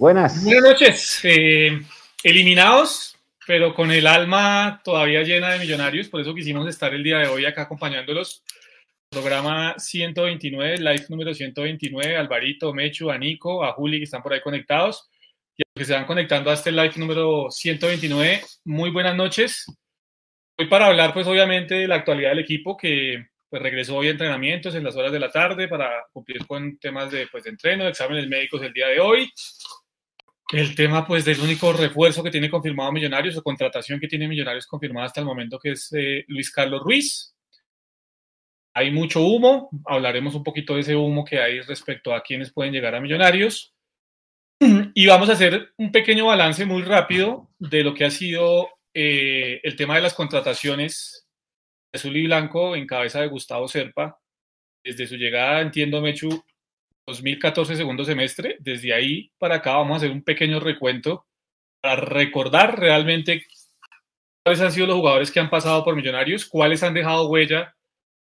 [0.00, 0.42] Buenas.
[0.42, 1.20] Buenas noches.
[1.24, 1.78] Eh,
[2.24, 7.18] eliminados, pero con el alma todavía llena de millonarios, por eso quisimos estar el día
[7.18, 8.42] de hoy acá acompañándolos.
[9.10, 14.40] Programa 129, live número 129, Alvarito, Mechu, a Nico, a Juli que están por ahí
[14.40, 15.10] conectados
[15.54, 18.40] y a los que se van conectando a este live número 129.
[18.64, 19.66] Muy buenas noches.
[20.58, 24.12] Hoy para hablar pues obviamente de la actualidad del equipo que pues regresó hoy a
[24.12, 27.84] entrenamientos en las horas de la tarde para cumplir con temas de, pues, de entreno,
[27.84, 29.28] de exámenes médicos el día de hoy.
[30.52, 34.66] El tema pues del único refuerzo que tiene confirmado Millonarios o contratación que tiene Millonarios
[34.66, 37.34] confirmada hasta el momento que es eh, Luis Carlos Ruiz.
[38.74, 42.72] Hay mucho humo, hablaremos un poquito de ese humo que hay respecto a quienes pueden
[42.72, 43.74] llegar a Millonarios.
[44.94, 49.60] Y vamos a hacer un pequeño balance muy rápido de lo que ha sido eh,
[49.62, 51.28] el tema de las contrataciones
[51.92, 54.20] azul y blanco en cabeza de Gustavo Serpa.
[54.84, 56.44] Desde su llegada, entiendo, Mechu,
[57.10, 58.56] 2014, segundo semestre.
[58.60, 61.26] Desde ahí para acá vamos a hacer un pequeño recuento
[61.80, 63.46] para recordar realmente
[64.44, 67.74] cuáles han sido los jugadores que han pasado por Millonarios, cuáles han dejado huella,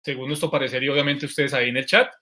[0.03, 2.13] según nuestro parecer y obviamente ustedes ahí en el chat,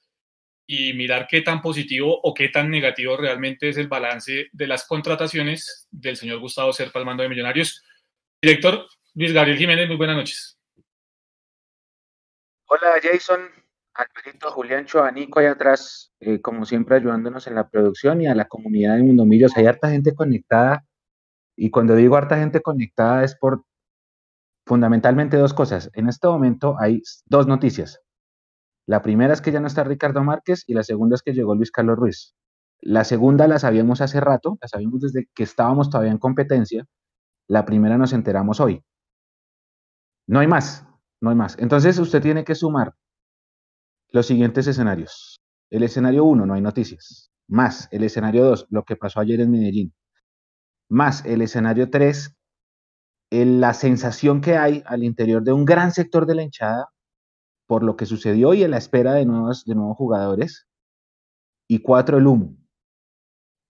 [0.69, 4.87] y mirar qué tan positivo o qué tan negativo realmente es el balance de las
[4.87, 7.85] contrataciones del señor Gustavo Serpa al mando de Millonarios.
[8.43, 10.59] Director Luis Gabriel Jiménez, muy buenas noches.
[12.69, 13.49] Hola Jason,
[13.97, 18.47] Alberto, Julián Nico ahí atrás, eh, como siempre ayudándonos en la producción y a la
[18.47, 19.57] comunidad de Mundo Millos.
[19.57, 20.85] Hay harta gente conectada
[21.57, 23.65] y cuando digo harta gente conectada es por
[24.67, 25.91] fundamentalmente dos cosas.
[25.95, 28.01] En este momento hay dos noticias.
[28.87, 31.55] La primera es que ya no está Ricardo Márquez y la segunda es que llegó
[31.55, 32.35] Luis Carlos Ruiz.
[32.81, 36.85] La segunda la sabíamos hace rato, la sabíamos desde que estábamos todavía en competencia.
[37.49, 38.85] La primera nos enteramos hoy.
[40.29, 40.85] No hay más,
[41.21, 41.57] no hay más.
[41.59, 42.93] Entonces usted tiene que sumar
[44.11, 45.41] los siguientes escenarios.
[45.71, 47.31] El escenario 1, no hay noticias.
[47.49, 49.95] Más el escenario 2, lo que pasó ayer en Medellín.
[50.89, 52.37] Más el escenario 3,
[53.31, 56.89] la sensación que hay al interior de un gran sector de la hinchada
[57.67, 60.67] por lo que sucedió y en la espera de nuevos, de nuevos jugadores.
[61.69, 62.57] Y cuatro, el humo.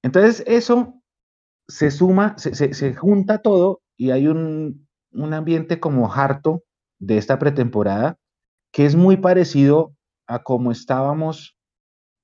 [0.03, 1.03] Entonces eso
[1.67, 6.63] se suma, se, junta todo y hay un, un ambiente como harto
[7.01, 8.19] de esta pretemporada,
[8.73, 9.96] que es muy parecido
[10.27, 11.57] a como estábamos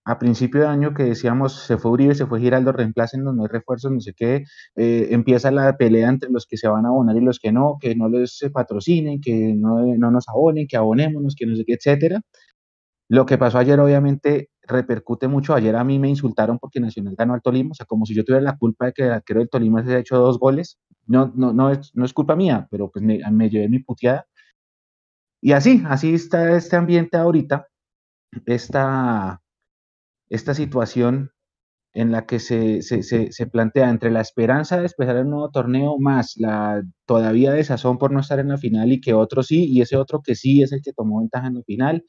[0.04, 3.48] a principio de año que decíamos se fue Uribe, se fue Giraldo, reemplacen, no hay
[3.48, 4.44] refuerzos, no sé qué,
[4.76, 7.78] eh, empieza la pelea entre los que se van a abonar y los que no,
[7.80, 11.74] que no les patrocinen, que no, no nos abonen, que abonémonos, que no sé qué,
[11.74, 12.20] etcétera.
[13.08, 15.54] Lo que pasó ayer obviamente repercute mucho.
[15.54, 18.24] Ayer a mí me insultaron porque Nacional ganó al Tolima, o sea, como si yo
[18.24, 20.78] tuviera la culpa de que el arquero del Tolima se haya hecho dos goles.
[21.06, 24.26] No, no, no, es, no es culpa mía, pero pues me, me llevé mi puteada.
[25.42, 27.66] Y así, así está este ambiente ahorita,
[28.46, 29.42] esta,
[30.28, 31.32] esta situación
[31.94, 36.34] en la que se, se, plantea entre la esperanza de empezar el nuevo torneo más
[36.38, 39.96] la todavía desazón por no estar en la final y que otro sí, y ese
[39.96, 42.04] otro que sí es el que tomó ventaja en la final,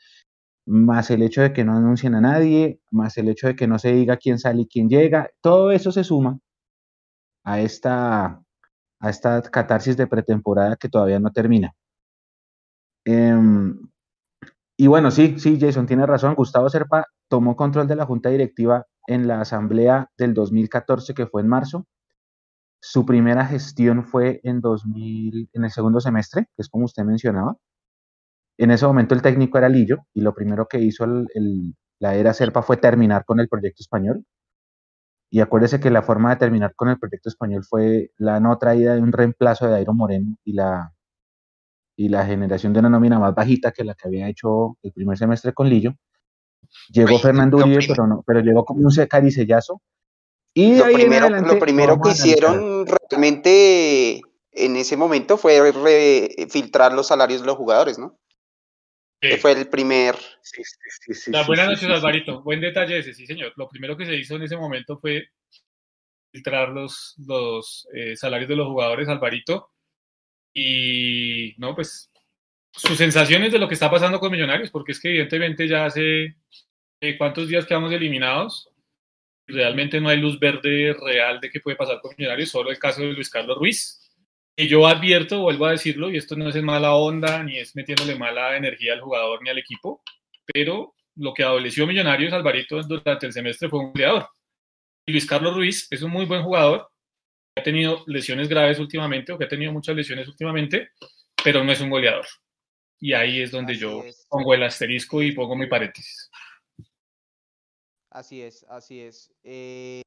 [0.65, 3.79] más el hecho de que no anuncien a nadie, más el hecho de que no
[3.79, 6.39] se diga quién sale y quién llega, todo eso se suma
[7.45, 8.41] a esta,
[8.99, 11.73] a esta catarsis de pretemporada que todavía no termina.
[13.05, 13.79] Em,
[14.77, 16.35] y bueno, sí, sí, Jason tiene razón.
[16.35, 21.41] Gustavo Serpa tomó control de la junta directiva en la asamblea del 2014, que fue
[21.41, 21.85] en marzo.
[22.81, 27.57] Su primera gestión fue en, 2000, en el segundo semestre, que es como usted mencionaba.
[28.57, 31.05] En ese momento el técnico era Lillo y lo primero que hizo
[31.99, 34.25] la era Serpa fue terminar con el proyecto español.
[35.29, 38.95] Y acuérdese que la forma de terminar con el proyecto español fue la no traída
[38.95, 40.92] de un reemplazo de Dairo Moreno y la
[41.95, 45.17] y la generación de una nómina más bajita que la que había hecho el primer
[45.17, 45.95] semestre con Lillo.
[46.89, 49.81] Llegó Fernando Uribe, pero no, pero llegó como un caricellazo.
[50.55, 54.21] Y lo primero, lo primero que hicieron realmente
[54.51, 58.19] en ese momento fue filtrar los salarios de los jugadores, ¿no?
[59.19, 60.15] Que fue el primer.
[61.27, 62.43] la buena noche, Alvarito.
[62.43, 63.53] Buen detalle ese, sí, señor.
[63.55, 65.23] Lo primero que se hizo en ese momento fue
[66.31, 69.72] filtrar los, los eh, salarios de los jugadores, Alvarito.
[70.53, 72.11] Y no, pues
[72.71, 76.35] sus sensaciones de lo que está pasando con Millonarios, porque es que evidentemente ya hace
[77.01, 78.69] eh, cuántos días quedamos eliminados.
[79.45, 83.01] Realmente no hay luz verde real de qué puede pasar con Millonarios, solo el caso
[83.01, 83.99] de Luis Carlos Ruiz.
[84.55, 87.75] Y yo advierto, vuelvo a decirlo, y esto no es en mala onda, ni es
[87.75, 90.03] metiéndole mala energía al jugador ni al equipo,
[90.53, 94.27] pero lo que adoleció Millonarios, Alvarito, durante el semestre fue un goleador.
[95.05, 96.87] Y Luis Carlos Ruiz es un muy buen jugador,
[97.55, 100.89] ha tenido lesiones graves últimamente o que ha tenido muchas lesiones últimamente,
[101.43, 102.25] pero no es un goleador.
[102.99, 106.29] Y ahí es donde yo pongo el asterisco y pongo mi paréntesis.
[108.09, 109.31] Así es, así es.
[109.43, 110.01] Eh,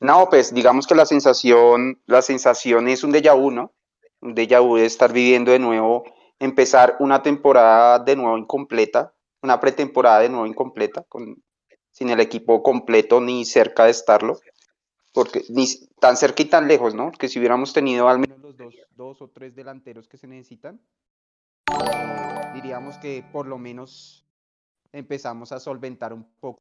[0.00, 3.72] No, pues digamos que la sensación, la sensación es un déjà vu, ¿no?
[4.20, 6.04] Un déjà vu de estar viviendo de nuevo,
[6.38, 11.42] empezar una temporada de nuevo incompleta, una pretemporada de nuevo incompleta, con,
[11.92, 14.40] sin el equipo completo ni cerca de estarlo,
[15.14, 15.66] porque ni
[16.00, 17.12] tan cerca y tan lejos, ¿no?
[17.12, 20.80] Que si hubiéramos tenido al menos los dos, dos o tres delanteros que se necesitan,
[22.52, 24.26] diríamos que por lo menos
[24.92, 26.58] empezamos a solventar un poco.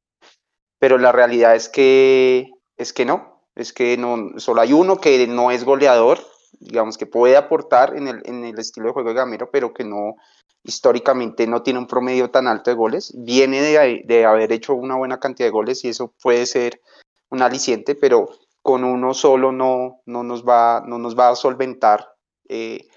[0.80, 5.26] Pero la realidad es que es que no, es que no, solo hay uno que
[5.28, 6.20] no es goleador,
[6.60, 9.84] digamos que puede aportar en el, en el estilo de juego de Gamero, pero que
[9.84, 10.16] no,
[10.64, 13.14] históricamente no tiene un promedio tan alto de goles.
[13.18, 16.82] Viene de, de, haber hecho una buena cantidad de goles y eso puede ser
[17.30, 18.30] un aliciente, pero
[18.64, 22.16] con uno solo no, no, nos, va, no nos va a solventar
[22.48, 22.88] eh,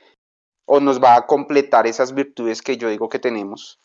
[0.65, 3.81] o nos va a completar esas virtudes que yo digo que tenemos.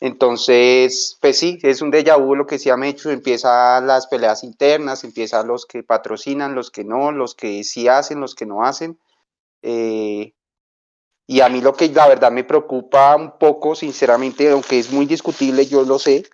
[0.00, 4.44] Entonces, pues sí, es un déjà vu lo que se ha hecho, empieza las peleas
[4.44, 8.64] internas, empieza los que patrocinan, los que no, los que sí hacen, los que no
[8.64, 8.98] hacen.
[9.60, 10.32] Eh,
[11.26, 15.04] y a mí lo que la verdad me preocupa un poco, sinceramente, aunque es muy
[15.04, 16.24] discutible, yo lo sé,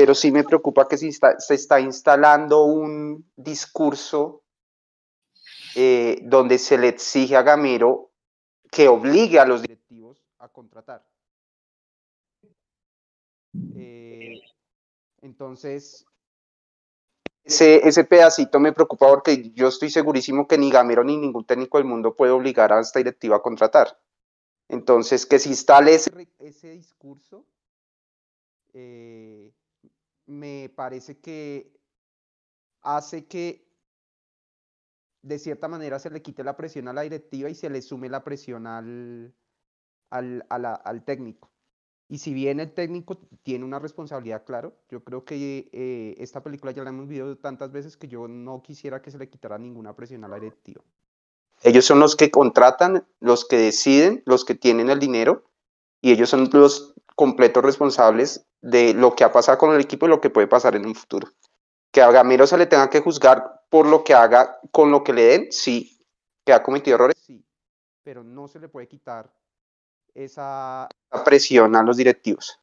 [0.00, 1.08] pero sí me preocupa que se
[1.54, 4.44] está, instalando un discurso
[5.74, 8.10] eh, donde se le exige a Gamero
[8.70, 11.06] que obligue a los directivos a contratar.
[13.76, 14.40] Eh,
[15.20, 16.06] entonces,
[17.44, 21.76] ese, ese pedacito me preocupa porque yo estoy segurísimo que ni Gamero ni ningún técnico
[21.76, 24.00] del mundo puede obligar a esta directiva a contratar.
[24.66, 27.44] Entonces, que se instale ese, ese discurso,
[28.72, 29.52] eh,
[30.30, 31.76] me parece que
[32.82, 33.68] hace que
[35.22, 38.08] de cierta manera se le quite la presión a la directiva y se le sume
[38.08, 39.34] la presión al,
[40.08, 41.50] al, al técnico.
[42.08, 46.72] Y si bien el técnico tiene una responsabilidad, claro, yo creo que eh, esta película
[46.72, 49.94] ya la hemos visto tantas veces que yo no quisiera que se le quitara ninguna
[49.94, 50.82] presión a la directiva.
[51.62, 55.44] Ellos son los que contratan, los que deciden, los que tienen el dinero
[56.00, 60.08] y ellos son los completos responsables de lo que ha pasado con el equipo y
[60.08, 61.28] lo que puede pasar en un futuro.
[61.90, 65.12] Que a Gamero se le tenga que juzgar por lo que haga con lo que
[65.12, 66.04] le den, sí.
[66.44, 67.44] Que ha cometido errores, sí.
[68.02, 69.32] Pero no se le puede quitar
[70.14, 70.88] esa,
[71.24, 72.58] presión a los directivos.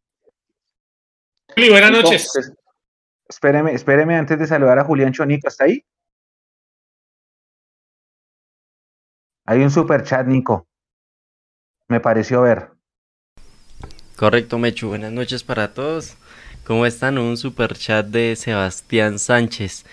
[1.55, 2.31] buenas noches.
[3.27, 5.83] espéreme, espéreme antes de saludar a Julián Chonico, ¿está ahí?
[9.45, 10.67] Hay un super chat, Nico.
[11.87, 12.76] Me pareció ver.
[14.17, 14.87] Correcto, Mechu.
[14.87, 16.15] Buenas noches para todos.
[16.65, 17.19] ¿Cómo están?
[17.19, 19.85] Un super chat de Sebastián Sánchez.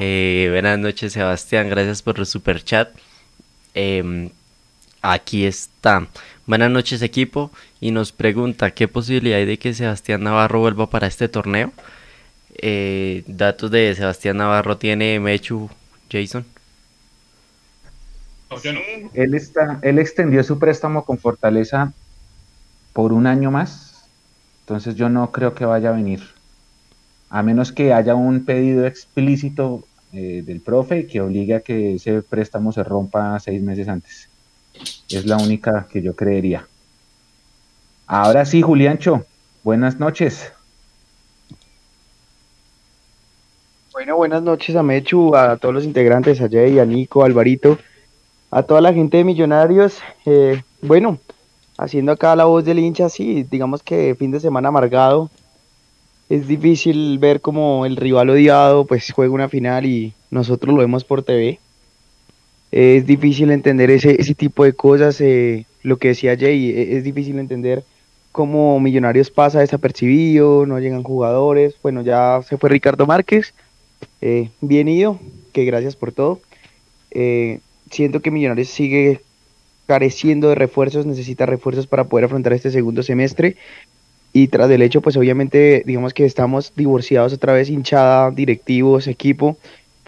[0.00, 1.70] Eh, buenas noches, Sebastián.
[1.70, 2.88] Gracias por el super chat.
[3.74, 4.30] Em,
[5.00, 6.08] aquí está.
[6.44, 11.06] Buenas noches equipo y nos pregunta qué posibilidad hay de que Sebastián Navarro vuelva para
[11.06, 11.72] este torneo.
[12.56, 15.70] Eh, datos de Sebastián Navarro tiene Mechu
[16.10, 16.44] Jason.
[19.14, 21.92] Él, está, él extendió su préstamo con Fortaleza
[22.98, 24.08] por un año más,
[24.62, 26.20] entonces yo no creo que vaya a venir,
[27.30, 32.22] a menos que haya un pedido explícito eh, del profe que obligue a que ese
[32.22, 34.28] préstamo se rompa seis meses antes.
[35.08, 36.66] Es la única que yo creería.
[38.08, 39.24] Ahora sí, Juliancho,
[39.62, 40.52] buenas noches.
[43.92, 47.78] Bueno, buenas noches a Mechu, a todos los integrantes, a Jay, a Nico, a Alvarito,
[48.50, 50.00] a toda la gente de Millonarios.
[50.26, 51.20] Eh, bueno,
[51.78, 55.30] haciendo acá la voz del hincha, sí, digamos que fin de semana amargado.
[56.28, 61.04] Es difícil ver como el rival odiado pues juega una final y nosotros lo vemos
[61.04, 61.58] por TV
[62.70, 65.20] es difícil entender ese, ese tipo de cosas.
[65.20, 67.84] Eh, lo que decía Jay, e, es difícil entender
[68.32, 71.74] cómo Millonarios pasa desapercibido, no llegan jugadores.
[71.82, 73.54] Bueno, ya se fue Ricardo Márquez.
[74.20, 75.18] Eh, bien ido,
[75.52, 76.40] que gracias por todo.
[77.10, 79.22] Eh, siento que Millonarios sigue
[79.88, 83.56] careciendo de refuerzos, necesita refuerzos para poder afrontar este segundo semestre.
[84.32, 89.56] Y tras del hecho, pues obviamente, digamos que estamos divorciados otra vez, hinchada, directivos, equipo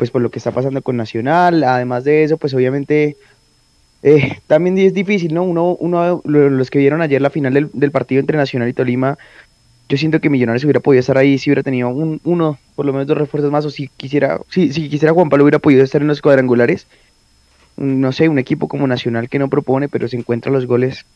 [0.00, 3.18] pues por lo que está pasando con Nacional, además de eso, pues obviamente
[4.02, 5.42] eh, también es difícil, ¿no?
[5.42, 9.18] Uno, uno, los que vieron ayer la final del, partido entre Nacional y Tolima,
[9.90, 12.94] yo siento que Millonarios hubiera podido estar ahí si hubiera tenido un, uno, por lo
[12.94, 16.00] menos dos refuerzos más, o si quisiera, si, si quisiera Juan Pablo hubiera podido estar
[16.00, 16.86] en los cuadrangulares.
[17.76, 21.06] No sé, un equipo como Nacional que no propone, pero se encuentra los goles.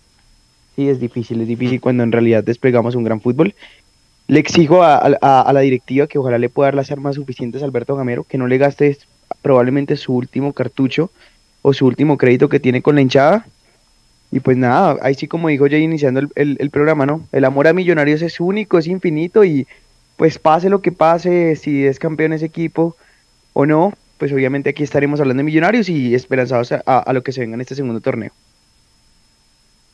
[0.77, 3.55] Sí, es difícil, es difícil cuando en realidad desplegamos un gran fútbol.
[4.27, 7.95] Le exijo a, la directiva que ojalá le pueda dar las armas suficientes a Alberto
[7.95, 8.97] Gamero, que no le gaste
[9.43, 11.11] probablemente su último cartucho
[11.63, 13.47] o su último crédito que tiene con la hinchada.
[14.31, 17.27] Y pues nada, ahí sí como dijo ya iniciando el, programa, ¿no?
[17.31, 19.67] El amor a Millonarios es único, es infinito y
[20.17, 22.97] pues pase lo que pase, si es campeón ese equipo
[23.53, 27.41] o no, pues obviamente aquí estaremos hablando de Millonarios y esperanzados a, lo que se
[27.41, 28.33] venga en este segundo torneo.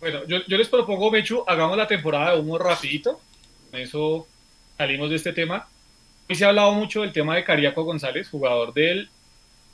[0.01, 3.21] Bueno, yo, yo les propongo, Mechu, hagamos la temporada de humo rapidito.
[3.71, 4.27] Con eso
[4.77, 5.69] salimos de este tema.
[6.29, 9.09] Hoy se ha hablado mucho del tema de Cariaco González, jugador del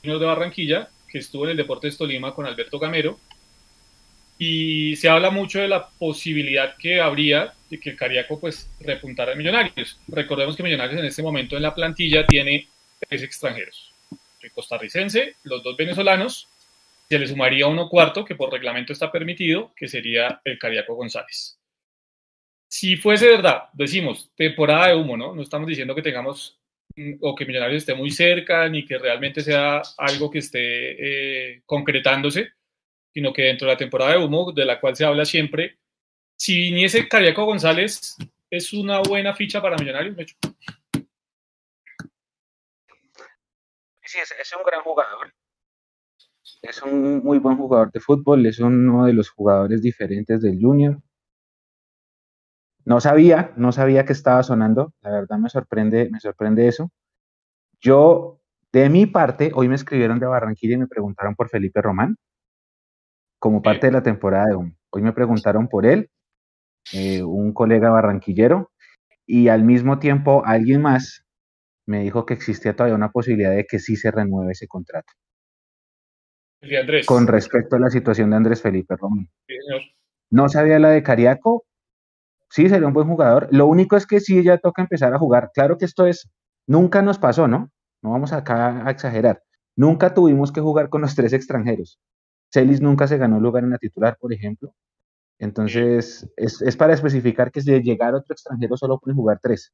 [0.01, 3.19] Junior de Barranquilla, que estuvo en el Deportes Tolima con Alberto Gamero.
[4.39, 9.35] Y se habla mucho de la posibilidad que habría de que Cariaco pues repuntara a
[9.35, 9.99] Millonarios.
[10.07, 12.67] Recordemos que Millonarios en este momento en la plantilla tiene
[13.07, 13.86] tres extranjeros.
[14.47, 16.47] El costarricense, los dos venezolanos,
[17.09, 21.59] se le sumaría uno cuarto, que por reglamento está permitido, que sería el Cariaco González.
[22.69, 25.35] Si fuese verdad, decimos, temporada de humo, ¿no?
[25.35, 26.57] No estamos diciendo que tengamos
[26.95, 31.61] mm, o que Millonarios esté muy cerca, ni que realmente sea algo que esté eh,
[31.65, 32.51] concretándose,
[33.13, 35.77] sino que dentro de la temporada de humo, de la cual se habla siempre,
[36.37, 38.15] si viniese Cariaco González,
[38.49, 40.15] ¿es una buena ficha para Millonarios,
[44.17, 45.31] Sí, es, es un gran jugador.
[46.63, 50.99] Es un muy buen jugador de fútbol, es uno de los jugadores diferentes del Junior.
[52.83, 56.89] No sabía, no sabía que estaba sonando, la verdad me sorprende, me sorprende eso.
[57.79, 58.39] Yo,
[58.71, 62.17] de mi parte, hoy me escribieron de Barranquilla y me preguntaron por Felipe Román,
[63.37, 64.75] como parte de la temporada de hoy.
[64.89, 66.09] Hoy me preguntaron por él,
[66.91, 68.71] eh, un colega barranquillero,
[69.27, 71.26] y al mismo tiempo alguien más
[71.87, 75.11] me dijo que existía todavía una posibilidad de que sí se renueve ese contrato.
[76.61, 77.05] Andrés.
[77.05, 79.29] Con respecto a la situación de Andrés Felipe Román.
[79.47, 79.55] Sí.
[80.29, 81.65] No sabía la de Cariaco.
[82.49, 83.47] Sí, sería un buen jugador.
[83.51, 85.51] Lo único es que sí, ya toca empezar a jugar.
[85.53, 86.29] Claro que esto es,
[86.65, 87.71] nunca nos pasó, ¿no?
[88.01, 89.41] No vamos acá a exagerar.
[89.75, 91.99] Nunca tuvimos que jugar con los tres extranjeros.
[92.51, 94.73] Celis nunca se ganó lugar en la titular, por ejemplo.
[95.39, 99.73] Entonces, es, es para especificar que si llegar otro extranjero solo pueden jugar tres.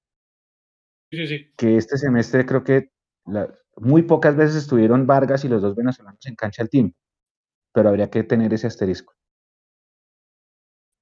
[1.14, 1.54] Sí, sí, sí.
[1.56, 2.90] Que este semestre creo que
[3.28, 6.98] la- muy pocas veces estuvieron Vargas y los dos venezolanos en cancha al tiempo.
[7.72, 9.14] Pero habría que tener ese asterisco.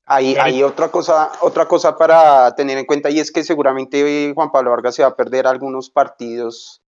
[0.06, 4.52] Hay, hay otra cosa, otra cosa para tener en cuenta y es que seguramente Juan
[4.52, 6.82] Pablo Vargas se va a perder algunos partidos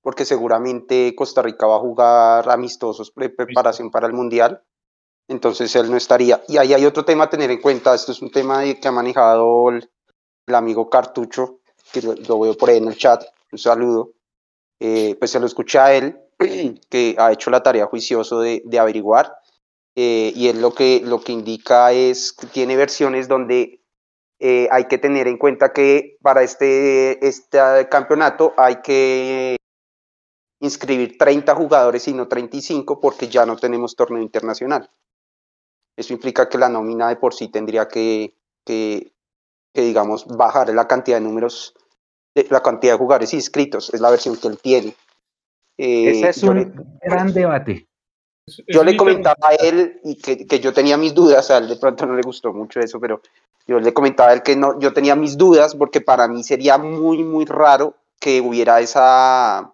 [0.00, 4.62] porque seguramente Costa Rica va a jugar amistosos pre preparación para el Mundial.
[5.28, 6.42] Entonces él no estaría.
[6.48, 7.94] Y ahí hay otro tema a tener en cuenta.
[7.94, 9.90] Esto es un tema que ha manejado el,
[10.46, 11.59] el amigo Cartucho,
[11.92, 13.24] que lo, lo veo por ahí en el chat.
[13.52, 14.12] Un saludo.
[14.80, 16.18] Eh, pues se lo escuché a él,
[16.90, 19.36] que ha hecho la tarea juicioso de, de averiguar.
[19.96, 23.82] Eh, y él lo que, lo que indica es que tiene versiones donde
[24.38, 29.56] eh, hay que tener en cuenta que para este, este campeonato hay que
[30.60, 34.90] inscribir 30 jugadores y no 35 porque ya no tenemos torneo internacional.
[35.96, 39.12] Eso implica que la nómina de por sí tendría que, que,
[39.72, 41.74] que, digamos, bajar la cantidad de números,
[42.34, 43.92] de, la cantidad de jugadores inscritos.
[43.92, 44.94] Es la versión que él tiene.
[45.78, 46.72] Eh, Ese es un le-
[47.02, 47.86] gran debate.
[48.66, 51.68] Yo es le comentaba a él y que, que yo tenía mis dudas, a él
[51.68, 53.22] de pronto no le gustó mucho eso, pero
[53.66, 56.76] yo le comentaba a él que no, yo tenía mis dudas porque para mí sería
[56.76, 59.72] muy, muy raro que hubiera esa,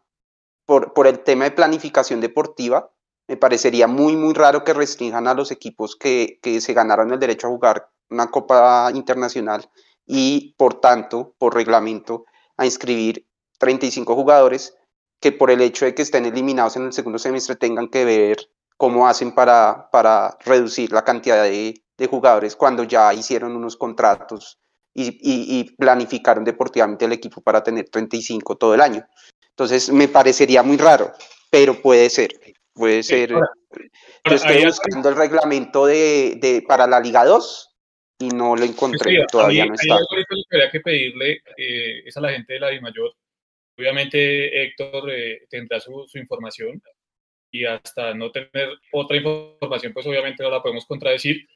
[0.66, 2.90] por, por el tema de planificación deportiva,
[3.28, 7.18] me parecería muy, muy raro que restrinjan a los equipos que, que se ganaron el
[7.18, 9.68] derecho a jugar una Copa Internacional
[10.06, 12.24] y por tanto, por reglamento,
[12.56, 13.26] a inscribir
[13.58, 14.74] 35 jugadores
[15.20, 18.36] que por el hecho de que estén eliminados en el segundo semestre tengan que ver
[18.76, 24.58] cómo hacen para, para reducir la cantidad de, de jugadores cuando ya hicieron unos contratos
[24.94, 29.06] y, y, y planificaron deportivamente el equipo para tener 35 todo el año.
[29.50, 31.12] Entonces me parecería muy raro,
[31.50, 32.30] pero puede ser,
[32.74, 33.30] puede ser.
[33.30, 37.75] Yo estoy buscando el reglamento de, de, para la Liga 2
[38.18, 39.94] y no lo encontré, Sí, todavía ahí- no está.
[39.94, 43.12] algo que habría que pedirle eh, es a la gente de la DIMAYOR.
[43.78, 46.80] Obviamente Héctor eh, tendrá su, su información
[47.50, 51.46] y hasta no tener otra información, pues obviamente no la podemos contradecir.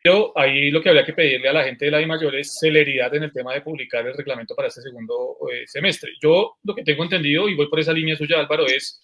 [0.00, 3.12] Pero ahí lo que habría que pedirle a la gente de la DIMAYOR es celeridad
[3.16, 6.12] en el tema de publicar el reglamento para este segundo eh, semestre.
[6.22, 9.02] Yo lo que tengo entendido, y voy por esa línea suya Álvaro, es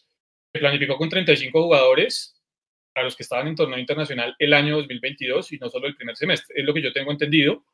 [0.52, 2.40] que planificó con 35 jugadores
[2.94, 6.16] a los que estaban en torneo internacional el año 2022 y no solo el primer
[6.16, 6.54] semestre.
[6.58, 7.64] Es lo que yo tengo entendido.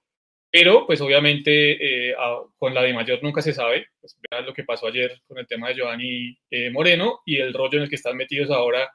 [0.52, 2.14] Pero, pues obviamente, eh,
[2.58, 3.86] con la de mayor nunca se sabe.
[4.00, 7.54] Pues, vean lo que pasó ayer con el tema de Giovanni eh, Moreno y el
[7.54, 8.90] rollo en el que están metidos ahora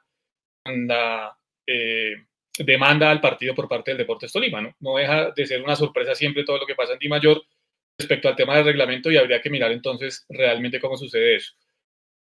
[0.64, 1.34] con la
[1.66, 2.14] eh,
[2.58, 4.60] demanda al partido por parte del Deportes Tolima.
[4.60, 4.74] ¿no?
[4.80, 7.42] no deja de ser una sorpresa siempre todo lo que pasa en Di Mayor
[7.98, 11.54] respecto al tema del reglamento y habría que mirar entonces realmente cómo sucede eso.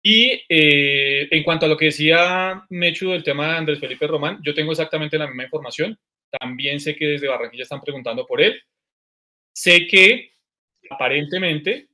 [0.06, 4.40] Y eh, en cuanto a lo que decía Mechu del tema de Andrés Felipe Román,
[4.44, 5.98] yo tengo exactamente la misma información.
[6.30, 8.62] También sé que desde Barranquilla están preguntando por él.
[9.56, 10.34] Sé que
[10.90, 11.88] aparentemente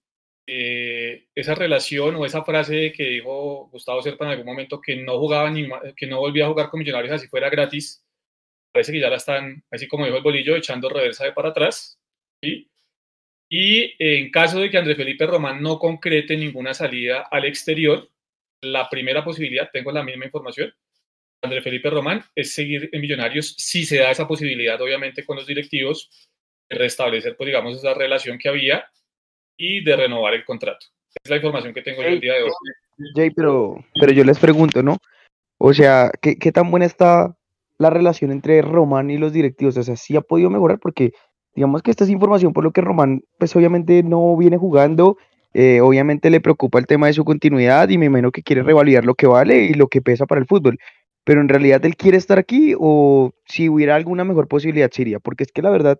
[0.48, 5.20] eh, esa relación o esa frase que dijo Gustavo Serpa en algún momento que no
[5.20, 8.04] jugaba ni que no volvía a jugar con Millonarios así fuera gratis,
[8.72, 12.00] parece que ya la están, así como dijo el bolillo, echando reversa de para atrás.
[13.50, 18.08] Y en caso de que André Felipe Román no concrete ninguna salida al exterior,
[18.62, 20.72] la primera posibilidad, tengo la misma información,
[21.42, 25.48] André Felipe Román, es seguir en Millonarios si se da esa posibilidad, obviamente, con los
[25.48, 26.30] directivos,
[26.70, 28.86] de restablecer, pues, digamos, esa relación que había
[29.58, 30.86] y de renovar el contrato.
[31.24, 32.52] Es la información que tengo yo el día de hoy.
[33.16, 34.98] Jay, pero, pero yo les pregunto, ¿no?
[35.58, 37.36] O sea, ¿qué, ¿qué, tan buena está
[37.78, 39.78] la relación entre Román y los directivos?
[39.78, 40.80] O sea, ¿sí ha podido mejorar?
[40.80, 41.14] Porque
[41.60, 45.18] digamos que esta es información por lo que Román, pues obviamente no viene jugando,
[45.54, 49.04] eh, obviamente le preocupa el tema de su continuidad y me imagino que quiere revalidar
[49.04, 50.80] lo que vale y lo que pesa para el fútbol
[51.26, 55.44] pero en realidad él quiere estar aquí o si hubiera alguna mejor posibilidad sería, porque
[55.44, 56.00] es que la verdad,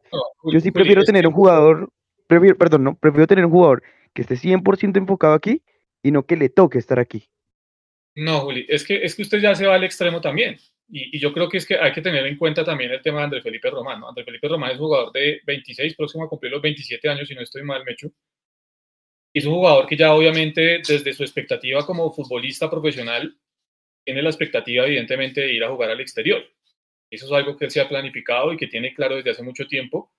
[0.52, 1.92] yo sí prefiero tener un jugador,
[2.26, 3.84] prefiero, perdón, no, prefiero tener un jugador
[4.16, 5.62] que esté 100% enfocado aquí
[6.02, 7.30] y no que le toque estar aquí.
[8.16, 10.58] No, Juli, es que, es que usted ya se va al extremo también.
[10.92, 13.24] Y, yo creo que es que hay que tener en cuenta también el tema de
[13.26, 14.00] André Felipe Román.
[14.00, 14.10] ¿no?
[14.10, 17.42] André Felipe Román es jugador de 26, próximo a cumplir los 27 años, si no
[17.42, 18.12] estoy mal, Mecho.
[19.34, 23.38] Y es un jugador que ya obviamente desde su expectativa como futbolista profesional
[24.04, 26.44] tiene la expectativa, evidentemente, de ir a jugar al exterior.
[27.12, 29.68] Eso es algo que él se ha planificado y que tiene claro desde hace mucho
[29.68, 30.12] tiempo.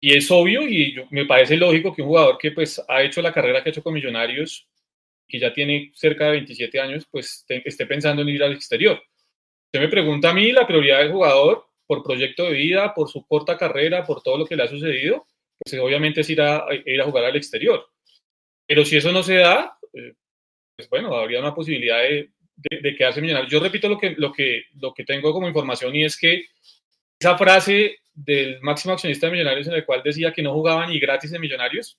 [0.00, 3.32] Y es obvio y me parece lógico que un jugador que pues ha hecho la
[3.32, 4.68] carrera que ha hecho con Millonarios,
[5.28, 9.02] que ya tiene cerca de 27 años, pues esté pensando en ir al exterior.
[9.76, 13.26] Usted me pregunta a mí la prioridad del jugador por proyecto de vida, por su
[13.26, 15.26] corta carrera, por todo lo que le ha sucedido,
[15.58, 17.86] pues obviamente es ir a, ir a jugar al exterior.
[18.66, 20.14] Pero si eso no se da, eh,
[20.74, 23.50] pues bueno, habría una posibilidad de, de, quedarse millonario.
[23.50, 26.46] Yo repito lo que, lo, que, lo que tengo como información y es que
[27.20, 30.98] esa frase del máximo accionista de Millonarios en el cual decía que no jugaban ni
[30.98, 31.98] gratis de Millonarios,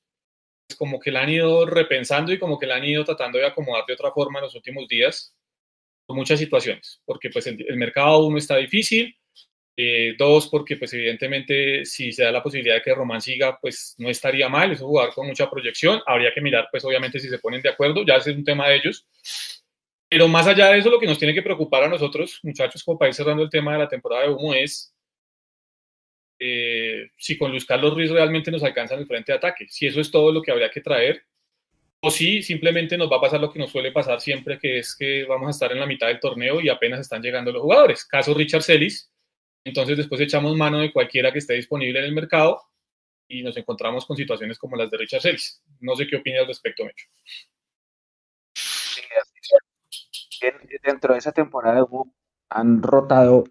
[0.68, 3.46] pues como que la han ido repensando y como que la han ido tratando de
[3.46, 5.37] acomodar de otra forma en los últimos días
[6.16, 9.16] muchas situaciones, porque pues el, mercado uno está difícil,
[9.76, 13.96] eh, dos, porque pues evidentemente si se da la posibilidad de que Román siga, pues
[13.98, 17.40] no estaría mal, es un con mucha proyección, habría que mirar pues obviamente si se
[17.40, 19.06] ponen de acuerdo, ya es un tema de ellos,
[20.10, 22.98] pero más allá de eso, lo que nos tiene que preocupar a nosotros, muchachos, como
[22.98, 24.94] para ir cerrando el tema de la temporada de humo, es
[26.40, 29.88] eh, si con Luis Carlos Ruiz realmente nos alcanza en el frente de ataque, si
[29.88, 31.24] eso es todo lo que habría que traer,
[32.02, 34.96] o si simplemente nos va a pasar lo que nos suele pasar siempre, que es
[34.96, 38.06] que vamos a estar en la mitad del torneo y apenas están llegando los jugadores.
[38.06, 39.12] Caso Richard Celis,
[39.64, 42.62] entonces después echamos mano de cualquiera que esté disponible en el mercado
[43.28, 45.62] y nos encontramos con situaciones como las de Richard Celis.
[45.80, 47.06] No sé qué opinas al respecto, Mecho
[50.84, 51.86] dentro de esa temporada
[52.50, 53.46] han rotado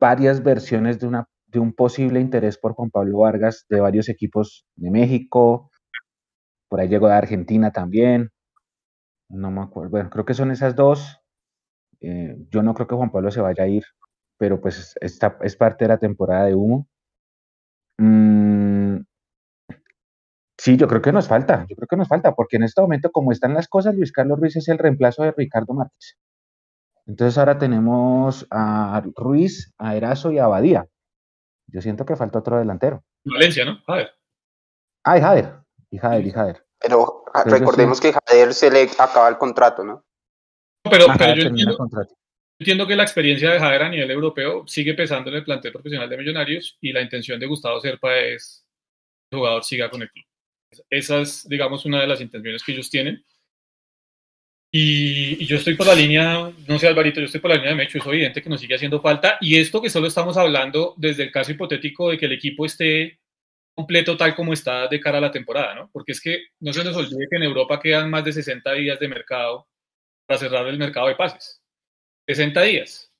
[0.00, 4.66] varias versiones de, una, de un posible interés por Juan Pablo Vargas de varios equipos
[4.76, 5.70] de México,
[6.70, 8.30] por ahí llegó de Argentina también,
[9.28, 11.18] no me acuerdo, bueno, creo que son esas dos.
[12.00, 13.84] Eh, yo no creo que Juan Pablo se vaya a ir,
[14.38, 16.88] pero pues esta es parte de la temporada de humo.
[17.98, 18.70] Mm,
[20.60, 23.10] Sí, yo creo que nos falta, yo creo que nos falta, porque en este momento,
[23.10, 26.18] como están las cosas, Luis Carlos Ruiz es el reemplazo de Ricardo Márquez.
[27.06, 30.84] Entonces ahora tenemos a Ruiz, a Erazo y a Abadía.
[31.66, 33.02] Yo siento que falta otro delantero.
[33.24, 33.78] Valencia, ¿no?
[33.86, 34.10] Jader.
[35.02, 35.59] Ah, y Jader,
[35.90, 36.64] y Jader, y Jader.
[36.78, 40.04] Pero ah, recordemos que Jader se le acaba el contrato, ¿no?
[40.90, 41.76] Pero, pero yo, entiendo,
[42.58, 46.08] entiendo, que la experiencia de Jader a nivel europeo sigue pesando en el plantel profesional
[46.08, 48.64] de Millonarios y la intención de Gustavo Serpa es
[49.28, 50.24] que el jugador siga con el club.
[50.88, 53.24] Esa es, digamos, una de las intenciones que ellos tienen.
[54.72, 57.76] Y, yo estoy por la línea, no sé Alvarito, yo estoy por la línea de
[57.76, 59.36] Mecho, es evidente que nos sigue haciendo falta.
[59.40, 63.18] Y esto que solo estamos hablando desde el caso hipotético de que el equipo esté
[63.74, 65.90] completo tal como está de cara a la temporada, ¿no?
[65.92, 69.00] Porque es que no se nos olvide que en Europa quedan más de 60 días
[69.00, 69.68] de mercado
[70.26, 71.62] para cerrar el mercado de pases.
[72.26, 73.10] 60 días.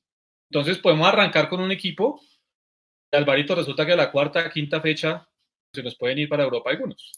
[0.51, 2.21] Entonces podemos arrancar con un equipo.
[3.13, 5.27] Alvarito resulta que a la cuarta, quinta fecha
[5.73, 7.13] se nos pueden ir para Europa algunos.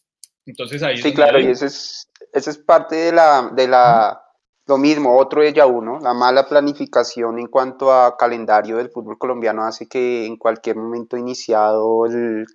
[0.47, 0.99] Entonces ahí...
[0.99, 4.23] Sí, claro, y ese es, ese es parte de la, de la,
[4.66, 9.18] lo mismo, otro de ya uno, la mala planificación en cuanto a calendario del fútbol
[9.18, 12.47] colombiano hace que en cualquier momento iniciado el,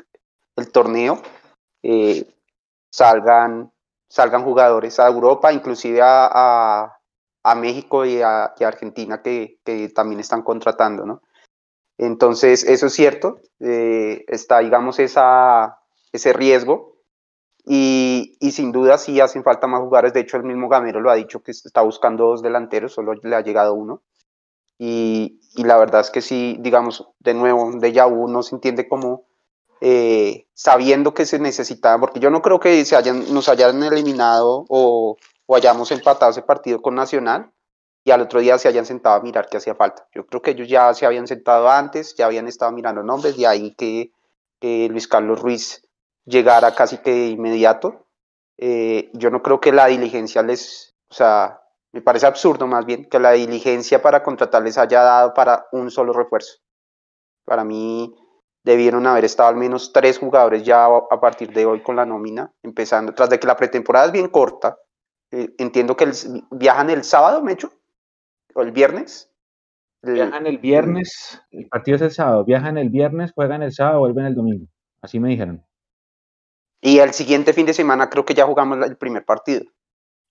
[0.57, 1.21] el torneo
[1.83, 2.27] eh,
[2.91, 3.71] salgan,
[4.09, 6.91] salgan jugadores a Europa, inclusive a,
[7.43, 9.59] a, México y a, Argentina que,
[9.95, 11.21] también están contratando, ¿no?
[11.97, 15.79] Entonces, eso es cierto, eh, está, digamos, esa,
[16.11, 16.97] ese riesgo,
[17.65, 20.13] y, y, sin duda sí hacen falta más jugadores.
[20.13, 23.35] De hecho, el mismo Gamero lo ha dicho que está buscando dos delanteros, solo le
[23.35, 24.03] ha llegado uno.
[24.77, 28.87] Y, y la verdad es que sí, digamos, de nuevo, de ya uno se entiende
[28.87, 29.26] como
[29.81, 34.65] eh, sabiendo que se necesitaba, porque yo no creo que se hayan, nos hayan eliminado
[34.69, 37.51] o, o hayamos empatado ese partido con Nacional
[38.03, 40.07] y al otro día se hayan sentado a mirar qué hacía falta.
[40.13, 43.47] Yo creo que ellos ya se habían sentado antes, ya habían estado mirando nombres, de
[43.47, 44.11] ahí que
[44.89, 45.87] Luis Carlos Ruiz
[46.27, 48.05] llegara casi que inmediato.
[48.57, 51.61] Eh, yo no creo que la diligencia les, o sea,
[51.91, 56.13] me parece absurdo más bien que la diligencia para contratarles haya dado para un solo
[56.13, 56.59] refuerzo.
[57.45, 58.13] Para mí
[58.67, 62.51] debieron haber estado al menos tres jugadores ya a partir de hoy con la nómina,
[62.62, 64.77] empezando, tras de que la pretemporada es bien corta.
[65.32, 66.12] Eh, entiendo que
[66.51, 67.71] viajan el sábado, Mecho,
[68.53, 69.32] o el viernes.
[70.01, 74.25] Viajan el viernes, el partido es el sábado, viajan el viernes, juegan el sábado, vuelven
[74.25, 74.67] el domingo.
[75.01, 75.65] Así me dijeron.
[76.82, 79.63] Y el siguiente fin de semana creo que ya jugamos el primer partido.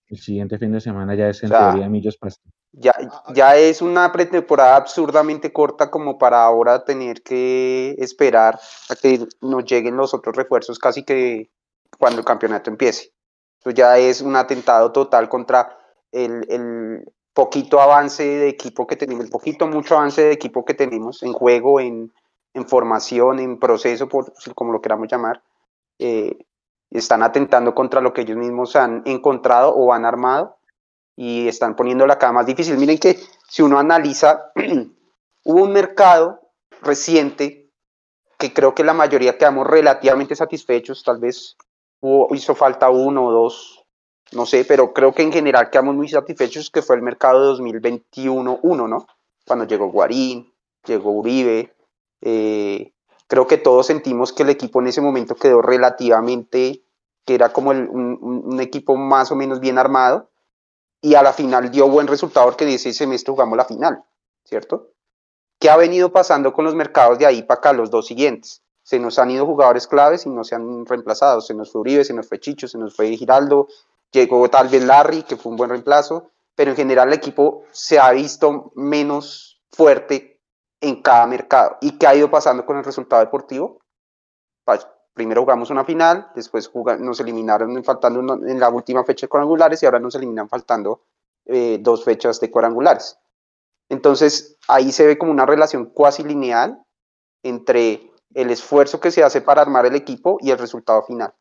[0.08, 2.48] El siguiente fin de semana ya es en teoría Millos Pasto.
[2.78, 2.94] Ya,
[3.32, 8.60] ya es una pretemporada absurdamente corta como para ahora tener que esperar
[8.90, 11.50] a que nos lleguen los otros refuerzos casi que
[11.98, 13.14] cuando el campeonato empiece.
[13.60, 15.78] Eso ya es un atentado total contra
[16.12, 20.74] el, el poquito avance de equipo que tenemos, el poquito mucho avance de equipo que
[20.74, 22.12] tenemos en juego, en,
[22.52, 25.42] en formación, en proceso, por, como lo queramos llamar.
[25.98, 26.36] Eh,
[26.90, 30.58] están atentando contra lo que ellos mismos han encontrado o han armado
[31.16, 32.76] y están poniendo la cama más difícil.
[32.76, 34.52] Miren que si uno analiza,
[35.44, 36.40] hubo un mercado
[36.82, 37.70] reciente
[38.38, 41.56] que creo que la mayoría quedamos relativamente satisfechos, tal vez
[42.00, 43.84] hubo, hizo falta uno o dos,
[44.32, 47.62] no sé, pero creo que en general quedamos muy satisfechos que fue el mercado de
[47.62, 49.06] 2021-1, ¿no?
[49.46, 50.52] Cuando llegó Guarín,
[50.84, 51.74] llegó Uribe,
[52.20, 52.92] eh,
[53.26, 56.82] creo que todos sentimos que el equipo en ese momento quedó relativamente,
[57.24, 60.30] que era como un, equipo más o menos bien armado,
[61.00, 64.02] y a la final dio buen resultado porque ese semestre jugamos la final,
[64.44, 64.90] ¿cierto?
[65.58, 68.62] ¿Qué ha venido pasando con los mercados de ahí para acá, los dos siguientes?
[68.82, 71.40] Se nos han ido jugadores claves y no se han reemplazado.
[71.40, 73.68] Se nos fue Uribe, se nos fue Chicho, se nos fue Giraldo,
[74.12, 77.98] llegó tal vez Larry, que fue un buen reemplazo, pero en general el equipo se
[77.98, 80.40] ha visto menos fuerte
[80.80, 81.78] en cada mercado.
[81.80, 83.80] ¿Y qué ha ido pasando con el resultado deportivo?
[85.16, 89.86] Primero jugamos una final, después nos eliminaron faltando en la última fecha de cuadrangulares y
[89.86, 91.00] ahora nos eliminan faltando
[91.46, 93.18] eh, dos fechas de cuadrangulares.
[93.88, 96.84] Entonces, ahí se ve como una relación cuasi lineal
[97.42, 101.32] entre el esfuerzo que se hace para armar el equipo y el resultado final.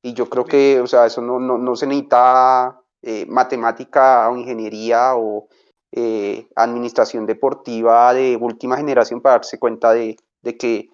[0.00, 4.36] Y yo creo que, o sea, eso no, no, no se necesita eh, matemática o
[4.36, 5.48] ingeniería o
[5.90, 10.16] eh, administración deportiva de última generación para darse cuenta de,
[10.56, 10.88] que,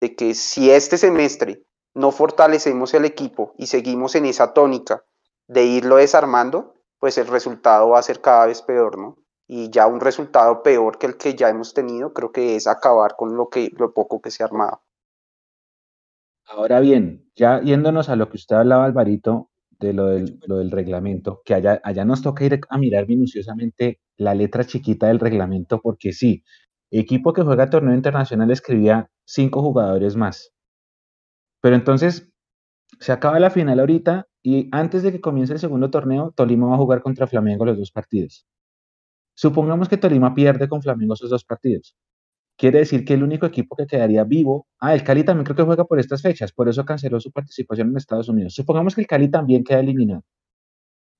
[0.00, 5.04] de que si este semestre no fortalecemos el equipo y seguimos en esa tónica
[5.46, 9.18] de irlo desarmando, pues el resultado va a ser cada vez peor, ¿no?
[9.46, 13.14] Y ya un resultado peor que el que ya hemos tenido, creo que es acabar
[13.16, 14.82] con lo, que, lo poco que se ha armado.
[16.46, 20.70] Ahora bien, ya yéndonos a lo que usted hablaba, Alvarito, de lo del, lo del
[20.70, 25.80] reglamento, que allá, allá nos toca ir a mirar minuciosamente la letra chiquita del reglamento,
[25.80, 26.42] porque sí,
[26.90, 30.52] equipo que juega torneo internacional escribía cinco jugadores más.
[31.60, 32.30] Pero entonces
[33.00, 36.74] se acaba la final ahorita y antes de que comience el segundo torneo, Tolima va
[36.74, 38.46] a jugar contra Flamengo los dos partidos.
[39.34, 41.94] Supongamos que Tolima pierde con Flamengo esos dos partidos.
[42.56, 45.62] Quiere decir que el único equipo que quedaría vivo, ah, el Cali también creo que
[45.64, 48.54] juega por estas fechas, por eso canceló su participación en Estados Unidos.
[48.54, 50.22] Supongamos que el Cali también queda eliminado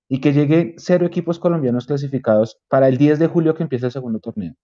[0.08, 3.92] y que lleguen cero equipos colombianos clasificados para el 10 de julio que empieza el
[3.92, 4.54] segundo torneo.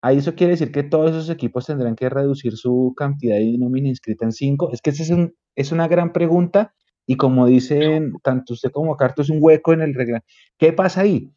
[0.00, 3.88] Ahí eso quiere decir que todos esos equipos tendrán que reducir su cantidad de nómina
[3.88, 4.70] inscrita en cinco.
[4.72, 6.74] Es que esa es, es una gran pregunta
[7.06, 10.26] y como dicen tanto usted como Carto, es un hueco en el reglamento.
[10.58, 11.32] ¿Qué pasa ahí?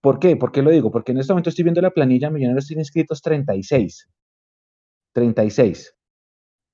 [0.00, 0.36] ¿Por qué?
[0.36, 0.90] ¿Por qué lo digo?
[0.92, 4.08] Porque en este momento estoy viendo la planilla, Millonarios tiene inscritos 36.
[5.12, 5.94] 36.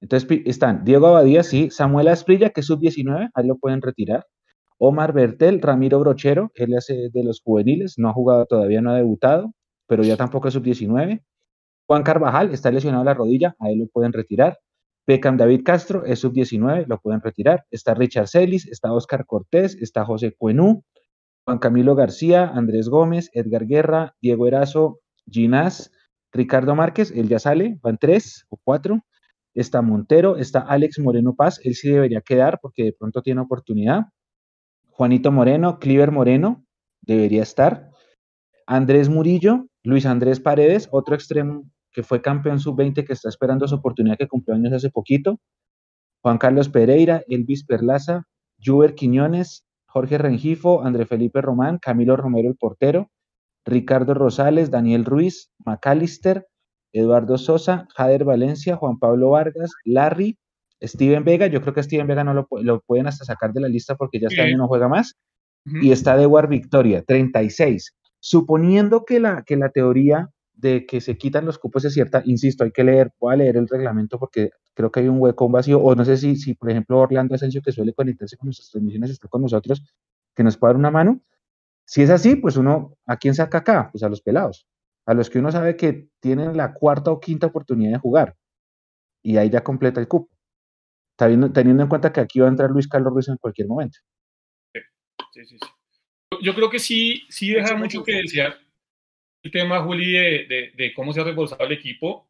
[0.00, 4.26] Entonces están Diego Abadía, sí, Samuel Asprilla, que es sub-19, ahí lo pueden retirar.
[4.78, 8.96] Omar Bertel, Ramiro Brochero, él es de los juveniles, no ha jugado todavía, no ha
[8.96, 9.54] debutado,
[9.86, 11.22] pero ya tampoco es sub-19.
[11.86, 14.58] Juan Carvajal está lesionado la rodilla, a él lo pueden retirar.
[15.06, 17.66] Pecam David Castro es sub-19, lo pueden retirar.
[17.70, 20.82] Está Richard Celis, está Oscar Cortés, está José Cuenú,
[21.44, 25.92] Juan Camilo García, Andrés Gómez, Edgar Guerra, Diego Erazo, Ginás,
[26.32, 29.04] Ricardo Márquez, él ya sale, van tres o cuatro.
[29.54, 34.06] Está Montero, está Alex Moreno Paz, él sí debería quedar porque de pronto tiene oportunidad.
[34.90, 36.64] Juanito Moreno, Cliver Moreno,
[37.02, 37.90] debería estar.
[38.66, 43.76] Andrés Murillo, Luis Andrés Paredes, otro extremo que fue campeón sub-20 que está esperando su
[43.76, 45.38] oportunidad que cumplió años hace poquito.
[46.22, 48.26] Juan Carlos Pereira, Elvis Perlaza,
[48.64, 53.10] Juber Quiñones, Jorge Rengifo, André Felipe Román, Camilo Romero el portero,
[53.66, 56.48] Ricardo Rosales, Daniel Ruiz, Macalister,
[56.92, 60.38] Eduardo Sosa, Jader Valencia, Juan Pablo Vargas, Larry,
[60.82, 63.68] Steven Vega, yo creo que Steven Vega no lo, lo pueden hasta sacar de la
[63.68, 65.14] lista porque ya este año no juega más.
[65.66, 67.94] Y está Dewar Victoria, 36.
[68.26, 72.64] Suponiendo que la, que la teoría de que se quitan los cupos es cierta, insisto,
[72.64, 75.52] hay que leer, voy a leer el reglamento porque creo que hay un hueco, un
[75.52, 78.70] vacío, o no sé si, si por ejemplo, Orlando Asensio, que suele conectarse con nuestras
[78.70, 79.84] transmisiones, está con nosotros,
[80.34, 81.20] que nos pueda dar una mano.
[81.84, 83.90] Si es así, pues uno, ¿a quién saca acá?
[83.92, 84.66] Pues a los pelados,
[85.04, 88.36] a los que uno sabe que tienen la cuarta o quinta oportunidad de jugar,
[89.22, 90.30] y ahí ya completa el cupo.
[91.18, 93.98] Teniendo, teniendo en cuenta que aquí va a entrar Luis Carlos Ruiz en cualquier momento.
[94.72, 95.83] Sí, sí, sí.
[96.40, 98.58] Yo creo que sí, sí deja mucho que desear
[99.44, 102.28] el tema, Juli, de, de- de cómo se ha reforzado el equipo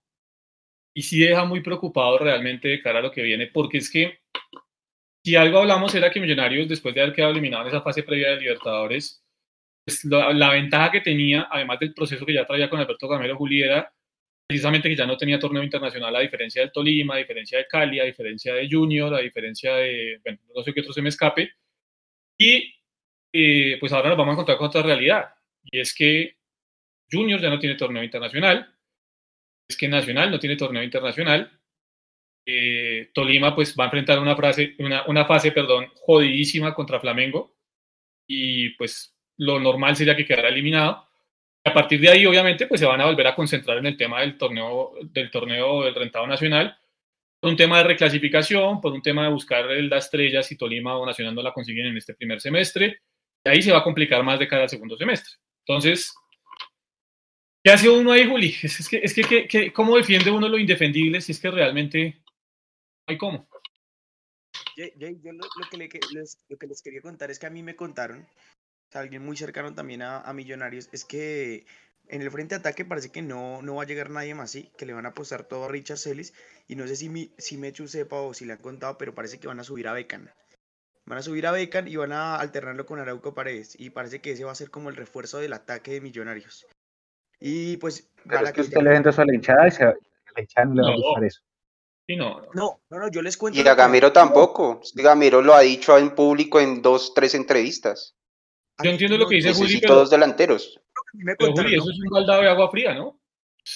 [0.95, 4.21] y sí deja muy preocupado realmente de cara a lo que viene, porque es que
[5.25, 8.31] si algo hablamos era que Millonarios, después de haber quedado eliminado en esa fase previa
[8.31, 9.25] de Libertadores,
[9.87, 13.37] pues, la, la ventaja que tenía, además del proceso que ya traía con Alberto Gamero
[13.37, 13.93] Juli, era
[14.49, 18.01] precisamente que ya no tenía torneo internacional a diferencia del Tolima, a diferencia de Cali,
[18.01, 21.51] a diferencia de Junior, a diferencia de, bueno, no sé qué otro se me escape.
[22.38, 22.75] Y
[23.37, 26.37] eh, pues ahora nos vamos a encontrar con otra realidad, y es que
[27.11, 28.73] Junior ya no tiene torneo internacional,
[29.68, 31.51] es que Nacional no tiene torneo internacional,
[32.47, 37.57] eh, Tolima pues va a enfrentar una, frase, una, una fase perdón, jodidísima contra Flamengo,
[38.29, 41.09] y pues lo normal sería que quedara eliminado.
[41.66, 44.20] A partir de ahí, obviamente, pues se van a volver a concentrar en el tema
[44.20, 46.79] del torneo del torneo del rentado nacional,
[47.40, 50.97] por un tema de reclasificación, por un tema de buscar el- la estrella si Tolima
[50.97, 53.01] o Nacional no la consiguen en este primer semestre,
[53.50, 55.35] ahí se va a complicar más de cara al segundo semestre.
[55.66, 56.14] Entonces,
[57.62, 58.54] ¿qué hace uno ahí, Juli?
[58.62, 62.22] Es, que, es que, que- ¿cómo defiende uno lo indefendible si es que realmente
[63.07, 63.48] hay cómo?
[64.76, 67.76] Yo lo, que le les, lo que les quería contar es que a mí me
[67.76, 68.26] contaron,
[68.92, 71.66] alguien muy cercano también a, Millonarios, es que
[72.09, 74.70] en el frente de ataque parece que no, no va a llegar nadie más, sí,
[74.76, 76.35] que le van a apostar todo a Richard Celis,
[76.68, 79.38] y no sé si, mi, si Mechu sepa o si le han contado, pero parece
[79.38, 80.30] que van a subir a Becan.
[81.07, 84.33] Van a subir a Becan y van a alternarlo con Arauco Paredes, y parece que
[84.33, 86.67] ese va a ser como el refuerzo del ataque de Millonarios.
[87.40, 89.69] Y pues, Pero para es que que usted ya- le vende eso a la hinchada
[89.69, 89.88] y se, a
[90.35, 90.97] la hinchada no le va a No.
[91.03, 91.40] gustar eso.
[92.07, 92.49] Sí, no, no.
[92.55, 93.59] No, no, no, yo les cuento.
[93.59, 94.81] Y a que- Gamero tampoco.
[94.95, 98.14] Gamero lo ha dicho en público en dos, tres entrevistas.
[98.83, 100.81] Yo entiendo lo que dice Juli, Necesito pero, dos delanteros.
[101.12, 103.19] me pero Juli, eso es un baldado de agua fría, ¿no?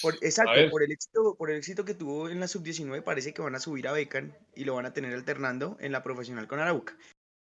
[0.03, 3.41] Por, exacto, por el, éxito, por el éxito que tuvo en la sub-19 parece que
[3.41, 6.59] van a subir a Becan y lo van a tener alternando en la profesional con
[6.59, 6.95] Arauca.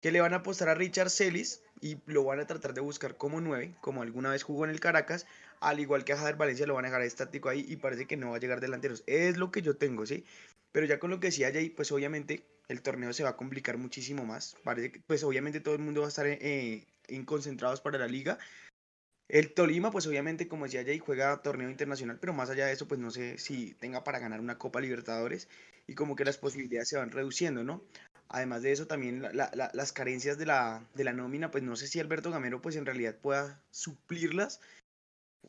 [0.02, 3.18] Que le van a apostar a Richard Celis y lo van a tratar de buscar
[3.18, 5.28] como 9, como alguna vez jugó en el Caracas,
[5.60, 8.18] al igual que a Jader Valencia lo van a dejar estático ahí y parece que
[8.18, 9.04] no va a llegar delanteros.
[9.08, 10.26] Es lo que yo tengo, ¿sí?
[10.72, 13.78] Pero ya con lo que decía Jay, pues obviamente el torneo se va a complicar
[13.78, 14.56] muchísimo más.
[14.64, 18.40] Parece pues obviamente todo el mundo va a estar eh, en concentrados para la liga.
[19.28, 22.88] El Tolima, pues obviamente, como decía Jay, juega torneo internacional, pero más allá de eso,
[22.88, 25.48] pues no sé si tenga para ganar una Copa Libertadores
[25.88, 27.84] y como que las posibilidades se van reduciendo, ¿no?
[28.34, 31.64] Además de eso, también la- la- la- las carencias de la, de la nómina, pues
[31.64, 34.62] no sé si Alberto Gamero, pues en realidad pueda suplirlas,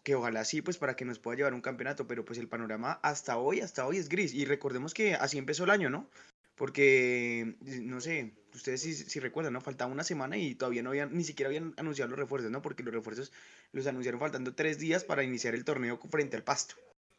[0.03, 2.99] que ojalá sí, pues para que nos pueda llevar un campeonato, pero pues el panorama
[3.03, 4.35] hasta hoy, hasta hoy es gris.
[4.35, 6.09] Y recordemos que así empezó el año, ¿no?
[6.57, 9.61] Porque, no sé, ustedes si, si recuerdan, ¿no?
[9.61, 12.62] Faltaba una semana y todavía no habían, ni siquiera habían anunciado los refuerzos, ¿no?
[12.62, 13.33] Porque los refuerzos
[13.73, 16.75] los anunciaron faltando tres días para iniciar el torneo frente al Pasto.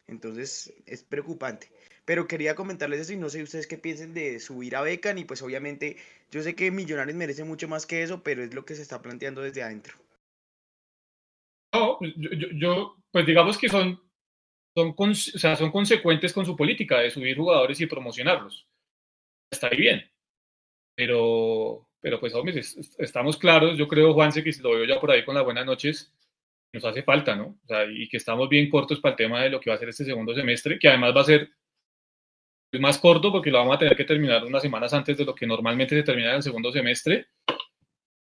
[0.08, 1.72] Entonces es preocupante.
[2.06, 5.26] Pero quería comentarles eso y no sé ustedes qué piensen de subir a Becan y
[5.26, 5.98] pues obviamente
[6.32, 9.02] yo sé que Millonarios merece mucho más que eso, pero es lo que se está
[9.02, 9.98] planteando desde adentro.
[11.74, 14.00] No, yo, yo- pues digamos que son,
[14.76, 18.68] son, o sea, son consecuentes con su política de subir jugadores y promocionarlos.
[19.52, 20.04] Está ahí bien.
[20.96, 25.00] Pero, pero pues, hombre, es- es- estamos claros, yo creo, Juanse, que lo veo ya
[25.00, 26.14] por ahí con las buenas noches,
[26.74, 27.60] nos hace falta, ¿no?
[27.64, 29.80] O sea, y que estamos bien cortos para el tema de lo que va a
[29.80, 31.52] ser este segundo semestre, que además va a ser
[32.72, 35.36] pues, más corto porque lo vamos a tener que terminar unas semanas antes de lo
[35.36, 37.28] que normalmente se termina en el segundo semestre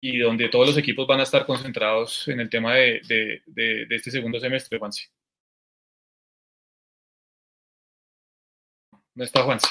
[0.01, 3.43] y donde todos los equipos van a estar concentrados en el tema de,
[3.91, 5.09] este segundo semestre, Juanse.
[9.15, 9.69] No está Juanse.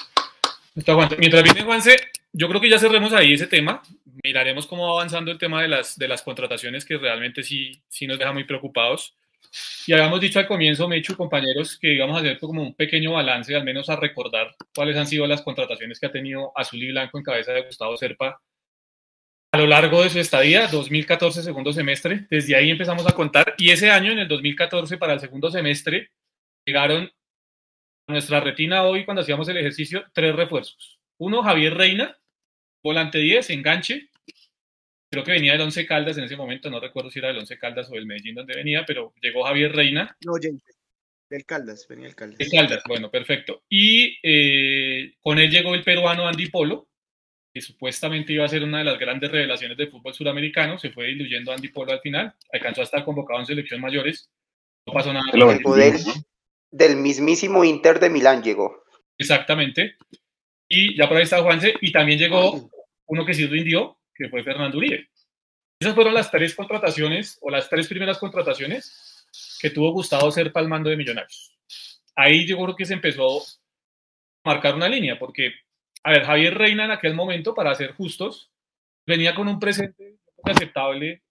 [0.76, 1.16] No está Juanse.
[1.18, 1.98] Mientras viene Juanse,
[2.38, 3.82] yo creo que ya cerremos ahí ese tema.
[4.24, 8.06] Miraremos cómo va avanzando el tema de las, de las contrataciones que realmente sí, sí
[8.06, 9.16] nos deja muy preocupados.
[9.88, 13.56] Y habíamos dicho al comienzo, Mechu, compañeros, que íbamos a hacer como un pequeño balance,
[13.56, 17.18] al menos a recordar cuáles han sido las contrataciones que ha tenido Azul y Blanco
[17.18, 18.40] en cabeza de Gustavo Serpa
[19.52, 22.28] a lo largo de su estadía, 2014, segundo semestre.
[22.30, 23.56] Desde ahí empezamos a contar.
[23.58, 26.12] Y ese año, en el 2014, para el segundo semestre,
[26.66, 27.10] llegaron
[28.08, 31.00] a nuestra retina hoy, cuando hacíamos el ejercicio, tres refuerzos.
[31.18, 32.18] Uno, Javier Reina,
[32.88, 34.10] volante 10, enganche.
[35.10, 37.58] Creo que venía del Once Caldas en ese momento, no recuerdo si era del Once
[37.58, 40.18] Caldas o del Medellín donde venía, pero llegó Javier Reina.
[40.26, 40.34] No,
[41.30, 42.40] Del Caldas, venía el Caldas.
[42.40, 43.64] El Caldas, bueno, perfecto.
[43.70, 46.88] Y eh, con él llegó el peruano Andy Polo,
[47.54, 50.78] que supuestamente iba a ser una de las grandes revelaciones del fútbol suramericano.
[50.78, 52.34] Se fue diluyendo Andy Polo al final.
[52.52, 54.30] Alcanzó a estar convocado en selecciones mayores.
[54.86, 55.26] No pasó nada.
[55.32, 55.96] Del,
[56.72, 58.84] del mismísimo Inter de Milán llegó.
[59.18, 59.96] Exactamente.
[60.68, 61.74] Y ya por ahí está Juanse.
[61.82, 62.70] Y también llegó
[63.08, 65.10] uno que sí rindió, que fue Fernando Uribe.
[65.80, 69.28] Esas fueron las tres contrataciones, o las tres primeras contrataciones
[69.62, 71.58] que tuvo Gustavo ser palmando de Millonarios.
[72.16, 73.44] Ahí yo creo que se empezó a
[74.44, 75.54] marcar una línea, porque,
[76.04, 78.52] a ver, Javier Reina en aquel momento, para ser justos,
[79.06, 81.24] venía con un presente aceptable,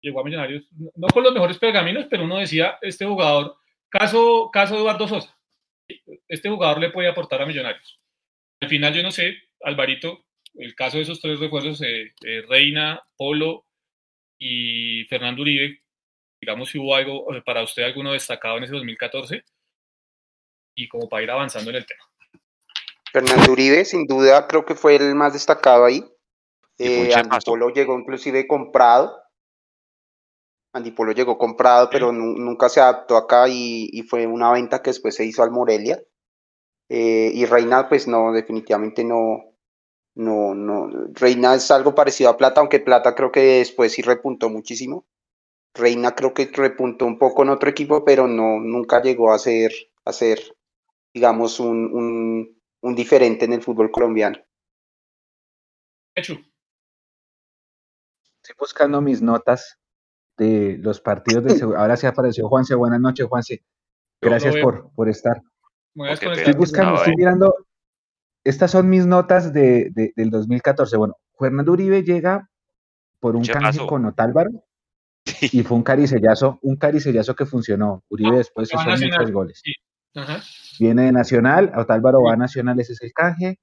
[0.00, 3.56] llegó a Millonarios, no con los mejores pergaminos, pero uno decía, este jugador,
[3.88, 5.38] caso, caso Eduardo Sosa,
[6.28, 7.98] este jugador le puede aportar a Millonarios.
[8.60, 10.25] Al final yo no sé, Alvarito,
[10.58, 13.64] el caso de esos tres refuerzos, eh, eh, Reina, Polo
[14.38, 15.82] y Fernando Uribe,
[16.40, 19.42] digamos si hubo algo eh, para usted alguno destacado en ese 2014
[20.74, 22.04] y como para ir avanzando en el tema.
[23.12, 26.04] Fernando Uribe, sin duda, creo que fue el más destacado ahí.
[26.78, 29.18] Eh, Andy Polo llegó inclusive comprado.
[30.74, 34.90] Andy Polo llegó comprado, pero nunca se adaptó acá y, y, fue una venta que
[34.90, 36.02] después se hizo al Morelia.
[36.90, 39.55] Eh, y Reina, pues no, definitivamente no,
[40.16, 40.90] no, no.
[41.12, 45.06] Reina es algo parecido a Plata, aunque Plata creo que después sí repuntó muchísimo.
[45.74, 49.72] Reina creo que repuntó un poco en otro equipo, pero no, nunca llegó a ser,
[50.06, 50.40] a ser
[51.12, 54.38] digamos, un, un, un diferente en el fútbol colombiano.
[56.14, 56.34] Hecho.
[58.42, 59.78] Estoy buscando mis notas
[60.38, 62.74] de los partidos de Ahora sí apareció Juanse.
[62.74, 63.64] Buenas noches, Juanse.
[64.20, 65.42] Gracias por, por estar.
[65.94, 67.65] Estoy buscando, estoy mirando.
[68.46, 70.96] Estas son mis notas de, de, del 2014.
[70.96, 72.48] Bueno, Fernando Uribe llega
[73.18, 74.50] por un canje con Otálvaro
[75.40, 78.04] y fue un caricellazo, un caricellazo que funcionó.
[78.08, 79.60] Uribe después hizo muchos goles.
[79.64, 79.72] Sí.
[80.14, 80.40] Ajá.
[80.78, 83.58] Viene de Nacional, Otálvaro va a Nacional, ese es el canje.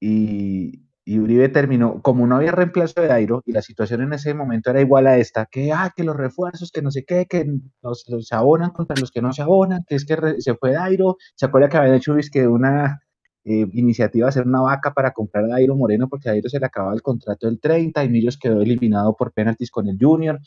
[0.00, 4.34] Y, y, Uribe terminó, como no había reemplazo de Dairo, y la situación en ese
[4.34, 7.46] momento era igual a esta, que, ah, que los refuerzos, que no sé qué, que
[7.80, 10.72] los, los abonan contra los que no se abonan, que es que re, se fue
[10.72, 13.00] Dairo, se acuerda que habían hecho que una
[13.48, 16.60] eh, iniciativa de hacer una vaca para comprar a Dairo Moreno, porque a Dairo se
[16.60, 20.38] le acababa el contrato del 30, y Millos quedó eliminado por penaltis con el Junior,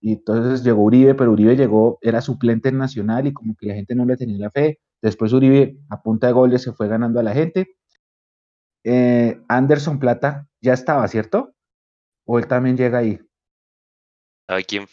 [0.00, 3.74] y entonces llegó Uribe, pero Uribe llegó, era suplente en Nacional, y como que la
[3.74, 7.20] gente no le tenía la fe, después Uribe a punta de goles se fue ganando
[7.20, 7.76] a la gente,
[8.82, 11.54] eh, Anderson Plata ya estaba, ¿cierto?
[12.26, 13.20] ¿O él también llega ahí?
[14.48, 14.86] ¿Sabe quién?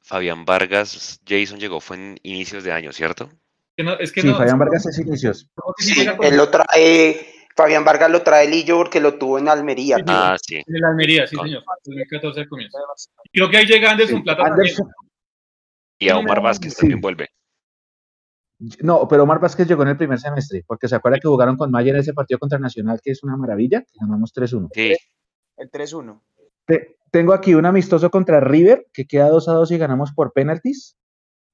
[0.00, 3.28] Fabián Vargas, Jason llegó, fue en inicios de año, ¿cierto?
[3.76, 5.50] Que no, es que sí, no, Fabián Vargas es inicios.
[5.78, 9.96] Sí, él lo trae, Fabián Vargas lo trae Lillo porque lo tuvo en Almería.
[9.96, 10.56] Sí, Ah, sí.
[10.56, 11.62] En la Almería, sí, señor.
[11.84, 12.78] 2014 al comienzo.
[13.32, 14.90] Creo que ahí llega Anderson Sí, Plata Anderson-
[15.98, 16.80] Y a Omar Vázquez Sí.
[16.80, 17.28] también vuelve.
[18.80, 21.70] No, pero Omar Vázquez llegó en el primer semestre, porque se acuerda que jugaron con
[21.70, 24.68] Mayer ese partido contra Nacional, que es una maravilla, que ganamos 3-1.
[24.72, 24.94] Sí,
[25.56, 26.22] El 3-1.
[26.64, 30.32] Te- tengo aquí un amistoso contra River, que queda 2 a 2 y ganamos por
[30.32, 30.96] penaltis.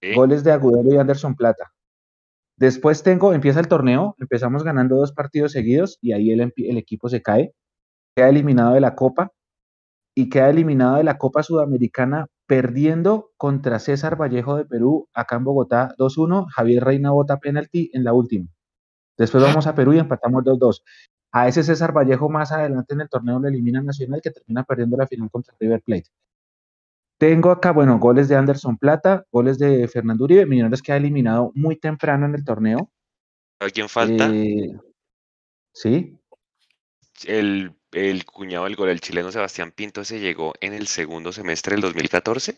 [0.02, 0.14] sí.
[0.14, 1.72] Goles de Agudelo y Anderson Plata.
[2.60, 7.22] Después tengo, empieza el torneo, empezamos ganando dos partidos seguidos y ahí el, equipo se
[7.22, 7.54] cae,
[8.14, 9.32] queda eliminado de la Copa
[10.14, 15.44] y queda eliminado de la Copa Sudamericana perdiendo contra César Vallejo de Perú acá en
[15.44, 18.48] Bogotá 2-1, Javier Reina bota penalti en la última.
[19.16, 20.82] Después vamos a Perú y empatamos 2-2.
[21.32, 24.98] A ese César Vallejo más adelante en el torneo lo elimina Nacional que termina perdiendo
[24.98, 26.10] la final contra River Plate.
[27.20, 31.52] Tengo acá, bueno, goles de Anderson Plata, goles de Fernando Uribe, Millonarios que ha eliminado
[31.54, 32.90] muy temprano en el torneo.
[33.58, 34.30] ¿A quién falta?
[34.32, 34.72] Eh,
[35.74, 36.18] sí.
[37.26, 41.74] El, el, cuñado del gol, el chileno Sebastián Pinto, se llegó en el segundo semestre
[41.74, 42.56] del 2014.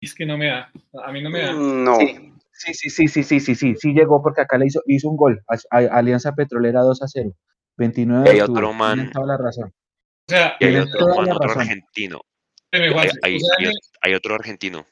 [0.00, 0.70] Es que no me da,
[1.04, 1.52] a mí no me da.
[1.52, 1.96] No.
[1.96, 2.32] Sí.
[2.52, 5.42] Sí, sí, sí, sí, sí, sí, sí, llegó porque acá le hizo, hizo un gol.
[5.70, 7.32] A, Alianza Petrolera 2 a 0.
[7.76, 9.10] 29 de hay otro man.
[9.26, 9.74] La razón.
[10.28, 12.20] O sea, y hay otro man, otro argentino,
[12.72, 14.86] hay, Juanse, hay- o sea, hay en ot- hay otro argentino.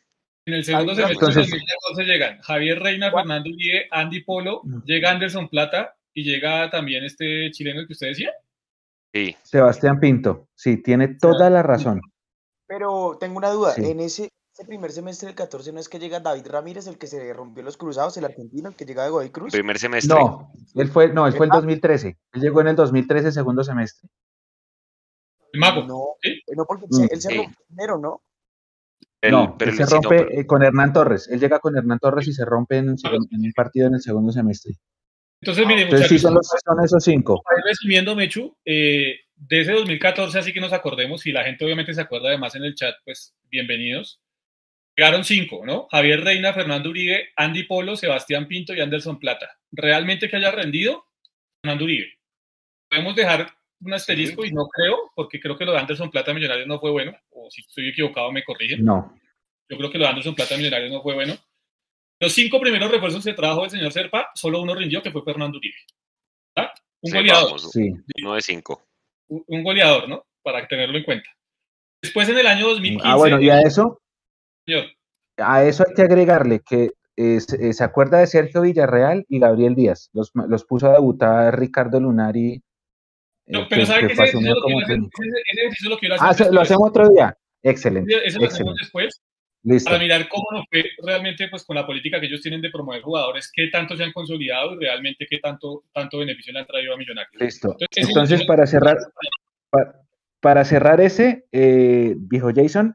[0.46, 5.10] En el segundo semestre entonces- del 2014 llegan Javier Reina, Fernando Uribe, Andy Polo, llega
[5.10, 8.30] Anderson Plata y llega también este chileno que usted decía.
[9.12, 12.00] Sí, Sebastián Pinto, sí, tiene toda la razón.
[12.66, 13.72] Pero tengo una duda.
[13.72, 13.84] Sí.
[13.84, 17.06] En ese, ese primer semestre del 14 no es que llega David Ramírez, el que
[17.06, 19.52] se rompió los cruzados, el argentino, el que llega de Godoy Cruz.
[19.52, 20.14] primer semestre.
[20.18, 22.16] No, él fue, no, él fue el 2013.
[22.32, 24.08] Él llegó en el 2013, segundo semestre.
[25.54, 25.84] El mago.
[25.84, 26.30] No, ¿sí?
[26.46, 27.02] eh, no porque Mm.
[27.10, 27.36] él se Sí.
[27.36, 28.22] rompió primero, ¿no?
[29.22, 31.28] El- no, pero él se no, rompe pero- eh, con Hernán Torres.
[31.30, 32.94] Él llega con Hernán Torres y se rompe en, en
[33.46, 34.74] un partido en el segundo semestre.
[35.40, 37.42] Entonces, mire, Entonces sí son, los, son esos cinco.
[37.64, 42.00] resumiendo, Mechu, eh, de ese 2014, así que nos acordemos, y la gente obviamente se
[42.00, 44.20] acuerda además en el chat, pues bienvenidos.
[44.96, 45.88] Llegaron cinco, ¿no?
[45.90, 49.50] Javier Reina, Fernando Uribe, Andy Polo, Sebastián Pinto y Anderson Plata.
[49.72, 51.06] ¿Realmente que haya rendido?
[51.62, 52.12] Fernando Uribe.
[52.90, 53.48] Podemos dejar
[53.80, 56.90] un asterisco y no creo, porque creo que lo de Anderson Plata Millonarios no fue
[56.90, 58.84] bueno, o si estoy equivocado me corrigen.
[58.84, 59.14] No.
[59.68, 61.34] Yo creo que lo de Anderson Plata Millonarios no fue bueno.
[62.20, 65.58] Los cinco primeros refuerzos que trajo el señor Serpa, solo uno rindió, que fue Fernando
[65.58, 65.74] Uribe.
[66.56, 66.72] ¿Ah?
[67.02, 67.44] Un Sí, goleador.
[67.46, 67.90] vamos, Sí.
[68.22, 68.86] Uno de cinco.
[69.28, 70.24] Un goleador, ¿no?
[70.42, 71.28] Para tenerlo en cuenta.
[72.02, 74.00] Después en el año 2015, Ah, bueno, y a eso,
[74.66, 74.84] señor,
[75.38, 79.38] a eso hay que agregarle que eh, se eh, se acuerda de Sergio Villarreal y
[79.38, 80.10] Gabriel Díaz.
[80.12, 82.62] Los, los puso a debutar Ricardo Lunari.
[83.46, 86.46] Eh, No, pero ¿sabe que que ese ejercicio como ese- ese lo quiero Ah, hacer
[86.46, 87.36] se- lo hacemos otro día.
[87.62, 88.14] Excelente.
[88.26, 89.20] Eso lo hacemos después
[89.62, 89.88] Listo.
[89.90, 93.00] para mirar cómo nos fue realmente pues con la política que ellos tienen de promover
[93.02, 96.92] jugadores, qué tanto se han consolidado y realmente qué tanto, tanto beneficio le han traído
[96.94, 97.40] a Millonarios.
[97.40, 97.76] Listo.
[97.96, 98.98] Entonces, para cerrar,
[99.70, 99.94] pa-
[100.40, 102.94] para cerrar ese, eh, dijo Jason,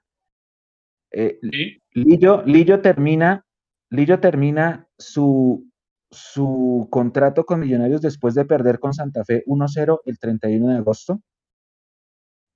[1.11, 3.43] eh, Sí, Lillo, Lillo termina,
[3.89, 5.68] Lillo termina su,
[6.11, 11.21] su contrato con Millonarios después de perder con Santa Fe 1-0 el 31 de agosto.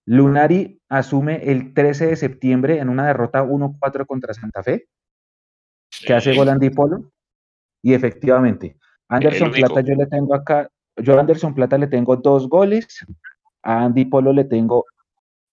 [0.05, 4.87] Lunari asume el 13 de septiembre en una derrota 1-4 contra Santa Fe,
[6.05, 7.11] que hace gol Andy Polo.
[7.81, 8.77] Y efectivamente,
[9.07, 9.51] Anderson.
[9.51, 13.05] Plata yo le tengo acá, yo a Anderson Plata le tengo dos goles,
[13.61, 14.85] a Andy Polo le tengo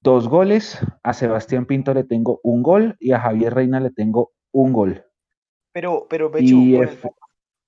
[0.02, 4.32] dos goles, a Sebastián Pinto le tengo un gol y a Javier Reina le tengo
[4.52, 5.04] un gol.
[5.72, 7.14] Pero, pero, Bechu, Y por el, efe-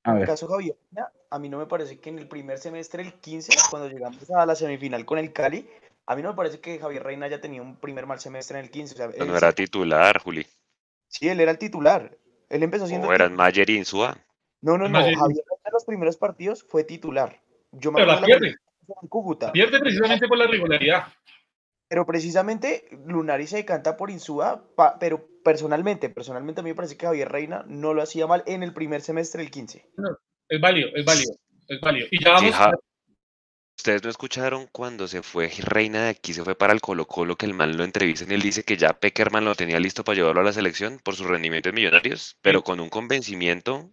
[0.05, 2.29] a en el caso de Javier, Reina, a mí no me parece que en el
[2.29, 5.69] primer semestre, el 15, cuando llegamos a la semifinal con el Cali,
[6.07, 8.65] a mí no me parece que Javier Reina haya tenido un primer mal semestre en
[8.65, 8.95] el 15.
[8.95, 10.47] O sea, No él era titular, Juli.
[11.09, 12.17] sí, él era el titular.
[12.49, 13.09] Él empezó siendo.
[13.09, 14.19] O eran Mayer y Insúa.
[14.61, 14.99] No, no, no.
[14.99, 17.41] Mayer- Javier Reina en los primeros partidos fue titular.
[17.71, 18.57] Yo me Pero la pierde.
[18.89, 19.53] la en Cúcuta.
[19.53, 21.07] Pierde precisamente por la regularidad.
[21.93, 24.65] Pero precisamente Lunari se decanta por Insúa,
[24.99, 28.63] pero personalmente, personalmente a mí me parece que Javier Reina no lo hacía mal en
[28.63, 29.91] el primer semestre del 15.
[30.49, 31.35] Es válido, es válido,
[31.69, 32.07] es válido.
[32.11, 32.73] Y ya Sí, vamos, ja-
[33.77, 37.37] Ustedes no escucharon cuando se fue Reina de aquí, se fue para el Colo Colo,
[37.37, 40.17] que el man lo entrevista y él dice que ya Peckerman lo tenía listo para
[40.17, 43.91] llevarlo a la selección por su rendimiento en Millonarios, pero con un convencimiento.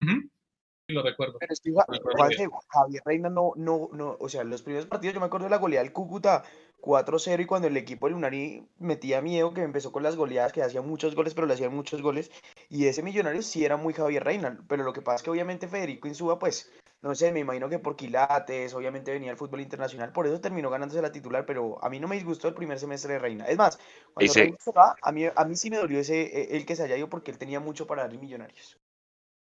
[0.00, 1.36] Sí, lo recuerdo.
[1.38, 5.26] Pero es que Javier Reina no, no, no, o sea, los primeros partidos yo me
[5.26, 6.42] acuerdo de la goleada del Cúcuta
[6.80, 10.62] 4-0 y cuando el equipo de Lunari metía miedo, que empezó con las goleadas, que
[10.62, 12.30] hacía muchos goles, pero le hacían muchos goles,
[12.68, 15.68] y ese Millonario sí era muy Javier Reina, pero lo que pasa es que obviamente
[15.68, 16.72] Federico Insúa, pues,
[17.02, 20.68] no sé, me imagino que por quilates, obviamente venía al fútbol internacional, por eso terminó
[20.70, 23.46] ganándose la titular, pero a mí no me disgustó el primer semestre de Reina.
[23.46, 23.78] Es más,
[24.12, 26.82] cuando se va, a mí, a mí sí me dolió ese, eh, el que se
[26.82, 28.76] haya ido porque él tenía mucho para darle Millonarios.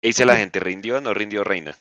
[0.01, 1.77] E dice la gente, ¿rindió o no rindió Reina?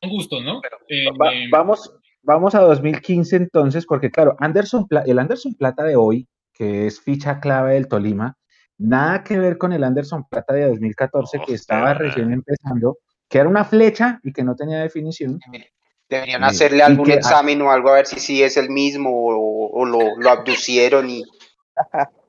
[0.00, 0.62] Son gustos, ¿no?
[0.88, 5.82] Eh, va- eh, vamos, vamos a 2015 entonces, porque claro, Anderson, Pla- el Anderson Plata
[5.84, 8.36] de hoy, que es ficha clave del Tolima,
[8.78, 12.98] nada que ver con el Anderson Plata de 2014 No, que estaba recién empezando,
[13.28, 15.38] que era una flecha y que no tenía definición.
[16.08, 19.10] Deberían hacerle y algún que- examen o algo a ver si sí es el mismo
[19.12, 21.22] o, o lo, lo abducieron y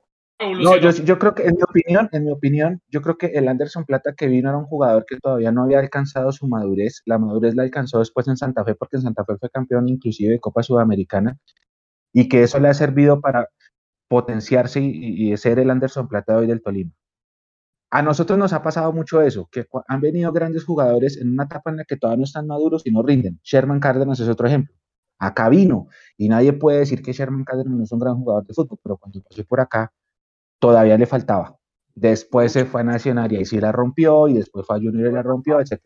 [0.42, 3.86] No, yo, creo que, en mi opinión, en mi opinión, yo creo que el Anderson
[3.86, 7.04] Plata que vino era un jugador que todavía no había alcanzado su madurez.
[7.06, 10.32] La madurez la alcanzó después en Santa Fe, porque en Santa Fe fue campeón inclusive
[10.34, 11.38] de Copa Sudamericana,
[12.14, 13.50] y que eso le ha servido para
[14.08, 16.92] potenciarse y, ser el Anderson Plata hoy del Tolima.
[17.92, 21.72] A nosotros nos ha pasado mucho eso, que han venido grandes jugadores en una etapa
[21.72, 23.40] en la que todavía no están maduros y no rinden.
[23.44, 24.74] Sherman Cárdenas es otro ejemplo.
[25.20, 25.88] Acá vino,
[26.18, 28.98] y nadie puede decir que Sherman Cárdenas no es un gran jugador de fútbol, pero
[28.98, 29.92] cuando pasó por acá,
[30.62, 31.58] todavía le faltaba.
[31.94, 35.12] Después se fue a Nacional y ahí sí la rompió, y después fue a Junior
[35.12, 35.82] y la rompió, etc.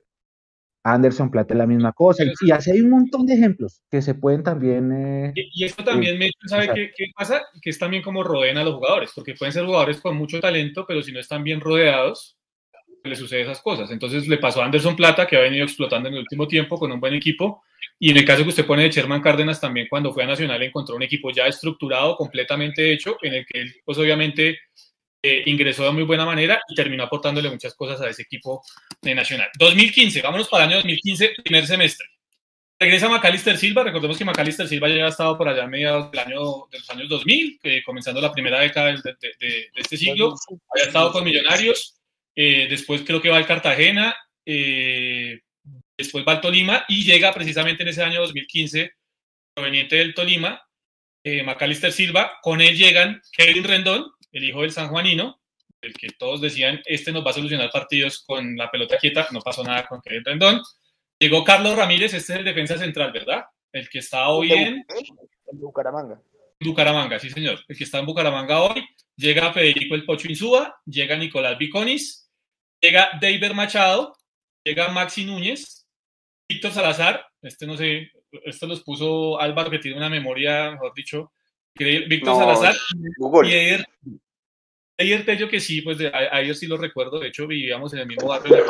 [0.84, 4.04] Anderson Plata es la misma cosa, y, y así hay un montón de ejemplos que
[4.04, 4.92] se pueden también...
[4.92, 7.42] eh, Y, y esto también, me ¿sabe qué, qué pasa?
[7.60, 10.86] Que es también como rodeen a los jugadores, porque pueden ser jugadores con mucho talento,
[10.88, 12.38] pero si no están bien rodeados,
[13.04, 13.90] le sucede esas cosas.
[13.90, 16.92] Entonces le pasó a Anderson Plata, que ha venido explotando en el último tiempo con
[16.92, 17.64] un buen equipo,
[18.00, 20.62] y en el caso que usted pone de Sherman Cárdenas, también cuando fue a Nacional
[20.62, 24.60] encontró un equipo ya estructurado, completamente hecho, en el que él, pues obviamente,
[25.24, 28.62] eh, ingresó de muy buena manera y terminó aportándole muchas cosas a ese equipo
[29.02, 29.50] de Nacional.
[29.58, 32.06] 2015, vámonos para el año 2015, primer semestre.
[32.78, 36.20] Regresa Macalister Silva, recordemos que Macalister Silva ya ha estado por allá a mediados del
[36.20, 40.36] año, de los años 2000, que comenzando la primera década de, de- de este siglo,
[40.74, 41.96] había estado con Millonarios,
[42.36, 44.14] eh, después creo que va al Cartagena,
[44.46, 45.40] eh,
[45.98, 48.92] después va al Tolima y llega precisamente en ese año 2015,
[49.54, 50.62] proveniente del Tolima,
[51.24, 55.42] eh, Macalister Silva, con él llegan Kevin Rendón, el hijo del sanjuanino,
[55.82, 59.40] el que todos decían, este nos va a solucionar partidos con la pelota quieta, no
[59.42, 60.62] pasó nada con Kevin Rendón.
[61.20, 63.46] Llegó Carlos Ramírez, este es el defensa central, ¿verdad?
[63.72, 66.22] El que está hoy en El de Bucaramanga.
[66.60, 68.86] Bucaramanga, sí señor, el que está en Bucaramanga hoy.
[69.16, 72.30] Llega Federico El Pocho Insúa, llega Nicolás Viconis,
[72.82, 74.18] llega David Machado,
[74.64, 75.85] llega Maxi Núñez,
[76.48, 78.12] Víctor Salazar, este no sé,
[78.44, 81.32] esto los puso Álvaro que tiene una memoria, mejor dicho,
[81.76, 82.76] Víctor No, Salazar
[83.18, 83.50] Google.
[83.50, 83.86] y Eder,
[84.98, 87.94] Eder Tello, que sí, pues de- a, a ellos sí los recuerdo, de hecho vivíamos
[87.94, 88.66] en el mismo barrio.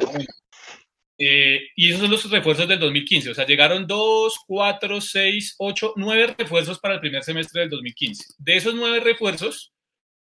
[1.17, 5.93] Eh, y esos son los refuerzos del 2015, o sea, llegaron 2, 4, 6, 8,
[5.95, 8.33] 9 refuerzos para el primer semestre del 2015.
[8.37, 9.71] De esos 9 refuerzos,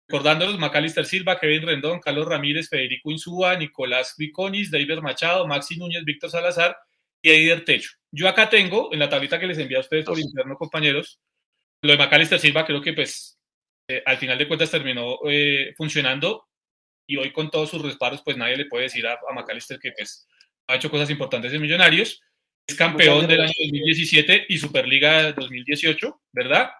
[0.06, 6.04] recordándolos, Macalister Silva, Kevin Rendón, Carlos Ramírez, Federico Insúa, Nicolás Viconis, David Machado, Maxi Núñez,
[6.06, 6.74] Víctor Salazar
[7.22, 7.90] y Eider Techo.
[8.10, 11.20] Yo acá tengo, en la tablita que les envié a ustedes por interno, compañeros,
[11.82, 13.38] lo de Macalister Silva creo que pues
[13.88, 16.46] eh, al final de cuentas terminó eh, funcionando
[17.06, 19.92] y hoy con todos sus respaldos pues nadie le puede decir a, a Macalister que
[19.92, 20.26] pues
[20.66, 22.20] ha hecho cosas importantes en Millonarios.
[22.66, 23.68] Es campeón del año gracias.
[23.70, 26.70] 2017 y Superliga 2018, ¿verdad?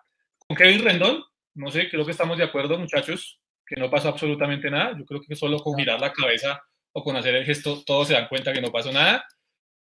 [0.47, 1.25] Con Kevin Rendón,
[1.55, 4.97] no sé, creo que estamos de acuerdo, muchachos, que no pasó absolutamente nada.
[4.99, 6.63] Yo creo que solo con girar la cabeza
[6.93, 9.27] o con hacer el gesto, todos se dan cuenta que no pasó nada.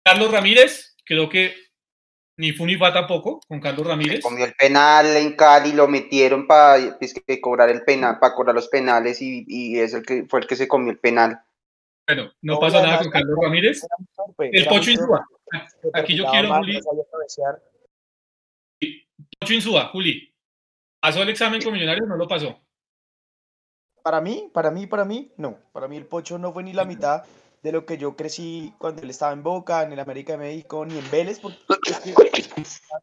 [0.03, 1.53] Carlos Ramírez, creo que
[2.37, 4.21] ni fu ni fa tampoco con Carlos Ramírez.
[4.21, 6.97] Comió el penal en Cali, lo metieron para
[7.41, 10.55] cobrar el penal, para cobrar los penales y, y es el que fue el que
[10.55, 11.39] se comió el penal.
[12.05, 13.81] Bueno, no y nada con Carlos Ramírez.
[14.15, 15.25] Torpe, El Pocho Insúa.
[15.93, 16.81] Aquí yo quiero, Juli.
[19.39, 20.33] Pocho Insúa, Juli.
[20.99, 22.07] ¿Pasó el examen con Millonarios?
[22.07, 22.59] No lo pasó.
[24.03, 25.59] Para mí, para mí, para mí, no.
[25.71, 27.23] Para mí el Pocho no fue ni la mitad
[27.63, 30.85] de lo que yo crecí cuando él estaba en Boca, en el América de México,
[30.85, 31.57] ni en Vélez, porque
[31.89, 32.13] es que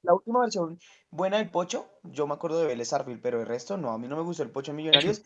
[0.02, 0.78] la última versión
[1.10, 4.06] buena del Pocho, yo me acuerdo de Vélez Arfield, pero el resto no, a mí
[4.06, 5.22] no me gustó el Pocho en Millonarios,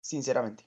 [0.00, 0.64] sinceramente.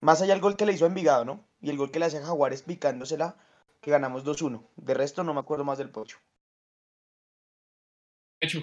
[0.00, 1.44] Más allá del gol que le hizo a Envigado, ¿no?
[1.60, 3.36] Y el gol que le hace a Jaguares picándosela,
[3.80, 4.60] que ganamos 2-1.
[4.76, 6.18] De resto no me acuerdo más del Pocho.
[8.40, 8.58] Hecho.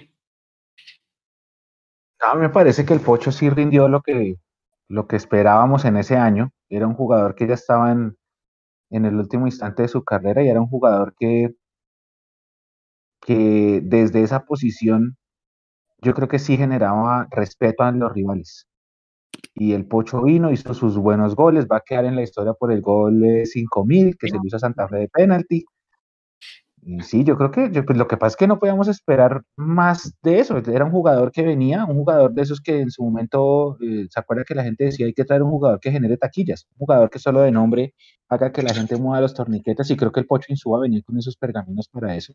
[2.20, 4.36] A mí me parece que el Pocho sí rindió lo que,
[4.88, 6.52] lo que esperábamos en ese año.
[6.68, 8.16] Era un jugador que ya estaba en,
[8.92, 11.54] en el último instante de su carrera y era un jugador que,
[13.20, 15.16] que desde esa posición
[16.02, 18.68] yo creo que sí generaba respeto a los rivales.
[19.54, 22.72] Y el Pocho vino, hizo sus buenos goles, va a quedar en la historia por
[22.72, 25.64] el gol de 5000 que se le hizo a Santa Fe de penalti.
[27.02, 30.14] Sí, yo creo que yo, pues lo que pasa es que no podíamos esperar más
[30.22, 30.56] de eso.
[30.58, 34.18] Era un jugador que venía, un jugador de esos que en su momento, eh, ¿se
[34.18, 36.66] acuerda que la gente decía hay que traer un jugador que genere taquillas?
[36.72, 37.94] Un jugador que solo de nombre
[38.28, 41.16] haga que la gente mueva los torniquetes y creo que el Pocho Insúa venía con
[41.18, 42.34] esos pergaminos para eso.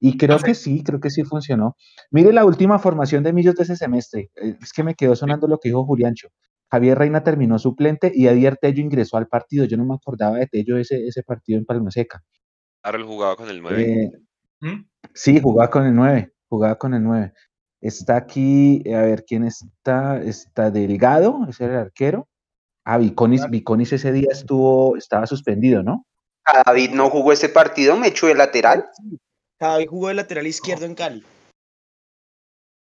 [0.00, 1.76] Y creo que sí, creo que sí funcionó.
[2.10, 4.30] Mire la última formación de Millos de ese semestre.
[4.42, 6.28] eh, Es que me quedó sonando lo que dijo Juliancho.
[6.70, 9.64] Javier Reina terminó suplente y Adier Tello ingresó al partido.
[9.66, 12.22] Yo no me acordaba de Tello ese, ese partido en Palma Seca.
[12.82, 13.82] Ahora él jugaba con el 9.
[13.82, 14.10] Eh,
[14.60, 14.84] ¿Mm?
[15.14, 17.32] sí, jugaba con el 9, jugaba con el 9.
[17.82, 20.20] Está aquí, a ver quién está.
[20.22, 22.28] Está Delgado, ese era el arquero.
[22.84, 26.06] Ah, Viconis, Viconis ese día estuvo, estaba suspendido, ¿no?
[26.66, 28.86] David no jugó ese partido, me echó de lateral.
[29.60, 31.22] Javi jugó de lateral izquierdo en Cali.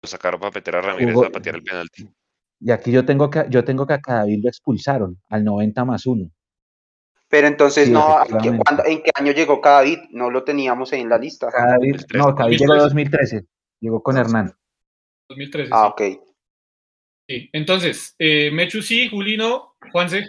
[0.03, 2.09] Lo sacaron para meter a Ramírez Jugó- a patear el penalti.
[2.59, 6.05] Y aquí yo tengo que, yo tengo que a Cadavid lo expulsaron al 90 más
[6.05, 6.29] 1.
[7.29, 8.49] Pero entonces Sí, no, ¿en qué,
[8.85, 9.99] en año llegó David?
[10.11, 11.49] No lo teníamos en la lista.
[11.51, 12.17] Cadavid, 2013.
[12.17, 13.35] no, Cadavid llegó 2013.
[13.35, 13.47] 2013,
[13.81, 14.53] llegó con Hernán.
[15.29, 15.69] 2013.
[15.73, 16.03] Ah, sí.
[16.15, 16.23] ok.
[17.27, 17.49] Sí.
[17.51, 20.25] Entonces, eh, Mechu sí, Juli no, Juanse.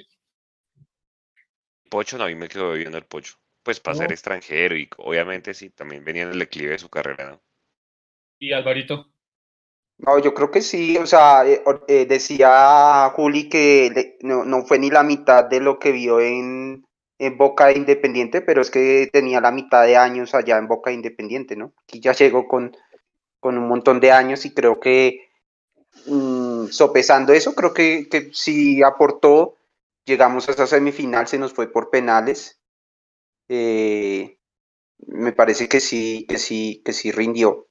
[1.89, 3.35] Pocho, no, a mí me quedó viendo el Pocho.
[3.63, 7.31] Pues para ser extranjero y obviamente sí, también venía en el declive de su carrera,
[7.33, 7.41] ¿no?
[8.41, 9.09] y Alvarito.
[9.99, 14.65] No, yo creo que sí, o sea, eh, eh, decía Juli que le- no, no
[14.65, 16.85] fue ni la mitad de lo que vio en,
[17.19, 20.91] en Boca de Independiente, pero es que tenía la mitad de años allá en Boca
[20.91, 21.73] de Independiente, ¿no?
[21.83, 22.77] Aquí ya llegó con,
[23.41, 25.29] con un montón de años y creo que
[26.07, 29.57] mm, sopesando eso, creo que, que sí aportó,
[30.05, 32.61] llegamos a esa semifinal, se nos fue por penales,
[33.49, 34.39] eh,
[35.07, 37.67] me parece que sí, que sí, que sí rindió.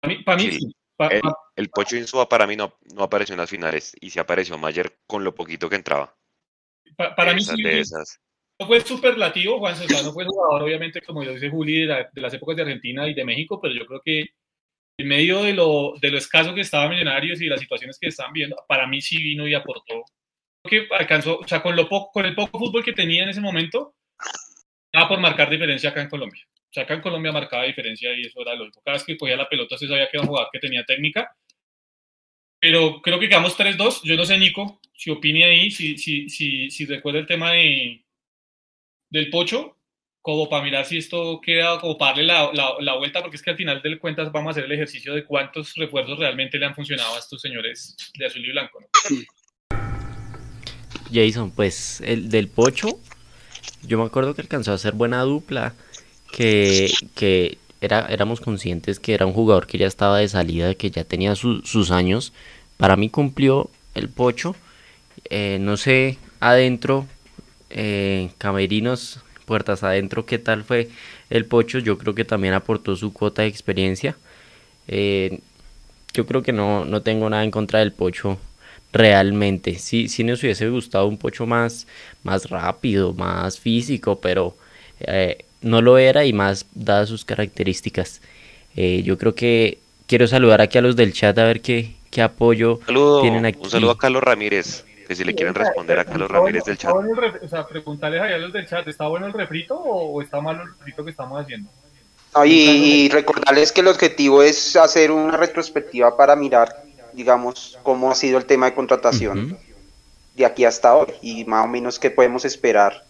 [0.00, 0.74] Para mí, para mí Sí.
[0.96, 1.10] Pa-
[1.54, 4.98] El, Pocho Insúa para mí no, no apareció en las finales y sí apareció Mayer
[5.06, 6.16] con lo poquito que entraba.
[6.96, 7.62] pa- para mí Esas sí.
[7.62, 8.20] de esas.
[8.60, 12.10] No fue superlativo, Juan César, no fue jugador, obviamente, como lo dice Juli, de, la-
[12.12, 14.26] de las épocas de Argentina y de México, pero yo creo que
[14.98, 18.08] en medio de lo, de lo escaso que estaba Millonarios y de las situaciones que
[18.08, 20.04] estaban viendo, para mí sí vino y aportó.
[20.64, 23.30] Creo que alcanzó, o sea, con, lo poco, con el poco fútbol que tenía en
[23.30, 23.94] ese momento,
[24.92, 26.42] nada por marcar diferencia acá en Colombia.
[26.54, 28.82] O sea, acá en Colombia marcaba diferencia y eso era lógico.
[28.84, 31.34] Cada vez que cogía la pelota se sabía que era un jugador que tenía técnica.
[32.60, 34.00] Pero creo que quedamos 3-2.
[34.04, 38.04] Yo no sé, Nico, si opine ahí, si, si, si, si recuerda el tema de,
[39.10, 39.76] del Pocho,
[40.20, 43.50] como para mirar si esto queda, como para darle la, la, vuelta, porque es que
[43.50, 46.74] al final de cuentas vamos a hacer el ejercicio de cuántos refuerzos realmente le han
[46.74, 48.80] funcionado a estos señores de azul y blanco.
[48.80, 48.88] ¿no?
[51.12, 53.00] Jason, pues el del Pocho,
[53.82, 55.74] yo me acuerdo que alcanzó a hacer buena dupla,
[56.30, 60.90] que, que era, éramos conscientes que era un jugador que ya estaba de salida, que
[60.90, 62.32] ya tenía su, sus años.
[62.76, 64.54] Para mí cumplió el Pocho,
[65.30, 67.06] eh, no sé, adentro,
[67.70, 70.90] eh, camerinos puertas adentro, ¿qué tal fue
[71.30, 71.78] el Pocho?
[71.78, 74.16] Yo creo que también aportó su cuota de experiencia.
[74.88, 75.40] Eh,
[76.14, 78.38] yo creo que no, no tengo nada en contra del Pocho
[78.92, 79.78] realmente.
[79.78, 81.86] Sí, sí nos hubiese gustado un Pocho más,
[82.22, 84.56] más rápido, más físico, pero
[85.00, 88.20] eh, no lo era y más dadas sus características.
[88.76, 92.22] Eh, yo creo que quiero saludar aquí a los del chat a ver qué, qué
[92.22, 93.58] apoyo Saludo, tienen aquí.
[93.60, 96.90] un saludo a Carlos Ramírez, que si le quieren responder a Carlos Ramírez del chat.
[96.90, 99.32] ¿Está bueno el ref- o sea, preguntarles allá a los del chat, ¿está bueno el
[99.32, 101.70] refrito o, o está malo el refrito que estamos haciendo?
[102.34, 106.84] No, y, y recordarles que el objetivo es hacer una retrospectiva para mirar,
[107.14, 109.56] digamos, cómo ha sido el tema de contratación Ujú.
[110.36, 113.02] de aquí hasta hoy y más o menos qué podemos esperar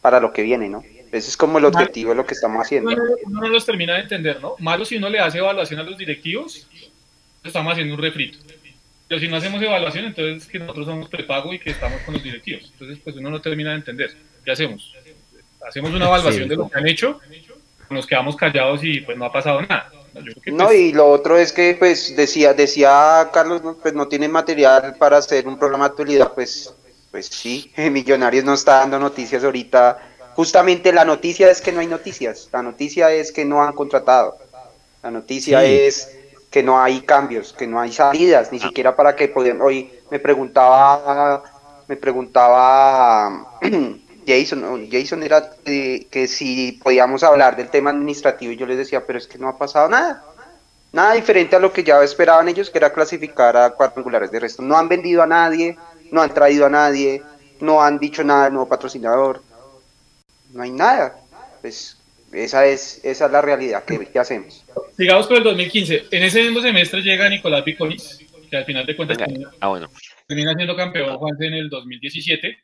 [0.00, 0.82] para lo que viene, ¿no?
[1.12, 2.90] Ese es como el objetivo de lo que estamos haciendo.
[2.90, 4.56] Uno, no- uno no los termina de entender, ¿no?
[4.58, 6.66] Malo si uno le hace evaluación a los directivos,
[7.44, 8.38] estamos haciendo un refrito.
[9.08, 12.22] Pero si no hacemos evaluación, entonces que nosotros somos prepago y que estamos con los
[12.22, 12.64] directivos.
[12.72, 14.14] Entonces, pues uno no termina de entender.
[14.44, 14.94] ¿Qué hacemos?
[15.66, 16.48] Hacemos una evaluación Sí.
[16.48, 17.18] de lo que han hecho,
[17.90, 19.90] nos quedamos callados y pues no ha pasado nada.
[20.14, 23.74] Yo creo que, No, pues, y lo otro es que, pues, decía, decía Carlos, no,
[23.76, 26.74] pues no tiene material para hacer un programa de actualidad, pues,
[27.10, 29.98] pues sí, Millonarios no está dando noticias ahorita.
[30.34, 34.38] Justamente la noticia es que no hay noticias, la noticia es que no han contratado,
[35.02, 35.66] la noticia Sí.
[35.72, 36.17] es
[36.50, 40.18] que no hay cambios, que no hay salidas, ni siquiera para que podamos, hoy me
[40.18, 41.42] preguntaba,
[41.86, 43.58] me preguntaba
[44.26, 44.88] Jason.
[44.90, 49.26] Jason era que si podíamos hablar del tema administrativo y yo les decía, pero es
[49.26, 50.24] que no ha pasado nada.
[50.92, 54.30] Nada diferente a lo que ya esperaban ellos, que era clasificar a cuadrangulares.
[54.30, 55.76] De resto, no han vendido a nadie,
[56.10, 57.22] no han traído a nadie,
[57.60, 59.42] no han dicho nada del nuevo patrocinador.
[60.52, 61.16] No hay nada.
[61.60, 61.97] Pues
[62.32, 64.64] esa es, esa es la realidad que, que hacemos.
[64.96, 66.06] Sigamos con el 2015.
[66.10, 69.88] En ese mismo semestre llega Nicolás Piconis, que al final de cuentas termina- Ah, bueno.
[70.26, 72.58] termina siendo campeón Juanse en el 2017.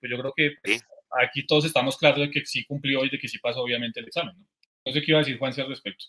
[0.00, 0.80] Pues yo creo que Sí.
[1.22, 4.06] aquí todos estamos claros de que sí cumplió y de que sí pasó obviamente el
[4.06, 4.34] examen.
[4.38, 4.46] ¿no?
[4.86, 6.04] No sé qué iba a decir Juanse al respecto.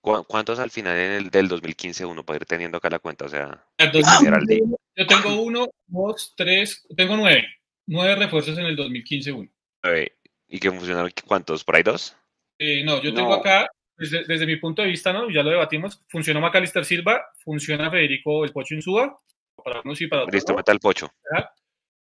[0.00, 3.24] ¿Cu- ¿Cuántos al final en el del 2015 uno para ir teniendo acá la cuenta?
[3.24, 7.46] O sea, El General 2015, yo tengo uno, dos, tres, tengo nueve.
[7.86, 9.48] Nueve refuerzos en el 2015 uno.
[9.84, 10.12] nueve.
[10.52, 11.64] ¿Y que funcionaron cuántos?
[11.64, 12.16] ¿Por ahí dos?
[12.58, 13.34] Eh, no, yo tengo No.
[13.36, 15.28] acá, desde, desde mi punto de vista, ¿no?
[15.30, 19.18] ya lo debatimos, funcionó Macalister Silva, funciona Federico El Pocho Insúa,
[19.64, 20.58] para unos y para otros Listo, no.
[20.58, 21.10] meta el pocho.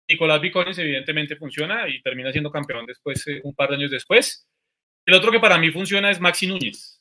[0.09, 4.46] Nicolás Vicones evidentemente funciona y termina siendo campeón después, eh, un par de años después.
[5.07, 7.01] El otro que para mí funciona es Maxi Núñez.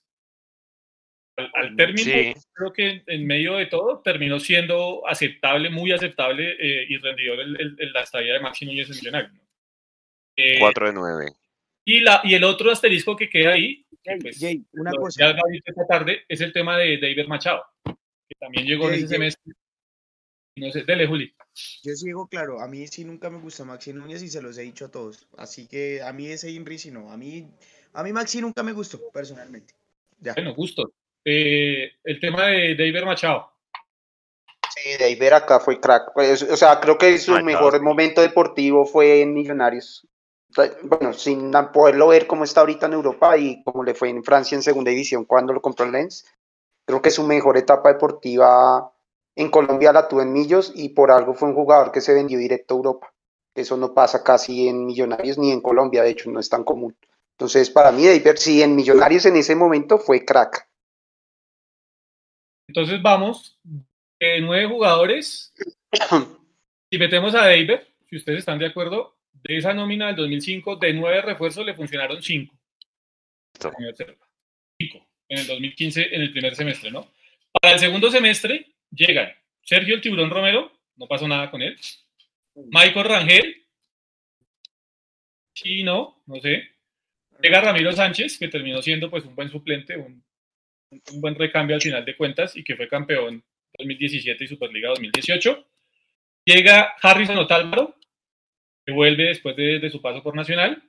[1.37, 2.33] Al, al término, Sí.
[2.53, 7.59] creo que en medio de todo terminó siendo aceptable, muy aceptable eh, y rendidor el,
[7.59, 9.33] el- el- la estadía de Maxi Núñez en Millonarios.
[9.33, 9.41] ¿no?
[10.35, 11.25] Eh, 4 de 9.
[11.89, 15.01] Y, la, y el otro asterisco que queda ahí, que Jay, pues, Jay, una lo
[15.01, 15.33] cosa.
[15.33, 19.53] Gabriel esta tarde, es el tema de David Machado, que también llegó en ese semestre.
[20.55, 21.33] No sé, dele, Juli.
[21.83, 24.57] Yo sí digo claro, a mí sí nunca me gustó Maxi Núñez y se los
[24.57, 25.27] he dicho a todos.
[25.37, 27.11] Así que a mí ese Inri sí no.
[27.11, 27.47] A mí,
[27.93, 29.73] a mí Maxi nunca me gustó, personalmente.
[30.19, 30.33] Ya.
[30.33, 30.93] Bueno, gusto.
[31.25, 33.51] Eh, el tema de David Machado.
[34.75, 36.13] Sí, de ahí ver acá fue crack.
[36.13, 40.07] Pues, o sea, creo que su mejor momento deportivo fue en Millonarios.
[40.83, 44.55] Bueno, sin poderlo ver cómo está ahorita en Europa y cómo le fue en Francia
[44.55, 46.25] en segunda división cuando lo compró el Lens.
[46.85, 48.91] Creo que su mejor etapa deportiva
[49.35, 52.39] en Colombia la tuvo en Millos y por algo fue un jugador que se vendió
[52.39, 53.13] directo a Europa.
[53.53, 56.95] Eso no pasa casi en Millonarios ni en Colombia, de hecho, no es tan común.
[57.37, 60.67] Entonces, para mí, David, sí, en Millonarios en ese momento fue crack.
[62.67, 63.57] Entonces vamos,
[64.19, 65.53] nueve jugadores,
[66.91, 67.71] si metemos a David,
[68.09, 72.21] si ustedes están de acuerdo, de esa nómina del 2005, de nueve refuerzos le funcionaron
[72.21, 72.55] cinco.
[74.79, 77.11] Cinco en el 2015, en el primer semestre, ¿no?
[77.61, 79.31] Para el segundo semestre llegan
[79.61, 81.77] Sergio el Tiburón Romero, no pasó nada con él.
[82.55, 83.67] Michael Rangel,
[85.53, 86.67] sí, no, no sé.
[87.41, 90.23] Llega Ramiro Sánchez, que terminó siendo pues un buen suplente, un,
[90.89, 93.43] un buen recambio al final de cuentas y que fue campeón
[93.77, 95.67] 2017 y Superliga 2018.
[96.45, 97.95] Llega Harrison Otálvaro,
[98.91, 100.83] vuelve después de, su paso por Nacional.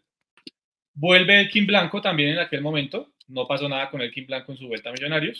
[0.94, 3.12] Vuelve el Kim Blanco también en aquel momento.
[3.28, 5.38] No pasó nada con el Kim Blanco en su vuelta a Millonarios.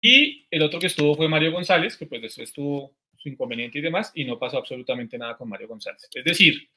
[0.00, 3.82] Y el otro que estuvo fue Mario González, que pues después tuvo su inconveniente y
[3.82, 6.08] demás, y no pasó absolutamente nada con Mario González.
[6.12, 6.68] Es decir,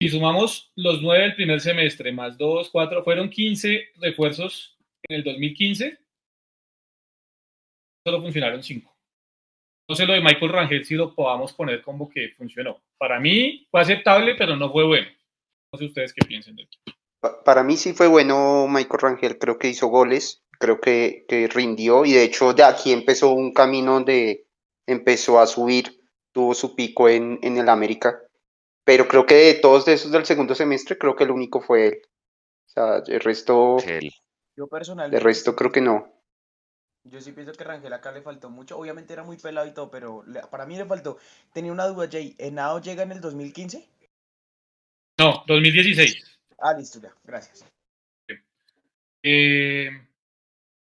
[0.00, 4.78] Si sumamos los nueve del primer semestre más dos, cuatro, fueron 15 refuerzos
[5.08, 5.98] en el 2015.
[8.06, 8.97] Solo funcionaron cinco.
[9.88, 12.80] No sé lo de Michael Rangel si lo podamos poner como que funcionó.
[12.98, 15.06] Para mí fue aceptable, pero no fue bueno.
[15.72, 16.78] No sé ustedes qué piensen de esto.
[17.20, 21.48] Pa- Para mí sí fue bueno Michael Rangel, creo que hizo goles, creo que, que
[21.48, 24.46] rindió y de hecho de aquí empezó un camino donde
[24.86, 26.00] empezó a subir,
[26.32, 28.20] tuvo su pico en, en el América,
[28.84, 32.02] pero creo que de todos esos del segundo semestre, creo que el único fue él.
[32.66, 34.10] O sea, el resto, Él.
[34.56, 35.20] Yo el personalmente.
[35.20, 36.12] resto creo que no.
[37.10, 38.76] Yo sí pienso que Rangel acá le faltó mucho.
[38.78, 41.18] Obviamente era muy pelado y todo, pero le- para mí le faltó.
[41.52, 42.34] Tenía una duda, Jay.
[42.38, 43.88] ¿Henao llega en el 2015?
[45.18, 46.38] No, 2016.
[46.58, 47.12] Ah, listo, ya.
[47.24, 47.64] Gracias.
[49.22, 49.90] Eh,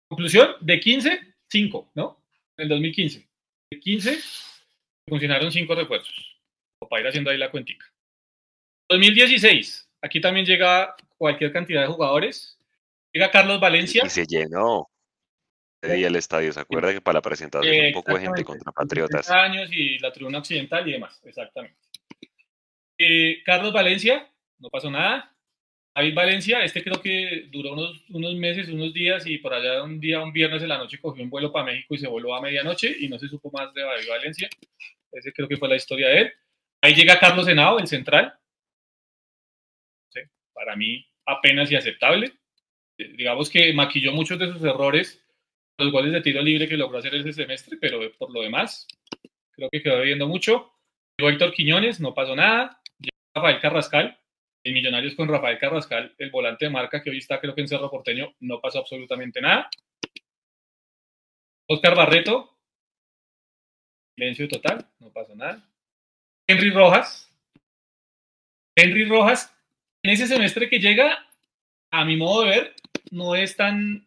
[0.09, 2.21] conclusión, de 15, 5, ¿no?
[2.57, 3.27] En el 2015.
[3.71, 4.19] De 15,
[5.09, 6.15] funcionaron 5 refuerzos.
[6.81, 7.87] O para ir haciendo ahí la cuentica.
[8.89, 12.59] 2016, aquí también llega cualquier cantidad de jugadores.
[13.13, 14.03] Llega Carlos Valencia.
[14.05, 14.89] Y se llenó.
[15.87, 18.45] Ese día el estadio, ¿se acuerda que para la presentación Eh, un poco de gente
[18.45, 19.27] contra Patriotas?
[19.27, 21.77] 60 años y la tribuna occidental y demás, exactamente.
[22.99, 25.33] Eh, Carlos Valencia, no pasó nada.
[25.95, 29.99] David Valencia, este creo que duró unos, unos meses, unos días y por allá un
[29.99, 32.43] día, un viernes en la noche cogió un vuelo para México y se voló a
[32.43, 34.49] medianoche y no se supo más de David Valencia.
[35.13, 36.33] Ese creo que fue la historia de él.
[36.83, 38.35] Ahí llega Carlos Henao, el central.
[40.11, 40.21] Sí,
[40.53, 42.33] para mí apenas y aceptable.
[42.99, 45.26] Eh, digamos que maquilló muchos de sus errores
[45.79, 48.87] los goles de tiro libre que logró hacer ese semestre, pero por lo demás,
[49.53, 50.73] creo que quedó viendo mucho.
[51.19, 52.81] Llegó Héctor Quiñones, no pasó nada.
[52.99, 54.19] Llegó Rafael Carrascal,
[54.65, 57.69] el Millonarios con Rafael Carrascal, el volante de marca que hoy está creo que en
[57.69, 59.69] Cerro Porteño, no pasó absolutamente nada.
[61.69, 62.57] Oscar Barreto,
[64.17, 65.69] silencio total, no pasó nada.
[66.49, 67.33] Henry Rojas,
[68.77, 69.53] Henry Rojas,
[70.03, 71.27] en ese semestre que llega,
[71.91, 72.77] a mi modo de ver,
[73.11, 74.07] no es tan,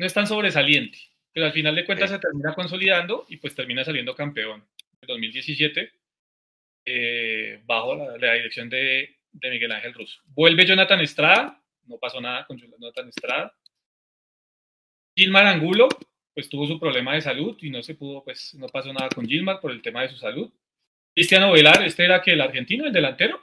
[0.00, 0.98] no es tan sobresaliente,
[1.30, 2.16] pero al final de cuentas Sí.
[2.16, 4.66] se termina consolidando y pues termina saliendo campeón
[5.02, 5.92] en 2017
[6.86, 10.18] eh, bajo la, la dirección de, de Miguel Ángel Russo.
[10.24, 13.54] Vuelve Jonathan Estrada, no pasó nada con Jonathan Estrada.
[15.14, 15.86] Gilmar Angulo,
[16.32, 19.26] pues tuvo su problema de salud y no se pudo, pues no pasó nada con
[19.26, 20.50] Gilmar por el tema de su salud.
[21.14, 23.38] Cristiano Velar, este era que el argentino, el delantero,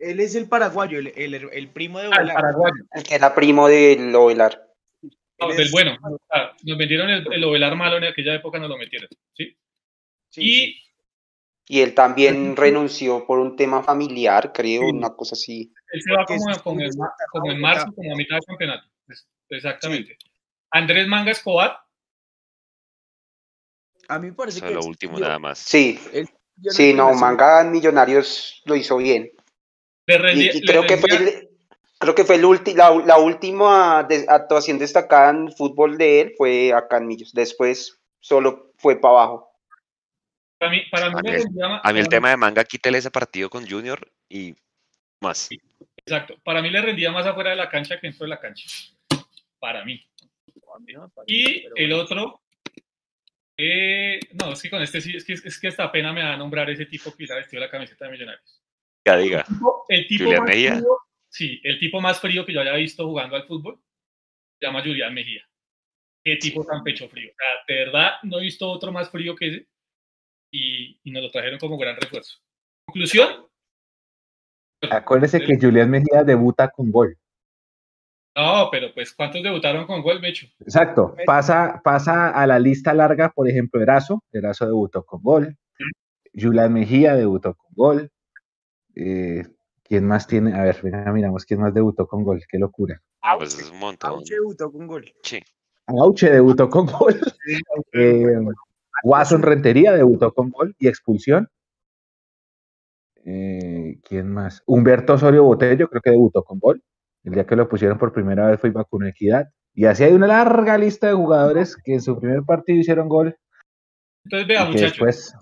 [0.00, 2.74] Él es el paraguayo, el, el, el primo de ah, el paraguayo.
[2.90, 4.67] El que era primo de Lovelar.
[5.40, 5.96] No, del es- bueno.
[6.30, 9.08] Ah, nos vendieron el, el Ovelar malo en aquella época, nos lo metieron.
[9.34, 9.56] ¿sí?
[10.30, 10.82] Sí, y sí.
[11.70, 14.88] Y él también renunció por un tema familiar, creo, Sí.
[14.90, 15.70] una cosa así.
[15.92, 18.88] él se va como, sus como, están como en marzo, como a mitad del campeonato.
[19.08, 20.16] Es- Exactamente.
[20.70, 21.78] Andrés Manga Escobar,
[24.08, 25.58] A mí me parece Eso que es lo último siguió- nada más.
[25.58, 26.26] Sí, él
[26.70, 29.30] sí, no, Manga en Millonarios lo hizo bien.
[30.06, 31.47] le Y, y le creo que fue,
[31.98, 36.34] creo que fue el ulti- la, la última de- actuación destacada en fútbol de él
[36.36, 37.32] fue acá en Millos.
[37.32, 39.50] Después solo fue para abajo.
[40.58, 42.98] para mí, para mí A le mí el- A mí el tema de manga, quítele
[42.98, 44.54] ese partido con Junior y
[45.20, 45.48] más.
[45.96, 46.34] Exacto.
[46.44, 48.66] Para mí le rendía más afuera de la cancha que dentro de la cancha.
[49.58, 50.04] Para mí.
[51.26, 52.40] Y el otro.
[53.56, 56.36] eh, no, es que con este sí, es que, es que hasta pena me da
[56.36, 58.62] nombrar ese tipo que hubiera vestido la camiseta de Millonarios.
[59.04, 59.44] Ya diga.
[59.88, 60.74] El tipo más frío,
[61.28, 63.80] sí, el tipo más frío que yo haya visto jugando al fútbol
[64.58, 65.42] se llama Julián Mejía.
[66.24, 67.30] Qué tipo tan pecho frío.
[67.30, 69.68] O sea, de verdad, no he visto otro más frío que ese.
[70.50, 72.38] Y, y nos lo trajeron como gran refuerzo.
[72.86, 73.46] Conclusión.
[74.90, 77.16] Acuérdese que Julián Mejía debuta con gol.
[78.36, 80.46] No, pero pues, ¿cuántos debutaron con gol, Mecho?
[80.60, 81.16] Exacto.
[81.26, 84.22] Pasa, pasa a la lista larga, por ejemplo, Erazo.
[84.32, 85.56] Erazo debutó con gol.
[86.34, 88.10] Julián Mejía debutó con gol.
[88.94, 89.42] Eh,
[89.88, 90.54] ¿Quién más tiene?
[90.54, 92.42] A ver, venga, miramos quién más debutó con gol.
[92.48, 93.00] Qué locura.
[93.38, 94.10] Pues es un montón.
[94.10, 95.04] Auche debutó con gol.
[95.22, 95.42] Sí.
[95.86, 97.18] Auche debutó con gol.
[97.94, 98.36] Eh,
[99.02, 101.48] Watson Rentería debutó con gol y expulsión.
[103.24, 104.62] Eh, ¿Quién más?
[104.66, 106.82] Humberto Osorio Botello creo que debutó con gol.
[107.24, 109.48] El día que lo pusieron por primera vez fue Vacuno Equidad.
[109.72, 113.36] Y así hay una larga lista de jugadores que en su primer partido hicieron gol
[114.24, 114.90] Entonces, vea, muchachos.
[114.90, 115.34] después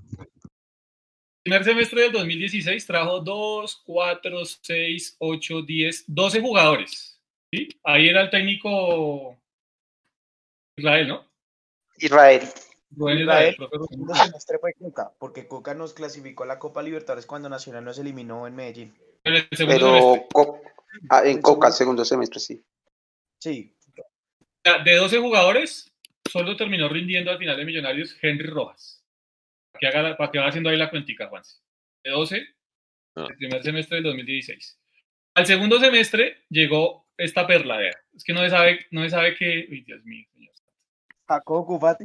[1.46, 7.20] primer semestre del 2016 trajo 2, 4, 6, 8, 10, 12 jugadores.
[7.52, 7.68] ¿sí?
[7.84, 9.36] Ahí era el técnico
[10.76, 11.24] Israel, ¿no?
[11.98, 12.42] Israel.
[12.90, 17.48] Rubén Israel, segundo semestre fue Coca, porque Coca nos clasificó a la Copa Libertadores cuando
[17.48, 18.96] Nacional nos eliminó en Medellín.
[19.22, 20.26] En el segundo Pero semestre.
[20.32, 20.60] Co-
[21.10, 22.64] ah, en El Coca, segundo- segundo semestre, sí.
[23.40, 23.72] Sí,
[24.84, 25.92] De 12 jugadores,
[26.28, 28.95] solo terminó rindiendo al final de Millonarios Henry Rojas.
[29.76, 31.42] Para que, haga, la- para que vaya haciendo ahí la cuentica, Juan.
[32.04, 32.46] De 12,
[33.16, 33.28] No.
[33.28, 34.78] El primer semestre del 2016.
[35.34, 37.92] Al segundo semestre llegó esta perla, vea.
[38.14, 39.66] Es que no se sabe, no se sabe qué.
[39.70, 40.52] Uy, Dios mío, señor.
[41.28, 42.04] Jacobo Cufati.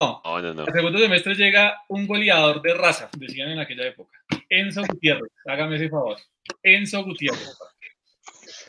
[0.00, 0.64] No, No, no, no.
[0.64, 4.18] al segundo semestre llega un goleador de raza, decían en aquella época.
[4.48, 6.16] Enzo Gutiérrez, hágame ese favor.
[6.62, 7.56] Enzo Gutiérrez.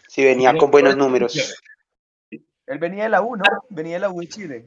[0.09, 1.33] Sí, venía con buenos números.
[2.29, 3.43] Él venía de la U, ¿no?
[3.69, 4.65] Venía de la U de Chile.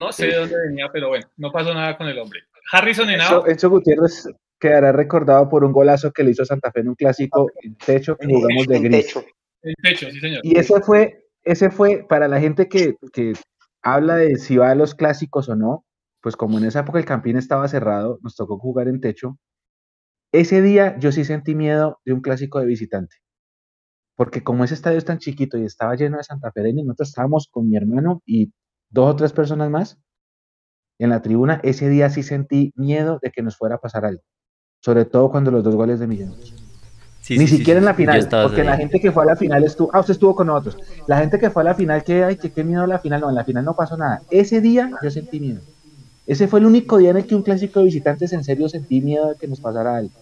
[0.00, 2.40] No sé de dónde venía, pero bueno, no pasó nada con el hombre.
[2.72, 4.26] Harrison Henao, Enzo, Gutiérrez
[4.58, 8.16] quedará recordado por un golazo que le hizo Santa Fe en un clásico en techo
[8.16, 9.06] que jugamos de En gris.
[9.06, 9.24] techo.
[9.62, 10.40] el techo, sí señor.
[10.42, 13.34] Y ese fue, ese fue para la gente que, que
[13.82, 15.84] habla de si va a los clásicos o no,
[16.20, 19.38] pues como en esa época el Campín estaba cerrado, nos tocó jugar en techo.
[20.32, 23.16] Ese día yo sí sentí miedo de un clásico de visitante.
[24.16, 27.68] Porque como ese estadio es tan chiquito y estaba lleno de santafereños, nosotros estábamos con
[27.68, 28.52] mi hermano y
[28.94, 29.98] dos o tres personas más
[30.98, 34.22] en la tribuna, ese día sí sentí miedo de que nos fuera a pasar algo.
[34.80, 36.54] Sobre todo cuando los dos goles de Millonarios.
[37.20, 39.36] Sí, Ni sí, siquiera sí, en la final, porque la gente que fue a la
[39.36, 40.76] final estuvo, ah, usted estuvo con nosotros.
[41.06, 43.22] La gente que fue a la final, que, ay, que qué miedo a la final,
[43.22, 44.22] no, en la final no pasó nada.
[44.30, 45.60] Ese día yo sentí miedo.
[46.26, 49.00] Ese fue el único día en el que un clásico de visitantes en serio sentí
[49.00, 50.12] miedo de que nos pasara algo.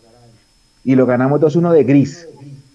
[0.85, 2.29] Y lo ganamos 2-1 de gris.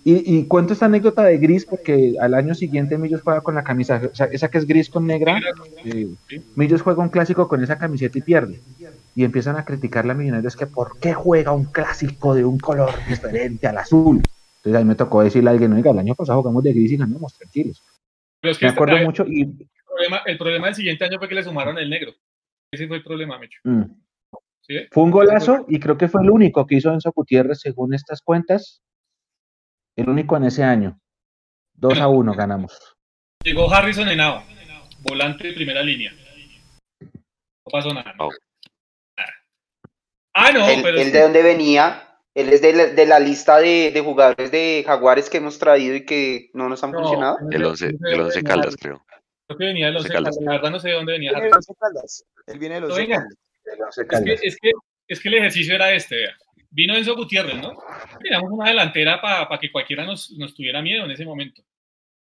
[0.10, 3.66] Y, y cuento esta anécdota de gris porque al año siguiente Millos juega con la
[3.66, 5.38] camisa, o sea, esa que es gris con negra.
[5.84, 6.08] eh,
[6.56, 8.62] Millos juega un clásico con esa camiseta y pierde.
[9.16, 12.92] Y empiezan a criticar la Millonarios que por qué juega un clásico de un color
[13.10, 14.22] diferente al azul.
[14.60, 16.96] Entonces ahí me tocó decirle a alguien, oiga, el año pasado jugamos de gris y
[16.96, 17.84] ganamos, tranquilos.
[18.40, 19.44] Pero es que Me acuerdo mucho y...
[19.86, 22.14] problema, el problema del siguiente año fue que le sumaron el negro.
[22.72, 23.60] Ese fue el problema, Mecho.
[23.66, 23.84] mm.
[24.90, 28.22] Fue un golazo y creo que fue el único que hizo Enzo Gutiérrez según estas
[28.22, 28.82] cuentas.
[29.98, 31.00] El único en ese año.
[31.74, 32.96] 2 a 1 ganamos.
[33.44, 34.44] Llegó Harrison Henao,
[35.02, 36.12] volante de primera línea.
[37.02, 38.14] No pasó nada.
[38.20, 38.30] Oh.
[39.18, 39.34] Nada.
[40.34, 43.20] Ah, no, Él, pero él es de dónde venía, él es de la, de la
[43.20, 47.00] lista de, de jugadores de Jaguares que hemos traído y que no nos han no,
[47.02, 47.38] funcionado.
[47.42, 49.06] no El 11 no sé de el dónde once venía Caldas, creo.
[49.48, 50.36] Creo que venía del Once Once Caldas.
[50.36, 50.46] Caldas.
[50.46, 51.76] La verdad no sé de dónde venía Él viene de Harrison.
[51.80, 52.26] los Caldas.
[52.48, 53.26] Él viene de los No, venga.
[53.66, 53.98] Caldas.
[53.98, 54.72] Es que, es, que,
[55.08, 56.38] es que el ejercicio era este, vea.
[56.70, 57.78] Vino Enzo Gutiérrez, ¿no?
[58.22, 61.62] Teníamos una delantera para que cualquiera nos, nos tuviera miedo en ese momento.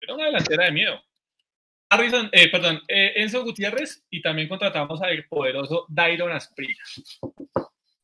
[0.01, 1.01] Era una delantera de miedo.
[1.91, 6.83] Harrison, eh, perdón, eh, Enzo Gutiérrez y también contratamos al poderoso Dairon Asprilla.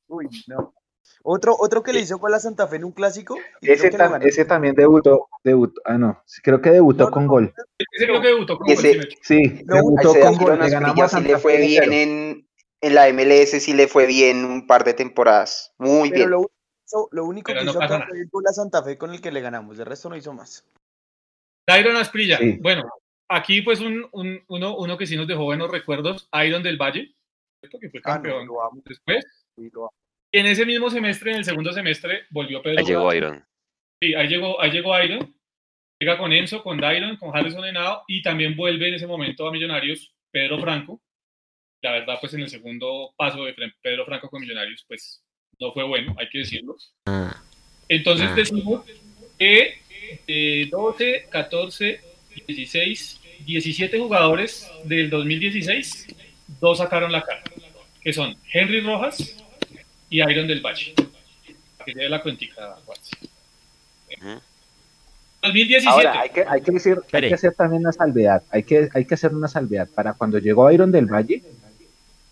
[0.08, 0.74] Uy, no.
[1.26, 3.38] Otro, otro que le hizo con la Santa Fe en un clásico.
[3.62, 5.80] Ese, tam- ese también debutó, debutó.
[5.84, 6.22] Ah, no.
[6.42, 7.30] Creo que debutó No, con no.
[7.30, 7.54] gol.
[7.92, 9.44] Ese creo que debutó con Ese- gol, sí.
[9.44, 10.58] Sí, No, A debutó con gol.
[10.58, 11.92] Le ganamos a sí Santa le fue Fe bien 1-0.
[11.92, 12.33] en,
[12.86, 15.74] en la MLS, sí le fue bien un par de temporadas.
[15.78, 16.30] Muy Pero bien.
[16.30, 16.50] lo,
[16.86, 19.12] hizo- lo único Pero que no hizo acá fue el gol a Santa Fe con
[19.12, 19.76] el que le ganamos.
[19.76, 20.64] De resto no hizo más.
[21.66, 22.38] Dairon Asprilla.
[22.38, 22.58] Sí.
[22.60, 22.84] Bueno,
[23.30, 27.14] aquí pues un, un- uno, uno que sí nos dejó buenos recuerdos, Iron del Valle,
[27.60, 27.78] ¿cierto?
[27.80, 28.82] que fue Ah, no, campeón lo amo.
[28.84, 29.24] después.
[29.56, 29.92] Sí, lo amo.
[30.32, 33.14] Y en ese mismo semestre, en el segundo semestre, volvió Pedro Ahí llegó.
[33.14, 33.44] Iron.
[34.02, 35.34] Sí, ahí llegó, ahí llegó Iron.
[36.00, 39.52] Llega con Enzo, con Dairon, con Harrison Henao y también vuelve en ese momento a
[39.52, 41.00] Millonarios Pedro Franco.
[41.84, 45.20] La verdad, pues en el segundo paso de Pedro Franco con Millonarios, pues
[45.60, 46.78] no fue bueno, hay que decirlo.
[47.04, 47.36] Ah,
[47.90, 48.34] Entonces Ah.
[48.34, 48.86] decimos
[49.38, 49.74] que
[50.26, 52.00] de 12, 14,
[52.48, 56.06] 16, 17 jugadores del 2016,
[56.58, 57.42] dos sacaron la cara,
[58.02, 59.36] que son Henry Rojas
[60.08, 60.94] y Iron del Valle.
[61.76, 62.76] Para que lleve la cuentica.
[64.22, 64.40] Ujú.
[65.42, 65.86] 2017.
[65.90, 68.42] Ahora, hay que, hay que decir, hay que hacer también una salvedad.
[68.50, 69.86] Hay que, hay que hacer una salvedad.
[69.94, 71.42] Para cuando llegó Iron del Valle,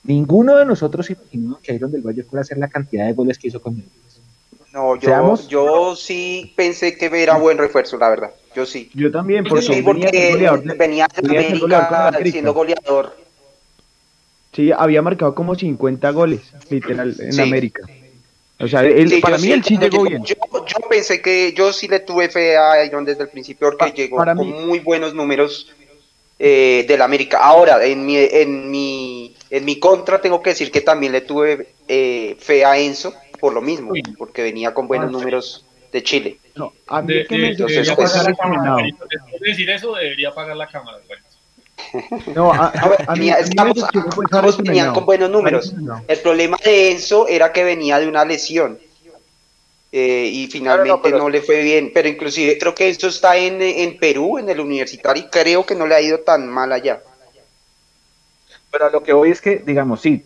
[0.05, 3.39] ninguno de nosotros imaginó que Iron del Valle fuera a hacer la cantidad de goles
[3.39, 4.21] que hizo con Millonarios.
[4.73, 8.31] No, yo, Seamos- yo sí pensé que era buen refuerzo, la verdad.
[8.55, 8.91] Yo sí.
[8.95, 13.17] Yo también, Porque porque Sí, venía de porque venía de venía goleador América siendo goleador.
[14.53, 17.41] Sí, había marcado como 50 goles, literal, en Sí.
[17.41, 17.83] América.
[18.61, 20.23] O sea, él, Sí, para yo mí sí, él sí llegó bien.
[20.25, 20.35] Yo,
[20.67, 23.91] yo pensé que yo sí le tuve fe a Iron desde el principio porque Pa-
[23.95, 25.71] llegó con mí- muy buenos números
[26.39, 27.39] eh, del América.
[27.39, 29.22] Ahora, en mi, en mi
[29.53, 33.53] en mi contra tengo que decir que también le tuve eh, fe a Enzo por
[33.53, 34.03] lo mismo, Uy.
[34.17, 36.39] porque venía con buenos Ah, números de Chile.
[36.55, 38.87] No, a mí De- que de- me entonces, debería pues, pagar la sorprendió cámara.
[39.11, 40.99] Después de decir eso, debería pagar la cámara.
[41.07, 41.23] bueno.
[42.35, 45.75] No, a, A ver, a mí, estamos- ambos Harrison venían con buenos números.
[46.09, 48.79] El problema de Enzo era que venía de una lesión.
[49.95, 53.09] eh, y finalmente Claro, no, pero- no le fue bien, pero inclusive creo que Enzo
[53.09, 56.49] está en, en Perú, en el universitario, y creo que no le ha ido tan
[56.49, 57.03] mal allá.
[58.73, 60.25] Pero a lo que voy es que, digamos, sí,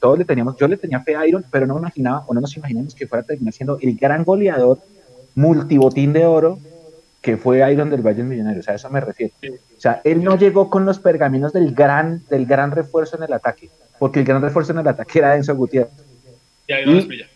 [0.00, 2.56] todos le teníamos, yo le tenía fe a Iron, pero no imaginaba, o no nos
[2.56, 4.78] imaginamos que fuera a terminar siendo el gran goleador
[5.34, 6.58] multibotín de oro
[7.20, 9.32] que fue Iron del Valle Millonarios, a eso me refiero.
[9.78, 13.32] O sea, él no llegó con los pergaminos del gran, del gran refuerzo en el
[13.32, 13.70] ataque,
[14.00, 15.92] porque el gran refuerzo en el ataque era Enzo Gutiérrez.
[16.66, 17.26] Y no Y-.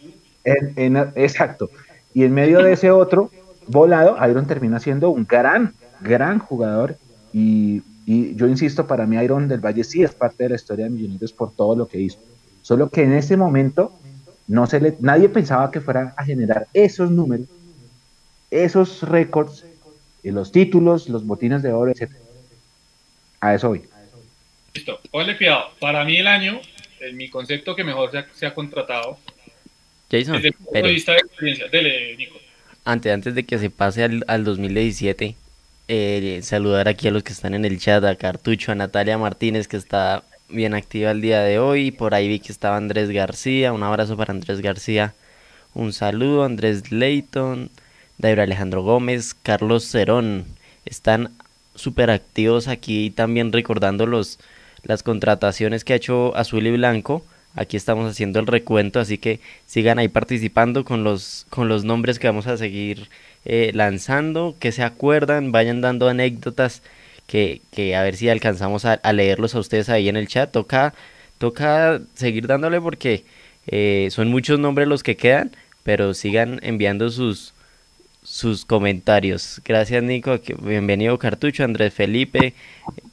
[0.44, 1.70] En- en- exacto.
[2.14, 3.30] Y en medio de ese otro
[3.68, 6.96] volado, Iron termina siendo un gran, gran jugador.
[7.32, 10.84] Y, y yo insisto, para mí Iron del Valle sí es parte de la historia
[10.84, 12.18] de Millonarios por todo lo que hizo.
[12.62, 13.92] Solo que en ese momento
[14.46, 17.48] no se le, nadie pensaba que fuera a generar esos números,
[18.50, 19.64] esos récords,
[20.22, 22.10] y los títulos, los botines de oro, etc.
[23.40, 23.82] A eso voy.
[24.74, 25.66] Listo, ponle cuidado.
[25.80, 26.60] Para mí el año,
[27.00, 29.18] en mi concepto que mejor se ha, se ha contratado,
[30.10, 31.68] Jason, desde el punto de vista de experiencia.
[31.68, 32.38] Dele, Nico.
[32.84, 35.36] antes, antes de que se pase al, al 2017,
[35.88, 39.68] eh, saludar aquí a los que están en el chat, a Cartucho, a Natalia Martínez,
[39.68, 41.90] que está bien activa el día de hoy.
[41.90, 43.72] Por ahí vi que estaba Andrés García.
[43.72, 45.14] Un abrazo para Andrés García.
[45.74, 47.70] Un saludo, Andrés Leighton,
[48.18, 50.46] David Alejandro Gómez, Carlos Cerón.
[50.84, 51.30] Están
[51.74, 54.38] súper activos aquí también recordando los,
[54.82, 57.24] las contrataciones que ha hecho Azul y Blanco.
[57.54, 62.18] Aquí estamos haciendo el recuento, así que sigan ahí participando con los, con los nombres
[62.18, 63.08] que vamos a seguir
[63.46, 66.82] eh, lanzando, que se acuerdan, vayan dando anécdotas,
[67.26, 70.50] que, que a ver si alcanzamos a, a leerlos a ustedes ahí en el chat.
[70.52, 70.94] Toca,
[71.38, 73.24] toca seguir dándole porque
[73.66, 75.50] eh, son muchos nombres los que quedan,
[75.82, 77.52] pero sigan enviando sus,
[78.22, 79.60] sus comentarios.
[79.64, 82.54] Gracias Nico, bienvenido Cartucho, Andrés Felipe,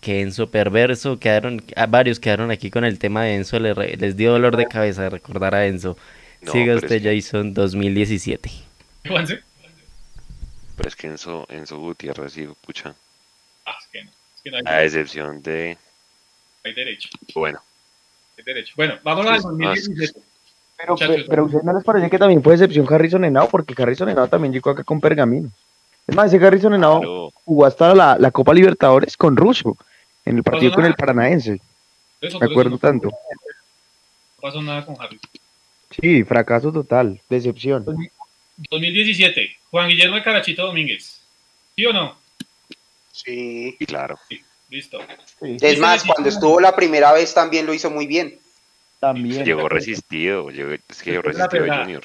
[0.01, 3.97] que Enzo Perverso, quedaron, a varios quedaron aquí con el tema de Enzo, le re-
[3.97, 5.97] les, dio dolor de cabeza recordar a Enzo.
[6.41, 8.51] No, Siga usted es Jason 2017.
[10.75, 12.95] Pero es que Enzo, Enzo Gutiérrez, sí, pucha,
[13.65, 14.09] Ah, es que no.
[14.35, 15.77] Es que no hay, a excepción de,
[16.63, 17.09] hay derecho.
[17.35, 17.59] bueno,
[18.37, 18.73] Hay derecho.
[18.75, 20.19] Bueno, vamos al Pues, 2017.
[20.75, 20.95] Pero,
[21.29, 24.27] pero a ustedes no les parece que también fue excepción Harrison Henao, porque Harrison Henao
[24.27, 25.49] también llegó acá con pergamino.
[26.05, 29.77] Es más, ese Harrison Henao claro, jugó hasta la, la Copa Libertadores con Russo,
[30.25, 30.95] en el partido con el.
[30.95, 31.61] Paranaense.
[32.19, 33.07] Eso, Me acuerdo no- tanto.
[33.09, 33.17] No
[34.41, 35.21] pasó nada con Harris.
[35.91, 37.85] Sí, fracaso total, decepción.
[38.57, 39.57] 2017.
[39.71, 41.21] Juan Guillermo de Carachito Domínguez.
[41.75, 42.17] ¿Sí o no?
[43.11, 43.75] Sí.
[43.87, 44.17] claro.
[44.69, 44.99] Listo.
[45.41, 48.37] Es más, cuando estuvo la primera vez también lo hizo muy bien.
[48.99, 49.45] También.
[49.45, 51.65] Llegó resistido, llegó, es que llegó resistido.
[51.67, 52.03] Junior.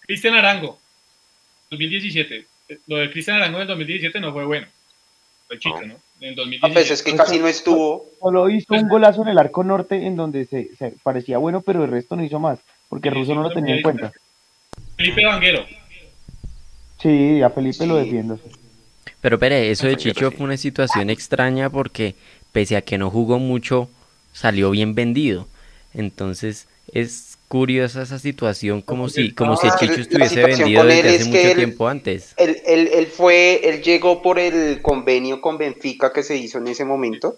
[0.00, 0.78] Cristian Arango.
[1.70, 2.46] 2017.
[2.68, 4.66] Eh, Lo de Cristian Arango del 2017 no fue bueno.
[5.48, 5.86] Fue chico, No.
[5.88, 5.94] ¿no?
[6.20, 6.72] En el Ah, 2017.
[6.74, 8.06] pues es que casi no estuvo.
[8.20, 11.84] Solo hizo un golazo en el arco norte en donde se, se parecía bueno, pero
[11.84, 14.12] el resto no hizo más, porque Sí, Russo sí, no lo tenía en cuenta.
[14.96, 15.64] Felipe Vanguero.
[17.00, 18.04] Sí, a Felipe lo Sí.
[18.04, 18.40] defiendo.
[19.20, 22.14] Pero Pere, eso de Chicho fue una situación extraña porque
[22.52, 23.88] pese a que no jugó mucho,
[24.32, 25.46] salió bien vendido.
[25.94, 31.20] Entonces es curiosa esa situación como si, como si Ah, Chicho estuviese vendido desde es
[31.22, 32.34] hace mucho él- tiempo antes.
[32.36, 36.68] Él, él, él fue, él llegó por el convenio con Benfica que se hizo en
[36.68, 37.36] ese momento,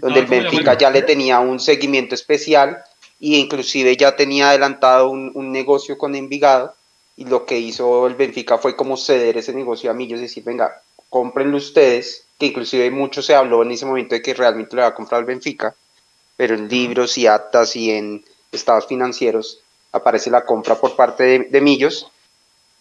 [0.00, 2.78] donde el como Benfica ya le tenía un seguimiento especial
[3.18, 6.74] y inclusive ya tenía adelantado un, un negocio con Envigado
[7.20, 10.80] y lo que hizo el Benfica fue como ceder ese negocio a Millos, decir, venga,
[11.10, 14.88] cómprenlo ustedes, que inclusive mucho se habló en ese momento de que realmente le va
[14.88, 15.74] a comprar el Benfica,
[16.38, 19.60] pero en libros y actas y en estados financieros
[19.92, 22.10] aparece la compra por parte de, Millos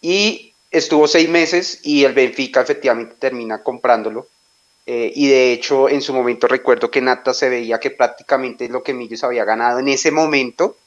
[0.02, 4.26] y estuvo seis meses y el Benfica efectivamente termina comprándolo.
[4.86, 8.70] Eh, y de hecho, en su momento recuerdo que en acta se veía que prácticamente
[8.70, 10.78] lo que Millos había ganado en ese momento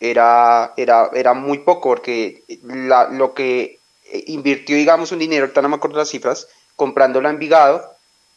[0.00, 3.78] era, era, era muy poco, porque lo que
[4.26, 7.92] invirtió, digamos, un dinero, ahorita no me acuerdo las cifras, comprándola en Envigado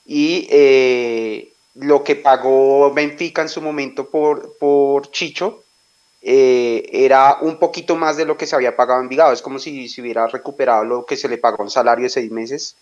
[0.05, 5.63] y eh, lo que pagó Benfica en su momento por, por Chicho
[6.21, 9.31] eh, era un poquito más de lo que se había pagado en Envigado.
[9.31, 12.31] Es como si se hubiera recuperado lo que se le pagó en salario de seis
[12.31, 12.75] meses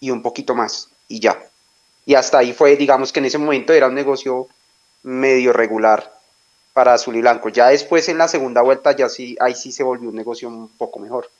[0.00, 1.42] y un poquito más, y ya.
[2.04, 4.48] Y hasta ahí fue, digamos que en ese momento era un negocio
[5.02, 6.15] medio regular
[6.76, 7.48] para Azul y Blanco.
[7.48, 10.68] Ya después en la segunda vuelta, ya sí, ahí sí se volvió un negocio un
[10.68, 11.30] poco mejor.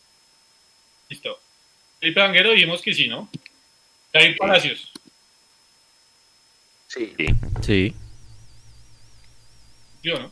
[1.11, 1.39] Listo.
[2.01, 3.29] Felipe Vanguero dijimos que sí, ¿no?
[4.15, 4.91] David Palacios.
[6.87, 7.13] Sí.
[7.61, 7.95] Sí,
[10.03, 10.31] ¿Sí o no?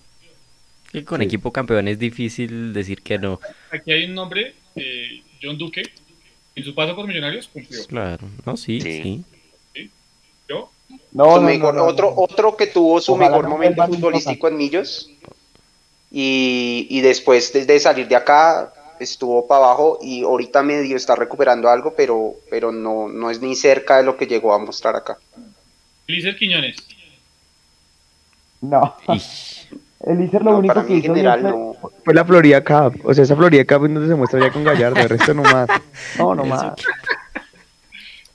[0.90, 3.40] que con equipo campeón es difícil decir que no.
[3.72, 5.82] Aquí hay un nombre, eh, John Duque.
[6.54, 7.84] En su paso por Millonarios cumplió.
[7.88, 9.22] Claro, no, sí, Sí.
[9.74, 9.90] sí.
[10.48, 10.70] Yo,
[11.14, 12.20] No, Su no, mejor- no, no, otro, no.
[12.22, 15.10] otro que tuvo su Ojalá mejor no momento futbolístico en Millos
[16.10, 21.14] y, y después de, de salir de acá estuvo para abajo y ahorita medio está
[21.16, 24.96] recuperando algo, pero, pero no, no es ni cerca de lo que llegó a mostrar
[24.96, 25.18] acá.
[26.06, 26.76] Eliezer Quiñones.
[28.60, 28.94] No.
[30.06, 31.74] Elícer lo No, único para que mí en hizo general bien no.
[31.80, 33.00] fue, fue la Florida Cup.
[33.04, 35.42] O sea, esa Florida Cup en donde se muestra ya con Gallardo, el resto no
[35.42, 35.68] más.
[36.18, 36.74] No, no más.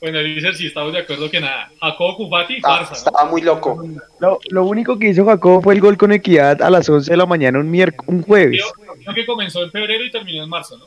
[0.00, 1.70] Bueno, Eliezer sí estamos de acuerdo que nada.
[1.80, 2.96] Jacobo Cufati, Ah, farsa, ¿no?
[2.96, 3.84] estaba muy loco.
[4.18, 7.16] Lo, lo único que hizo Jacobo fue el gol con equidad a las 11 de
[7.18, 8.62] la mañana un miércoles, un jueves.
[9.02, 10.86] Creo que comenzó en febrero y terminó en marzo, ¿no?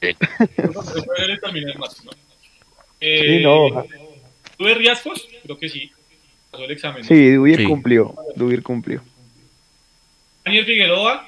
[0.00, 0.14] Sí.
[0.56, 2.10] Comenzó en febrero y terminó en marzo, ¿no?
[3.00, 3.84] Eh, Sí, no.
[4.56, 5.26] ¿Tuve riesgos?
[5.42, 5.90] Creo que sí.
[6.50, 7.02] Pasó el examen.
[7.02, 7.08] ¿no?
[7.08, 7.64] Sí, Dubir Sí.
[7.64, 8.14] cumplió.
[8.36, 9.02] Dubir cumplió.
[10.44, 11.26] Daniel Figueroa,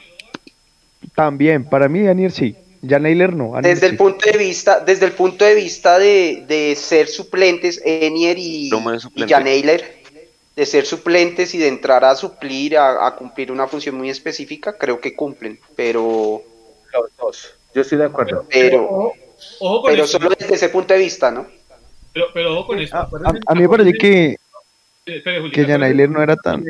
[1.15, 2.55] También, para mí, Daniel sí.
[2.83, 3.53] Ya Naylor no.
[3.63, 8.37] Desde el punto de vista, desde el punto de vista de, de ser suplentes, Enier
[8.39, 9.29] y, y.
[9.29, 10.03] Jan Eiler,
[10.57, 14.77] de ser suplentes y de entrar a suplir, a, a cumplir una función muy específica,
[14.77, 16.43] creo que cumplen, pero,
[16.93, 17.55] Los dos.
[17.73, 18.45] Yo estoy de acuerdo.
[18.51, 19.15] pero, ojo,
[19.61, 20.19] ojo con pero esto.
[20.19, 21.47] solo desde ese punto de vista, ¿no?
[22.13, 22.97] Pero, pero ojo con esto.
[22.97, 23.09] A,
[23.47, 24.37] a- mí me parece que,
[25.07, 25.23] Eh,
[25.53, 26.65] que Jan Eiler no era tan...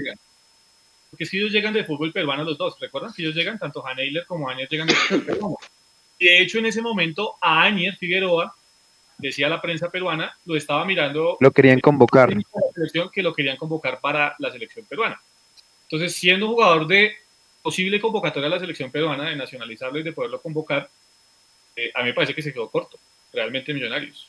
[1.10, 3.12] Porque que ellos llegan de fútbol peruano los dos, ¿recuerdan?
[3.12, 5.56] Que ellos llegan, tanto Haneiler como Anier llegan de fútbol peruano.
[6.22, 8.54] Y de hecho, en ese momento, a Anier Figueroa,
[9.18, 12.32] decía la prensa peruana, lo estaba mirando Lo querían convocar.
[13.12, 15.20] que lo querían convocar para la selección peruana.
[15.90, 17.12] Entonces, siendo jugador de
[17.60, 20.88] posible convocatoria a la selección peruana, de nacionalizarlo y de poderlo convocar,
[21.74, 22.98] eh, a mí me parece que se quedó corto,
[23.32, 24.28] realmente Millonarios.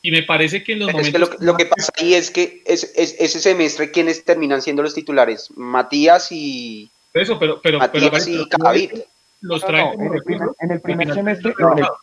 [0.00, 1.28] Y me parece que en los Pero es momentos...
[1.30, 4.82] que lo, lo que pasa ahí es que es, es- ese semestre, ¿quiénes terminan siendo
[4.82, 5.50] los titulares?
[5.56, 9.04] Matías y, Eso, pero, pero, pero, Matías y.
[9.40, 10.70] los No, traen no, como en el primer, en
[11.08, 11.98] el semestre, están no, en el- rebajados.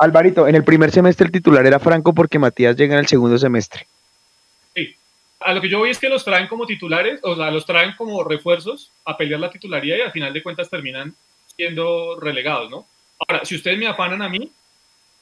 [0.00, 3.36] Alvarito, en el primer semestre el titular era Franco porque Matías llega en el segundo
[3.38, 3.86] semestre.
[5.40, 7.94] A lo que yo voy es que los traen como titulares, o sea, los traen
[7.96, 11.14] como refuerzos a pelear la titularía y al final de cuentas terminan
[11.54, 12.86] siendo relegados, ¿no?
[13.20, 14.50] Ahora, si ustedes me afanan a mí,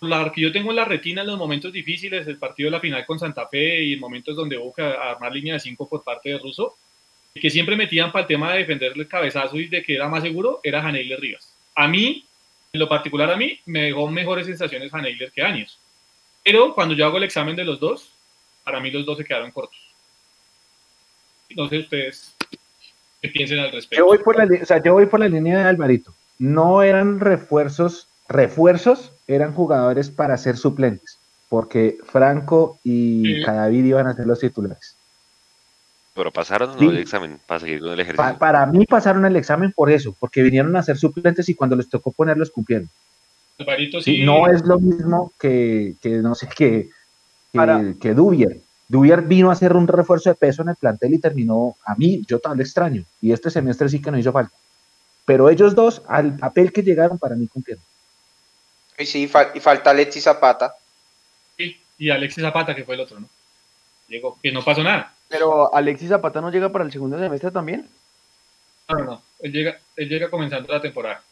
[0.01, 2.81] la que yo tengo en la retina en los momentos difíciles, el partido de la
[2.81, 6.03] final con Santa Fe y en momentos donde hubo que armar línea de cinco por
[6.03, 6.77] parte de Russo,
[7.41, 10.23] que siempre metían para el tema de defenderle el cabezazo y de que era más
[10.23, 11.55] seguro, era Janeiler Rivas.
[11.75, 12.25] A mí,
[12.73, 15.77] en lo particular a mí, me dejó mejores sensaciones Janeiler que Áñez.
[16.45, 18.11] Pero cuando yo hago el examen de los dos,
[18.65, 19.79] para mí los dos se quedaron cortos.
[21.57, 22.35] No sé ustedes
[23.23, 23.97] qué piensen al respecto.
[24.03, 26.15] Yo voy por la, li- o sea, yo voy por la línea de Alvarito.
[26.39, 31.19] No eran refuerzos, refuerzos, eran jugadores para ser suplentes,
[31.49, 33.43] porque Franco y Sí.
[33.45, 34.96] Cadavid iban a ser los titulares.
[36.17, 36.87] Pero pasaron Sí.
[36.87, 38.33] el examen para seguir con el ejercicio.
[38.33, 41.77] Pa- para mí pasaron el examen por eso, porque vinieron a ser suplentes y cuando
[41.77, 42.89] les tocó ponerlos cumplieron.
[43.59, 46.89] Alvarito Sí, sí, no es lo mismo que, que no sé, que,
[47.53, 48.61] que, Para- que Dubier.
[48.89, 52.23] Dubier vino a hacer un refuerzo de peso en el plantel y terminó, a mí,
[52.27, 53.05] yo tal extraño.
[53.21, 54.53] Y este semestre sí que no hizo falta.
[55.25, 57.83] Pero ellos dos, al papel que llegaron, para mí cumplieron.
[58.99, 60.75] Y sí, fal- y falta Alexis Zapata.
[61.57, 63.29] sí, y Alexis Zapata, que fue el otro, ¿no?
[64.09, 65.13] Llegó, que no pasó nada.
[65.29, 67.89] Pero Alexis Zapata no llega para el segundo semestre también.
[68.89, 69.23] No, no, no.
[69.41, 71.23] Él llega, él llega comenzando la temporada.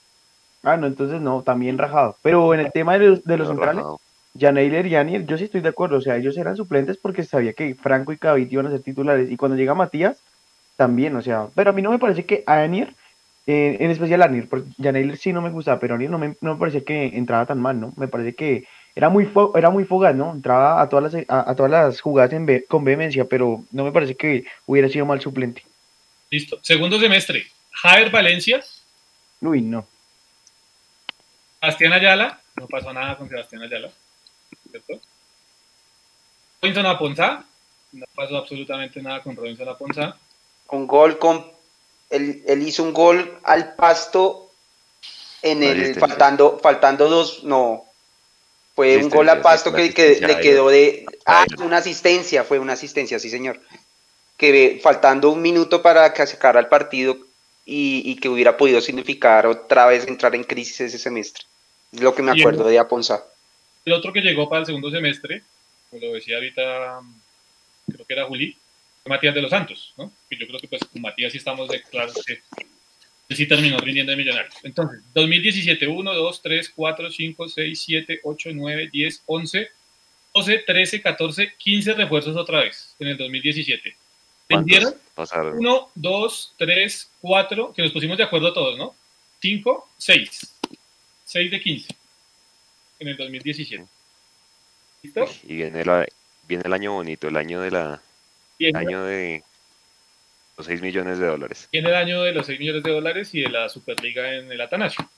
[0.63, 2.17] Ah, no, entonces no, también rajado.
[2.23, 3.85] Pero en el tema de los, de los centrales.
[4.37, 5.99] Janeiler y Anier, yo sí estoy de acuerdo.
[5.99, 9.31] O sea, ellos eran suplentes porque sabía que Franco y Cavit iban a ser titulares.
[9.31, 10.19] Y cuando llega Matías,
[10.77, 11.49] también, o sea.
[11.55, 12.95] Pero a mí no me parece que Anier,
[13.47, 16.55] eh, en especial Anier, porque Janeiler sí no me gustaba, pero Anier no me, no
[16.55, 17.93] me parecía que entraba tan mal, ¿no?
[17.97, 18.67] Me parece que
[18.97, 20.33] era muy, fo- era muy fugaz, ¿no?
[20.33, 23.85] Entraba a todas las, a, a todas las jugadas en ve- con vehemencia, pero no
[23.85, 25.65] me parece que hubiera sido mal suplente.
[26.31, 26.59] Listo.
[26.63, 27.47] Segundo semestre.
[27.73, 28.63] Javier Valencia,
[29.41, 29.87] Uy, no.
[31.61, 32.41] Sebastián Ayala.
[32.57, 33.91] No pasó nada con Sebastián Ayala.
[34.71, 35.01] ¿Cierto?
[36.63, 37.45] Robinson Aponzá.
[37.93, 40.17] No pasó absolutamente nada con Robinson Aponzá.
[40.71, 41.45] Un gol con.
[42.11, 44.51] Él, él hizo un gol al pasto
[45.43, 45.95] en el.
[45.97, 47.45] Faltando, faltando dos.
[47.45, 47.84] No.
[48.75, 51.07] Fue un Asistencia, gol sí, pasto que, que le quedó de.
[51.27, 53.61] Ah, una asistencia, fue una asistencia, sí, señor.
[54.37, 57.17] Que faltando un minuto para que se acabara el partido
[57.65, 61.45] y, y que hubiera podido significar otra vez entrar en crisis ese semestre.
[61.93, 63.25] Es lo que me Y el- acuerdo de Aponza.
[63.85, 65.43] El otro que llegó para el segundo semestre,
[65.91, 67.01] como lo decía ahorita,
[67.87, 68.57] creo que era Juli,
[69.03, 70.11] fue Matías de los Santos, ¿no?
[70.29, 72.41] Que yo creo que pues con Matías sí estamos de claro que
[73.31, 74.55] sí terminó rindiendo de millonarios.
[74.63, 79.69] Entonces, 2017, 1, 2, 3, 4, 5, 6, 7, 8, 9, 10, 11,
[80.35, 83.97] 12, 13, 14, 15 refuerzos otra vez en el 2017.
[84.49, 85.57] ¿Cuántos Vendieron pasaron?
[85.59, 88.95] 1, 2, 3, 4, que nos pusimos de acuerdo todos, ¿no?
[89.41, 90.55] 5, 6.
[91.25, 91.95] 6 de 15
[93.01, 93.85] en el 2017.
[95.03, 95.25] ¿Listo?
[95.45, 96.07] Y viene, la-
[96.47, 98.03] viene el año bonito, el año de la
[98.59, 99.43] en, año de
[100.57, 101.69] los 6 millones de dólares.
[101.73, 104.61] en el año de los 6 millones de dólares y de la Superliga en el
[104.61, 105.09] Atanasio.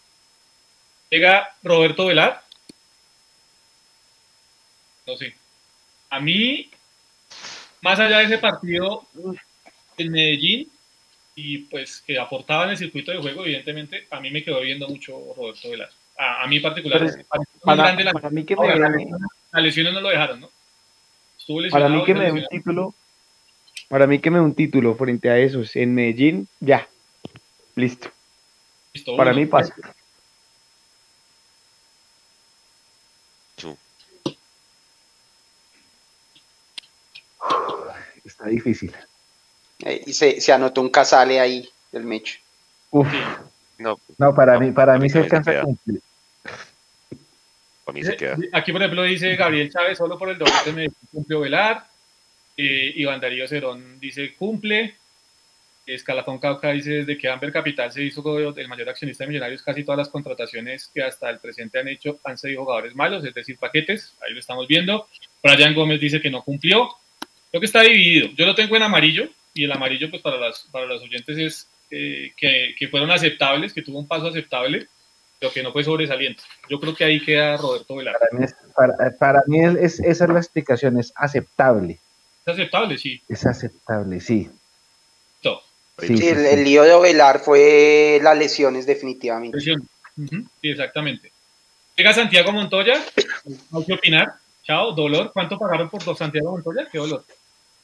[1.11, 2.43] Llega Roberto Velar.
[5.07, 5.35] No sé.
[6.11, 6.69] A mí,
[7.83, 9.07] más allá de ese partido
[9.99, 10.71] en Medellín,
[11.35, 14.89] y pues que aportaba en el circuito de juego, evidentemente, a mí me quedó viendo
[14.89, 15.91] mucho Roberto Velar.
[16.19, 17.27] A, a mí particularmente.
[17.31, 18.89] Pero Para, grande la, para mí que me Ahora,
[19.53, 20.51] las lesiones no lo dejaron, ¿no?
[21.39, 21.95] Estuvo para lesionado.
[21.95, 22.95] mí que me dé un título,
[23.89, 26.89] para mí que me dé un título frente a esos en Medellín, ya,
[27.75, 28.11] listo.
[28.95, 29.41] Listo, Para uno.
[29.41, 29.75] mí pasa.
[38.25, 38.93] Está difícil.
[39.85, 42.39] Eh, y se, se anotó un casale ahí, el Mecho.
[42.91, 43.07] Uf,
[43.79, 46.01] No, no, para No, mí, para a mí mí se alcanza a cumplir.
[47.85, 48.37] para mí se queda.
[48.53, 51.87] Aquí, por ejemplo, dice Gabriel Chávez, solo por el doblete me cumplió Velar.
[52.57, 54.95] Eh, Iván Darío Cerón dice cumple.
[55.87, 59.85] Escalafón Cauca dice desde que Amber Capital se hizo el mayor accionista de Millonarios, casi
[59.85, 63.57] todas las contrataciones que hasta el presente han hecho han sido jugadores malos, es decir,
[63.57, 64.17] paquetes.
[64.21, 65.07] Ahí lo estamos viendo.
[65.43, 66.89] Brian Gómez dice que no cumplió.
[67.51, 68.31] Creo que está dividido.
[68.37, 71.69] Yo lo tengo en amarillo y el amarillo, pues para, las, para los oyentes es
[71.93, 74.89] eh, que, que fueron aceptables, que tuvo un paso aceptable,
[75.39, 76.43] pero que no fue sobresaliente.
[76.69, 78.17] Yo creo que ahí queda Roberto Velar.
[78.19, 82.01] Para mí, es, para, para mí es- esa es la explicación, es aceptable.
[82.47, 83.21] Es aceptable, sí.
[83.29, 84.49] Es aceptable, sí.
[85.35, 85.63] Listo.
[85.99, 86.47] Sí, Sí, sí, el, sí.
[86.53, 89.57] el lío de Ovelar fue las lesiones definitivamente.
[89.57, 89.89] Presión.
[90.17, 91.33] Ujú, Sí, exactamente.
[91.97, 93.03] Llega Santiago Montoya.
[93.71, 94.35] No hay que opinar.
[94.63, 95.33] Chao, dolor.
[95.33, 96.87] ¿Cuánto pagaron por dos Santiago Montoya?
[96.91, 97.25] Qué dolor.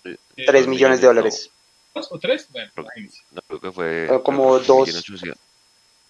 [0.04, 1.50] Eh, Eh, Tres millones de dólares.
[1.94, 2.46] ¿Dos o tres?
[2.50, 2.70] Bueno.
[3.32, 4.20] No, creo que fue.
[4.22, 5.02] Como creo que fue un dos.
[5.16, 5.34] Creo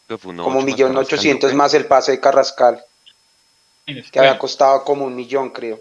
[0.08, 1.56] que fue Como más millón ochocientos ¿no?
[1.58, 2.84] más el pase de Carrascal,
[3.86, 5.80] que había costado como un millón, creo.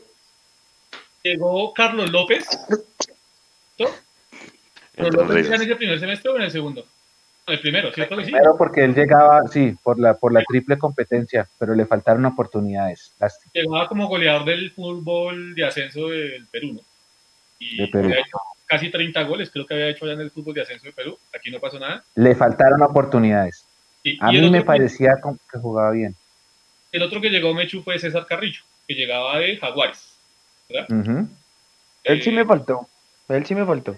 [1.24, 2.46] Llegó Carlos López.
[4.96, 6.86] ¿Carlos López en ese primer semestre o en el segundo?
[7.48, 8.32] El primero, ¿cierto que sí?
[8.32, 13.14] Primero porque él llegaba, sí, por la, por la triple competencia, pero le faltaron oportunidades.
[13.20, 13.52] Lástima.
[13.54, 16.82] Llegaba como goleador del fútbol de ascenso del Perú, ¿no?
[17.60, 18.06] Y De Perú.
[18.06, 18.38] había hecho
[18.68, 21.18] casi 30 goles, creo que había hecho allá en el fútbol de ascenso de Perú.
[21.36, 22.04] Aquí no pasó nada.
[22.16, 23.66] Le faltaron oportunidades.
[24.22, 26.16] A el mí me que- parecía como que jugaba bien.
[26.92, 30.11] El otro que llegó Mechu fue César Carrillo, que llegaba de Jaguares.
[30.90, 31.28] Ujú.
[32.04, 32.88] Él sí Eh, me faltó.
[33.30, 33.96] Él sí me faltó.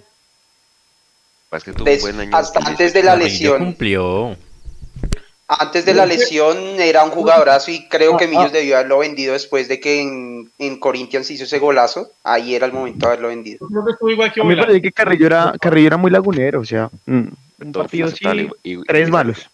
[1.52, 2.70] es que tuvo un Des- buen año hasta 2018.
[2.72, 3.58] antes de la lesión.
[3.60, 4.38] cumplió.
[5.48, 8.54] Antes de la lesión era un jugadorazo y creo que Ah, Millos ah.
[8.54, 12.10] debió haberlo vendido después de que en, en Corinthians hizo ese golazo.
[12.24, 13.60] Ahí era el momento de haberlo vendido.
[13.62, 15.98] Yo creo que estuvo igual que A mí me parece que Carrillo era, Carrillo era
[15.98, 17.14] muy lagunero, o sea, mm,
[17.60, 19.48] un Todo partido sí, aceptable, y- y- tres malos.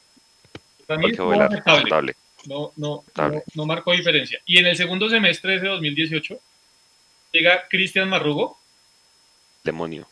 [0.88, 2.16] Aceptable.
[2.46, 4.40] No, no, no, no marcó diferencia.
[4.46, 6.40] Y en el segundo semestre de ese 2018
[7.32, 8.58] llega Cristian Marrugo.
[9.64, 10.08] Demonio.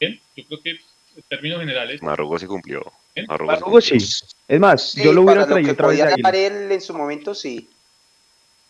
[0.00, 2.02] Bien, yo creo que en términos generales.
[2.02, 2.82] Marrugo sí cumplió.
[3.26, 3.96] Marrugo, Marrugo sí.
[4.46, 6.80] Es más, Sí, yo lo hubiera para lo traído que otra vez podía él en
[6.80, 7.68] su momento, sí.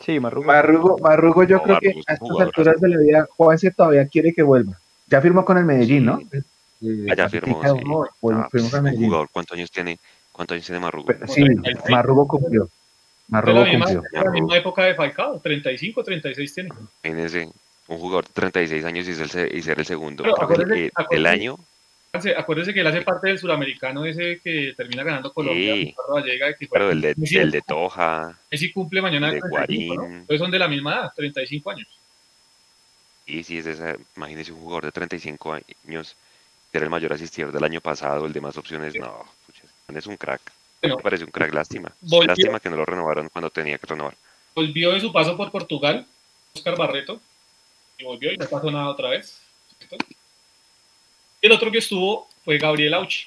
[0.00, 0.46] Sí, Marrugo.
[0.46, 4.06] Marrugo, Marrugo yo No, creo Marrugo que a estas alturas de la vida, Juanse todavía
[4.06, 4.78] quiere que vuelva.
[5.08, 6.20] Ya firmó con el Medellín, ¿no?
[6.32, 6.42] Eh,
[7.10, 7.82] Ah, ya firmó, sí.
[8.20, 9.06] bueno, Ah, firmó pues, con un Medellín.
[9.06, 9.98] jugador, ¿cuántos años tiene?
[10.30, 11.06] ¿Cuántos años tiene Marrugo?
[11.06, 11.90] Pero Sí, 36.
[11.90, 12.68] Marrugo cumplió.
[13.28, 14.02] De Marrugo la, misma, cumplió.
[14.10, 16.70] de la misma época de Falcao, 35, 36 tiene.
[17.04, 17.50] Imagínense,
[17.88, 20.22] un jugador de 36 años y ser, y ser el segundo.
[20.22, 21.58] Pero Creo que acuérdese- el, año,
[22.10, 25.74] Acuérdense, acuérdese que él hace parte del suramericano ese que termina ganando Colombia.
[25.74, 25.94] Sí.
[26.10, 30.06] Vallega, que pero el de, Messi, el de Toja, Messi cumple mañana de 35, ¿no?
[30.06, 31.88] Entonces son de la misma edad, 35 años.
[33.26, 36.16] y si es esa, imagínense un jugador de 35 años,
[36.72, 39.64] que era el mayor asistidor del año pasado, el de más opciones, no, pucha,
[39.94, 40.40] es un crack.
[40.80, 40.96] Bueno.
[40.96, 41.92] Me parece un crack, lástima.
[42.00, 44.14] Volvió- Lástima que no lo renovaron cuando tenía que renovar.
[44.54, 46.06] Volvió de su paso por Portugal,
[46.54, 47.20] Oscar Barreto,
[47.98, 49.40] y volvió y no pasó nada otra vez.
[51.40, 53.26] Y el otro que estuvo fue Gabriel Auchi.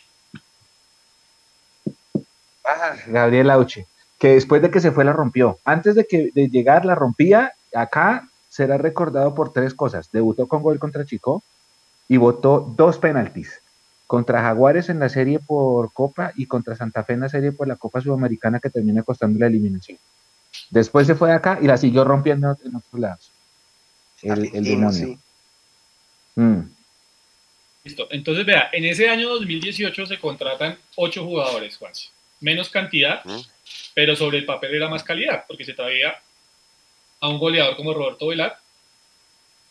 [2.65, 3.86] Ah, Gabriel Auche,
[4.19, 5.60] que después de que se fue la rompió.
[5.65, 10.11] Antes de que de llegar la rompía, acá será recordado por tres cosas.
[10.11, 11.41] Debutó con gol contra Chico
[12.07, 13.61] y votó dos penaltis.
[14.12, 17.66] Contra Jaguares en la serie por Copa y contra Santa Fe en la serie por
[17.66, 19.98] la Copa Sudamericana que termina costando la eliminación.
[20.70, 23.32] Después se fue de acá y la siguió rompiendo en otros lados.
[24.22, 24.92] El, el Argentino, demonio.
[24.92, 25.18] sí.
[26.36, 26.60] Mm.
[27.86, 28.10] Listo.
[28.12, 32.10] Entonces, vea, en ese año 2018 se contratan ocho jugadores, Juanse.
[32.42, 33.24] Menos cantidad,
[33.94, 36.20] pero sobre el papel era más calidad, porque se traía
[37.22, 38.60] a un goleador como Roberto Velar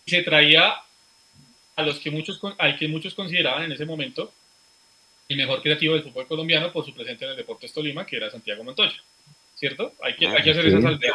[0.06, 0.76] y se traía
[1.80, 4.32] a los que muchos al que muchos consideraban en ese momento
[5.28, 8.30] el mejor creativo del fútbol colombiano por su presencia en el Deportes Tolima, que era
[8.30, 8.92] Santiago Montoya.
[9.54, 9.92] ¿Cierto?
[10.02, 10.68] Hay que, hay que hacer Sí.
[10.70, 11.14] esa salvedad.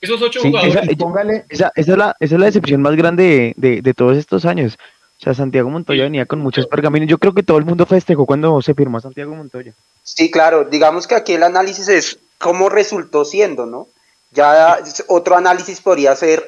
[0.00, 0.74] Esos ocho Sí, jugadores.
[0.76, 3.82] esa- y póngale, Esa, esa es la, esa es la decepción más grande de, de-
[3.82, 4.78] de todos estos años.
[5.18, 6.04] O sea, Santiago Montoya Sí.
[6.04, 7.08] venía con muchos pergaminos.
[7.08, 9.72] Yo creo que todo el mundo festejó cuando se firmó a Santiago Montoya.
[10.02, 13.88] Sí, claro, digamos que aquí el análisis es cómo resultó siendo, ¿no?
[14.32, 16.44] Ya otro análisis podría ser,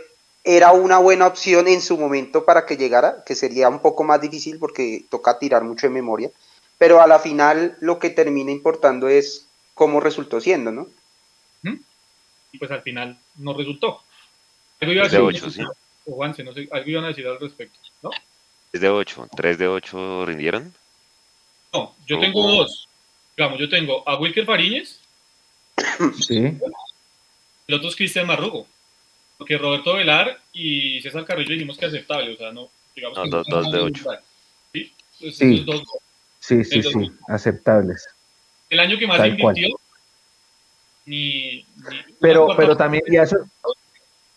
[0.50, 4.18] era una buena opción en su momento para que llegara, que sería un poco más
[4.20, 6.30] difícil porque toca tirar mucho de memoria,
[6.78, 10.86] pero a la final lo que termina importando es cómo resultó siendo, ¿no?
[12.50, 14.00] y pues al final no resultó.
[14.80, 15.60] Algo iba a decir, ocho, sí.
[16.06, 18.08] o Juanse, no sé, algo iban a decir al respecto, ¿no?
[18.70, 20.72] 3 de 8, 3 de 8 rindieron.
[21.74, 22.52] No, yo Oh, tengo oh.
[22.60, 22.88] dos.
[23.36, 24.98] digamos, yo tengo a Wilker Fariñez,
[26.26, 26.38] Sí.
[27.66, 28.66] el otro es Cristian Marrugo.
[29.38, 33.30] Porque Roberto Velar y César Carrillo dijimos que aceptable, o sea, no, digamos No, que
[33.30, 34.04] dos- están dos de ocho.
[34.72, 34.92] ¿sí?
[35.20, 35.54] Entonces, Sí.
[35.54, 35.82] esos dos-
[36.40, 38.06] Sí, sí, sí, aceptables.
[38.70, 39.68] el año que más Tal invirtió,
[41.06, 41.64] ni, ni
[42.20, 43.36] Pero, pero también, y a eso,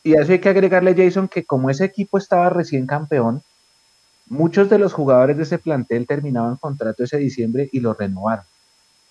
[0.04, 3.42] y a eso hay que agregarle, Jason, que como ese equipo estaba recién campeón,
[4.28, 8.46] muchos de los jugadores de ese plantel terminaban contrato ese diciembre y lo renovaron.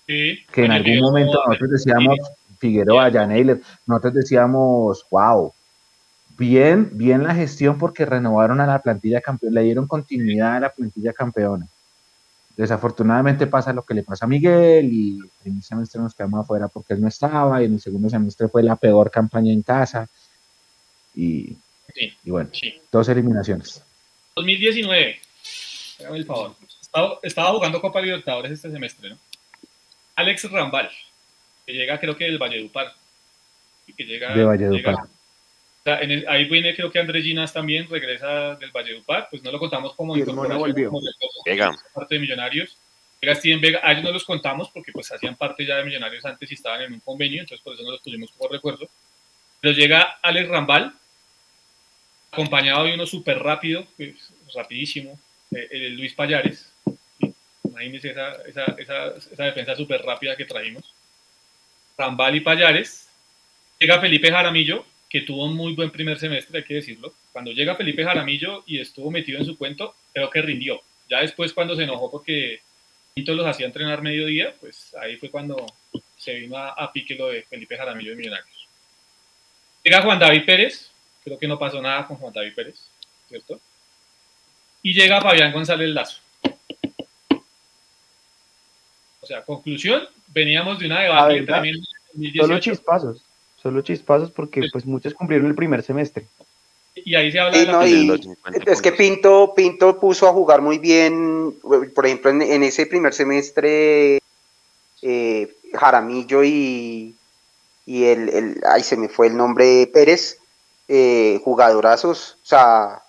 [0.07, 2.17] Sí, Que en algún momento nosotros decíamos,
[2.59, 5.53] Figueroa, Janeiler, nosotros decíamos, wow,
[6.41, 10.73] bien, bien la gestión porque renovaron a la plantilla campeona, le dieron continuidad a la
[10.73, 11.67] plantilla campeona.
[12.57, 16.67] Desafortunadamente pasa lo que le pasa a Miguel y el primer semestre nos quedamos afuera
[16.67, 20.09] porque él no estaba y en el segundo semestre fue la peor campaña en casa
[21.15, 21.55] y,
[21.93, 22.73] Sí, y bueno, sí.
[22.91, 23.83] dos eliminaciones.
[24.35, 25.19] 2019,
[25.99, 26.55] hágame el favor.
[26.81, 29.17] Estaba, estaba jugando Copa Libertadores este semestre, ¿no?
[30.15, 30.89] Alex Rambal,
[31.65, 32.93] que llega creo que del Valledupar.
[33.87, 34.95] Y que llega, De Valledupar.
[34.95, 35.07] llega-
[35.83, 39.51] sea, en el- ahí viene creo que Andrés Ginas también regresa del Valledupar, pues no
[39.51, 40.89] lo contamos como incorporación, volvió.
[40.89, 41.01] como
[41.45, 41.71] Vega.
[41.93, 42.77] parte de Millonarios.
[43.21, 46.25] Llega Steven Vega, a ellos no los contamos porque pues hacían parte ya de Millonarios
[46.25, 48.89] antes y estaban en un convenio, entonces por eso no los pusimos como refuerzo.
[49.59, 50.93] Pero llega Alex Rambal,
[52.31, 55.19] acompañado de uno súper rápido, pues, rapidísimo,
[55.51, 56.73] eh, el Luis Payares.
[57.63, 60.93] Imagínense esa, esa, esa, esa defensa súper rápida que traímos.
[61.97, 63.07] Rambal y Payares.
[63.79, 67.13] Llega Felipe Jaramillo, que tuvo un muy buen primer semestre, hay que decirlo.
[67.33, 70.81] Cuando llega Felipe Jaramillo y estuvo metido en su cuento, creo que rindió.
[71.09, 72.61] Ya después cuando se enojó porque
[73.17, 75.65] los hacía entrenar mediodía, pues ahí fue cuando
[76.15, 78.67] se vino a, a pique lo de Felipe Jaramillo de Millonarios.
[79.83, 80.91] Llega Juan David Pérez,
[81.25, 82.89] creo que no pasó nada con Juan David Pérez,
[83.27, 83.59] ¿cierto?
[84.81, 86.21] Y llega Fabián González Lazo.
[89.19, 93.21] O sea, conclusión, veníamos de una debacle ver, tremenda en Solo 2018 chispazos,
[93.61, 96.25] solo chispazos porque pues muchos cumplieron el primer semestre.
[96.95, 98.91] y ahí se habla Sí, de la no, y los 50 es que.
[98.91, 104.19] Pinto, Pinto puso a jugar muy bien, por ejemplo, en, en ese primer semestre,
[105.01, 107.15] eh, Jaramillo y,
[107.85, 110.37] y el, el, ay, se me fue el nombre, Pérez,
[110.87, 113.01] eh, jugadorazos, o sea,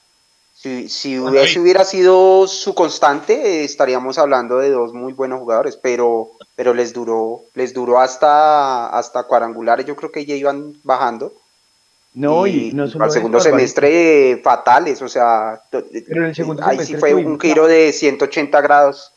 [0.55, 6.31] si, si hubiera sido su constante, eh, estaríamos hablando de dos muy buenos jugadores, pero,
[6.57, 11.33] pero les duró, les duró hasta, hasta cuadrangulares, yo creo que ya iban bajando.
[12.15, 16.79] No, y, no solo al segundo semestre fatales, o sea, Pero en el segundo ahí
[16.85, 19.13] sí fue un giro de 180 grados.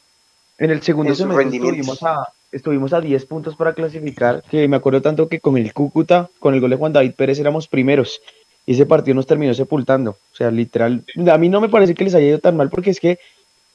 [0.58, 4.78] En el segundo en semestre estuvimos a, estuvimos a 10 puntos para clasificar, que me
[4.78, 8.22] acuerdo tanto que con el Cúcuta, con el gol de Juan David Pérez éramos primeros,
[8.66, 10.12] y ese partido nos terminó sepultando.
[10.12, 12.92] O sea, literal, a mí no me parece que les haya ido tan mal, porque
[12.92, 13.20] es que,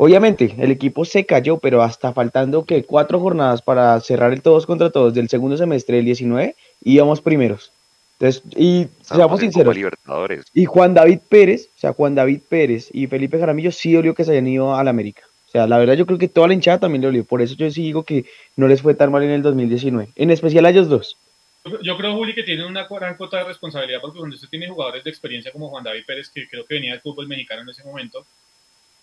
[0.03, 4.65] obviamente, el equipo se cayó, pero hasta faltando que cuatro jornadas para cerrar el todos
[4.65, 7.71] contra todos del segundo semestre del 19, íbamos primeros.
[8.19, 10.45] Entonces, y Estamos seamos Copa sinceros, Libertadores.
[10.55, 14.25] y Juan David Pérez, o sea, Juan David Pérez y Felipe Jaramillo sí dolió que
[14.25, 15.23] se hayan ido al América.
[15.49, 17.25] O sea, la verdad yo creo que toda la hinchada también le dolió.
[17.25, 18.25] Por eso yo sí digo que
[18.57, 20.11] no les fue tan mal en el 2019.
[20.17, 21.17] En especial a ellos dos.
[21.65, 24.69] Yo- Yo creo, Juli, que tienen una gran cuota de responsabilidad porque cuando usted tiene
[24.69, 27.69] jugadores de experiencia como Juan David Pérez, que creo que venía del fútbol mexicano en
[27.71, 28.25] ese momento,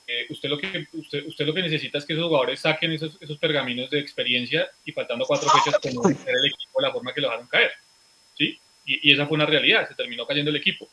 [0.07, 3.17] eh, usted, lo que, usted, usted lo que necesita es que esos jugadores saquen esos,
[3.19, 7.27] esos pergaminos de experiencia y faltando cuatro fechas como el equipo, la forma que lo
[7.27, 7.71] dejaron caer.
[8.38, 8.57] ¿sí?
[8.85, 10.88] Y, y esa fue una realidad, se terminó cayendo el equipo.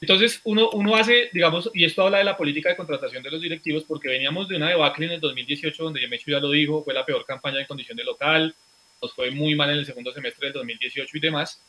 [0.00, 3.42] Entonces, uno, uno hace, digamos, y esto habla de la política de contratación de los
[3.42, 6.94] directivos, porque veníamos de una debacle en el 2018, donde Mecho ya lo dijo, fue
[6.94, 8.54] la peor campaña en condición de local,
[9.02, 11.62] nos fue muy mal en el segundo semestre del 2018 y demás.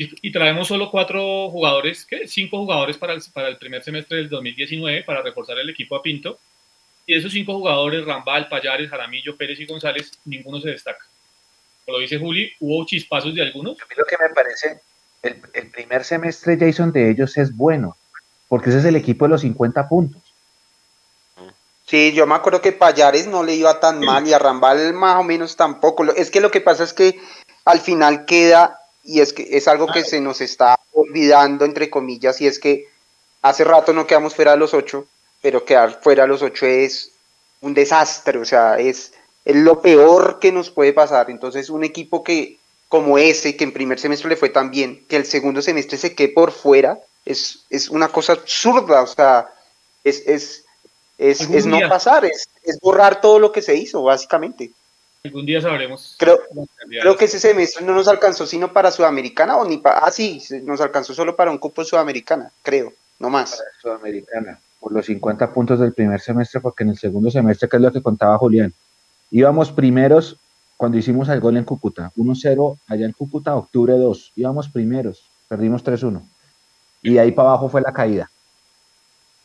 [0.00, 2.26] Y, y traemos solo cuatro jugadores, ¿qué?
[2.26, 6.00] Cinco jugadores para el, para el primer semestre del 2019 para reforzar el equipo a
[6.00, 6.38] Pinto.
[7.04, 11.04] Y de esos cinco jugadores, Rambal, Payares, Jaramillo, Pérez y González, ninguno se destaca.
[11.84, 13.78] Como lo dice Juli, hubo chispazos de algunos.
[13.78, 14.80] A mí lo que me parece,
[15.22, 17.98] el, el primer semestre, Jason, de ellos es bueno,
[18.48, 20.22] porque ese es el equipo de los 50 puntos.
[21.84, 25.16] Sí, yo me acuerdo que Payares no le iba tan mal y a Rambal más
[25.16, 26.04] o menos tampoco.
[26.14, 27.20] Es que lo que pasa es que
[27.66, 32.40] al final queda, y es que es algo que se nos está olvidando, entre comillas,
[32.40, 32.88] y es que
[33.42, 35.06] hace rato no quedamos fuera de los ocho,
[35.40, 37.12] pero quedar fuera de los ocho es
[37.60, 39.12] un desastre, o sea, es,
[39.44, 41.30] es lo peor que nos puede pasar.
[41.30, 42.58] Entonces, un equipo que,
[42.88, 46.14] como ese, que en primer semestre le fue tan bien, que el segundo semestre se
[46.14, 49.52] quede por fuera, es, es una cosa absurda, o sea,
[50.04, 50.64] es, es,
[51.18, 54.72] es, es no pasar, es, es borrar todo lo que se hizo, básicamente.
[55.22, 56.16] Algún día sabremos.
[56.18, 56.38] Creo,
[56.88, 59.98] creo que ese semestre no nos alcanzó sino para Sudamericana o ni para...
[59.98, 63.62] Ah, sí, nos alcanzó solo para un cupo Sudamericana, creo, no más.
[63.82, 67.82] Sudamericana, por los 50 puntos del primer semestre, porque en el segundo semestre, que es
[67.82, 68.72] lo que contaba Julián,
[69.30, 70.38] íbamos primeros
[70.78, 75.84] cuando hicimos el gol en Cúcuta, 1-0 allá en Cúcuta, octubre 2, íbamos primeros, perdimos
[75.84, 76.22] 3-1.
[77.02, 78.30] Y de ahí para abajo fue la caída.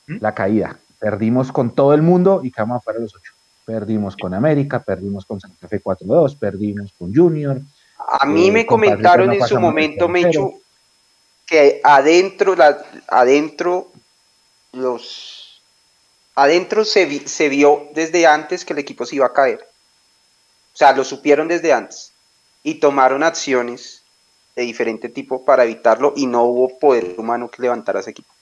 [0.07, 0.17] ¿Mm?
[0.21, 0.79] La caída.
[0.99, 3.34] Perdimos con todo el mundo y quedamos afuera los ocho.
[3.65, 7.59] Perdimos con América, perdimos con Santa Fe 4-2, perdimos con Junior.
[7.97, 10.07] A mí Eh, me comentaron en su momento.
[10.07, 10.61] Mechu,
[11.47, 12.77] que adentro, la,
[13.07, 13.91] adentro,
[14.73, 15.61] los,
[16.35, 19.67] adentro se, vi- se vio desde antes que el equipo se iba a caer.
[20.73, 22.11] O sea, lo supieron desde antes
[22.63, 24.03] y tomaron acciones
[24.55, 28.33] de diferente tipo para evitarlo y no hubo poder humano que levantara ese equipo.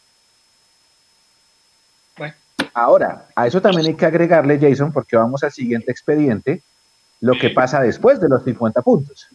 [2.73, 6.61] Ahora, a eso también hay que agregarle, Jason, porque vamos al siguiente expediente,
[7.21, 9.27] lo que pasa después de los 50 puntos.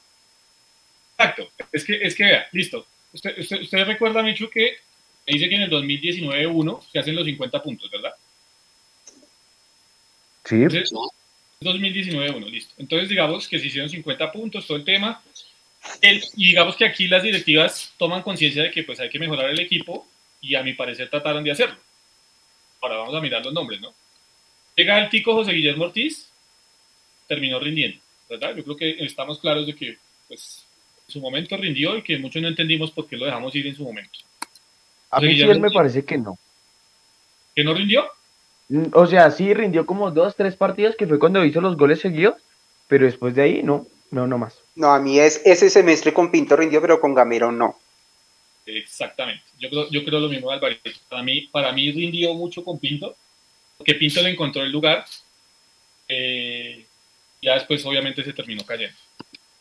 [1.17, 1.49] Exacto.
[1.73, 2.87] Es que, es que vea, listo.
[3.13, 4.77] Usted, usted, usted recuerda, Michu, que
[5.27, 8.13] me dice que en el 2019-1 se hacen los 50 puntos, ¿verdad?
[10.45, 10.93] Sí, Entonces,
[11.61, 12.75] 2019-1, listo.
[12.79, 15.23] Entonces, digamos que se hicieron 50 puntos, todo el tema.
[16.01, 19.51] El- y digamos que aquí las directivas toman conciencia de que pues hay que mejorar
[19.51, 20.07] el equipo
[20.41, 21.77] y a mi parecer trataron de hacerlo.
[22.81, 23.93] Ahora vamos a mirar los nombres, ¿no?
[24.77, 26.31] Llega el tico José Guillermo Ortiz,
[27.27, 27.99] terminó rindiendo,
[28.29, 28.55] ¿verdad?
[28.57, 29.99] Yo creo que estamos claros de que
[30.29, 30.65] pues
[31.07, 33.75] en su momento rindió y que muchos no entendimos por qué lo dejamos ir en
[33.77, 34.19] su momento.
[35.11, 36.39] A mí sí Guillermo él me parece que no.
[37.55, 38.07] ¿Que no rindió?
[38.69, 42.01] Mm, O sea, sí rindió como dos, tres partidos que fue cuando hizo los goles
[42.01, 42.35] seguidos,
[42.87, 44.61] pero después de ahí no, no, no más.
[44.77, 47.77] No, a mí es ese semestre con Pinto rindió, pero con Gamero no.
[48.77, 49.45] Exactamente.
[49.59, 50.91] Yo creo, yo creo lo mismo de Alvarito.
[51.09, 53.17] Para mí, para mí rindió mucho con Pinto,
[53.77, 55.05] porque Pinto le encontró el lugar.
[56.09, 56.85] eh,
[57.41, 58.97] ya después, obviamente, se terminó cayendo.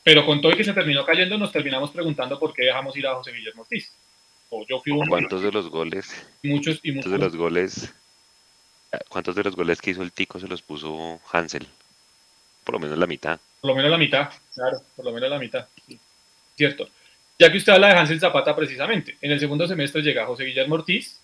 [0.03, 3.05] Pero con todo y que se terminó cayendo, nos terminamos preguntando por qué dejamos ir
[3.05, 3.91] a José Guillermo Ortiz.
[4.49, 7.11] O yo fui uno, ¿Cuántos de los goles, muchos y muchos.
[7.11, 7.93] de los goles,
[9.09, 11.67] cuántos de los goles que hizo el Tico se los puso Hansel?
[12.63, 13.39] Por lo menos la mitad.
[13.59, 15.67] Por lo menos la mitad, claro, por lo menos la mitad.
[15.85, 15.99] sí.
[16.55, 16.89] Cierto.
[17.39, 20.75] Ya que usted habla de Hansel Zapata precisamente, en el segundo semestre llega José Guillermo
[20.75, 21.19] Ortiz,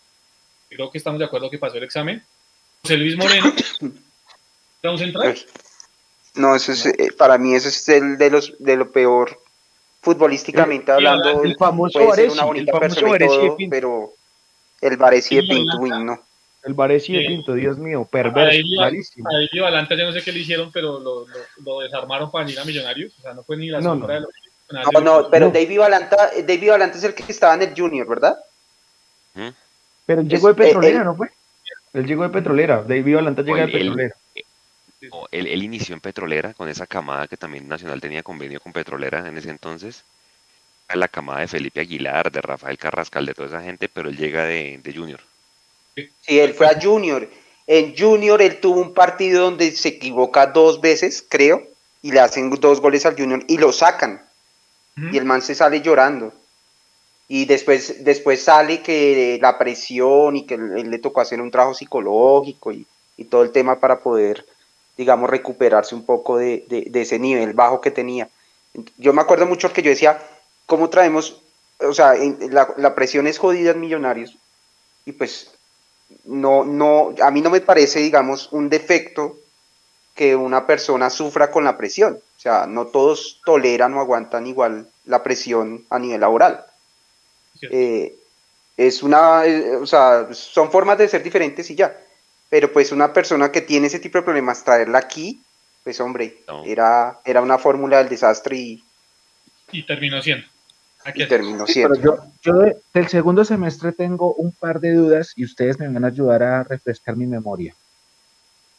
[0.69, 2.23] creo que estamos de acuerdo que pasó el examen,
[2.83, 3.51] José Luis Moreno,
[4.83, 5.35] era un central,
[6.35, 9.39] No, eso es, eh, para mí eso es el de los de lo peor
[10.01, 11.43] futbolísticamente El- hablando.
[11.43, 13.71] el famoso puede ser Varesi, una el bonita famoso Varesi de Pinto.
[13.71, 14.13] pero
[14.81, 16.19] el Varesi de Pinto, uy, no.
[16.63, 17.25] El Varesi de.
[17.25, 19.27] Pinto, Dios mío, a perverso, malísimo.
[19.29, 22.57] a Valanta, yo no sé qué le hicieron, pero lo, lo, lo desarmaron para ir
[22.59, 24.13] a Millonarios, o sea, no fue ni la No, sombra no.
[24.15, 25.51] de lo que No, no, pero.
[25.51, 28.37] David Valanta, eh, David Valanta es el que estaba en el Junior, ¿verdad?
[30.05, 31.29] Pero él llegó Es- de Petrolera, él- ¿no fue?
[31.93, 34.15] Él llegó de Petrolera, David Valanta llega de él- Petrolera.
[35.11, 38.71] O Él, él inició en Petrolera con esa camada que también Nacional tenía convenio con
[38.71, 40.03] Petrolera en ese entonces.
[40.93, 44.45] La camada de Felipe Aguilar, de Rafael Carrascal, de toda esa gente, pero él llega
[44.45, 45.19] de, de Junior.
[45.95, 47.27] Sí, él fue a Junior.
[47.67, 51.63] En Junior él tuvo un partido donde se equivoca dos veces, creo,
[52.01, 54.21] y le hacen dos goles al Junior y lo sacan.
[54.95, 56.33] Y el man se sale llorando.
[57.27, 61.73] Y después, después sale que la presión y que él, le tocó hacer un trabajo
[61.73, 62.85] psicológico y,
[63.29, 64.45] todo el tema para poder,
[64.97, 68.27] digamos, recuperarse un poco de, ese nivel bajo que tenía.
[68.97, 70.21] Yo me acuerdo mucho que yo decía,
[70.65, 71.41] ¿cómo traemos?
[71.79, 72.15] O sea,
[72.49, 74.37] la, la presión es jodida en Millonarios.
[75.05, 75.51] Y pues,
[76.25, 79.37] no, no, a mí no me parece, digamos, un defecto
[80.15, 82.19] que una persona sufra con la presión.
[82.37, 86.65] O sea, no todos toleran o aguantan igual la presión a nivel laboral.
[87.61, 88.15] Eh,
[88.75, 91.97] es una, eh, o sea, son formas de ser diferentes y ya.
[92.49, 95.41] Pero pues una persona que tiene ese tipo de problemas, traerla aquí,
[95.83, 96.63] pues hombre, No.
[96.65, 98.83] era, era una fórmula del desastre y,
[99.71, 100.45] Y terminó siendo.
[101.05, 101.95] Aquí y terminó Sí, siendo.
[101.95, 105.87] pero yo, yo de- del segundo semestre tengo un par de dudas y ustedes me
[105.87, 107.73] van a ayudar a refrescar mi memoria.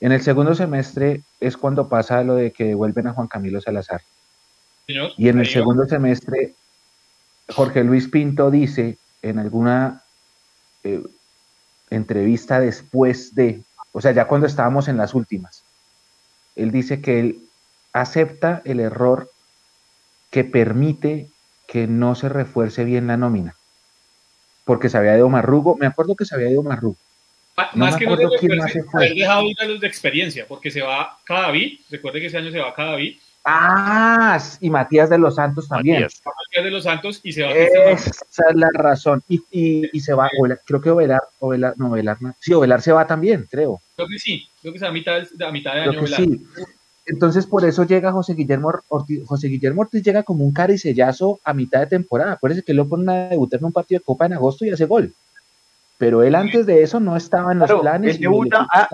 [0.01, 4.03] En el segundo semestre es cuando pasa lo de que devuelven a Juan Camilo Salazar.
[4.87, 6.55] Señor, Y en el segundo semestre,
[7.49, 10.03] Jorge Luis Pinto dice en alguna
[10.83, 11.03] eh,
[11.91, 13.63] entrevista después de,
[13.93, 15.65] o sea, ya cuando estábamos en las últimas,
[16.57, 17.39] él dice que él
[17.93, 19.31] acepta el error
[20.31, 21.31] que permite
[21.67, 23.55] que no se refuerce bien la nómina.
[24.65, 26.97] Porque se había ido Marrugo, me acuerdo que se había ido Marrugo.
[27.57, 28.29] No más que no haber
[29.15, 32.59] dejado ir a los de experiencia, porque se va Cadavid, recuerde que ese año se
[32.59, 33.17] va Cadavid,
[33.47, 36.01] Ah, y Matías de los Santos también.
[36.03, 36.23] Matías.
[36.65, 37.51] de los Santos y se va.
[37.53, 37.91] Esa
[38.51, 39.23] es la razón.
[39.29, 42.35] Y, y, y se va, Ovelar, creo que Ovelar, Ovelar, no, Ovelar, no.
[42.41, 43.81] sí, Ovelar se va también, creo.
[43.97, 46.07] Creo que sí, creo que se va a mitad, de- a mitad de Creo año.
[46.07, 46.43] sí.
[47.07, 49.21] Entonces, por eso llega José Guillermo Ortiz.
[49.27, 52.33] José Guillermo Ortiz llega como un caricellazo a mitad de temporada.
[52.33, 54.87] Acuérdense que lo ponen a debutar en un partido de Copa en agosto y hace
[54.87, 55.13] gol.
[55.99, 58.17] Pero él antes de eso no estaba en los Claro, planes.
[58.17, 58.89] él debuta- ah.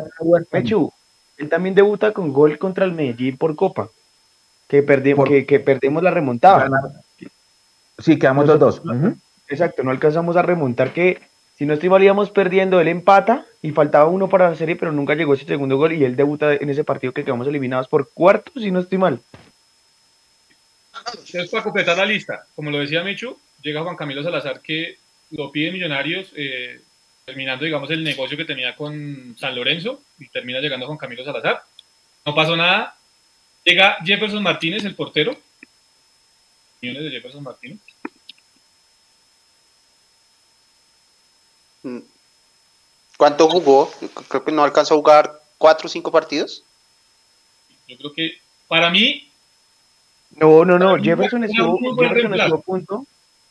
[0.52, 0.93] Mechu,
[1.39, 3.89] él también debuta con gol contra el Medellín por Copa.
[4.68, 6.64] que, perdi- Por- que, que perdemos la remontada.
[6.68, 6.90] Ganar.
[7.98, 8.82] Sí, quedamos dos dos.
[9.48, 11.20] Exacto, no alcanzamos a remontar que
[11.56, 14.93] si no estoy mal íbamos perdiendo, él empata y faltaba uno para la serie, pero
[14.93, 18.10] nunca llegó ese segundo gol y él debuta en ese partido que quedamos eliminados por
[18.10, 19.20] cuartos, si no estoy mal.
[21.06, 24.98] Entonces, para completar la lista, como lo decía Michu, llega Juan Camilo Salazar que
[25.32, 26.81] lo pide Millonarios, eh,
[27.31, 31.62] terminando, digamos, el negocio que tenía con San Lorenzo, y termina llegando Juan Camilo Salazar.
[32.27, 32.97] No pasó nada.
[33.65, 35.36] Llega Jefferson Martínez, el portero.
[36.81, 37.78] Millones de Jefferson Martínez.
[41.85, 42.01] Mm.
[43.16, 43.93] ¿Cuánto jugó?
[44.28, 46.65] Creo que no alcanzó a jugar cuatro o cinco partidos.
[47.86, 49.31] Yo creo que, para mí,
[50.31, 53.07] No, no, no, Jefferson estuvo, Jefferson estuvo a punto,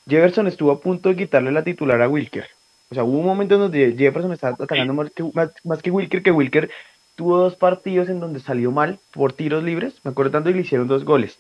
[0.08, 2.59] Jefferson estuvo a punto de quitarle la titular a Wilker.
[2.92, 5.92] O sea, hubo un momento en donde Jefferson estaba atacando más que, más, más que
[5.92, 6.72] Wilker, que Wilker
[7.16, 10.62] tuvo dos partidos en donde salió mal por tiros libres, me acuerdo tanto y le
[10.62, 11.38] hicieron dos goles.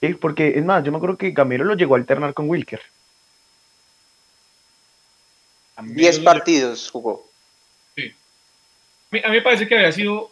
[0.00, 0.14] ¿sí?
[0.14, 2.80] Porque, es más, yo me acuerdo que Gamero lo llegó a alternar con Wilker.
[5.82, 7.24] Diez partidos jugó.
[7.96, 8.00] A
[9.12, 10.30] mí, a mí me parece que había sido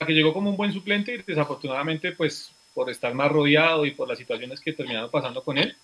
[0.00, 3.90] la que llegó como un buen suplente y desafortunadamente, pues por estar más rodeado y
[3.90, 5.76] por las situaciones que terminaron pasando con él,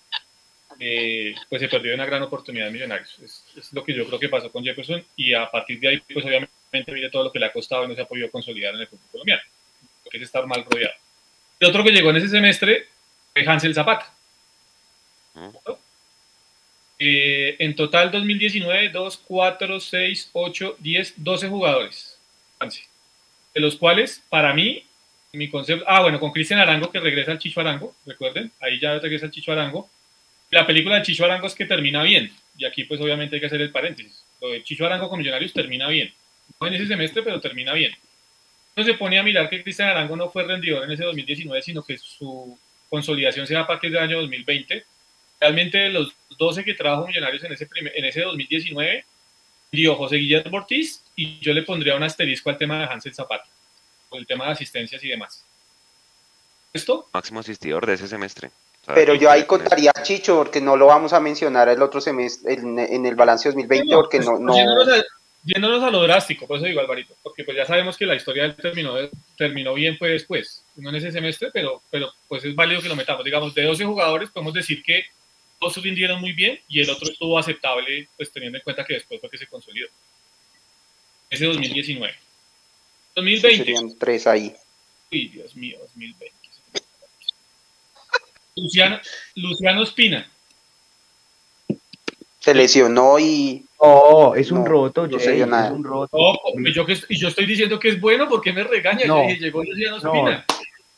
[0.79, 3.17] eh, pues se perdió una gran oportunidad de Millonarios.
[3.19, 6.01] Es, es lo que yo creo que pasó con Jefferson y a partir de ahí,
[6.13, 6.51] pues obviamente
[6.87, 8.87] mire todo lo que le ha costado y no se ha podido consolidar en el
[8.87, 9.41] fútbol colombiano,
[10.03, 10.95] lo que es estar mal rodeado.
[11.59, 12.87] El otro que llegó en ese semestre
[13.33, 14.13] fue Hansel Zapata.
[16.97, 22.19] Eh, en total 2019, 2, 4, 6, 8, 10, 12 jugadores.
[23.53, 24.85] De los cuales, para mí,
[25.33, 25.85] mi concepto.
[25.87, 29.31] Ah, bueno, con Cristian Arango que regresa al Chicho Arango, recuerden, ahí ya regresa el
[29.31, 29.89] Chicho Arango.
[30.55, 33.47] La película del Chicho Arango es que termina bien, y aquí, pues obviamente hay que
[33.47, 34.23] hacer el paréntesis.
[34.39, 36.13] Lo de Chicho Arango con Millonarios termina bien.
[36.61, 37.93] No en ese semestre, pero termina bien.
[38.77, 41.83] Uno se pone a mirar que Cristian Arango no fue rendidor en ese 2019, sino
[41.83, 42.57] que su
[42.89, 44.85] consolidación se da a partir del año 2020
[45.41, 49.03] realmente de los 12 que trabajó Millonarios en ese, primer- en ese 2019,
[49.73, 53.45] dio José Guillermo Ortiz y yo le pondría un asterisco al tema de Hansel Zapata,
[54.13, 55.43] el tema de asistencias y demás.
[56.71, 57.09] ¿Esto?
[57.13, 58.51] Máximo asistidor de ese semestre.
[58.93, 62.53] Pero yo ahí contaría a Chicho porque no lo vamos a mencionar el otro semestre
[62.53, 65.03] en, en el balance 2020 No, porque no, pues, no Yéndonos, a,
[65.43, 68.43] yéndonos a lo drástico, por eso digo Alvarito, porque pues ya sabemos que la historia
[68.43, 68.95] del terminó,
[69.37, 72.95] terminó bien fue después, no en ese semestre, pero, pero pues es válido que lo
[72.95, 73.23] metamos.
[73.23, 75.05] Digamos, de 12 jugadores podemos decir que
[75.59, 79.19] dos rindieron muy bien y el otro estuvo aceptable, pues teniendo en cuenta que después
[79.19, 79.87] fue que se consolidó.
[81.29, 82.13] Ese 2019.
[83.15, 83.57] 2020.
[83.57, 84.53] serían tres ahí.
[85.11, 86.44] Uy, Dios mío, 2020.
[88.55, 88.99] Luciano,
[89.35, 90.27] Luciano Espina.
[92.39, 95.71] Se lesionó y No, es un No, roto, no Jay, dio es nada.
[95.71, 96.17] un roto.
[96.17, 99.05] No, yo, que, y yo estoy diciendo que es bueno, ¿por qué me regaña?
[99.05, 99.27] No.
[99.27, 100.13] Llegó Luciano No.
[100.13, 100.45] Espina.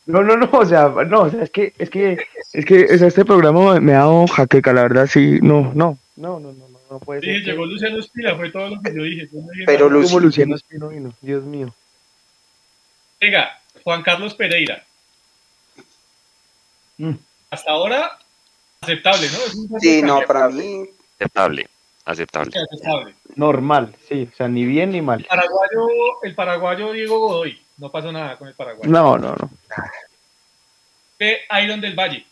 [0.06, 2.16] No, no, no, o sea, no, o sea, es que, es que,
[2.54, 5.98] es que, o sea, este programa me, ha dado jaqueca, la verdad, sí, no, no,
[6.16, 7.44] no, no, no, no, no puede Dije, ser.
[7.44, 9.28] llegó Luciano Espina, fue todo lo que yo dije.
[9.30, 10.02] yo no dije Pero nada.
[10.04, 11.74] Como Luciano Espino vino, Dios mío.
[13.20, 14.82] Venga, Juan Carlos Pereira.
[16.96, 17.12] Mm.
[17.50, 18.18] Hasta ahora,
[18.80, 19.78] aceptable, ¿no?
[19.80, 20.84] Sí, no, para mí
[21.16, 21.68] Aceptable.
[22.04, 22.52] Aceptable.
[22.58, 23.14] aceptable.
[23.36, 25.20] Normal, sí, o sea, ni bien ni mal.
[25.20, 25.88] El paraguayo,
[26.22, 27.60] el paraguayo Diego Godoy.
[27.76, 28.90] No pasó nada con el paraguayo.
[28.90, 29.50] No, no, no.
[31.18, 32.24] De Iron del Valle.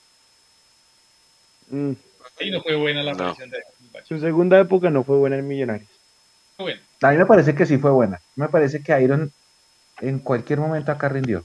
[1.70, 1.92] Mm,
[2.40, 3.28] Ahí no fue buena la No.
[3.28, 3.62] de Iron del
[3.92, 4.06] Valle.
[4.06, 5.88] Su segunda época no fue buena en Millonarios.
[6.56, 6.80] Fue bueno.
[7.02, 8.20] A mí me parece que sí fue buena.
[8.36, 9.32] Me parece que Iron
[10.00, 11.44] en cualquier momento acá rindió.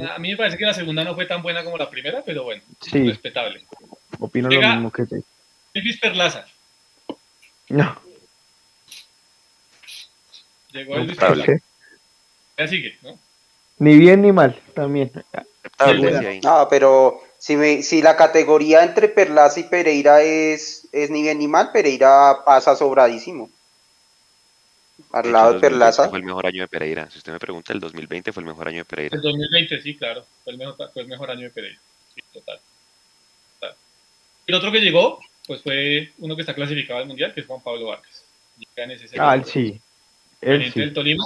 [0.00, 2.44] A mí me parece que la segunda no fue tan buena como la primera, pero
[2.44, 3.08] bueno, Sí.
[3.08, 3.64] respetable.
[4.18, 5.24] Opino Llega- lo mismo que tú.
[5.74, 6.46] Elvis Perlaza.
[7.68, 7.96] No,
[10.72, 11.16] Llegó Elvis.
[11.16, 11.52] Perlaza.
[12.58, 13.18] Ya sigue, ¿no?
[13.78, 15.12] ni bien ni mal, también.
[15.14, 15.84] Sí,
[16.26, 16.40] ahí.
[16.40, 21.38] No, pero si, me, si la categoría entre Perlaza y Pereira es, es ni bien
[21.38, 23.50] ni mal, Pereira pasa sobradísimo.
[25.12, 26.08] Al lado el de 2020 Perlaza.
[26.08, 27.10] Fue el mejor año de Pereira.
[27.10, 29.16] Si usted me pregunta, el 2020 fue el mejor año de Pereira.
[29.16, 30.24] El 2020, sí, claro.
[30.44, 31.78] Fue el mejor, fue el mejor año de Pereira.
[32.14, 32.58] Sí, total.
[33.60, 33.76] Total.
[34.46, 37.62] El otro que llegó, pues fue uno que está clasificado al Mundial, que es Juan
[37.62, 38.24] Pablo Vargas.
[38.58, 39.80] Llega en ese Ah, sí.
[40.40, 40.80] Él proveniente sí.
[40.80, 41.24] del Tolima.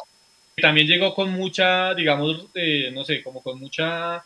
[0.57, 4.25] que También llegó con mucha, digamos, eh, no sé, como con mucha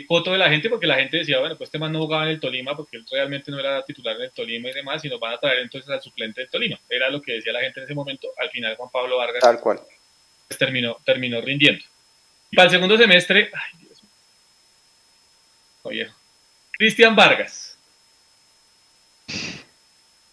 [0.00, 2.30] foto de la gente, porque la gente decía, bueno, pues este man no jugaba en
[2.30, 5.18] el Tolima, porque él realmente no era titular en el Tolima y demás, y nos
[5.20, 6.78] van a traer entonces al suplente del Tolima.
[6.88, 8.28] Era lo que decía la gente en ese momento.
[8.38, 9.80] Al final Juan Pablo Vargas Tal cual.
[10.48, 11.84] pues, terminó, terminó rindiendo.
[12.50, 14.12] Y para el segundo semestre, ay, Dios mío.
[15.84, 16.08] Oye,
[16.78, 17.78] Cristian Vargas.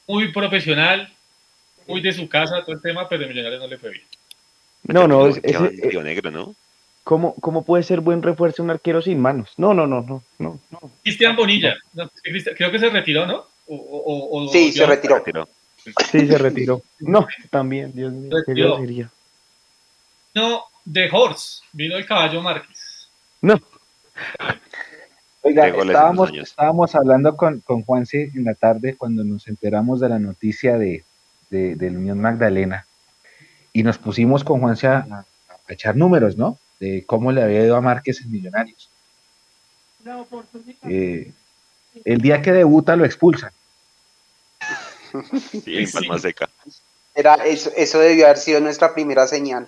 [0.07, 1.11] Muy profesional,
[1.87, 4.05] muy de su casa, todo el tema, pero en Millonarios no le fue bien.
[4.83, 6.55] No, no, es- Río Negro, ¿no?
[7.03, 9.53] ¿Cómo, ¿Cómo puede ser buen refuerzo un arquero sin manos?
[9.57, 10.59] No, no, no, no, no.
[10.69, 10.79] no.
[11.03, 12.09] Cristian Bonilla, no,
[12.55, 13.45] creo que se retiró, ¿no?
[13.67, 15.15] O, o- o- Sí, o- se retiró.
[15.17, 15.49] Retiró.
[16.11, 16.81] Sí, se retiró.
[16.99, 18.75] No, también, Dios mío, qué Retiró.
[18.75, 19.09] grosería.
[20.35, 23.09] No, de Horse, vino el caballo Márquez.
[23.41, 23.55] No,
[25.41, 30.09] Oiga, De estábamos, estábamos hablando con, con Juanse en la tarde cuando nos enteramos de
[30.09, 31.05] la noticia de,
[31.49, 32.85] de, del Unión Magdalena
[33.71, 35.25] y nos pusimos con Juanse a- a
[35.73, 36.57] echar números, ¿no?
[36.79, 38.89] De cómo le había ido a Márquez en Millonarios.
[40.83, 41.31] Eh,
[42.05, 43.51] el día que debuta lo expulsan.
[45.63, 46.19] Sí, en Palma.
[46.19, 46.49] Seca.
[47.15, 49.67] Era, eso, eso debió haber sido nuestra primera señal.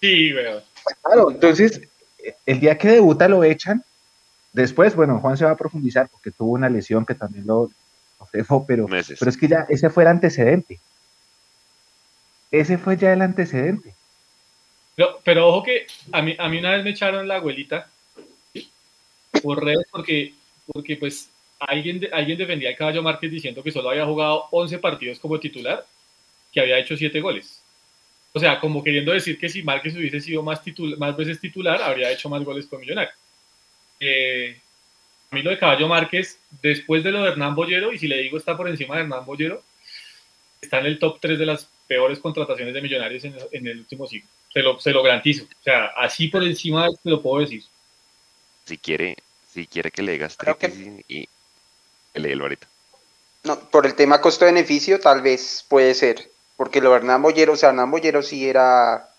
[0.00, 0.62] Sí, weón.
[1.02, 1.80] Claro, entonces,
[2.44, 3.84] el día que debuta lo echan.
[4.52, 7.70] Después, bueno, Juan se va a profundizar porque tuvo una lesión que también lo,
[8.18, 9.18] lo dejó, pero, Meses.
[9.18, 10.80] pero es que ya ese fue el antecedente.
[12.50, 13.94] Ese fue ya el antecedente.
[14.96, 17.88] Pero, pero ojo que a mí, a mí una vez me echaron la abuelita
[19.42, 20.34] por redes porque,
[20.72, 24.78] porque pues alguien, de- alguien defendía al caballo Márquez diciendo que solo había jugado 11
[24.78, 25.86] partidos como titular,
[26.52, 27.62] que había hecho 7 goles.
[28.34, 31.82] O sea, como queriendo decir que si Márquez hubiese sido más, titul- más veces titular,
[31.82, 33.12] habría hecho más goles con Millonario.
[34.00, 34.56] Eh,
[35.30, 38.18] a mí lo de Caballo Márquez, después de lo de Hernán Bollero, y si le
[38.18, 39.62] digo está por encima de Hernán Bollero,
[40.60, 44.28] está en el top 3 de las peores contrataciones de Millonarios en el último siglo.
[44.56, 45.44] Se lo, se lo garantizo.
[45.44, 47.62] O sea, así por encima te lo puedo decir.
[48.64, 49.18] Si quiere,
[49.52, 51.28] si quiere que le digas que- y, y
[52.14, 52.66] dé ahorita.
[53.44, 56.30] No, por el tema costo-beneficio, tal vez puede ser.
[56.56, 59.10] Porque lo de Hernán Bollero, o sea, Hernán Bollero sí era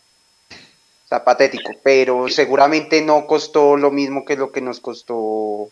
[0.49, 5.69] o sea, patético, pero seguramente no costó lo mismo que lo que nos costó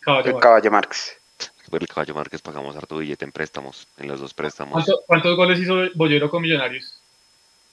[0.00, 1.16] Caballo el caballo Márquez.
[1.70, 4.74] Por el caballo Márquez pagamos harto billete en préstamos, en los dos préstamos.
[4.74, 6.98] ¿Cuánto- ¿Cuántos goles hizo Bollero con Millonarios?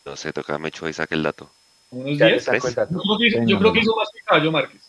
[0.05, 1.49] No sé, toca Mecho ahí saque el dato.
[1.91, 2.43] ¿Unos Ya le 10?
[2.43, 2.93] saco el dato.
[2.93, 4.81] Yo creo que hizo, yo Venga, creo que hizo más que Caballo Márquez.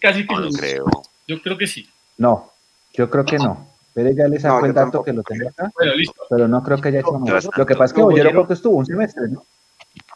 [0.00, 0.84] Casi que No hizo- creo.
[1.28, 1.88] Yo creo que sí.
[2.18, 2.52] No,
[2.94, 3.68] yo creo que no.
[3.92, 5.04] Pero ya le sacó No, el dato tampoco.
[5.04, 6.22] que lo tengo acá, Bueno, listo.
[6.30, 7.48] pero no creo que haya hecho más.
[7.56, 9.44] Lo que pasa es que No, Bollero Bollero- creo que estuvo un semestre, ¿no?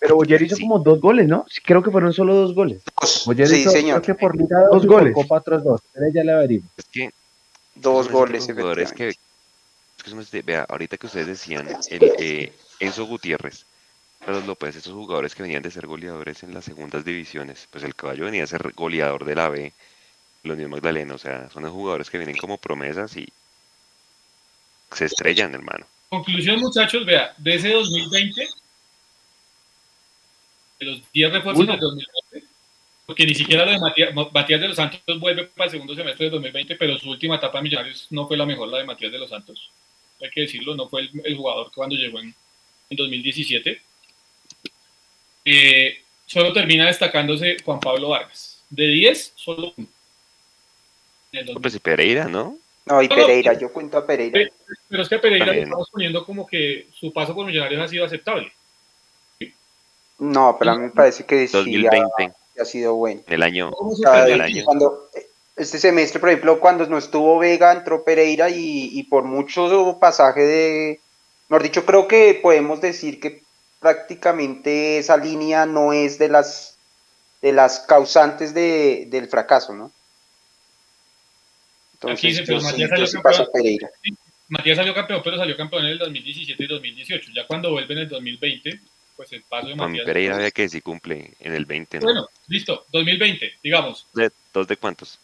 [0.00, 0.62] pero Boyer hizo Sí.
[0.62, 1.44] como dos goles, ¿no?
[1.64, 2.82] Creo que fueron solo dos goles.
[3.48, 4.02] Sí, hizo, señor.
[4.02, 5.14] creo que por Liga 2 Dos y goles.
[5.14, 5.80] Copa otros dos.
[5.92, 6.22] Pero ya.
[6.76, 7.10] Es que
[7.74, 8.82] Dos goles, efectivamente.
[8.82, 8.92] es
[10.30, 13.64] que vea, ahorita que ustedes decían, el, eh, Enzo Gutiérrez,
[14.24, 17.94] Carlos López, esos jugadores que venían de ser goleadores en las segundas divisiones, pues el
[17.94, 19.72] caballo venía a ser goleador de la B,
[20.44, 23.28] la Unión Magdalena, o sea, son esos jugadores que vienen como promesas y
[24.92, 25.86] se estrellan, hermano.
[26.08, 28.48] Conclusión, muchachos, vea, de ese 2020,
[30.80, 32.48] de los 10 refuerzos del 2020,
[33.04, 36.26] porque ni siquiera lo de Matías, Matías de los Santos vuelve para el segundo semestre
[36.26, 39.12] del 2020, pero su última etapa en Millonarios no fue la mejor, la de Matías
[39.12, 39.70] de los Santos.
[40.22, 42.34] Hay que decirlo, no fue el, el jugador cuando llegó en,
[42.88, 43.82] en 2017.
[45.44, 48.62] Eh, solo termina destacándose Juan Pablo Vargas.
[48.70, 49.86] De 10, solo uno.
[51.32, 51.60] En el 2020.
[51.60, 52.56] Pues y Pereira, ¿no?
[52.86, 53.08] No, y.
[53.08, 54.50] Pereira, yo cuento a Pereira.
[54.88, 57.88] Pero es que a Pereira le estamos poniendo como que su paso por Millonarios ha
[57.88, 58.52] sido aceptable.
[60.18, 63.20] No, pero a mí me parece que sí ha, 2020, ha sido bueno.
[63.26, 64.64] el año, ¿Cómo O sea, el año.
[64.64, 65.10] cuando
[65.56, 70.40] este semestre, por ejemplo, cuando no estuvo Vega, entró Pereira y, y por mucho pasaje
[70.40, 71.00] de,
[71.48, 73.43] mejor dicho, creo que podemos decir que
[73.84, 76.78] prácticamente esa línea no es de las
[77.42, 79.92] de las causantes de, del fracaso, ¿no?
[82.08, 83.48] Aquí Entonces, dice, pero yo sí, Matías yo salió sí campeón.
[83.52, 83.90] Pereira.
[84.48, 87.32] Matías salió campeón, pero salió campeón en el 2017 y 2018.
[87.34, 88.80] Ya cuando vuelve en el 2020,
[89.16, 90.06] pues el paso de Matías.
[90.06, 92.04] Pereira vea que sí cumple en el 20, ¿no?
[92.04, 94.06] Bueno, listo, 2020, digamos.
[94.14, 95.18] ¿De, ¿Dos de cuántos?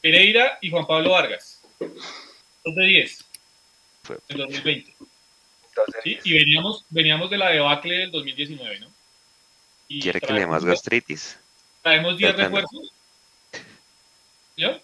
[0.00, 1.60] Pereira y Juan Pablo Vargas.
[1.78, 3.24] Dos de 10
[4.02, 4.94] Fue- en 2020.
[6.04, 6.18] ¿Sí?
[6.24, 8.88] Y veníamos, veníamos de la debacle del 2019, ¿no?
[9.88, 11.38] Y ¿Quiere que le dé más gastritis?
[11.82, 12.56] Traemos 10 Fernando.
[12.58, 12.92] refuerzos.
[14.56, 14.80] ¿Ya?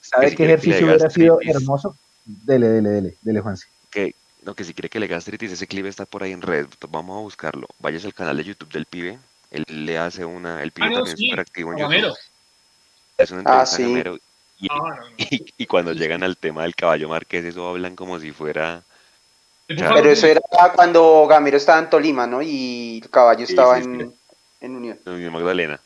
[0.00, 1.96] ¿Sabe si qué ejercicio hubiera sido hermoso?
[2.24, 3.66] Dele, dele, dele, dele, Juanse.
[3.90, 6.66] que no que si quiere que le gastritis ese clip está por ahí en red
[6.90, 9.18] vamos a buscarlo váyase al canal de YouTube del pibe
[9.50, 11.78] él le hace una el pibe Ah, no, también sí, es súper activo en.
[11.78, 12.14] YouTube
[13.18, 14.20] es una Ah, entrevista sí.
[14.60, 15.06] Y, Ah, no, no.
[15.18, 18.82] y, y cuando llegan al tema del caballo marqués eso hablan como si fuera
[19.66, 20.40] Pero eso era
[20.74, 22.42] cuando Gamero estaba en Tolima, ¿no?
[22.42, 24.14] Y el caballo Sí, estaba sí, en,
[24.60, 24.98] en Unión.
[25.06, 25.80] Unión Magdalena.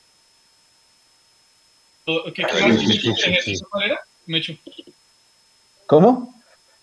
[5.86, 6.34] ¿Cómo?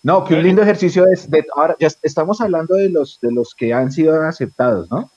[0.02, 3.32] No, que un lindo ejercicio es de ahora ya est- estamos hablando de los de
[3.32, 5.10] los que han sido aceptados, ¿no?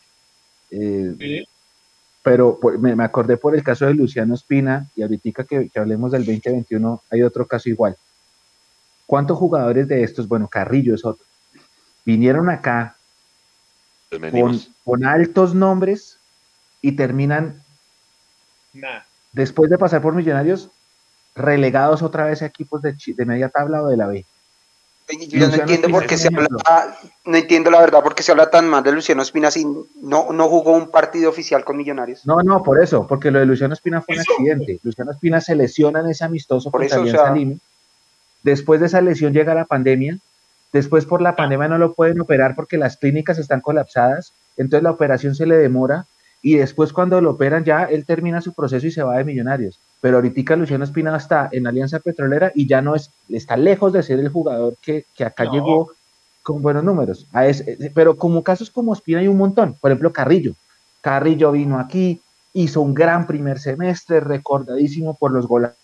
[0.72, 1.48] Eh, Sí.
[2.24, 5.80] pero por- me, me acordé por el caso de Luciano Espina y ahorita que, que
[5.80, 7.96] hablemos del 2021 hay otro caso igual.
[9.06, 11.24] ¿Cuántos jugadores de estos, bueno, Carrillo es otro,
[12.10, 12.96] vinieron acá
[14.84, 16.18] con, altos nombres
[16.82, 17.62] y terminan.
[19.32, 20.72] Después de pasar por Millonarios,
[21.36, 22.96] relegados otra vez a equipos de,
[23.26, 24.26] media tabla o de la B.
[25.08, 28.32] Yo no Luciano entiendo por qué se habla, no entiendo la verdad por qué se
[28.32, 29.66] habla tan mal de Luciano Espina si
[30.02, 32.26] no, no jugó un partido oficial con Millonarios.
[32.28, 34.32] No, no, por eso, porque lo de Luciano Espina fue un Eso.
[34.34, 34.80] accidente.
[34.84, 37.56] Luciano Espina se lesiona en ese amistoso Por contra eso, o sea- Lima.
[38.44, 40.18] Después de esa lesión llega la pandemia.
[40.72, 44.34] Después por la pandemia no lo pueden operar porque las clínicas están colapsadas.
[44.58, 46.06] Entonces la operación se le demora.
[46.42, 49.80] Y después cuando lo operan ya, él termina su proceso y se va de Millonarios.
[50.00, 54.04] Pero ahorita Luciano Espina está en Alianza Petrolera y ya no es, está lejos de
[54.04, 55.54] ser el jugador que, que acá No.
[55.54, 55.92] llegó
[56.44, 57.28] con buenos números.
[57.34, 59.76] A ese- pero como casos como Espina hay un montón.
[59.82, 60.54] Por ejemplo, Carrillo.
[61.02, 62.22] Carrillo vino aquí,
[62.54, 65.76] hizo un gran primer semestre, recordadísimo por los golazos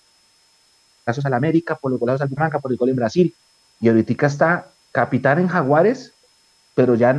[1.23, 3.33] al América, por los golazos al Bumanca, por el gol en Brasil.
[3.81, 6.13] Y ahorita está capitán en Jaguares,
[6.73, 7.11] pero ya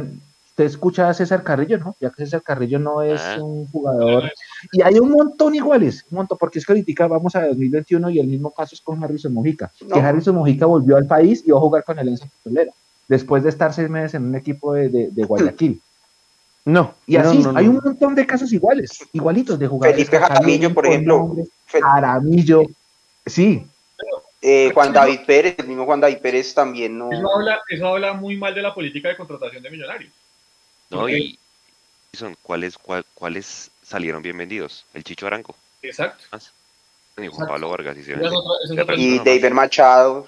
[0.48, 1.94] usted escucha a César Carrillo, ¿no?
[2.01, 3.36] Ya que César Carrillo no es Ah.
[3.43, 4.32] un jugador.
[4.73, 8.19] Y hay un montón iguales, un montón, porque es que ahorita vamos a 2021 y
[8.19, 9.70] el mismo caso es con Harrison Mojica.
[9.86, 9.94] No.
[9.94, 12.73] Que Harrison Mojica volvió al país y va a jugar con Alianza Petrolera,
[13.09, 15.81] después de estar seis meses en un equipo de, de- de Guayaquil.
[16.69, 16.94] No.
[17.07, 17.59] Y así, no, no.
[17.61, 20.05] hay un montón de casos iguales, igualitos de jugadores.
[20.09, 21.19] Felipe Jaramillo, por ejemplo.
[21.19, 21.48] nombres.
[21.70, 22.62] Fel- Jaramillo,
[23.24, 23.65] sí,
[24.42, 27.10] eh, Juan David Pérez, el mismo Juan David Pérez también no.
[27.12, 30.12] Eso habla, eso habla muy mal de la política de contratación de millonarios.
[30.90, 31.38] No, y
[32.12, 34.84] son cuáles cuál- cuáles salieron bien vendidos.
[34.94, 35.54] El Chicho Arango.
[35.82, 36.24] Exacto.
[37.16, 37.96] Ni Juan Pablo Vargas.
[37.96, 40.26] Y se otra- Y David Machado.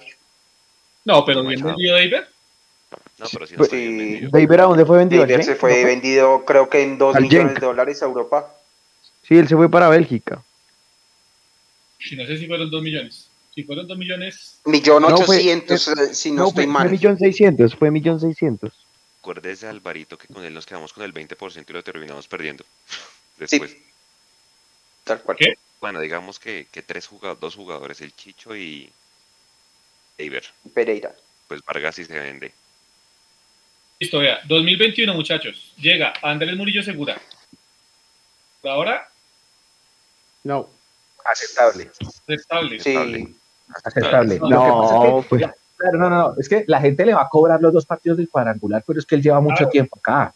[1.05, 1.69] No, pero bien Machado.
[1.77, 2.13] vendido David.
[3.19, 4.29] No, pero sí no Pues, bien vendido.
[4.31, 5.21] David, ¿a dónde fue vendido?
[5.21, 7.59] David ¿Al se fue vendido creo que en 2 Al millones Genk.
[7.59, 8.53] de dólares a Europa.
[9.23, 10.43] Sí, él se fue para Bélgica.
[12.09, 13.28] Y no sé si fueron dos millones.
[13.59, 16.83] Si fueron dos millones, Millón No, fue- ochocientos, eh, si no, No, estoy fue, mal.
[16.83, 18.71] fue millón seiscientos, fue millón seiscientos.
[19.19, 22.63] Acuérdese, Alvarito, que con él nos quedamos con el 20% y lo terminamos perdiendo.
[23.45, 23.57] Sí.
[23.59, 23.75] Después.
[25.03, 25.35] Tal cual.
[25.37, 25.53] ¿Qué?
[25.81, 28.89] Bueno, digamos que, que tres jugadores, dos jugadores, el Chicho y
[30.17, 30.43] David.
[30.73, 31.13] Pereira.
[31.49, 32.53] Pues Vargas sí se vende.
[33.99, 34.39] listo, vea.
[34.47, 35.73] 2021, muchachos.
[35.77, 37.21] Llega Andrés Murillo Segura.
[38.63, 39.09] Ahora,
[40.45, 40.69] No.
[41.25, 41.91] aceptable.
[42.25, 42.79] aceptable.
[42.79, 42.89] Sí.
[42.89, 43.27] Estable.
[43.83, 44.39] Aceptable.
[44.39, 45.41] No, Lo que pasa es No, que- pues.
[45.77, 48.17] Claro, no, no, no, es que la gente le va a cobrar los dos partidos
[48.17, 49.69] del cuadrangular, pero es que él lleva mucho Claro.
[49.71, 50.33] tiempo acá.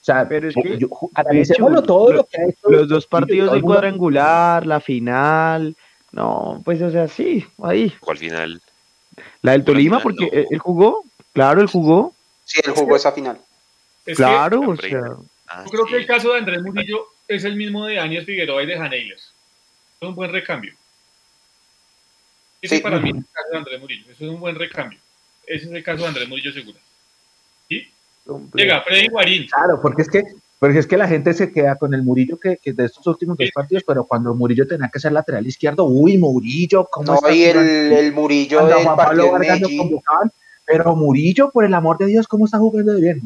[0.00, 2.70] O sea, Pero es que, yo- analicémoslo hecho, todo lo- lo que ha hecho.
[2.70, 5.76] Los dos partidos del mundo- cuadrangular, la final.
[6.12, 7.92] No, pues o sea, sí, ahí.
[8.00, 8.62] ¿Cuál final?
[9.42, 10.46] La del Tolima, final porque no.
[10.50, 11.04] él, jugó.
[11.34, 12.14] Claro, él jugó.
[12.44, 13.38] Sí, él jugó esa final.
[14.06, 15.00] Es Claro, o sea.
[15.48, 18.62] Ah, yo creo que el caso de Andrés Murillo es el mismo de Áñez Figueroa
[18.62, 19.32] y de Janeilers.
[20.00, 20.72] Es un buen recambio.
[22.66, 22.82] Ese Sí.
[22.82, 24.04] para mí es el caso de Andrés Murillo.
[24.10, 24.98] Eso es un buen recambio.
[25.46, 26.78] Ese es el caso de Andrés Murillo Segura.
[28.28, 28.62] hombre.
[28.62, 29.46] Llega Freddy Guarín.
[29.46, 30.22] Claro, porque es que,
[30.58, 33.36] porque es que la gente se queda con el Murillo que, que de estos últimos
[33.38, 33.52] dos Sí.
[33.52, 37.44] partidos, pero cuando Murillo tenía que ser lateral izquierdo, uy, Murillo, ¿cómo No, está y
[37.44, 40.32] el, el Murillo del Juan Pablo Vargas lo convocaban,
[40.64, 43.20] pero Murillo, por el amor de Dios, ¿cómo está jugando de bien?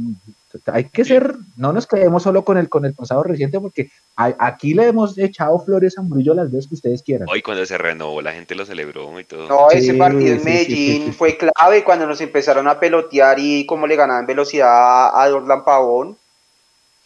[0.66, 4.34] Hay que ser, no nos quedemos solo con el, con el pasado reciente, porque a-
[4.38, 7.28] aquí le hemos echado flores a Murillo las veces que ustedes quieran.
[7.30, 9.48] Hoy cuando se renovó, la gente lo celebró y todo.
[9.48, 11.12] No, ese Sí, partido en sí, Medellín sí, sí, sí.
[11.12, 16.16] fue clave cuando nos empezaron a pelotear y cómo le ganaban velocidad a Dorlan Pavón.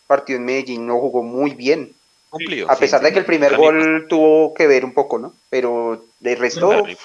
[0.07, 1.93] Partido en Medellín no jugó muy bien.
[2.31, 2.71] Cumplido.
[2.71, 3.07] A pesar sí.
[3.07, 5.35] de que el primer gol tuvo que ver un poco, ¿no?
[5.51, 6.97] Pero de resto, Yo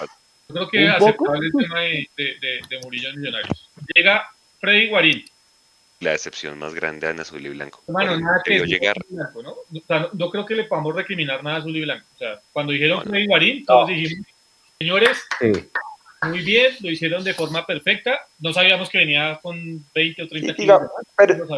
[0.48, 3.70] creo que aceptable el tema de, de, de, de Murillo en Millonarios.
[3.94, 4.24] Llega
[4.60, 5.24] Freddy Guarín.
[6.02, 7.82] La decepción más grande a Azul y Blanco.
[7.88, 8.96] Bueno, nada que llegar.
[8.98, 9.52] azul y blanco, ¿no?
[9.52, 12.06] O sea, no, no creo que le podamos recriminar nada a azul y blanco.
[12.16, 13.10] O sea, cuando dijeron No, no.
[13.12, 14.26] Freddy Guarín, todos dijimos,
[14.78, 15.52] señores, Sí.
[16.24, 18.18] muy bien, lo hicieron de forma perfecta.
[18.40, 20.82] No sabíamos que venía con 20 o 30 Sí, kilos.
[21.18, 21.58] pero- No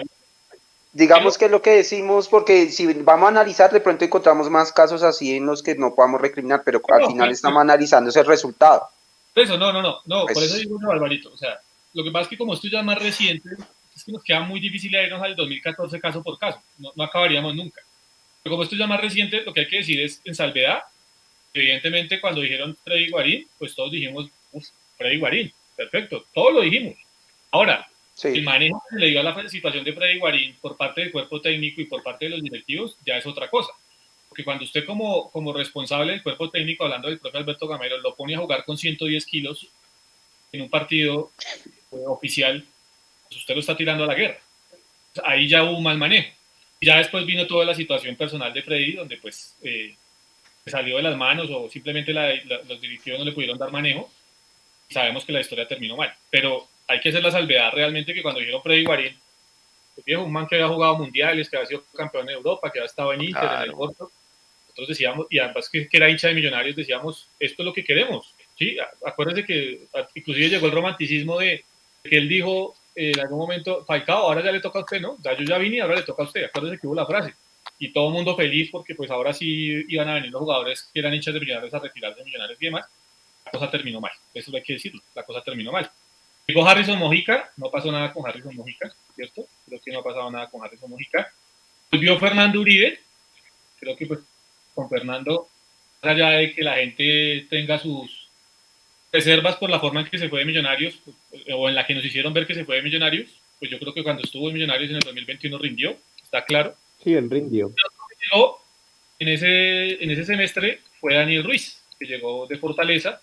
[0.94, 4.74] digamos que es lo que decimos, porque si vamos a analizar, de pronto encontramos más
[4.74, 8.10] casos así en los que no podamos recriminar, pero al No, final sí, estamos analizando
[8.10, 8.88] ese resultado.
[9.36, 11.32] Por eso, no, no, no, no, por Pues- eso digo, no, Alvarito.
[11.32, 11.60] O sea,
[11.94, 13.48] lo que pasa es que como esto ya es más reciente,
[13.96, 16.62] es que nos queda muy difícil irnos al 2014 caso por caso.
[16.78, 17.82] No, no acabaríamos nunca.
[18.44, 20.80] Pero como esto ya es más reciente, lo que hay que decir es en salvedad.
[21.54, 26.96] Evidentemente, cuando dijeron Freddy Guarín, pues todos dijimos, uff, Freddy Guarín, perfecto, todos lo dijimos.
[27.52, 27.88] Ahora,
[28.24, 31.12] el Sí, manejo que le dio a la situación de Freddy Guarín por parte del
[31.12, 33.72] cuerpo técnico y por parte de los directivos ya es otra cosa.
[34.30, 38.16] Porque cuando usted como, como responsable del cuerpo técnico, hablando del propio Alberto Gamero, lo
[38.16, 39.68] pone a jugar con 110 kilos
[40.52, 41.32] en un partido
[41.92, 42.66] eh, oficial,
[43.32, 44.38] pues usted lo está tirando a la guerra.
[45.24, 46.30] Ahí ya hubo un mal manejo.
[46.82, 49.96] Ya después vino toda la situación personal de Freddy, donde pues eh,
[50.66, 54.12] salió de las manos o simplemente la- la- los directivos no le pudieron dar manejo.
[54.90, 56.14] Sabemos que la historia terminó mal.
[56.30, 59.16] Pero hay que hacer la salvedad realmente que cuando dijeron Freddy Guarín,
[60.06, 62.88] viejo, un man que había jugado mundiales, que había sido campeón de Europa, que había
[62.88, 63.78] estado en Inter, en el Claro.
[63.78, 64.12] Porto,
[64.68, 67.84] Nosotros decíamos, y además que, que era hincha de Millonarios, decíamos, esto es lo que
[67.84, 68.34] queremos.
[68.58, 68.78] ¿sí?
[69.06, 69.82] Acuérdense que
[70.16, 71.64] inclusive llegó el romanticismo de
[72.04, 75.18] que él dijo eh, en algún momento, Falcao, ahora ya le toca a usted, ¿no?
[75.24, 76.44] Ya yo ya vine, ahora le toca a usted.
[76.46, 77.34] Acuérdense que hubo la frase.
[77.80, 81.00] Y todo el mundo feliz porque pues ahora sí iban a venir los jugadores que
[81.00, 82.86] eran hinchas de Millonarios a retirarse de Millonarios y demás.
[83.46, 84.12] La cosa terminó mal.
[84.36, 85.02] Eso hay que decirlo.
[85.16, 85.90] La cosa terminó mal.
[86.46, 89.48] Llegó Harrison Mojica, no pasó nada con Harrison Mojica, ¿cierto?
[89.66, 91.32] Creo que no ha pasado nada con Harrison Mojica.
[91.92, 93.00] Volvió Fernando Uribe,
[93.80, 94.20] creo que pues
[94.76, 95.48] con Fernando,
[96.04, 98.21] más allá de que la gente tenga sus
[99.12, 101.96] reservas por la forma en que se fue de Millonarios, pues, o en la que
[101.96, 103.30] nos hicieron ver que se fue de Millonarios,
[103.60, 106.76] pues yo creo que cuando estuvo en Millonarios en el 2021 rindió, está claro.
[107.04, 107.74] Sí, él rindió.
[109.20, 113.22] En ese, en ese semestre fue Daniel Ruiz, que llegó de Fortaleza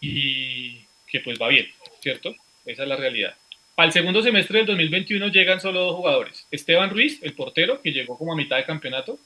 [0.00, 1.68] y que pues va bien,
[2.00, 2.34] ¿cierto?
[2.64, 3.34] Esa es la realidad.
[3.76, 6.46] Al segundo semestre del 2021 llegan solo dos jugadores.
[6.50, 9.18] Esteban Ruiz, el portero, que llegó como a mitad de campeonato.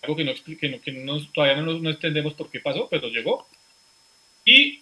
[0.00, 3.46] Algo que, no, que, que no, todavía no, no, entendemos por qué pasó, pero llegó.
[4.46, 4.80] Y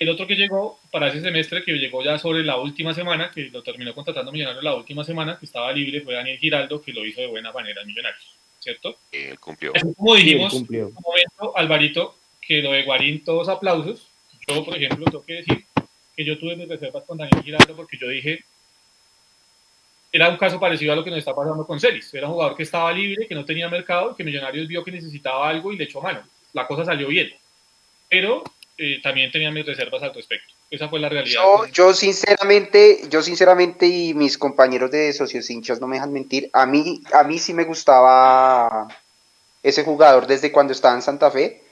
[0.00, 3.44] el otro que llegó para ese semestre, que llegó ya sobre la última semana, que
[3.44, 7.06] lo terminó contratando Millonarios la última semana, que estaba libre, fue Daniel Giraldo, que lo
[7.06, 8.98] hizo de buena manera en Millonarios, ¿cierto?
[9.12, 9.72] Él cumplió.
[9.96, 14.08] como dijimos en un momento, Alvarito, que lo de Guarín, todos aplausos.
[14.48, 15.64] Yo, por ejemplo, tengo que decir
[16.16, 18.44] que yo tuve mis reservas con Daniel Giraldo porque yo dije,
[20.12, 22.12] era un caso parecido a lo que nos está pasando con Celis.
[22.12, 25.48] Era un jugador que estaba libre, que no tenía mercado, que Millonarios vio que necesitaba
[25.48, 26.22] algo y le echó mano.
[26.52, 27.32] La cosa salió bien.
[28.08, 28.44] Pero
[28.78, 30.52] eh, también tenía mis reservas al respecto.
[30.70, 31.40] Esa fue la realidad.
[31.42, 36.50] Yo, yo, sinceramente, yo sinceramente y mis compañeros de socios hinchas no me dejan mentir,
[36.52, 38.88] a mí, a mí sí me gustaba
[39.62, 41.64] ese jugador desde cuando estaba en Santa Fe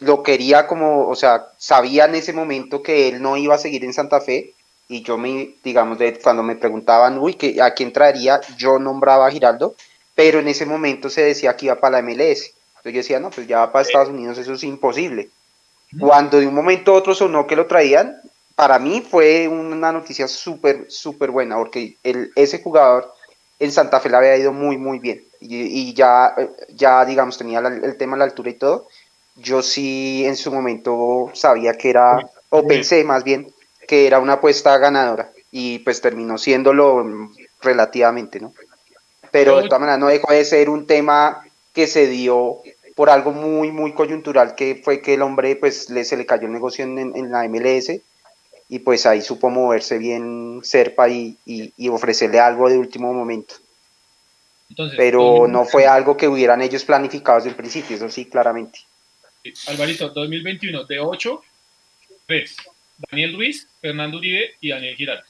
[0.00, 3.84] lo quería como, o sea, sabía en ese momento que él no iba a seguir
[3.84, 4.54] en Santa Fe
[4.88, 8.40] y yo me, digamos, de, cuando me preguntaban, uy, ¿a quién traería?
[8.56, 9.76] Yo nombraba a Giraldo,
[10.14, 12.54] pero en ese momento se decía que iba para la MLS.
[12.78, 15.28] Entonces yo decía, no, pues ya va para Estados Unidos, eso es imposible.
[15.98, 18.20] Cuando de un momento a otro sonó que lo traían,
[18.54, 23.12] para mí fue una noticia súper, súper buena, porque el, ese jugador
[23.58, 25.24] en Santa Fe le había ido muy, muy bien.
[25.40, 26.34] Y, ya,
[26.74, 28.86] ya, digamos, tenía el tema de la altura y todo
[29.40, 32.18] yo sí en su momento sabía que era,
[32.50, 33.52] o pensé más bien,
[33.86, 37.30] que era una apuesta ganadora y pues terminó siéndolo
[37.60, 38.52] relativamente, ¿no?
[39.30, 42.62] Pero de todas maneras no dejó de ser un tema que se dio
[43.00, 46.44] por algo muy, muy coyuntural, que fue que el hombre pues le, se le cayó
[46.44, 47.92] el negocio en, la MLS
[48.68, 53.54] y pues ahí supo moverse bien Serpa y, y, ofrecerle algo de último momento.
[54.98, 58.80] Pero no fue algo que hubieran ellos planificado desde el principio, eso sí, claramente.
[59.68, 61.42] Alvarito, 2021, de 8,
[62.26, 62.56] 3.
[63.10, 65.24] Daniel Ruiz, Fernando Uribe y Daniel Giraldo.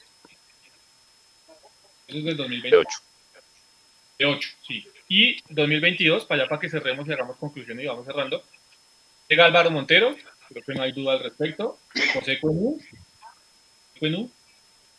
[2.05, 2.69] Eso es del 2028.
[2.73, 2.99] De 8.
[4.19, 4.90] De 8, sí.
[5.13, 8.41] Y 2022, para allá para que cerremos y hagamos conclusiones y vamos cerrando.
[9.27, 10.15] Llega Álvaro Montero,
[10.47, 11.77] creo que no hay duda al respecto.
[12.13, 12.79] José Cuenú.
[13.99, 14.31] Cuenú.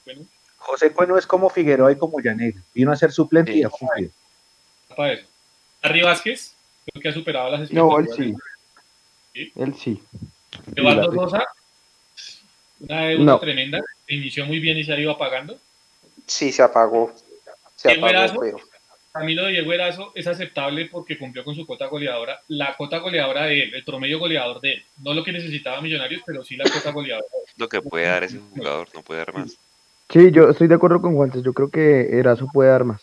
[0.04, 0.26] Cuenú.
[0.58, 2.54] José Cuenú es como Figueroa y como Yanel.
[2.74, 4.10] Vino a ser suplente y a cumplir.
[4.94, 5.26] Para eso.
[5.80, 8.18] Harry Vázquez, creo que ha superado las expectativas.
[8.18, 8.36] No, él
[9.34, 9.50] sí.
[9.56, 10.02] Él sí.
[10.76, 11.42] Eduardo Rosa,
[12.80, 15.58] una deuda tremenda, inició muy bien y se ha ido apagando.
[16.26, 17.14] Sí, se apagó.
[17.76, 18.60] Se apagó,
[19.20, 22.98] mí lo de Diego Erazo es aceptable porque cumplió con su cuota goleadora, la cuota
[22.98, 24.84] goleadora de él, el promedio goleador de él.
[25.02, 27.26] No lo que necesitaba Millonarios, pero sí la cuota goleadora.
[27.56, 29.58] Lo que puede dar ese jugador, no puede dar más.
[30.08, 33.02] Sí, yo estoy de acuerdo con Juantes, yo creo que Erazo puede dar más.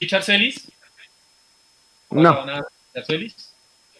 [0.00, 0.70] ¿Richard Celis?
[2.10, 2.44] No.
[3.06, 3.54] Celis?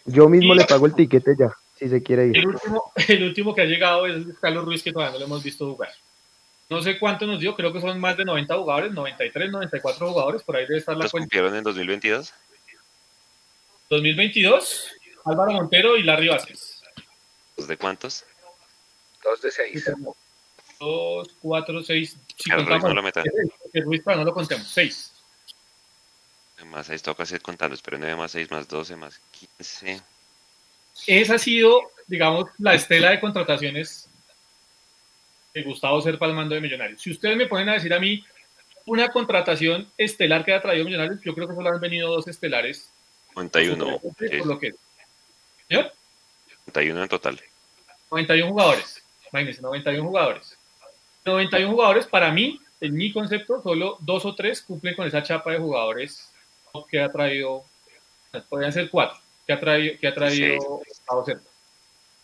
[0.05, 2.37] Yo mismo le pago el tiquete ya, si se quiere ir.
[2.37, 5.43] El último, el último que ha llegado es Carlos Ruiz, que todavía no lo hemos
[5.43, 5.89] visto jugar.
[6.69, 10.43] No sé cuánto nos dio, creo que son más de 90 jugadores, 93, 94 jugadores,
[10.43, 12.33] por ahí debe estar la ¿Los cumplieron en 2022?
[13.89, 14.91] 2022,
[15.25, 16.83] Álvaro Montero y Larry Vázquez.
[17.57, 18.23] ¿Dos de cuántos?
[19.23, 19.91] Dos de seis.
[20.79, 22.15] Dos, cuatro, seis.
[22.37, 23.25] Si Ruiz no lo metan.
[23.73, 25.11] El Ruiz, para no lo contemos, seis
[26.65, 29.19] más 6 toca hacer contarlos, pero 9 más 6 más 12 más
[29.57, 30.01] 15.
[31.07, 34.08] Esa ha sido, digamos, la estela de contrataciones
[35.53, 37.01] de Gustavo Serpa al mando de Millonarios.
[37.01, 38.23] Si ustedes me ponen a decir a mí
[38.85, 42.91] una contratación estelar que ha traído Millonarios, yo creo que solo han venido dos estelares.
[43.35, 43.99] 91.
[43.99, 44.73] Por lo que,
[45.67, 45.93] ¿Señor?
[46.67, 47.41] 91 en total.
[48.11, 49.03] 91 jugadores.
[49.31, 50.57] Imagínense, 91 jugadores.
[51.25, 55.51] 91 jugadores, para mí, en mi concepto, solo dos o tres cumplen con esa chapa
[55.51, 56.31] de jugadores
[56.89, 57.63] que ha traído,
[58.47, 60.81] podrían ser cuatro, que ha traído, que ha traído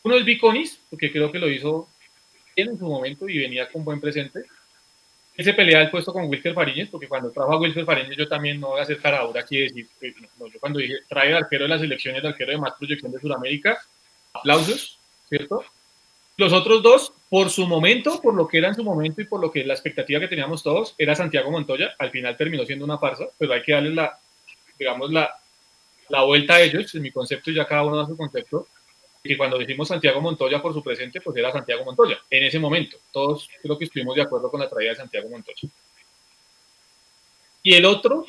[0.04, 1.88] Uno es Viconis, porque creo que lo hizo
[2.56, 4.44] en su momento y venía con buen presente.
[5.36, 8.28] Él se pelea el puesto con Wilker Fariñez, porque cuando trajo a Wilker Fariñez yo
[8.28, 9.88] también no voy a hacer caradura aquí decir,
[10.40, 13.12] no, yo cuando dije trae el arquero de la selección, el arquero de más proyección
[13.12, 13.78] de Sudamérica,
[14.34, 15.64] aplausos, ¿cierto?
[16.38, 19.40] Los otros dos, por su momento, por lo que era en su momento y por
[19.40, 21.96] lo que la expectativa que teníamos todos, era Santiago Montoya.
[21.98, 24.20] Al final terminó siendo una farsa, pero hay que darle la,
[24.78, 25.34] digamos, la,
[26.10, 28.68] la vuelta a ellos, en mi concepto, y ya cada uno da su concepto.
[29.28, 32.98] Y cuando decimos Santiago Montoya por su presente, pues era Santiago Montoya, en ese momento.
[33.12, 35.68] Todos creo que estuvimos de acuerdo con la traída de Santiago Montoya.
[37.64, 38.26] Y el otro,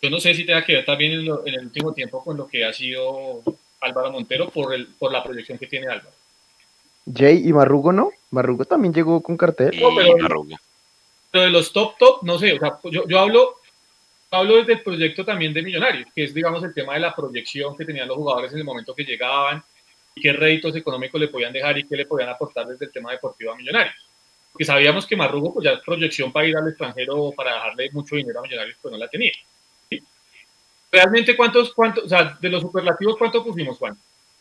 [0.00, 2.46] yo no sé si tenga que ver también en, en el último tiempo con lo
[2.46, 3.42] que ha sido
[3.80, 6.14] Álvaro Montero por, el, por la proyección que tiene Álvaro.
[7.12, 8.10] Jay y Marrugo no.
[8.30, 9.78] Marrugo también llegó con cartel.
[9.80, 10.56] No, pero- Marrugo.
[11.32, 13.56] Pero de los top top, no sé, o sea, yo, yo hablo,
[14.30, 17.76] hablo desde el proyecto también de Millonarios, que es, digamos, el tema de la proyección
[17.76, 19.62] que tenían los jugadores en el momento que llegaban
[20.14, 23.12] y qué réditos económicos le podían dejar y qué le podían aportar desde el tema
[23.12, 23.94] deportivo a Millonarios.
[24.52, 28.16] Porque sabíamos que Marrugo, pues ya proyección para ir al extranjero o para dejarle mucho
[28.16, 29.32] dinero a Millonarios, pues no la tenía.
[29.90, 30.02] ¿sí?
[30.90, 33.96] Realmente, ¿cuántos, cuántos, o sea, de los superlativos, ¿cuántos pusimos, Juan?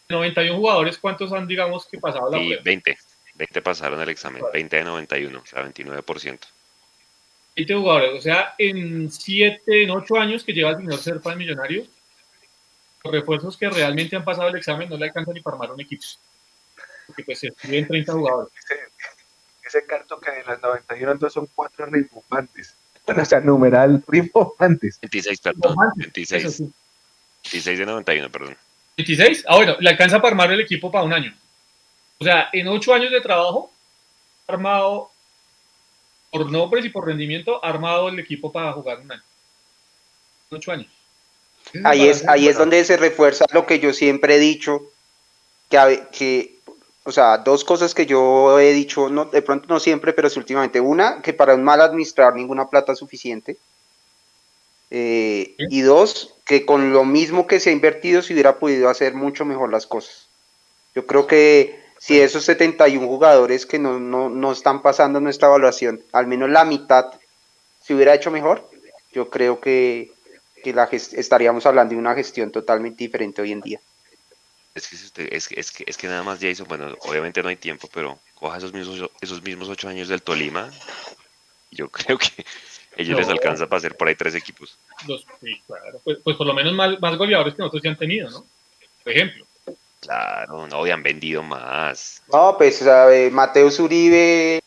[0.07, 2.61] 91 jugadores, ¿cuántos han, digamos, que pasado la Y prueba?
[2.63, 2.97] 20.
[3.35, 4.43] 20 pasaron el examen.
[4.53, 6.39] 20 de 91, o sea, 29%.
[7.55, 11.39] 20 jugadores, o sea, en 7, en 8 años que lleva el señor Serpa en
[11.39, 11.87] Millonarios,
[13.03, 15.81] los refuerzos que realmente han pasado el examen no le alcanzan ni para armar un
[15.81, 16.03] equipo.
[17.07, 18.53] Porque pues se escriben 30 jugadores.
[19.63, 22.75] Ese carto que de las 91 entonces son cuatro rimbombantes.
[23.07, 24.99] O sea, numeral rimbombantes.
[24.99, 25.73] 26, perdón.
[25.73, 26.55] Eso 26.
[26.55, 26.73] sí.
[27.43, 28.57] 26 de 91, perdón.
[28.97, 31.31] 26, ah bueno, le alcanza para armar el equipo para un año.
[32.17, 33.71] O sea, en 8 años de trabajo,
[34.47, 35.11] ha armado,
[36.35, 39.23] por nombres y por rendimiento, ha armado el equipo para jugar un año.
[40.49, 40.87] 8 años.
[41.83, 44.83] Ahí es, ahí es donde se refuerza lo que yo siempre he dicho,
[45.69, 46.59] que, que,
[47.03, 50.37] o sea, dos cosas que yo he dicho, no, de pronto no siempre, pero sí
[50.37, 50.81] últimamente.
[50.81, 53.57] Una, que para un mal administrar ninguna plata es suficiente.
[54.91, 59.13] Eh, y dos, que con lo mismo que se ha invertido se hubiera podido hacer
[59.13, 60.27] mucho mejor las cosas.
[60.93, 66.03] Yo creo que si esos 71 jugadores que no, no, no están pasando nuestra evaluación,
[66.11, 67.05] al menos la mitad
[67.81, 68.69] se hubiera hecho mejor,
[69.11, 70.11] yo creo que,
[70.63, 73.79] que la gest- estaríamos hablando de una gestión totalmente diferente hoy en día.
[74.75, 77.41] Es que, si usted- es, que- es, que, es que nada más Jason, bueno, obviamente
[77.41, 80.69] no hay tiempo, pero coja esos mismos, esos mismos ocho años del Tolima.
[81.71, 82.45] Yo creo que
[82.97, 84.77] ellos les alcanza para hacer por ahí tres equipos.
[85.07, 86.01] Los, sí, claro.
[86.03, 88.45] Pues, pues por lo menos más, más goleadores que nosotros ya han tenido, ¿no?
[89.03, 89.47] Por ejemplo.
[90.05, 92.21] Claro, no, y han vendido más.
[92.31, 94.61] No, pues a ver, Mateus Uribe,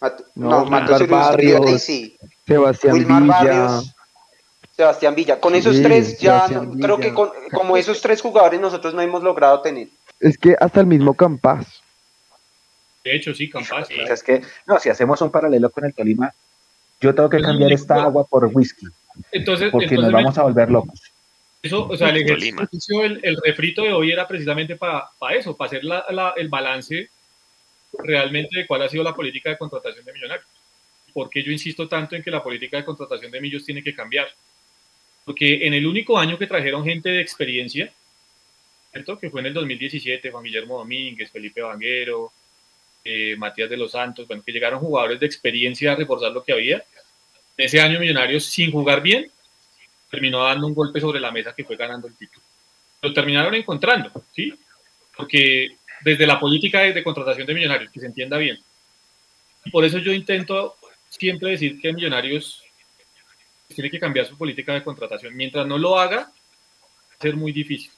[0.00, 2.16] Mate- No, no, Mateus Uribe, sí,
[2.46, 3.34] Sebastián Wilmar Villa.
[3.34, 3.94] Barrios,
[4.76, 5.40] Sebastián Villa.
[5.40, 9.00] Con esos Sí, tres ya, no- creo que con- como esos tres jugadores nosotros no
[9.02, 9.88] hemos logrado tener.
[10.20, 11.80] Es que hasta el mismo Campas.
[13.02, 13.88] De hecho, sí, Campas.
[13.88, 14.00] Sí.
[14.00, 16.32] O sea, es que, no, si hacemos un paralelo con el Tolima,
[17.00, 18.86] yo tengo que Pues, cambiar esta agua por whisky,
[19.32, 21.00] Entonces, porque entonces nos vamos a volver locos.
[21.64, 22.16] Eso, o sea, el
[22.68, 26.48] ejercicio, el, el refrito de hoy era precisamente para eso, para hacer la- la- el
[26.48, 27.08] balance
[28.02, 30.46] realmente de cuál ha sido la política de contratación de millonarios.
[31.12, 33.94] ¿Por qué yo insisto tanto en que la política de contratación de Millos tiene que
[33.94, 34.26] cambiar?
[35.24, 37.92] Porque en el único año que trajeron gente de experiencia,
[38.92, 39.16] ¿cierto?
[39.18, 42.32] que fue en el 2017, Juan Guillermo Domínguez, Felipe Vanguero,
[43.04, 46.52] eh, Matías de los Santos, bueno, que llegaron jugadores de experiencia a reforzar lo que
[46.52, 46.84] había.
[47.56, 49.30] Ese año Millonarios, sin jugar bien,
[50.14, 52.44] terminó dando un golpe sobre la mesa que fue ganando el título.
[53.02, 54.54] Lo terminaron encontrando, ¿sí?
[55.16, 58.58] Porque desde la política de, contratación de millonarios, que se entienda bien.
[59.72, 60.76] Por eso yo intento
[61.08, 62.62] siempre decir que Millonarios
[63.68, 65.34] tiene que cambiar su política de contratación.
[65.34, 67.90] Mientras no lo haga, va a ser muy difícil.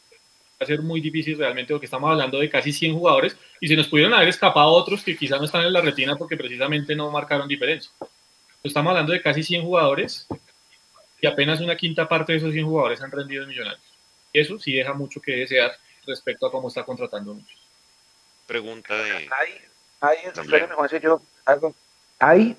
[0.52, 3.76] Va a ser muy difícil realmente porque estamos hablando de casi 100 jugadores y se
[3.76, 7.10] nos pudieron haber escapado otros que quizás no están en la retina porque precisamente no
[7.10, 7.90] marcaron diferencia.
[8.62, 10.26] Estamos hablando de casi 100 jugadores
[11.20, 13.82] y apenas una quinta parte de esos 100 jugadores han rendido en Millonarios.
[14.32, 15.72] Eso sí deja mucho que desear
[16.06, 17.58] respecto a cómo está contratando muchos.
[18.46, 19.12] Pregunta de.
[19.12, 19.28] Hay,
[20.00, 21.74] hay, espérame, Juanse, yo algo.
[22.18, 22.56] Hay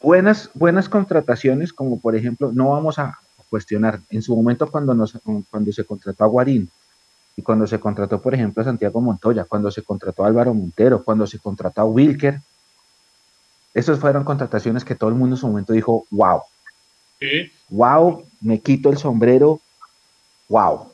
[0.00, 3.18] buenas, buenas contrataciones, como por ejemplo, no vamos a
[3.48, 5.14] cuestionar, en su momento cuando, nos,
[5.50, 6.70] cuando se contrató a Guarín,
[7.36, 11.04] y cuando se contrató, por ejemplo, a Santiago Montoya, cuando se contrató a Álvaro Montero,
[11.04, 12.40] cuando se contrató a Wilker,
[13.74, 16.40] esas fueron contrataciones que todo el mundo en su momento dijo, wow,
[17.68, 19.60] Wow, me quito el sombrero,
[20.48, 20.88] wow.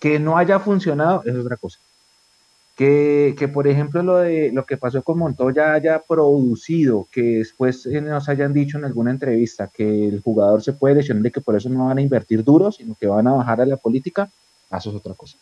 [0.00, 1.78] Que no haya funcionado es otra cosa.
[2.76, 7.84] Que, que, por ejemplo lo de lo que pasó con Montoya haya producido, que después
[7.86, 11.42] eh, nos hayan dicho en alguna entrevista que el jugador se puede lesionar y que
[11.42, 14.30] por eso no van a invertir duro, sino que van a bajar a la política,
[14.70, 15.36] eso es otra cosa.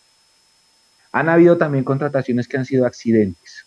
[1.12, 3.64] Han habido también contrataciones que han sido accidentes.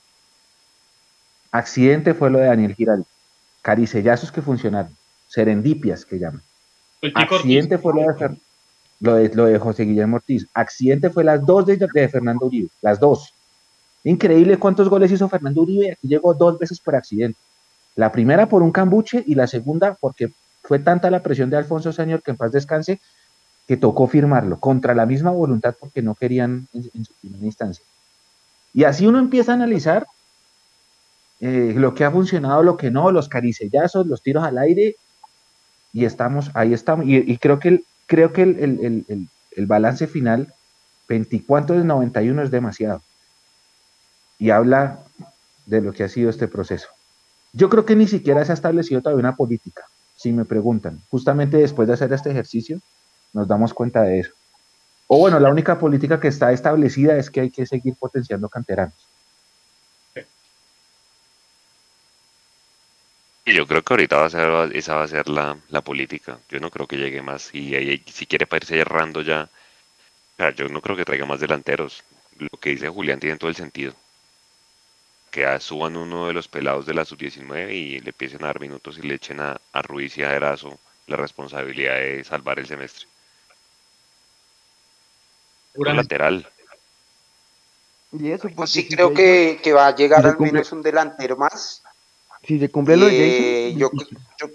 [1.52, 3.06] Accidente fue lo de Daniel Giraldo.
[3.62, 4.96] caricellazos que funcionaron,
[5.34, 6.44] serendipias que llaman.
[7.02, 8.38] Tico Accidente fue lo de,
[9.00, 10.46] lo de, lo de José Guillermo Ortiz.
[10.54, 13.34] Accidente fue las dos de, de Fernando Uribe, las dos.
[14.04, 15.94] Increíble cuántos goles hizo Fernando Uribe.
[15.94, 17.40] Aquí llegó dos veces por accidente.
[17.96, 20.32] La primera por un cambuche y la segunda porque
[20.62, 23.00] fue tanta la presión de Alfonso Señor que en paz descanse
[23.68, 27.84] que tocó firmarlo contra la misma voluntad porque no querían en, en su primera instancia.
[28.72, 30.06] Y así uno empieza a analizar
[31.40, 34.96] eh, lo que ha funcionado, lo que no, los caricellazos, los tiros al aire
[35.94, 37.06] y estamos, ahí estamos.
[37.08, 40.54] Y, creo que, el, creo que el, el, el, el, el balance final,
[41.08, 43.02] 24 de 91 es demasiado.
[44.40, 45.00] Y habla
[45.66, 46.90] de lo que ha sido este proceso.
[47.54, 49.84] Yo creo que ni siquiera se ha establecido todavía una política,
[50.16, 51.00] si me preguntan.
[51.10, 52.80] Justamente después de hacer este ejercicio,
[53.32, 54.32] nos damos cuenta de eso.
[55.08, 58.96] O bueno, la única política que está establecida es que hay que seguir potenciando canteranos.
[63.46, 66.40] Y yo creo que ahorita va a ser, esa va a ser la, la política.
[66.50, 67.54] Yo no creo que llegue más.
[67.54, 71.26] Y ahí, si quiere para irse errando ya, o sea, yo no creo que traiga
[71.26, 72.04] más delanteros.
[72.40, 73.96] Lo que dice Julián tiene todo el sentido.
[75.32, 78.62] Que a- suban uno de los pelados de la sub-19 y le empiecen a dar
[78.62, 82.68] minutos y le echen a, a Ruiz y a Erazo la responsabilidad de salvar el
[82.68, 83.08] semestre.
[85.84, 86.46] Un lateral.
[88.14, 91.36] Y eso, porque sí si creo que, que va a llegar al menos un delantero
[91.36, 91.83] más.
[92.46, 93.92] Si se cumple lo de Eh, Jason, yo,
[94.40, 94.48] yo,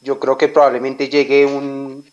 [0.00, 2.04] yo creo que probablemente llegue un,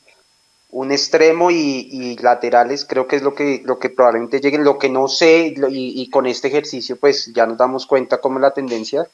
[0.70, 4.64] un extremo y, y laterales, creo que es lo que, lo que probablemente lleguen.
[4.64, 8.42] Lo que no sé, y con este ejercicio, pues ya nos damos cuenta cómo es
[8.42, 9.08] la tendencia,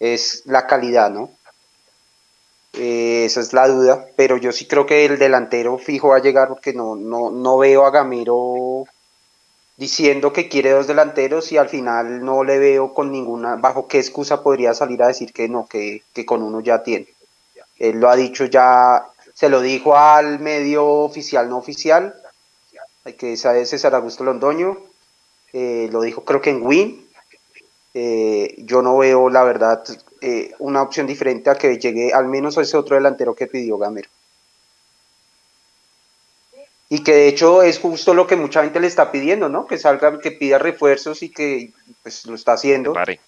[0.00, 1.30] es la calidad, ¿no?
[2.74, 6.22] Eh, esa es la duda, pero yo sí creo que el delantero fijo va a
[6.22, 8.86] llegar porque no, no, no veo a Gamero
[9.76, 13.98] diciendo que quiere dos delanteros y al final no le veo con ninguna, bajo qué
[13.98, 17.08] excusa podría salir a decir que no, que, que con uno ya tiene.
[17.78, 22.14] Él lo ha dicho ya, se lo dijo al medio oficial, no oficial,
[23.18, 24.78] que esa es César Augusto Londoño,
[25.52, 27.08] eh, lo dijo creo que en Win.
[27.94, 29.84] Eh, yo no veo, la verdad,
[30.22, 33.76] eh, una opción diferente a que llegue al menos a ese otro delantero que pidió
[33.76, 34.08] Gamero.
[36.92, 39.66] Y que de hecho es justo lo que mucha gente le está pidiendo, ¿no?
[39.66, 42.92] Que salga, que pida refuerzos y que pues lo está haciendo.
[42.92, 43.18] Pare.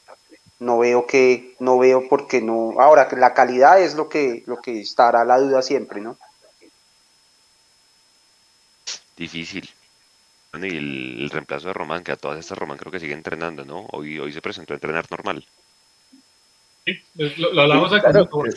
[0.59, 2.75] No veo que, no veo por qué no.
[2.79, 6.19] Ahora, que la calidad es lo que, lo que estará la duda siempre, ¿no?
[9.17, 9.67] Difícil.
[10.53, 13.15] Bueno, y el, el reemplazo de Román, que a todas estas Román creo que sigue
[13.15, 13.87] entrenando, ¿no?
[13.93, 15.43] Hoy, hoy se presentó a entrenar normal.
[16.85, 17.89] Sí, lo, lo hablamos.
[17.99, 18.51] Claro, eh,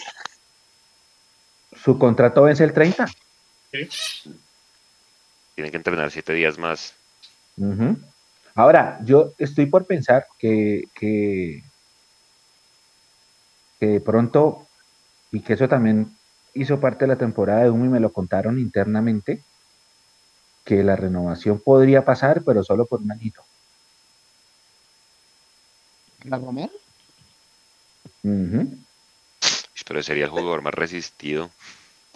[1.81, 3.07] su contrato vence el 30.
[3.71, 3.88] Sí.
[5.57, 6.93] Tiene que entrenar siete días más.
[8.53, 11.63] Ahora, yo estoy por pensar que, que,
[13.79, 14.67] que de pronto,
[15.31, 16.15] y que eso también
[16.53, 19.41] hizo parte de la temporada de humo y me lo contaron internamente,
[20.63, 23.41] que la renovación podría pasar, pero solo por un añito.
[26.25, 26.71] ¿La Romero?
[29.88, 31.49] Pero sería el jugador más resistido.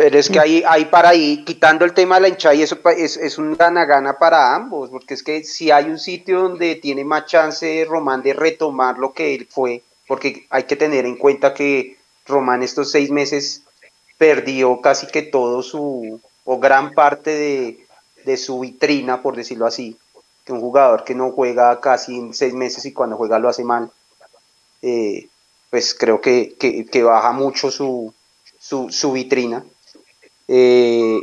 [0.02, 2.80] Pero es que ahí, ahí para ahí, quitando el tema de la hinchada, y eso
[2.98, 7.03] es, es un gana-gana para ambos, porque es que si hay un sitio donde tiene
[7.06, 11.53] más chance Román de retomar lo que él fue, porque hay que tener en cuenta
[11.53, 13.61] que Román estos seis meses
[14.18, 17.86] perdió casi que todo su, o gran parte de,
[18.26, 19.98] de su vitrina, por decirlo así,
[20.45, 23.64] que un jugador que no juega casi en seis meses y cuando juega lo hace
[23.64, 23.91] mal,
[24.82, 25.28] eh,
[25.69, 28.14] pues creo que, que- que baja mucho su,
[28.60, 29.64] su, su vitrina.
[30.53, 31.19] Eh,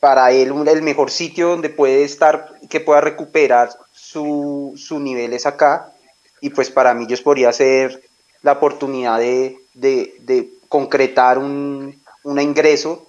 [0.00, 5.32] para él un- el mejor sitio donde puede estar, que pueda recuperar su, su nivel
[5.34, 5.92] es acá.
[6.40, 8.02] Y pues para mí yo podría ser
[8.42, 13.06] la oportunidad de, de- de concretar un, un ingreso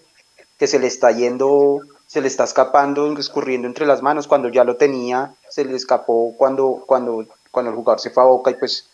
[0.59, 4.27] que se le está yendo, se le está escapando, escurriendo entre las manos.
[4.27, 8.27] Cuando ya lo tenía, se le escapó cuando, cuando, cuando el jugador se fue a
[8.27, 8.87] boca y pues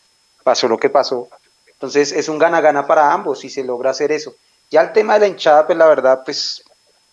[0.43, 1.27] pasó lo que pasó.
[1.73, 4.33] Entonces es un gana-gana para ambos si se logra hacer eso.
[4.71, 6.63] Ya el tema de la hinchada, pues la verdad, pues,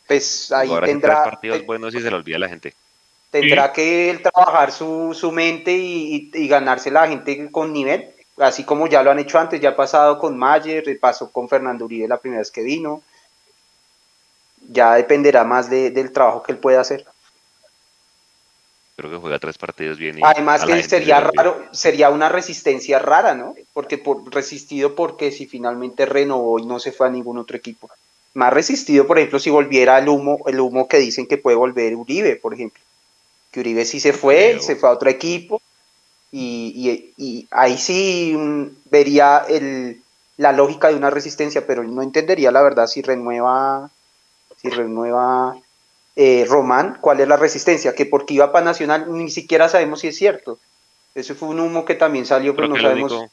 [0.07, 2.49] pues ahí Ahora sí, tres tendrá, partidos te- buenos y se le olvida a la
[2.49, 2.73] gente.
[3.31, 8.09] tendrá que él trabajar su, su mente y, y- y ganarse la gente con nivel,
[8.39, 11.85] así como ya lo han hecho antes, ya ha pasado con Mayer, pasó con Fernando
[11.85, 13.03] Uribe la primera vez que vino.
[14.71, 17.05] Ya dependerá más de- del trabajo que él pueda hacer.
[18.99, 20.19] Creo que juega tres partidos bien.
[20.19, 23.55] Y Además que sería raro, sería una resistencia rara, ¿no?
[23.73, 27.89] Porque por resistido porque si finalmente renovó y no se fue a ningún otro equipo.
[28.35, 31.95] Más resistido, por ejemplo, si volviera el humo, el humo que dicen que puede volver
[31.95, 32.83] Uribe, por ejemplo.
[33.53, 35.63] Que Uribe sí se fue, se fue a otro equipo
[36.33, 40.03] y, y- y ahí sí mm, vería el,
[40.39, 43.91] la lógica de una resistencia, pero no entendería la verdad si renueva,
[44.61, 45.57] si renueva
[46.21, 50.09] eh, Román, cuál es la resistencia, que porque iba para Nacional ni siquiera sabemos si
[50.09, 50.59] es cierto.
[51.15, 53.13] Ese fue un humo que también salió, pero Creo no que lo sabemos.
[53.13, 53.33] único,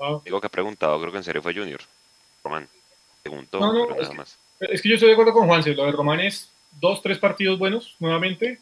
[0.00, 0.20] Ah.
[0.24, 1.80] digo que ha preguntado, creo que en serio fue Junior.
[2.42, 2.68] Román.
[3.22, 4.36] Preguntó, No, no, pero es nada que- más.
[4.58, 6.50] Es que yo estoy de acuerdo con Juanse, lo de Román es
[6.80, 8.58] dos, tres partidos buenos nuevamente.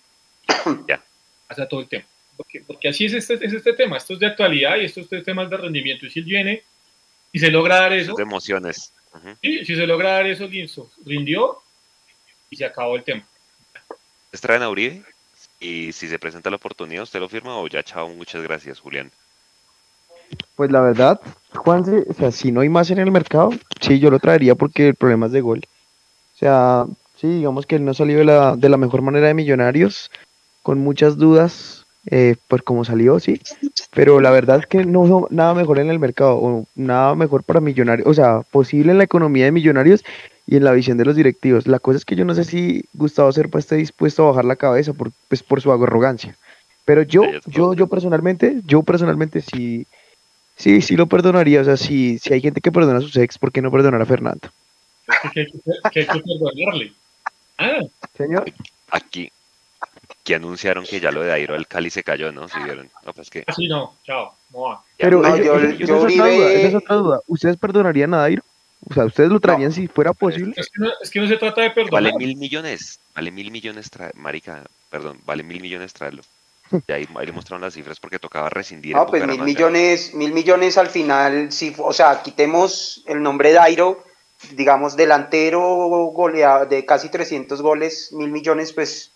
[0.86, 1.02] Ya.
[1.48, 2.04] Hacia todo el tema.
[2.36, 5.24] Porque, porque así es este, es este tema, esto es de actualidad y estos tres
[5.24, 6.04] temas de rendimiento.
[6.06, 6.62] Y si él viene
[7.32, 8.92] y se logra dar Eso eso, es de emociones.
[9.14, 9.28] Ujú.
[9.42, 11.58] sí, si se logra dar eso, listo, rindió
[12.50, 13.24] y se acabó el tema.
[14.24, 15.02] ¿Ustedes traen a Uribe?
[15.60, 18.08] Y si se presenta la oportunidad, ¿usted lo firma o ya chao?
[18.08, 19.10] Muchas gracias, Julián.
[20.56, 21.20] Pues la verdad,
[21.54, 23.50] Juanse, o sea, si no hay más en el mercado,
[23.80, 25.60] sí, yo lo traería porque el problema es de gol.
[26.34, 26.86] O sea,
[27.16, 30.10] sí, digamos que él no salió de la, de la mejor manera de Millonarios,
[30.62, 33.40] con muchas dudas, eh, pues como salió, sí.
[33.92, 37.42] Pero la verdad es que no veo nada mejor en el mercado, o nada mejor
[37.42, 40.04] para Millonarios, o sea, posible en la economía de Millonarios
[40.50, 41.68] y en la visión de los directivos.
[41.68, 44.56] La cosa es que yo no sé si Gustavo Serpa esté dispuesto a bajar la
[44.56, 46.36] cabeza por, pues, por su arrogancia.
[46.84, 49.86] Pero yo, Sí, yo, yo personalmente, yo personalmente sí,
[50.56, 51.60] sí, sí lo perdonaría.
[51.60, 54.02] O sea, si, si hay gente que perdona a sus ex, ¿por qué no perdonar
[54.02, 54.48] a Fernando?
[55.06, 55.52] Es que hay que,
[55.92, 56.92] que hay que perdonarle.
[57.58, 57.78] Ah,
[58.16, 58.44] Señor,
[58.90, 59.30] Aquí,
[60.10, 62.48] aquí anunciaron que ya lo de Dairo al Cali se cayó, ¿no?
[62.48, 62.88] Si vieron.
[63.06, 64.82] No, pues que así no, chao, no va.
[64.98, 67.20] ya pero no, yo- ese- esa yo es otra duda, esa es otra duda.
[67.28, 68.42] ¿Ustedes perdonarían a Dairo?
[68.88, 70.54] O sea, ¿ustedes lo traerían si fuera posible?
[70.56, 72.02] Es que, no, es que no se trata de perdonar.
[72.02, 72.98] vale mil millones.
[73.14, 74.14] Vale mil millones traer.
[74.16, 76.22] Marica, perdón, vale mil millones traerlo.
[76.86, 78.94] Ya ahí, ahí le mostraron las cifras porque tocaba rescindir.
[78.94, 83.56] No, pues mil millones, mil millones al final, sí, o sea, quitemos el nombre de
[83.56, 84.04] Dairo,
[84.52, 89.10] digamos, delantero goleado de casi 300 goles, mil millones, pues,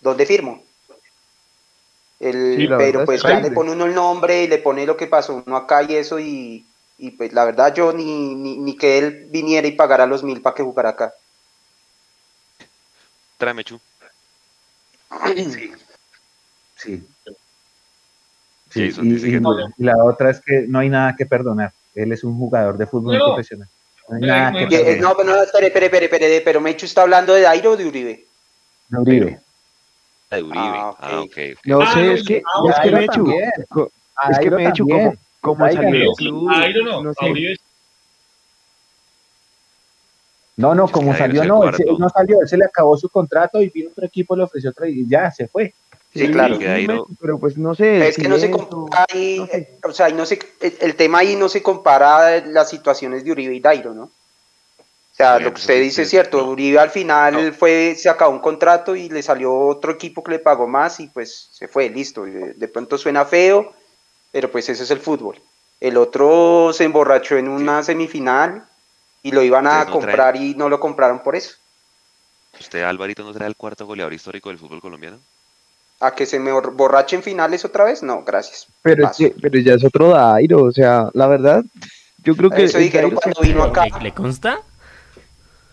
[0.00, 0.62] ¿dónde firmo?
[2.20, 4.96] El, Sí, pero es pues ya le pone uno el nombre y le pone lo
[4.96, 6.64] que pasó uno acá y eso y,
[7.04, 10.40] y pues la verdad yo ni, ni, ni que él viniera y pagara los mil
[10.40, 11.12] para que jugara acá.
[13.36, 13.78] Tráeme, Chu.
[15.34, 15.72] Sí.
[16.76, 17.06] Sí.
[18.70, 19.50] Sí, Sí, y, dice que y- no.
[19.76, 21.72] y la otra es que no hay nada que perdonar.
[21.94, 23.24] Él es un jugador de fútbol No.
[23.24, 23.68] profesional.
[24.08, 25.00] No hay No, nada no, que eh, perdonar.
[25.00, 27.84] no, pero no, espere, espere, espere, espere, pero Mecho está hablando de Dairo o de
[27.86, 28.26] Uribe.
[28.88, 29.40] No, Uribe.
[30.30, 30.78] La de Uribe.
[30.78, 31.26] Ah, Ah, ok.
[31.26, 31.38] ok.
[31.58, 31.66] ok.
[31.66, 33.28] No Ah, sé, es que, ah, es que Mechu,
[34.30, 35.12] es que Mechu, como,
[35.52, 35.90] Tráiganlo.
[35.90, 37.30] salió del club, no, sé.
[37.30, 37.56] Uribe
[40.56, 43.08] No, no, Es que como salió, no, él, no salió, él se le acabó su
[43.08, 45.74] contrato y vino otro equipo, le ofreció otro y ya, se fue.
[46.12, 46.58] Sí, claro.
[47.20, 48.06] pero pues no sé.
[48.08, 49.78] Es que no se compara ahí, no sé.
[49.82, 53.32] o sea, ahí no se, el, el tema ahí no se compara las situaciones de
[53.32, 54.04] Uribe y Dairo, ¿no?
[54.04, 56.50] O sea, lo que usted sí, dice es cierto, no.
[56.50, 57.52] Uribe al final No.
[57.52, 61.08] fue, se acabó un contrato y le salió otro equipo que le pagó más y
[61.08, 62.24] pues se fue, listo.
[62.24, 63.72] De, de pronto suena feo,
[64.34, 65.40] pero pues ese es el fútbol.
[65.80, 68.64] El otro se emborrachó en una semifinal
[69.22, 71.54] y lo iban a no comprar y no lo compraron por eso.
[72.58, 75.18] ¿Usted, Alvarito, no trae el cuarto goleador histórico del fútbol colombiano?
[76.00, 78.02] ¿A que se me borrache en finales otra vez?
[78.02, 78.66] No, gracias.
[78.82, 81.62] Pero, es que, pero ya es otro Dairo, o sea, la verdad,
[82.24, 83.84] yo creo que Eso dijeron Dairo cuando se- vino acá.
[83.84, 84.58] ¿Le, le consta?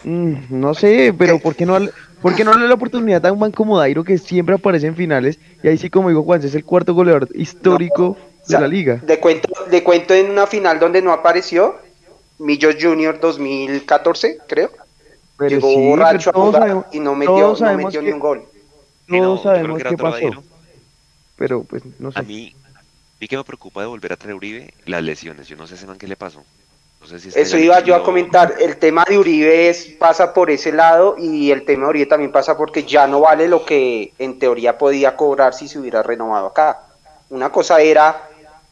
[0.03, 1.79] Mm, no sé, pero ¿por qué no,
[2.21, 4.95] por qué no darle la oportunidad a un man como Dairo que siempre aparece en
[4.95, 5.39] finales?
[5.63, 8.67] Y ahí sí, como digo Juan, es el cuarto goleador histórico O de sea, la
[8.67, 8.95] liga.
[9.01, 11.77] De cuento, de cuento en una final donde no apareció,
[12.39, 14.71] Millos Junior 2014, creo.
[15.37, 17.99] Pero Llegó sí, borracho pero a jugar sabemos, y no metió, todos no sabemos metió
[18.01, 18.43] que- ni un gol.
[19.07, 20.43] No, sabemos qué pasó.
[21.35, 22.19] Pero pues no sé.
[22.19, 22.53] A mí,
[23.19, 25.47] vi que me preocupa de volver a traer Uribe las lesiones.
[25.47, 26.43] Yo no sé ese man qué le pasó.
[26.99, 28.55] No sé si Eso iba yo a comentar.
[28.59, 32.31] El tema de Uribe es- pasa por ese lado y el tema de Uribe también
[32.31, 36.47] pasa porque ya no vale lo que en teoría podía cobrar si se hubiera renovado
[36.47, 36.81] acá.
[37.31, 38.29] Una cosa era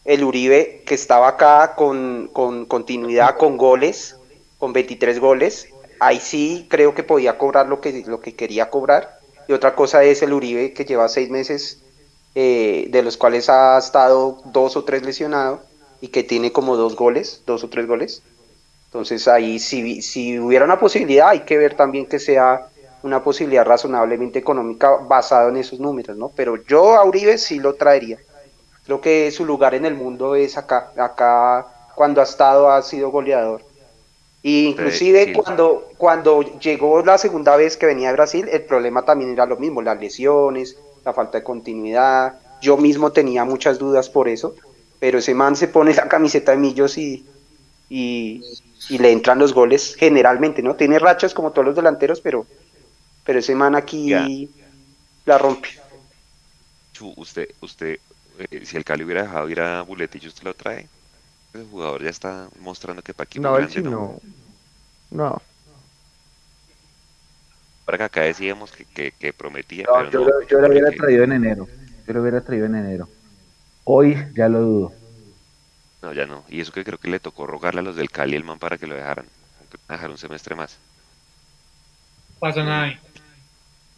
[0.09, 4.15] el Uribe que estaba acá con, con continuidad, con goles,
[4.57, 5.67] con 23 goles.
[5.99, 9.19] Ahí sí creo que podía cobrar lo que, lo que quería cobrar.
[9.47, 11.83] Y otra cosa es el Uribe que lleva seis meses,
[12.33, 15.61] eh, de los cuales ha estado dos o tres lesionado
[16.01, 18.23] y que tiene como dos goles, dos o tres goles.
[18.85, 22.67] Entonces ahí si, si hubiera una posibilidad hay que ver también que sea
[23.03, 26.31] una posibilidad razonablemente económica basado en esos números, ¿no?
[26.35, 28.17] Pero yo a Uribe sí lo traería.
[28.89, 30.91] Creo que su lugar en el mundo es acá.
[30.97, 33.63] Acá cuando ha estado ha sido goleador.
[34.41, 35.33] Y inclusive sí.
[35.33, 39.57] cuando, cuando llegó la segunda vez que venía de Brasil, el problema también era lo
[39.57, 42.39] mismo, las lesiones, la falta de continuidad.
[42.61, 44.55] Yo mismo tenía muchas dudas por eso,
[44.99, 47.27] pero ese man se pone la camiseta de Millos y,
[47.89, 48.43] y,
[48.89, 50.75] y le entran los goles generalmente, ¿no?
[50.75, 52.47] Tiene rachas como todos los delanteros, pero,
[53.23, 54.27] pero ese man aquí Ya.
[55.25, 55.69] la rompe.
[57.17, 57.99] Usted, usted,
[58.39, 60.87] eh, si el Cali hubiera dejado ir a Buletillo, ¿usted lo trae?
[61.53, 63.91] El jugador ya está mostrando que para equipo No, grande sí no.
[63.91, 64.19] no.
[65.11, 65.41] No.
[67.85, 70.25] Para que acá decíamos que, que, que prometía, No, pero yo, no.
[70.25, 71.67] lo, yo lo hubiera traído en enero.
[72.07, 73.09] Yo lo hubiera traído en enero.
[73.83, 74.93] Hoy ya lo dudo.
[76.01, 76.43] No, ya no.
[76.49, 78.77] Y eso que creo que le tocó rogarle a los del Cali el man para
[78.77, 79.25] que lo dejaran.
[79.87, 80.77] Dejar un semestre más.
[82.39, 82.99] Pasa nada ahí.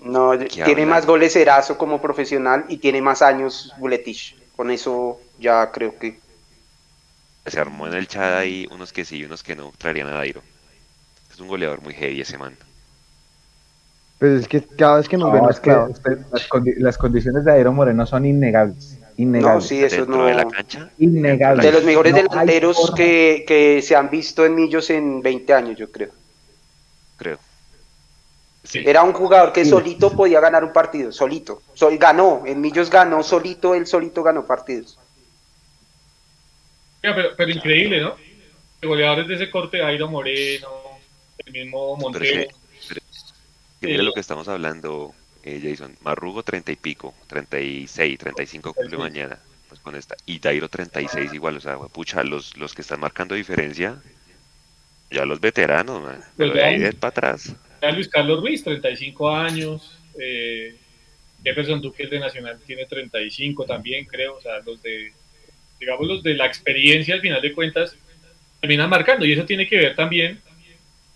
[0.02, 0.86] No, ¿Qué tiene habla?
[0.88, 4.36] más goles Erazo como profesional y tiene más años Buletich.
[4.56, 6.19] Con eso ya creo que.
[7.45, 10.11] Se armó en el chat ahí unos que sí y unos que no traerían a
[10.14, 10.41] Dairo.
[11.32, 12.56] Es un goleador muy heavy ese man.
[14.19, 16.76] Pues es que cada vez que nos ven No, nos es que usted- las, condi-
[16.78, 18.98] las condiciones de Aero Moreno son innegables.
[18.99, 19.68] No, Innegables.
[19.68, 20.26] sí, eso no.
[20.26, 21.65] de la cancha, Innegables.
[21.65, 25.78] De los mejores No delanteros que, que se han visto en Millos en 20 años,
[25.78, 26.10] yo creo.
[27.18, 27.38] creo.
[28.64, 28.84] Sí.
[28.86, 31.64] Era un jugador que solito podía ganar un partido, solito.
[31.74, 35.00] Sol, ganó, en Millos ganó solito, él solito ganó partidos.
[37.02, 38.16] Pero, pero increíble, ¿no?
[38.80, 40.70] De goleadores de ese corte, Airo Moreno,
[41.46, 42.48] el mismo Montero.
[43.82, 45.14] mire lo que estamos hablando,
[45.44, 45.98] eh, Jason.
[46.02, 49.40] Marrugo 30 y pico, 36, 35 cumple mañana.
[49.68, 50.16] Pues con esta.
[50.26, 51.58] Y Dairo 36 igual.
[51.58, 54.02] O sea, pucha, los, los que están marcando diferencia,
[55.10, 56.24] ya los veteranos, man.
[56.38, 57.56] Pero de ahí para atrás.
[57.90, 59.98] Luis Carlos Ruiz, 35 años.
[60.20, 60.76] Eh,
[61.44, 64.38] Jefferson Duque, de Nacional, tiene 35 también, creo.
[64.38, 65.12] O sea, los de,
[65.80, 67.98] digamos, los de la experiencia, al final de cuentas,
[68.60, 69.26] terminan marcando.
[69.26, 70.40] Y eso tiene que ver también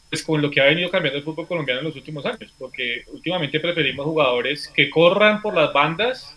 [0.09, 2.51] pues, con lo que ha venido cambiando el fútbol colombiano en los últimos años.
[2.57, 6.35] Porque últimamente preferimos jugadores que corran por las bandas,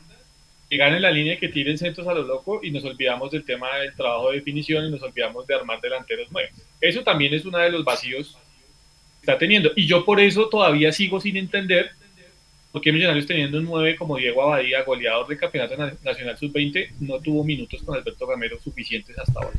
[0.68, 2.60] que ganen la línea y que tiren centros a lo loco.
[2.62, 6.30] Y nos olvidamos del tema del trabajo de definición y nos olvidamos de armar delanteros
[6.30, 6.52] nuevos.
[6.82, 8.36] Eso también es uno de los vacíos
[9.20, 9.70] está teniendo.
[9.76, 11.90] Y yo por eso todavía sigo sin entender
[12.72, 16.90] por qué Millonarios teniendo un 9 como Diego Abadía, goleador del Campeonato Na- Nacional Sub-20,
[17.00, 19.58] no tuvo minutos con Alberto Gamero suficientes hasta ahora.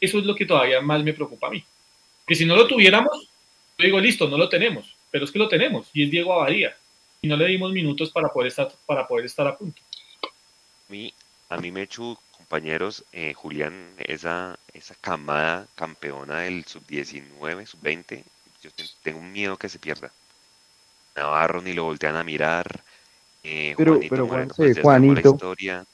[0.00, 1.64] Eso es lo que todavía más me preocupa a mí.
[2.26, 3.28] Que si no lo tuviéramos,
[3.78, 6.76] yo digo, listo, no lo tenemos, pero es que lo tenemos, y es Diego Abadía.
[7.20, 9.80] Y no le dimos minutos para poder estar, para poder estar a punto.
[10.22, 11.12] A mí,
[11.48, 18.22] a mí me echu, compañeros, eh, Julián, esa, esa camada campeona del sub-19, sub-20,
[18.64, 20.10] yo tengo un miedo que se pierda.
[21.16, 22.80] Navarro ni lo voltean a mirar.
[23.46, 25.28] eh, Pero- Juanito pero, Moreno, Juanse, pues, la Juanito.
[25.30, 25.84] historia.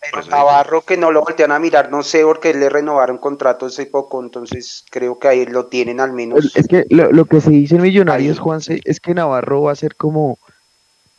[0.00, 3.66] Pero digo, Navarro que no lo voltean a mirar, no sé, porque le renovaron contrato
[3.66, 6.56] hace poco, entonces creo que ahí lo tienen al menos.
[6.56, 8.38] Es que lo, lo que se dice en Millonarios.
[8.40, 10.38] Juanse, es que Navarro va a ser como,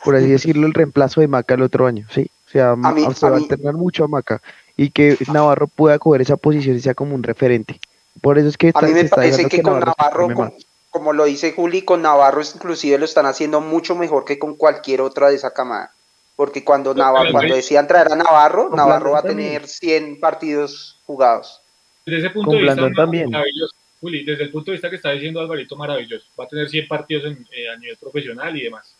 [0.04, 2.28] por así decirlo, el reemplazo de Maca el otro año, ¿sí?
[2.46, 4.42] O sea, mí- se a va a alternar mucho a Maca
[4.76, 7.80] y que Navarro pueda coger esa posición y sea como un referente.
[8.20, 10.54] Por eso es que A está- mí me parece que con Navarro, con-
[10.90, 14.54] como lo dice Juli, con Navarro es- inclusive lo están haciendo mucho mejor que con
[14.54, 15.92] cualquier otra de esa camada.
[16.36, 20.98] Porque cuando Navarro, cuando decían traer a Navarro, con Navarro va a tener 100 partidos
[21.06, 21.60] jugados.
[22.06, 23.30] Desde ese punto Con de vista, Blandón también.
[23.30, 23.74] maravilloso.
[24.00, 26.26] Juli, desde el punto de vista que está diciendo Alvarito, maravilloso.
[26.38, 28.94] Va a tener 100 partidos en- eh, a nivel profesional y demás.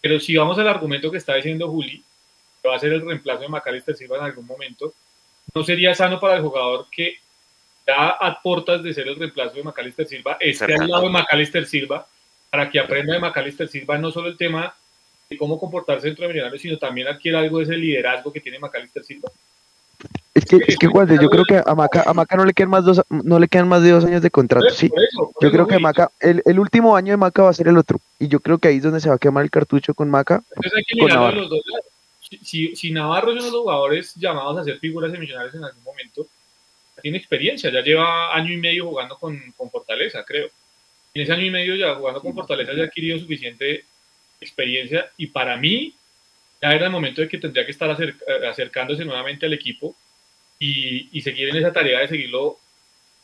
[0.00, 2.02] Pero si vamos al argumento que está diciendo Juli,
[2.62, 4.92] que va a ser el reemplazo de Macalister Silva en algún momento,
[5.54, 7.18] no sería sano para el jugador que
[7.86, 11.66] ya a portas de ser el reemplazo de Macalister Silva, esté al lado de Macalister
[11.66, 12.06] Silva,
[12.50, 14.74] para que aprenda de Macalister Silva no solo el tema
[15.28, 18.58] de cómo comportarse dentro de Millonarios, sino también adquiera algo de ese liderazgo que tiene
[18.58, 19.30] Macalister Silva.
[20.34, 22.70] Es que, es que Juanse, yo creo que a Maca, a Maca no le quedan
[22.70, 24.88] más dos, no le quedan más de dos años de contrato, sí.
[24.88, 25.84] Por eso, por Yo creo que Juli.
[25.84, 28.00] Maca, el, el último año de Maca va a ser el otro.
[28.18, 30.42] Y yo creo que ahí es donde se va a quemar el cartucho con Maca.
[30.56, 31.86] Entonces hay que los dos lados.
[32.42, 35.64] Si, si Navarro es uno de los jugadores llamados a ser figuras de millonarios en
[35.64, 36.26] algún momento,
[37.04, 40.48] tiene experiencia, ya lleva año y medio jugando con, con Fortaleza, creo.
[41.12, 43.84] En ese año y medio ya jugando con Fortaleza ya ha adquirido suficiente
[44.40, 45.94] experiencia y para mí
[46.62, 49.94] ya era el momento de que tendría que estar acer- eh, acercándose nuevamente al equipo
[50.58, 52.56] y, y seguir en esa tarea de seguirlo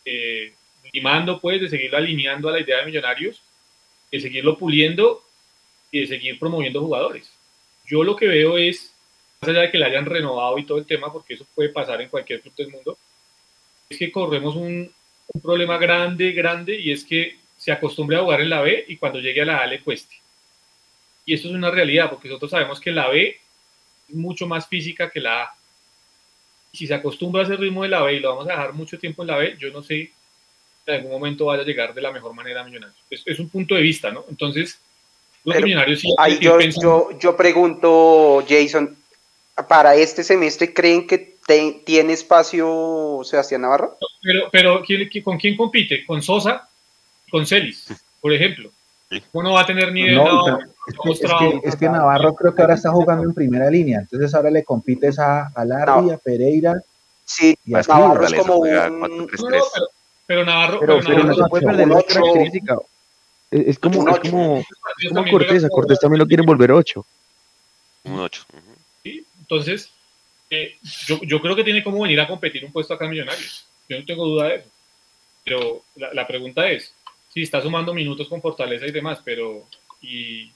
[0.05, 0.53] eh,
[0.93, 3.41] limando, pues, de seguirlo alineando a la idea de millonarios,
[4.13, 5.23] de seguirlo puliendo
[5.91, 7.33] y de seguir promoviendo jugadores.
[7.87, 8.95] Yo lo que veo es,
[9.41, 12.03] más allá de que le hayan renovado y todo el tema, porque eso puede pasar
[12.03, 12.99] en cualquier club del mundo,
[13.91, 14.91] es que corremos un,
[15.35, 18.97] un problema grande, grande, y es que se acostumbre a jugar en la B y
[18.97, 20.15] cuando llegue a la A le cueste.
[21.27, 23.37] Y esto es una realidad, porque nosotros sabemos que la B
[24.09, 25.55] es mucho más física que la A.
[26.73, 28.99] Si se acostumbra a ese ritmo de la B y lo vamos a dejar mucho
[28.99, 30.13] tiempo en la B, yo no sé
[30.87, 32.99] en algún momento vaya a llegar de la mejor manera a Millonarios.
[33.11, 34.25] Es, es un punto de vista, ¿no?
[34.29, 34.81] Entonces,
[35.45, 38.97] los Pero Millonarios sí yo, yo, yo pregunto, Jason,
[39.69, 43.99] ¿para este semestre creen que te- tiene espacio Sebastián Navarro?
[44.23, 46.05] Pero, pero ¿quién- quién- ¿con quién compite?
[46.07, 46.69] Con Sosa,
[47.31, 47.87] con Celis,
[48.21, 48.71] por ejemplo.
[49.33, 50.15] Uno va a tener nivel.
[50.15, 51.39] No, no, es, que, es mostrado.
[51.61, 54.63] que- es que Navarro creo que ahora está jugando en primera línea, entonces ahora le
[54.63, 56.13] compites a, a Larry, No.
[56.13, 56.81] a Pereira
[57.25, 58.69] Sí, Y Navarro es como un...
[58.69, 59.01] 4-3-3.
[59.01, 59.87] No, no, pero,
[60.27, 62.07] pero Navarro, Pero, pero pero no Navarro- se puede perder ocho.
[62.21, 62.79] característica.
[63.51, 64.67] Es, es como, es como, es
[65.09, 67.05] como también Cortés, a Cortés también lo quieren volver 8.
[68.05, 68.43] Un 8.
[69.03, 69.25] ¿sí?
[69.41, 69.91] Entonces,
[70.51, 73.67] eh, yo, yo creo que tiene como venir a competir un puesto acá en Millonarios.
[73.89, 74.69] Yo no tengo duda de eso.
[75.45, 76.93] Pero la, la pregunta es,
[77.33, 79.67] si está sumando minutos con Fortaleza y demás, pero
[80.03, 80.51] y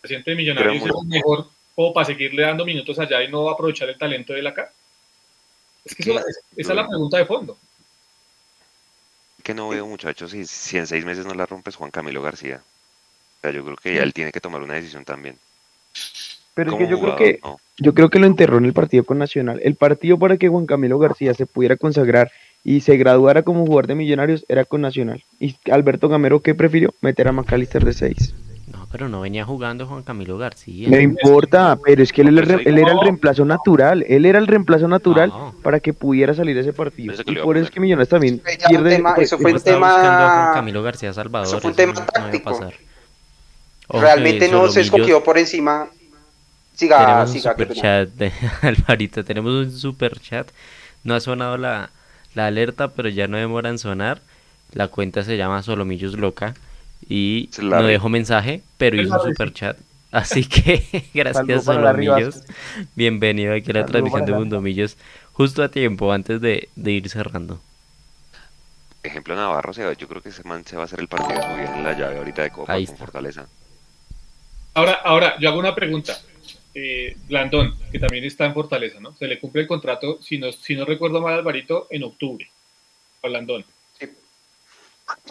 [0.00, 3.88] presidente de Millonarios es el mejor como para seguirle dando minutos allá y no aprovechar
[3.88, 4.72] el talento de él acá.
[5.84, 6.22] Es que esa
[6.56, 7.58] es la pregunta de fondo.
[9.42, 12.62] Que no veo, muchachos, si, si en seis meses no la rompes Juan Camilo García.
[13.38, 15.38] O sea, yo creo que ya él tiene que tomar una decisión también.
[16.56, 17.58] Pero es que yo creo que no.
[17.78, 19.60] yo creo que lo enterró en el partido con Nacional.
[19.62, 22.32] El partido para que Juan Camilo García se pudiera consagrar
[22.64, 25.22] y se graduara como jugador de Millonarios era con Nacional.
[25.38, 26.94] Y Alberto Gamero, ¿qué prefirió?
[27.02, 28.34] Meter a McAllister de 6.
[28.72, 30.88] No, pero no venía jugando Juan Camilo García.
[30.88, 34.04] No importa, pero es que él, era el re- Pues él era el reemplazo natural.
[34.08, 35.54] Él era el reemplazo natural No.
[35.62, 37.12] para que pudiera salir ese partido.
[37.12, 38.96] Eso Y por eso es que Millonarios también Fue ya un pierde.
[38.96, 40.54] tema- pues, eso fue un estaba buscando a Juan tema...
[40.54, 41.46] Camilo García Salvador.
[41.46, 42.58] eso fue un tema táctico.
[43.88, 45.88] Realmente no se Solomillos- escogió por encima...
[46.76, 48.32] Siga, Tenemos un siga, qué super chat de
[48.62, 49.24] Alvarito.
[49.24, 50.48] Tenemos un super chat.
[51.04, 51.90] No ha sonado la,
[52.34, 54.20] la alerta, pero ya no demora en sonar.
[54.72, 56.54] La cuenta se llama Solomillos Loca.
[57.08, 59.78] Y no dejó mensaje, pero Es hizo un super chat.
[60.10, 62.42] Así que gracias Solomillos.
[62.94, 64.32] Bienvenido aquí a la transmisión de.
[64.32, 64.96] Mundomillos.
[65.32, 67.60] Justo a tiempo, antes de, de ir cerrando.
[69.02, 71.46] Ejemplo, Navarro, se yo creo que ese man se va a hacer el partido de
[71.46, 72.96] su vida en la llave ahorita de Copa Ahí con está.
[72.96, 73.46] Fortaleza.
[74.74, 76.16] Ahora, ahora, yo hago una pregunta.
[76.78, 79.16] Eh, Blandón, que también está en Fortaleza, ¿no?
[79.16, 82.46] Se le cumple el contrato, si no, si no recuerdo mal, Alvarito, en octubre.
[83.22, 83.64] A Blandón.
[83.98, 84.10] Sí.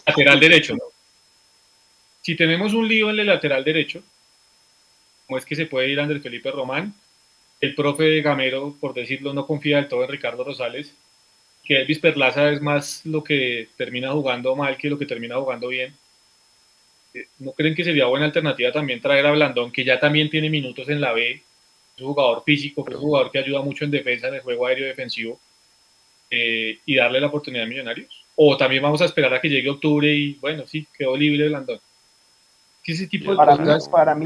[0.07, 0.85] Lateral derecho, ¿no?
[2.23, 4.01] Si tenemos un lío en el lateral derecho,
[5.27, 6.95] ¿cómo es que se puede ir Andrés Felipe Román?
[7.61, 10.95] El profe Gamero, por decirlo, no confía del todo en Ricardo Rosales.
[11.63, 15.67] Que Elvis Perlaza es más lo que termina jugando mal que lo que termina jugando
[15.67, 15.93] bien.
[17.39, 20.89] ¿No creen que sería buena alternativa también traer a Blandón, que ya también tiene minutos
[20.89, 21.41] en la B?
[21.95, 24.41] Es un jugador físico, que es un jugador que ayuda mucho en defensa, en el
[24.41, 25.39] juego aéreo defensivo,
[26.29, 28.25] eh, y darle la oportunidad a Millonarios?
[28.35, 31.79] ¿O también vamos a esperar a que llegue octubre y, bueno, sí, quedó libre Blandón?
[32.83, 34.25] ¿Qué ese tipo de Para mí, para mí,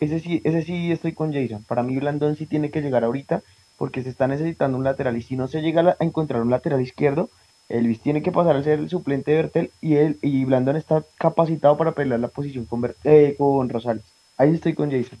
[0.00, 1.64] ese sí, ese sí estoy con Jason.
[1.64, 3.42] Para mí Blandón sí tiene que llegar ahorita
[3.76, 6.80] porque se está necesitando un lateral y si no se llega a encontrar un lateral
[6.80, 7.30] izquierdo,
[7.68, 11.04] Elvis tiene que pasar a ser el suplente de Bertel y él y Blandón está
[11.18, 14.04] capacitado para pelear la posición con, eh, con Rosales.
[14.36, 15.18] Ahí estoy con Jason.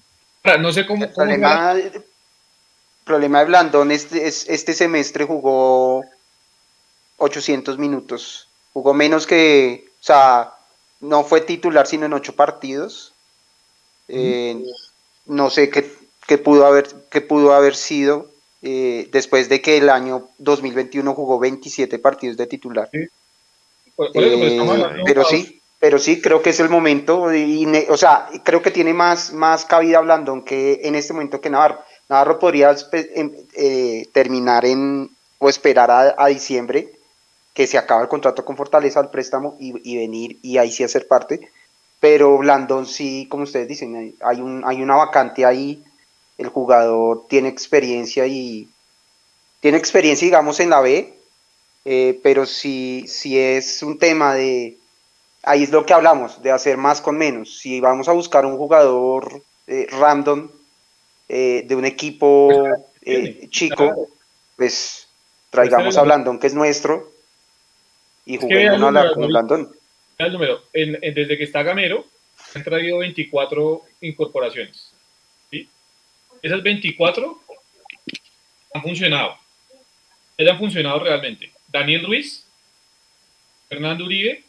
[0.60, 1.04] No sé cómo...
[1.04, 2.02] El cómo problema, el
[3.04, 6.04] problema de Blandón es, es- este semestre jugó
[7.18, 8.48] 800 minutos.
[8.72, 10.52] Jugó menos que, o sea,
[11.00, 13.12] no fue titular sino en ocho partidos.
[14.08, 14.62] Eh,
[15.26, 15.92] no sé qué,
[16.26, 18.30] qué pudo haber, qué pudo haber sido
[18.62, 22.88] eh, después de que el año 2021 jugó 27 partidos de titular.
[23.96, 24.64] por- por eso, pero
[25.00, 27.32] Eh, pero sí, pero sí, creo que es el momento.
[27.34, 31.40] Y, ne- o sea, creo que tiene más, más cabida Blandón que en este momento
[31.40, 31.80] que Navarro.
[32.08, 36.90] Navarro podría espe- em- eh, terminar en o esperar a, a diciembre
[37.54, 40.84] que se acaba el contrato con Fortaleza al préstamo y, y venir y ahí sí
[40.84, 41.48] hacer parte.
[42.00, 45.82] Pero Blandón sí, como ustedes dicen, hay un, hay una vacante ahí.
[46.38, 48.68] El jugador tiene experiencia y
[49.60, 51.14] tiene experiencia, digamos, en la B,
[51.84, 54.76] eh, pero si, si es un tema de,
[55.42, 57.58] ahí es lo que hablamos, de hacer más con menos.
[57.58, 60.48] Si vamos a buscar un jugador eh, random
[61.28, 62.50] eh, de un equipo
[63.02, 64.08] eh, chico,
[64.56, 65.08] pues
[65.50, 67.10] traigamos a Blandón, que es nuestro,
[68.26, 69.26] y juguemos a la- con.
[69.28, 69.72] Blandón.
[70.18, 70.60] Vea el número.
[70.72, 72.04] En- en- desde que está Gamero,
[72.54, 74.87] han traído 24 incorporaciones.
[76.42, 77.40] Esas 24
[78.74, 79.36] han funcionado.
[80.36, 81.52] Ellas han funcionado realmente.
[81.68, 82.46] Daniel Ruiz,
[83.68, 84.44] Fernando Uribe,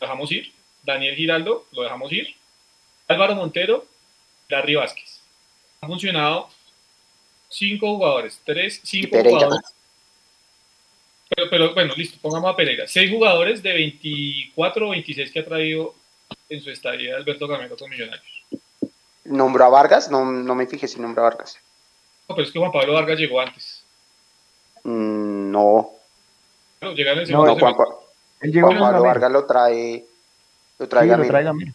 [0.00, 0.52] lo dejamos ir.
[0.82, 2.34] Daniel Giraldo, lo dejamos ir.
[3.08, 3.86] Álvaro Montero,
[4.48, 5.20] Larry Vázquez.
[5.80, 6.48] Han funcionado
[7.48, 9.74] cinco jugadores, tres, cinco jugadores.
[11.28, 12.86] Pero, pero bueno, listo, pongamos a Pereira.
[12.86, 15.94] Seis jugadores de 24 o 26 que ha traído
[16.48, 18.44] en su estadía Alberto Gamero con Millonarios.
[19.32, 20.10] ¿Nombró a Vargas?
[20.10, 21.58] No, no me fijé si nombró a Vargas.
[22.28, 23.82] No, pero es que Juan Pablo Vargas llegó antes.
[24.84, 25.90] Mm, no,
[26.80, 27.74] No, segundo no, Juan,
[28.40, 29.02] Él llegó Juan Pablo Gamero.
[29.04, 30.04] Vargas lo trae,
[30.78, 31.30] lo trae Sí, lo Gamero.
[31.30, 31.72] trae Gamero.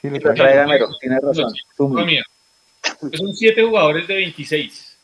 [0.00, 0.56] Sí, lo Lo trae.
[0.56, 0.88] Gamero,
[1.22, 1.52] razón.
[1.78, 3.10] No.
[3.16, 4.96] Son siete jugadores de 26.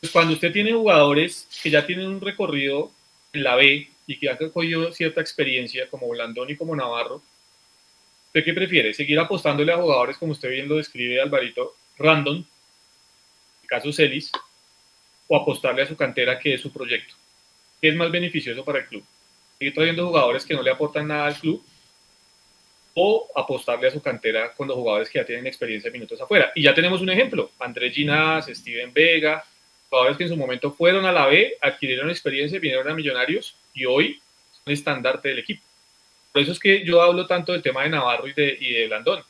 [0.00, 2.90] Pues cuando usted tiene jugadores que ya tienen un recorrido
[3.32, 7.22] en la B y que han cogido cierta experiencia, como Blandón y como Navarro,
[8.30, 8.94] ¿usted qué prefiere?
[8.94, 12.44] ¿Seguir apostándole a jugadores, como usted bien lo describe, Alvarito, random,
[13.62, 14.30] el caso Celis,
[15.32, 17.14] o apostarle a su cantera, que es su proyecto.
[17.80, 19.04] ¿Qué es más beneficioso para el club?
[19.58, 21.64] ¿Seguir trayendo jugadores que no le aportan nada al club?
[22.94, 26.50] ¿O apostarle a su cantera con los jugadores que ya tienen experiencia de minutos afuera?
[26.56, 27.52] Y ya tenemos un ejemplo.
[27.60, 29.44] Andrés Ginás, Steven Vega,
[29.88, 33.84] jugadores que en su momento fueron a la B, adquirieron experiencia, vinieron a Millonarios y
[33.84, 34.20] hoy
[34.64, 35.62] son estandarte del equipo.
[36.32, 38.86] Por eso es que yo hablo tanto del tema de Navarro y de, y de
[38.86, 39.22] Blandón.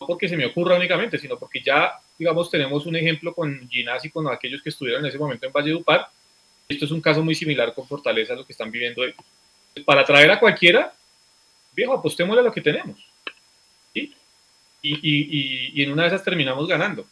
[0.00, 4.04] No porque se me ocurra únicamente, sino porque ya, digamos, tenemos un ejemplo con Ginás
[4.06, 6.08] y con aquellos que estuvieron en ese momento en Valledupar.
[6.66, 9.16] Esto es un caso muy similar con Fortaleza lo que están viviendo ellos.
[9.84, 10.92] Para traer a cualquiera,
[11.72, 12.98] viejo, apostémosle a lo que tenemos.
[13.92, 14.14] ¿sí?
[14.80, 17.06] Y, y, y, en una de esas terminamos ganando.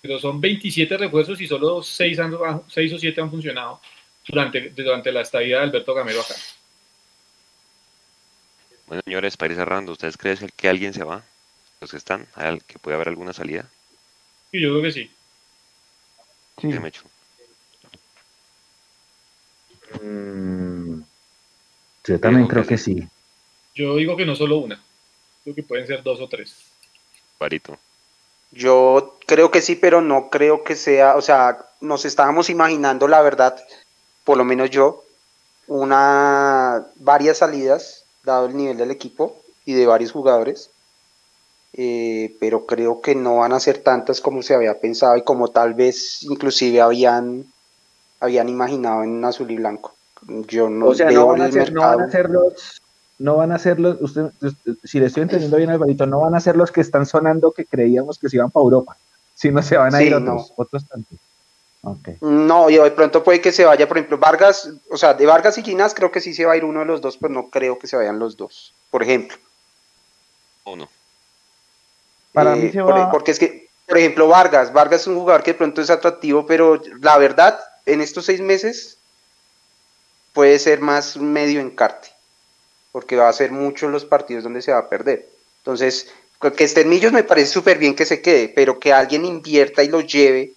[0.00, 2.34] Pero son 27 refuerzos y solo 6, han,
[2.66, 3.80] 6 o 7 han funcionado
[4.26, 6.34] durante, durante la estadía de Alberto Gamero acá.
[8.88, 11.22] Bueno, señores, para ir cerrando, ¿ustedes creen que alguien se va?
[11.80, 12.26] ¿Los que están?
[12.66, 13.68] ¿Que puede haber alguna salida?
[14.50, 15.10] Sí, yo creo que sí.
[16.60, 16.70] Sí.
[16.70, 17.02] ¿Qué me echo?
[20.02, 21.02] Mm,
[22.04, 23.06] yo también creo que, sí.
[23.74, 24.82] Yo digo que no solo una.
[25.44, 26.56] Creo que pueden ser dos o tres.
[27.36, 27.78] Parito.
[28.50, 33.20] Yo creo que sí, pero no creo que sea, o sea, nos estábamos imaginando la
[33.20, 33.62] verdad,
[34.24, 35.04] por lo menos yo,
[35.66, 40.70] una varias salidas dado el nivel del equipo y de varios jugadores.
[41.74, 45.48] Eh, pero creo que no van a ser tantas como se había pensado y como
[45.48, 47.44] tal vez inclusive habían,
[48.20, 49.94] habían imaginado en azul y blanco.
[50.48, 52.80] Yo no o sea, no van, a ser, no van a ser los,
[53.18, 54.32] no van a ser los, usted,
[54.82, 57.66] si le estoy entendiendo bien Alvarito, no van a ser los que están sonando que
[57.66, 58.96] creíamos que se iban para Europa,
[59.34, 61.18] sino se van a ir otros, otros tantos.
[62.20, 65.58] No, yo de pronto puede que se vaya, por ejemplo, Vargas, o sea, de Vargas
[65.58, 67.50] y Ginás creo que sí se va a ir uno de los dos, pero no
[67.50, 69.38] creo que se vayan los dos, por ejemplo.
[70.64, 70.88] Uno.
[72.32, 73.10] Para mí eh, se va...
[73.10, 76.46] porque es que, por ejemplo, Vargas, Vargas es un jugador que de pronto es atractivo,
[76.46, 78.98] pero la verdad, en estos seis meses
[80.32, 82.08] puede ser más medio encarte,
[82.92, 85.28] porque va a ser muchos los partidos donde se va a perder.
[85.58, 86.12] Entonces,
[86.56, 89.88] que estén Millos me parece súper bien que se quede, pero que alguien invierta y
[89.88, 90.54] lo lleve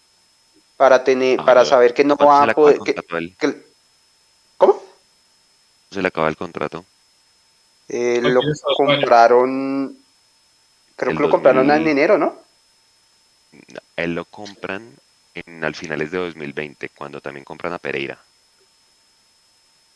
[0.81, 2.79] para tener, ah, para saber que no va a poder.
[4.57, 4.81] ¿Cómo?
[5.91, 6.83] Se le acaba el contrato.
[7.87, 8.41] Eh, lo
[8.75, 9.95] compraron,
[10.95, 12.35] creo que lo compraron en enero, ¿no?
[13.95, 14.91] Él lo compran
[15.35, 18.17] en, al finales de 2020, cuando también compran a Pereira.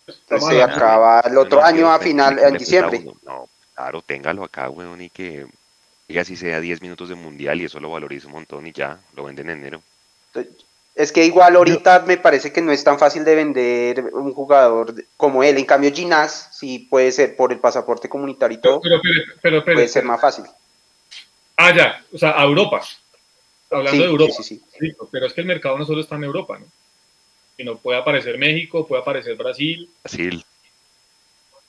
[0.06, 3.03] se acaba el otro año a final, en diciembre.
[3.24, 5.48] No, claro, téngalo acá, weón, y que
[6.07, 8.99] diga si sea 10 minutos de mundial y eso lo valoriza un montón y ya,
[9.16, 9.82] lo venden en enero.
[10.96, 14.96] Es que igual ahorita me parece que no es tan fácil de vender un jugador
[15.18, 15.58] como él.
[15.58, 18.82] En cambio, Ginás sí puede ser por el pasaporte comunitario y todo.
[19.42, 20.46] Pero, puede ser más fácil.
[21.58, 22.02] Ah, ya.
[22.14, 22.82] O sea, a Europa.
[23.70, 24.34] Hablando de Europa.
[24.42, 26.66] Sí, sí, Pero es que el mercado no solo está en Europa, ¿no?
[27.58, 29.90] Sino puede aparecer México, puede aparecer Brasil.
[30.02, 30.46] Brasil.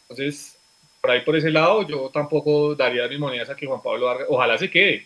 [0.09, 0.57] Entonces,
[1.01, 4.29] por ahí por ese lado, yo tampoco daría mis monedas a que Juan Pablo Vargas,
[4.31, 5.05] ojalá se quede.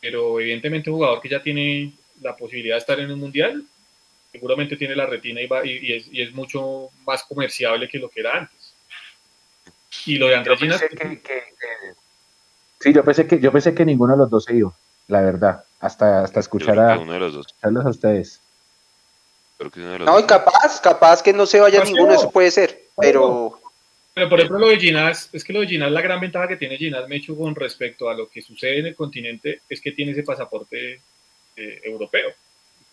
[0.00, 3.64] Pero evidentemente un jugador que ya tiene la posibilidad de estar en un mundial,
[4.32, 8.08] seguramente tiene la retina y, va, y, es, y, es, mucho más comerciable que lo
[8.08, 8.74] que era antes.
[10.04, 10.60] Y lo de Andrés
[12.78, 14.72] Sí, yo pensé que yo pensé que ninguno de los dos se iba,
[15.08, 17.46] la verdad, hasta hasta escuchar a, uno de los dos.
[17.62, 18.40] a ustedes.
[20.04, 23.58] no, y capaz, capaz que no se vaya ninguno, eso puede ser, pero
[24.16, 26.56] pero por ejemplo lo de Ginás, es que lo de Ginás, la gran ventaja que
[26.56, 30.12] tiene Ginás Mecho con respecto a lo que sucede en el continente es que tiene
[30.12, 31.02] ese pasaporte
[31.56, 32.30] eh, europeo.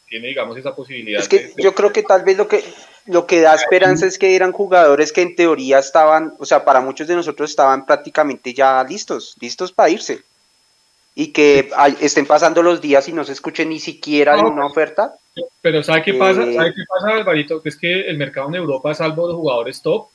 [0.07, 1.21] Tiene, digamos, esa posibilidad.
[1.21, 2.63] Es que yo creo que tal vez lo que,
[3.07, 6.81] lo que da esperanza es que eran jugadores que en teoría estaban, o sea, para
[6.81, 10.21] muchos de nosotros estaban prácticamente ya listos, listos para irse.
[11.15, 11.69] Y que
[12.01, 15.13] estén pasando los días y no se escuche ni siquiera de una oferta.
[15.61, 16.43] Pero ¿sabe qué pasa?
[16.43, 17.61] Eh, ¿Sabe qué pasa, Alvarito?
[17.61, 20.07] Que es que el mercado en Europa, salvo los jugadores top,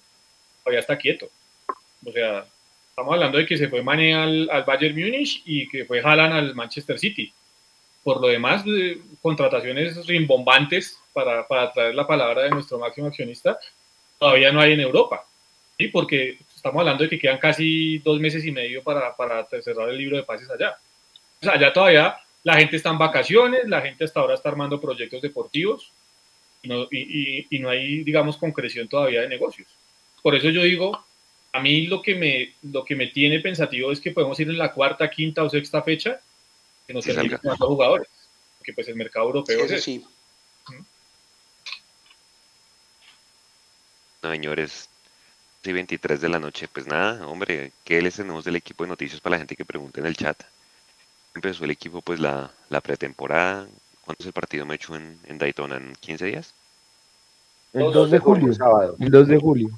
[0.62, 1.28] todavía está quieto.
[2.04, 2.46] O sea,
[2.90, 6.32] estamos hablando de que se fue Mane al, al Bayern Múnich y que fue Haaland
[6.32, 7.32] al Manchester City.
[8.02, 8.64] Por lo demás,
[9.20, 13.58] contrataciones rimbombantes, para, para traer la palabra de nuestro máximo accionista,
[14.18, 15.24] todavía no hay en Europa.
[15.76, 15.88] ¿sí?
[15.88, 19.98] Porque estamos hablando de que quedan casi dos meses y medio para, para cerrar el
[19.98, 20.76] libro de pases allá.
[21.40, 24.80] O sea, allá todavía la gente está en vacaciones, la gente hasta ahora está armando
[24.80, 25.90] proyectos deportivos
[26.62, 29.68] y no, y, y, no hay, digamos, concreción todavía de negocios.
[30.22, 31.04] Por eso yo digo,
[31.52, 34.58] a mí lo que me, lo que me tiene pensativo es que podemos ir en
[34.58, 36.20] la cuarta, quinta o sexta fecha
[36.88, 38.08] que nos termine los jugadores,
[38.58, 40.04] porque pues el mercado europeo es sí.
[44.22, 44.88] No, señores,
[45.62, 49.20] sí, 23 de la noche, pues nada, hombre, ¿qué les tenemos del equipo de noticias
[49.20, 50.42] para la gente que pregunta en el chat?
[51.34, 53.68] Empezó el equipo pues la, la pretemporada,
[54.08, 55.76] ¿Cuándo es el partido Mechu en, en Daytona?
[55.76, 56.54] ¿En 15 días?
[57.74, 58.54] El 2 de julio.
[58.54, 58.96] sábado.
[58.98, 59.68] El 2 de julio.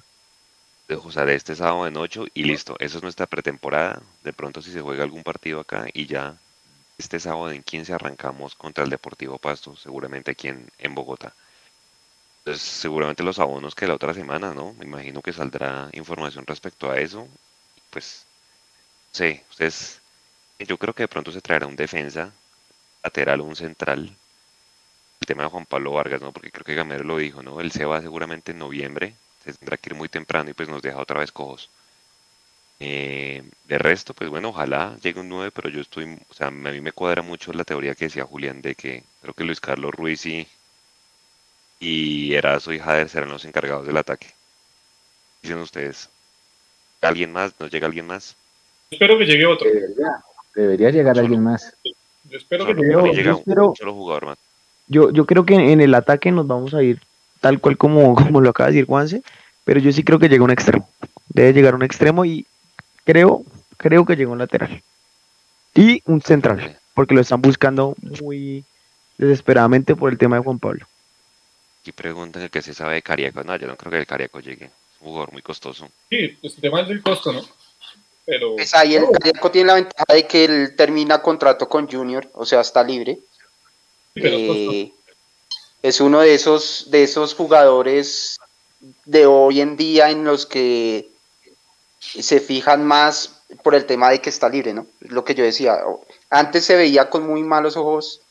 [0.87, 2.77] de usar este sábado en 8 y listo.
[2.79, 4.01] Eso es nuestra pretemporada.
[4.23, 6.39] De pronto si se juega algún partido acá y ya
[7.01, 11.35] este sábado en 15 arrancamos contra el Deportivo Pasto, seguramente aquí en, Bogotá.
[12.41, 14.75] Entonces seguramente los abonos que la otra semana, ¿no?
[14.75, 17.29] Me imagino que saldrá información respecto a eso.
[17.91, 18.27] Pues,
[19.13, 20.01] sí, ustedes,
[20.59, 22.33] yo creo que de pronto se traerá un defensa
[23.03, 24.17] lateral o un central.
[25.21, 26.33] El tema de Juan Pablo Vargas, ¿no?
[26.33, 27.61] Porque creo que Gamero lo dijo, ¿no?
[27.61, 29.15] Él se va seguramente en noviembre,
[29.45, 31.71] se tendrá que ir muy temprano y pues nos deja otra vez cojos.
[32.83, 36.51] Eh, de resto, pues bueno, ojalá llegue un 9, pero yo estoy, o sea, a
[36.51, 39.93] mí me cuadra mucho la teoría que decía Julián de que creo que Luis Carlos
[39.95, 40.47] Ruiz y,
[41.79, 44.29] y Erazo y Jader serán los encargados del ataque.
[45.43, 46.09] Dicen ustedes,
[47.03, 47.53] ¿alguien más?
[47.59, 48.35] ¿Nos llega alguien más?
[48.91, 49.69] Espero que llegue otro.
[49.69, 50.25] Debería,
[50.55, 51.75] debería llegar alguien más.
[52.25, 53.13] Yo espero que llegue otro.
[53.13, 54.39] llega yo espero- un solo jugador más.
[54.89, 57.01] Yo, yo creo que en el ataque nos vamos a ir
[57.41, 59.23] tal cual como, como lo acaba de decir Juanse,
[59.65, 60.89] pero yo sí creo que llega un extremo.
[61.29, 62.47] Debe llegar un extremo y
[63.11, 63.45] creo,
[63.77, 64.83] creo que llega un lateral.
[65.75, 68.65] Y un central, porque lo están buscando muy
[69.19, 70.87] desesperadamente por el tema de Juan Pablo.
[71.81, 73.43] Aquí preguntan el que se sabe de Cariaco.
[73.43, 74.67] No, yo no creo que el Cariaco llegue.
[74.67, 75.89] Es un jugador muy costoso.
[76.09, 77.43] Sí, pues el tema es el costo, ¿no?
[78.27, 82.29] Pero Pues ahí el Cariaco tiene la ventaja de que él termina contrato con Junior,
[82.35, 83.19] o sea, está libre.
[84.15, 84.93] Eh,
[85.83, 88.39] es uno de esos, de esos jugadores
[89.05, 91.10] de hoy en día en los que
[92.01, 94.87] se fijan más por el tema de que está libre, ¿no?
[95.01, 95.79] Lo que yo decía.
[96.31, 98.23] Antes se veía con muy malos ojos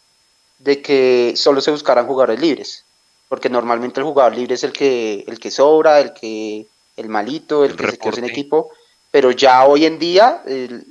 [0.57, 2.83] de que solo se buscaran jugadores libres,
[3.27, 6.65] porque normalmente el jugador libre es el que, el que sobra, el que,
[6.97, 8.31] el malito, el, El que se queda sin reporte.
[8.41, 8.71] equipo.
[9.11, 10.43] Pero ya hoy en día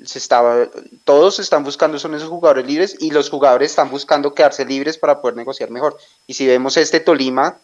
[0.04, 0.66] se estaba,
[1.04, 5.20] todos están buscando son esos jugadores libres y los jugadores están buscando quedarse libres para
[5.20, 5.96] poder negociar mejor.
[6.26, 7.58] Y si vemos este Tolima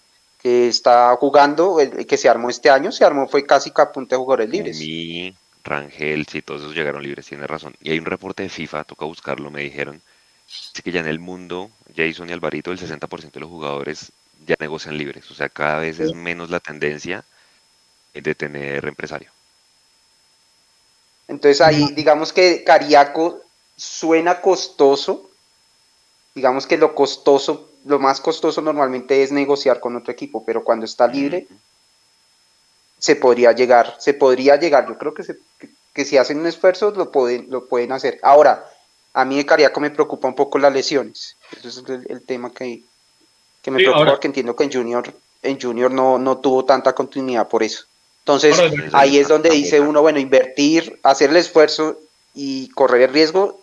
[0.45, 3.91] que está jugando, el que se armó este año, se armó fue casi que a
[3.91, 4.79] punta de jugadores libres.
[4.79, 5.35] Mi,
[5.65, 7.75] Rangel, sí, todos esos llegaron libres, tiene razón.
[7.81, 10.03] Y hay un reporte de FIFA, toca buscarlo, me dijeron.
[10.47, 14.13] Dice que ya en el mundo, Jason y Alvarito, el 60% de los jugadores
[14.47, 15.31] ya negocian libres.
[15.31, 17.25] O sea, cada vez es menos la tendencia
[18.13, 19.31] de tener empresario.
[21.27, 23.41] Entonces ahí, digamos que Cariaco
[23.79, 25.31] suena costoso.
[26.35, 30.85] Digamos que lo costoso, lo más costoso normalmente es negociar con otro equipo, pero cuando
[30.87, 31.47] está libre,
[32.99, 34.89] se podría llegar, se podría llegar.
[34.89, 38.19] Yo creo que, se- que, que si hacen un esfuerzo lo pueden, lo pueden hacer.
[38.23, 38.65] Ahora,
[39.13, 41.37] a mí de Cariaco me preocupa un poco las lesiones.
[41.57, 42.83] Ese es el, el tema que,
[43.63, 46.65] que me Sí, preocupa ahora- porque entiendo que en Junior, en Junior no, no tuvo
[46.65, 47.85] tanta continuidad por eso.
[48.21, 51.99] Entonces, Ahora, ahí es donde dice uno, bueno, invertir, hacer el esfuerzo
[52.33, 53.61] y correr el riesgo,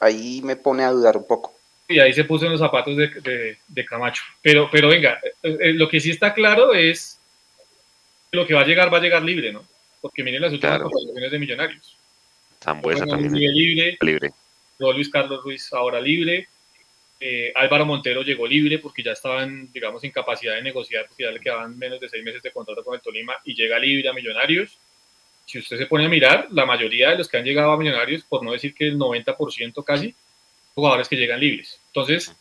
[0.00, 1.52] ahí me pone a dudar un poco.
[1.88, 4.22] Y ahí se puso en los zapatos de, de- de Camacho.
[4.42, 7.18] Pero, pero venga, eh, eh, lo que sí está claro es
[8.30, 9.66] lo que va a llegar, va a llegar libre, ¿no?
[10.00, 10.90] Porque miren las últimas Claro.
[11.30, 11.96] de Millonarios.
[12.62, 14.30] Zambuesa también libre, libre.
[14.78, 16.46] Luis Carlos Ruiz ahora libre.
[17.20, 21.30] eh, Álvaro Montero llegó libre porque ya estaban, digamos, sin capacidad de negociar, porque ya
[21.32, 24.12] le quedaban menos de seis meses de contrato con el Tolima y llega libre a
[24.12, 24.78] Millonarios.
[25.46, 28.22] Si usted se pone a mirar, la mayoría de los que han llegado a Millonarios,
[28.22, 30.14] por no decir que el 90% casi,
[30.78, 31.80] jugadores que llegan libres.
[31.88, 32.32] Entonces,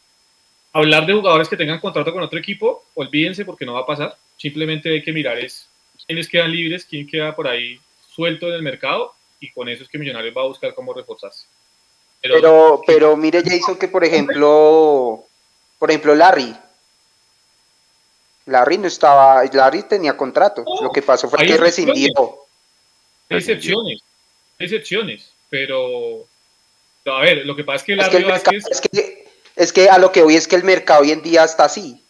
[0.72, 4.16] hablar de jugadores que tengan contrato con otro equipo, olvídense porque no va a pasar.
[4.38, 5.68] Simplemente hay que mirar es
[6.06, 7.80] quiénes quedan libres, quién queda por ahí
[8.14, 11.48] suelto en el mercado y con eso es que Millonarios va a buscar cómo reforzarse.
[12.22, 15.24] Pero, pero mire, Jason, que por ejemplo,
[15.80, 16.56] por ejemplo, Larry.
[18.46, 20.64] Larry no estaba, Larry tenía contrato.
[20.82, 21.76] Lo que pasó fue que excepciones.
[21.76, 22.36] rescindió.
[23.30, 24.02] Hay excepciones,
[24.60, 26.26] hay excepciones, pero
[27.16, 29.74] a ver, lo que pasa es que Es que, el mercado- Vázquez, es, que, es
[29.74, 32.04] que a lo que voy es que el mercado hoy en día está así.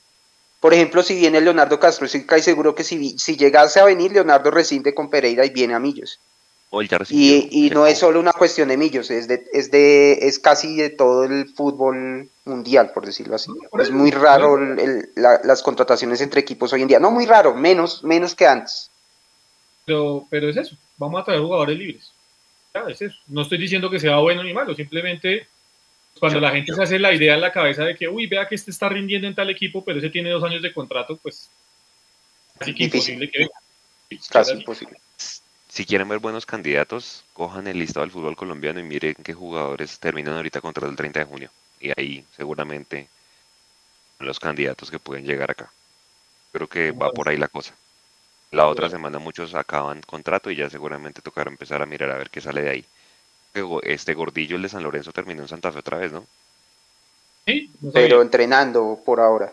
[0.59, 4.50] Por ejemplo, si viene Leonardo Castro, estoy casi seguro que si, llegase a venir, Leonardo
[4.50, 6.19] rescinde con Pereira y viene a Millos.
[7.09, 10.40] Ya Y, y no es solo una cuestión de Millos, es de, es de, es
[10.40, 13.51] casi de todo el fútbol mundial, por decirlo así.
[13.69, 17.00] Por Es muy raro por el- el- la- las contrataciones entre equipos hoy en día.
[17.00, 18.90] No muy raro, menos, menos que antes.
[19.85, 22.11] pero, pero es eso, vamos a traer jugadores libres.
[22.85, 23.17] Ya, es eso.
[23.27, 25.47] No estoy diciendo que sea bueno ni malo, simplemente
[26.19, 28.56] cuando la gente se hace la idea en la cabeza de que, uy, vea que
[28.56, 31.49] este está rindiendo en tal equipo, pero ese tiene dos años de contrato, pues
[32.57, 33.15] casi que Difícil.
[33.15, 34.23] imposible que venga.
[34.30, 34.97] Casi imposible.
[35.67, 39.99] Si quieren ver buenos candidatos, cojan el listado del fútbol colombiano y miren qué jugadores
[39.99, 41.51] terminan ahorita contra el 30 de junio.
[41.80, 43.07] Y ahí seguramente
[44.19, 45.72] los candidatos que pueden llegar acá.
[46.51, 47.75] Creo que va por ahí la cosa.
[48.51, 52.30] La otra semana muchos acaban contrato y ya seguramente tocará empezar a mirar a ver
[52.30, 52.85] qué sale de ahí.
[53.84, 56.26] Este gordillo, el de San Lorenzo, terminó en Santa Fe otra vez, ¿no?
[57.45, 59.51] Sí, no pero entrenando por ahora.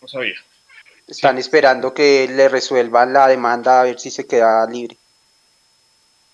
[0.00, 0.34] no sabía.
[1.06, 4.96] Están esperando que le resuelvan la demanda a ver si se queda libre.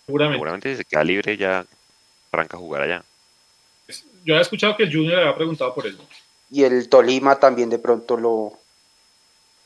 [0.06, 0.36] Seguramente.
[0.36, 1.66] Seguramente si se queda libre ya
[2.30, 3.04] arranca a jugar allá.
[4.24, 6.06] Yo había escuchado que el Junior había preguntado por eso.
[6.50, 8.58] Y el Tolima también de pronto lo...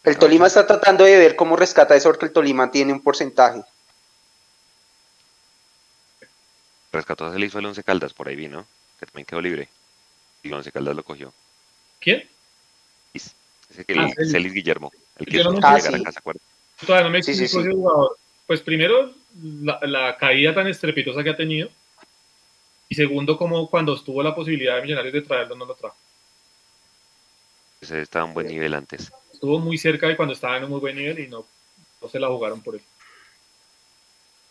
[0.05, 3.62] El Tolima está tratando de ver cómo rescata eso porque el Tolima tiene un porcentaje.
[6.92, 8.66] Rescató a Celis fue el Once Caldas, por ahí vi, ¿no?
[8.98, 9.68] Que también quedó libre.
[10.42, 11.32] Y el Once Caldas lo cogió.
[12.00, 12.28] ¿Quién?
[13.14, 14.52] Ese que Ah, el Celis.
[14.52, 14.92] Guillermo.
[15.16, 16.00] El que no hizo Ah, llegar sí.
[16.00, 16.20] a casa.
[16.84, 17.68] Todavía no me Sí, sí, explico sí.
[17.70, 18.18] ese jugador.
[18.47, 21.70] Pues primero, la, la caída tan estrepitosa que ha tenido.
[22.89, 25.97] Y segundo, como cuando estuvo la posibilidad de Millonarios de traerlo, no lo trajo.
[27.81, 29.10] Ese estaba a un buen nivel antes.
[29.42, 31.44] Estuvo muy cerca de cuando estaba en un muy buen nivel y no,
[32.00, 32.82] no se la jugaron por él.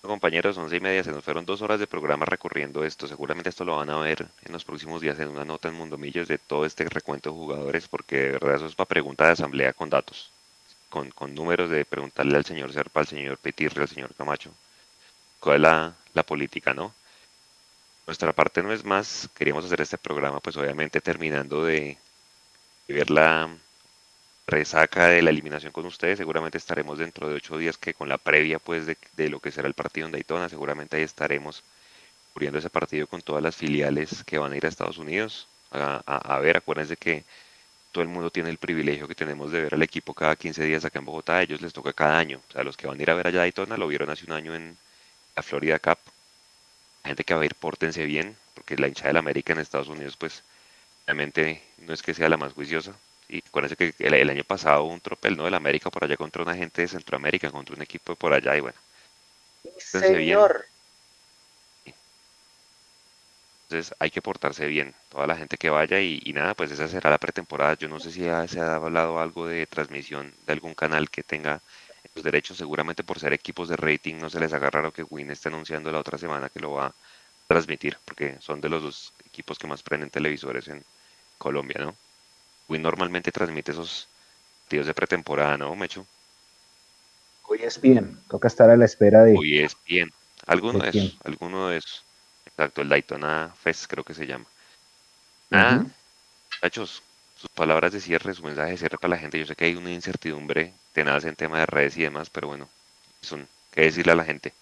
[0.02, 3.08] Compañeros, once y media, se nos fueron dos horas de programa recorriendo esto.
[3.08, 6.28] Seguramente esto lo van a ver en los próximos días en una nota en Mundomillos
[6.28, 9.72] de todo este recuento de jugadores, porque de verdad eso es para pregunta de asamblea
[9.72, 10.30] con datos,
[10.90, 14.52] con, con números de preguntarle al señor Serpa, al señor Petirre, al señor Camacho,
[15.40, 16.94] cuál es la, la política, ¿no?
[18.06, 21.98] Nuestra parte no es más, queríamos hacer este programa, pues obviamente terminando de,
[22.90, 23.50] de ver la
[24.52, 26.18] resaca de la eliminación con ustedes.
[26.20, 29.52] Seguramente estaremos dentro de ocho días que con la previa pues de, de lo que
[29.52, 30.50] será el partido en Daytona.
[30.50, 31.64] Seguramente ahí estaremos
[32.34, 36.40] cubriendo ese partido con todas las filiales que van a ir a Estados Unidos a,
[36.40, 36.58] ver.
[36.58, 37.24] Acuérdense que
[37.92, 40.86] todo el mundo tiene el privilegio que tenemos de ver al equipo cada 15 días
[40.86, 41.38] acá en Bogotá.
[41.38, 42.42] A ellos les toca cada año.
[42.50, 44.26] O sea, los que van a ir a ver allá a Daytona lo vieron hace
[44.26, 44.78] un año en
[45.36, 46.00] la Florida Cup.
[47.04, 49.88] La gente que va a ir, pórtense bien, porque la hinchada del América en Estados
[49.88, 50.44] Unidos pues
[51.08, 52.96] realmente no es que sea la más juiciosa.
[53.32, 55.46] Y acuérdense que el, el año pasado hubo un tropel, ¿no?
[55.46, 58.58] Del América por allá contra una gente de Centroamérica, contra un equipo de por allá,
[58.58, 58.78] y bueno.
[59.64, 60.38] Pórtense bien.
[63.70, 66.90] Entonces hay que portarse bien, toda la gente que vaya y, y nada, pues esa
[66.90, 67.76] será la pretemporada.
[67.76, 71.24] Yo no sé si ya se ha hablado algo de transmisión de algún canal que
[71.24, 71.62] tenga
[72.14, 75.32] los derechos, seguramente por ser equipos de rating no se les haga raro que Win
[75.32, 76.94] esté anunciando la otra semana que lo va a
[77.48, 80.84] transmitir, porque son de los dos equipos que más prenden televisores en
[81.38, 81.96] Colombia, ¿no?
[82.72, 84.08] Win normalmente transmite esos
[84.64, 86.06] partidos de pretemporada, ¿no, Mecho?
[87.44, 89.36] Hoy es bien, toca estar a la espera de...
[89.38, 90.10] Hoy es bien.
[90.48, 92.04] Alguno ¿De esos, alguno de esos.
[92.46, 94.46] Exacto, el Daytona Fest creo que se llama.
[95.50, 95.92] Nada, Ujú.
[96.56, 97.04] muchachos,
[97.36, 99.38] sus palabras de cierre, su mensaje de cierre para la gente.
[99.38, 102.70] Yo sé que hay una incertidumbre tenaz en tema de redes y demás, pero bueno,
[103.22, 104.54] son, ¿qué decirle a la gente?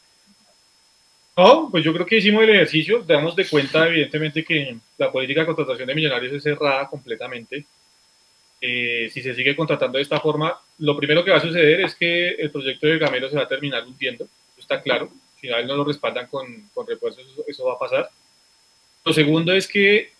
[1.37, 5.41] No, pues yo creo que hicimos el ejercicio, damos de cuenta evidentemente que la política
[5.41, 7.65] de contratación de millonarios es cerrada completamente.
[8.61, 11.95] Eh, si se sigue contratando de esta forma, lo primero que va a suceder es
[11.95, 15.09] que el proyecto de Gamero se va a terminar hundiendo, eso está claro.
[15.39, 18.09] Si a él no lo respaldan con, con refuerzos, eso, eso va a pasar.
[19.05, 20.11] Lo segundo es que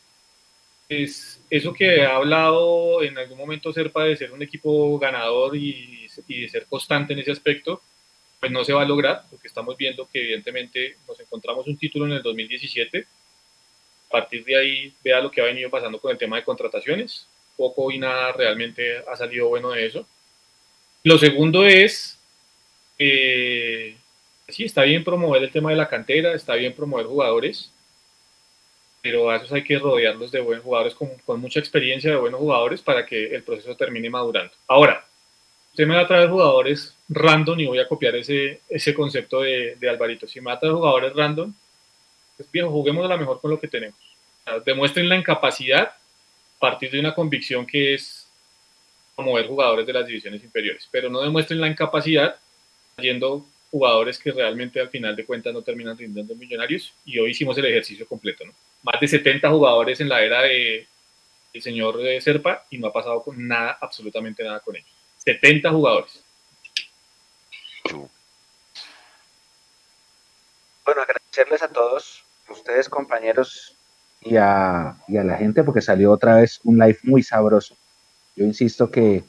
[0.88, 6.08] es eso que ha hablado en algún momento Serpa de ser un equipo ganador y,
[6.28, 7.82] y de ser constante en ese aspecto,
[8.40, 12.06] pues no se va a lograr, porque estamos viendo que evidentemente nos encontramos un título
[12.06, 13.06] en el 2017.
[14.08, 17.28] A partir de ahí, vea lo que ha venido pasando con el tema de contrataciones.
[17.60, 20.08] Poco y nada realmente ha salido bueno de eso.
[21.04, 22.18] Lo segundo es,
[22.98, 23.98] eh,
[24.48, 27.70] sí, está bien promover el tema de la cantera, está bien promover jugadores,
[29.02, 32.82] pero a esos hay que rodearlos de buenos jugadores con, mucha experiencia, de buenos jugadores,
[32.82, 34.54] para que el proceso termine madurando.
[34.66, 35.06] Ahora,
[35.72, 39.78] usted me va a traer jugadores random y voy a copiar ese, ese concepto de,
[39.90, 40.30] Alvarito.
[40.30, 41.54] Si me va a traer jugadores random,
[42.38, 44.00] pues viejo, juguemos a la mejor con lo que tenemos.
[44.66, 45.99] Demuestren la incapacidad
[46.60, 48.28] partir de una convicción que es
[49.16, 52.36] promover jugadores de las divisiones inferiores, pero no demuestren la incapacidad
[52.96, 57.32] trayendo jugadores que realmente al final de cuentas no terminan rindiendo en millonarios y hoy
[57.32, 58.54] hicimos el ejercicio completo, ¿no?
[58.84, 60.88] Más de 70 jugadores en la era de
[61.52, 64.90] el señor eh, Serpa y no ha pasado con nada, absolutamente nada con ellos.
[65.18, 66.24] 70 jugadores.
[70.86, 73.76] Bueno, agradecerles a todos, a ustedes compañeros
[74.22, 77.76] y a, y a la gente porque salió otra vez un live muy sabroso.
[78.36, 79.24] Yo insisto que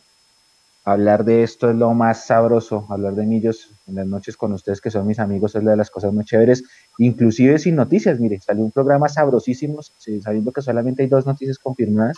[0.85, 4.81] hablar de esto es lo más sabroso, hablar de millos en las noches con ustedes
[4.81, 6.65] que son mis amigos es una de las cosas muy chéveres,
[6.99, 11.59] inclusive sin noticias, mire, salió un programa sabrosísimo, sí, sabiendo que solamente hay dos noticias
[11.59, 12.17] confirmadas.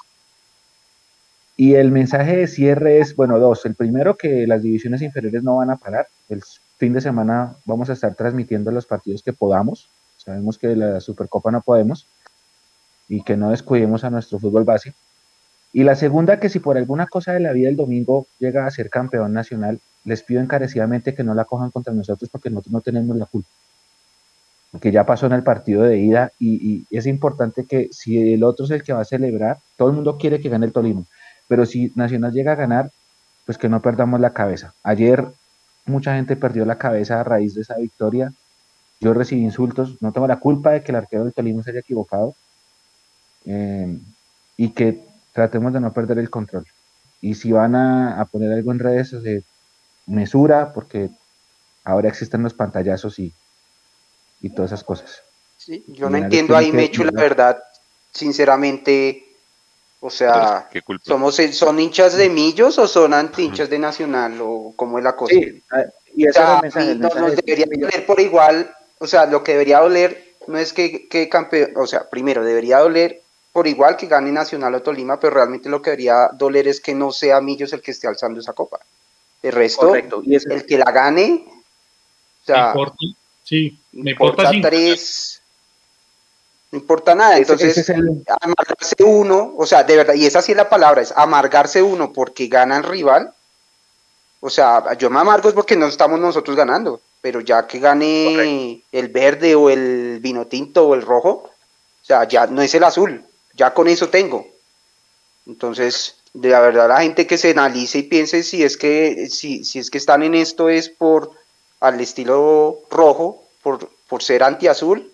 [1.55, 3.67] Y el mensaje de cierre es, bueno, dos.
[3.67, 6.09] El primero, que las divisiones inferiores no van a parar.
[6.31, 6.42] El
[6.78, 9.91] fin de semana vamos a estar transmitiendo los partidos que podamos.
[10.17, 12.09] Sabemos que la Supercopa no podemos
[13.12, 14.94] y que no descuidemos a nuestro fútbol base.
[15.74, 18.70] Y la segunda, que si por alguna cosa de la vida el domingo llega a
[18.70, 22.81] ser campeón nacional, les pido encarecidamente que no la cojan contra nosotros porque nosotros no
[22.81, 23.50] tenemos la culpa.
[24.81, 28.65] que ya pasó en el partido de ida y, es importante que si el otro
[28.65, 31.05] es el que va a celebrar, todo el mundo quiere que gane el Tolima,
[31.47, 32.91] pero si Nacional llega a ganar,
[33.44, 34.73] pues que no perdamos la cabeza.
[34.82, 35.26] Ayer
[35.84, 38.32] mucha gente perdió la cabeza a raíz de esa victoria.
[39.00, 41.81] Yo recibí insultos, no tengo la culpa de que el arquero del Tolima se haya
[41.81, 42.34] equivocado
[43.47, 43.99] eh,
[44.57, 46.67] y que tratemos de no perder el control.
[47.21, 49.43] Y si van a, poner algo en redes, de
[50.07, 51.11] mesura, porque
[51.85, 53.33] ahora existen los pantallazos y,
[54.41, 55.23] y todas esas cosas.
[55.57, 57.62] Sí, yo no entiendo ahí, Mecho, la verdad,
[58.12, 59.25] sinceramente,
[60.01, 60.69] o sea,
[61.03, 65.15] somos son hinchas de Millos o son anti hinchas de Nacional o cómo es la
[65.15, 65.35] cosa.
[65.35, 65.85] Sí, ah,
[66.17, 70.35] y eso o mensaje, nos, debería doler por igual, o sea, lo que debería doler
[70.49, 73.22] no es que, que campeón, o sea, primero debería doler
[73.53, 76.95] por igual que gane Nacional o Tolima, pero realmente lo que debería doler es que
[76.95, 78.81] no sea Millos el que esté alzando esa copa.
[79.43, 79.93] El resto,
[80.25, 81.45] y es el que la gane,
[82.43, 82.75] o sea,
[83.43, 85.43] sí, me importa, tres,
[86.71, 87.37] no importa nada.
[87.37, 87.91] Entonces,
[88.41, 92.13] amargarse uno, o sea, de verdad, y esa sí es la palabra, es amargarse uno
[92.13, 93.35] porque gana el rival.
[94.41, 98.83] O sea, yo me amargo es porque no estamos nosotros ganando, pero ya que gane
[98.91, 101.51] el verde o el vino tinto o el rojo,
[102.03, 103.25] o sea, ya no es el azul,
[103.55, 104.47] ya con eso tengo.
[105.47, 109.65] Entonces, de la verdad, la gente que se analice y piense si es que, si,
[109.65, 111.33] si es que están en esto es por
[111.81, 115.11] al estilo rojo, por, por ser anti-azul.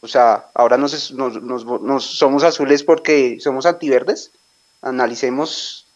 [0.00, 4.30] O sea, ahora nos, nos, nos, somos azules porque somos antiverdes.
[4.82, 5.86] Analicemos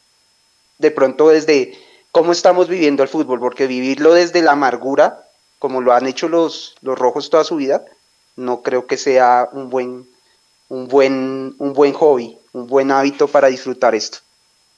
[0.79, 1.79] de pronto desde
[2.11, 5.27] cómo estamos viviendo el fútbol, porque vivirlo desde la amargura,
[5.59, 7.85] como lo han hecho los, los rojos toda su vida,
[8.37, 10.07] no creo que sea un buen,
[10.73, 14.19] un buen, un buen hobby, un buen hábito para disfrutar esto.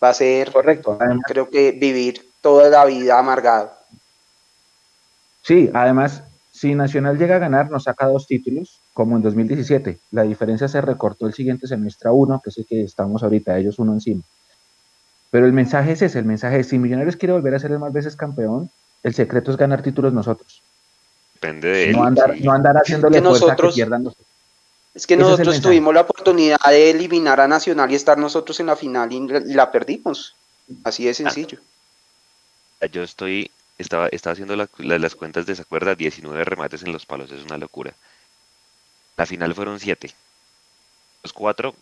[0.02, 0.98] Va a ser, correcto.
[1.24, 3.70] creo que vivir toda la vida amargado.
[5.42, 9.98] Sí, además, si Nacional llega a ganar, nos saca dos títulos, como en 2017.
[10.10, 13.56] La diferencia se recortó el siguiente semestre a uno, que es el que estamos ahorita,
[13.56, 14.22] ellos uno encima.
[15.30, 17.78] Pero el mensaje es ese, el mensaje es, si Millonarios quiere volver a ser el
[17.78, 18.68] más veces campeón,
[19.04, 20.60] el secreto es ganar títulos nosotros.
[21.34, 21.92] Depende de él.
[21.92, 24.33] No andar, no andar haciéndole fuerza que pierdan nosotros.
[24.94, 28.76] Es que nosotros tuvimos la oportunidad de eliminar a Nacional y estar nosotros en la
[28.76, 30.36] final y la perdimos.
[30.84, 31.58] Así de sencillo.
[32.80, 37.06] Ah, yo estoy, estaba, estaba haciendo las cuentas de esa cuerda, 19 remates en los
[37.06, 37.94] palos, es una locura.
[39.16, 40.12] La final fueron 7.
[41.22, 41.74] Los 4,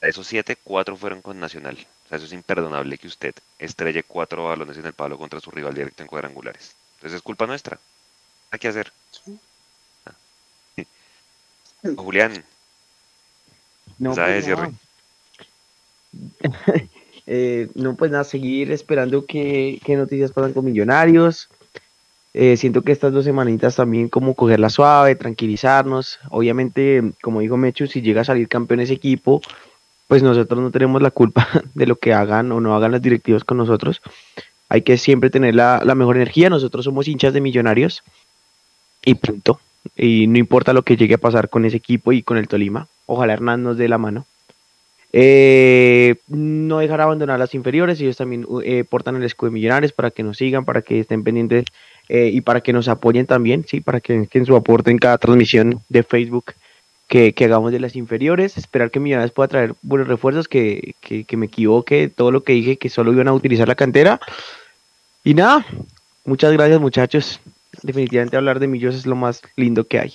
[0.00, 1.76] esos 7, 4 fueron con Nacional.
[2.04, 5.50] O sea, eso es imperdonable que usted estrelle 4 balones en el palo contra su
[5.50, 6.74] rival directo en cuadrangulares.
[6.96, 7.78] Entonces es culpa nuestra.
[8.50, 8.92] Hay que hacer.
[11.94, 12.44] Julián.
[13.98, 14.46] No, pues
[17.26, 21.48] eh, no, pues nada, seguir esperando que, noticias pasan con Millonarios.
[22.34, 26.18] Eh, siento que estas dos semanitas también como cogerla suave, tranquilizarnos.
[26.30, 29.40] Obviamente, como dijo Mechu, si llega a salir campeón ese equipo,
[30.06, 33.44] pues nosotros no tenemos la culpa de lo que hagan o no hagan los directivos
[33.44, 34.02] con nosotros.
[34.68, 36.50] Hay que siempre tener la, la mejor energía.
[36.50, 38.02] Nosotros somos hinchas de Millonarios
[39.04, 39.60] y punto
[39.96, 42.88] y no importa lo que llegue a pasar con ese equipo y con el Tolima.
[43.06, 44.26] Ojalá Hernán nos dé la mano.
[45.12, 50.10] Eh, no dejar abandonar las inferiores, ellos también eh, portan el escudo de Millonarios para
[50.10, 51.64] que nos sigan, para que estén pendientes
[52.08, 55.16] eh, y para que nos apoyen también, sí, para que, en su aporte en cada
[55.18, 56.52] transmisión de Facebook
[57.08, 58.58] que, hagamos de las inferiores.
[58.58, 62.52] Esperar que Millonarios pueda traer buenos refuerzos, que, que, que me equivoque todo lo que
[62.52, 64.20] dije, que solo iban a utilizar la cantera.
[65.24, 65.64] Y nada,
[66.24, 67.40] muchas gracias muchachos
[67.86, 70.14] definitivamente hablar de Millos es lo más lindo que hay.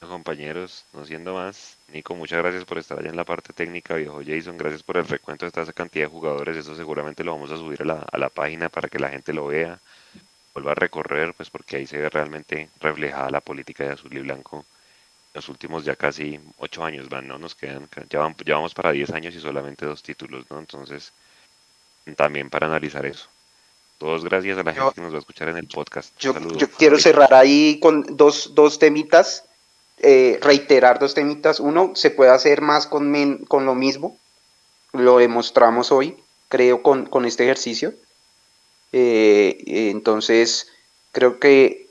[0.00, 4.20] Compañeros, no siendo más, Nico, muchas gracias por estar allá en la parte técnica, viejo
[4.24, 7.56] Jason, gracias por el recuento de esta cantidad de jugadores, eso seguramente lo vamos a
[7.56, 9.80] subir a la, a la página para que la gente lo vea,
[10.54, 14.20] vuelva a recorrer, pues porque ahí se ve realmente reflejada la política de azul y
[14.20, 14.64] blanco.
[15.34, 17.38] Los últimos ya casi ocho años van, ¿no?
[17.38, 20.58] Nos quedan, ya, ya vamos para diez años y solamente dos títulos, ¿no?
[20.58, 21.12] Entonces,
[22.16, 23.28] también para analizar eso.
[23.98, 26.12] Todos gracias a la gente que nos va a escuchar en el podcast.
[26.18, 26.34] Yo,
[26.76, 29.44] quiero cerrar ahí con dos, dos temitas,
[29.98, 31.60] eh, reiterar dos temitas.
[31.60, 34.18] Uno, se puede hacer más con, con lo mismo.
[34.92, 36.16] Lo demostramos hoy,
[36.48, 37.94] creo, con, con este ejercicio.
[38.92, 40.68] Eh, entonces,
[41.12, 41.86] creo que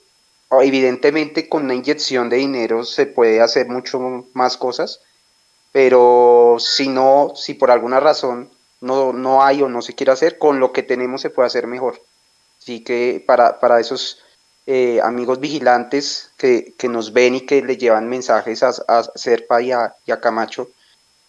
[0.51, 5.01] evidentemente con una inyección de dinero se puede hacer mucho más cosas,
[5.71, 8.49] pero si no, si por alguna razón
[8.81, 11.67] no, no hay o no se quiere hacer, con lo que tenemos se puede hacer
[11.67, 12.01] mejor.
[12.59, 14.19] Así que para, para esos
[14.67, 19.71] eh, amigos vigilantes que, nos ven y que le llevan mensajes a, a Serpa y
[19.71, 20.69] a, Camacho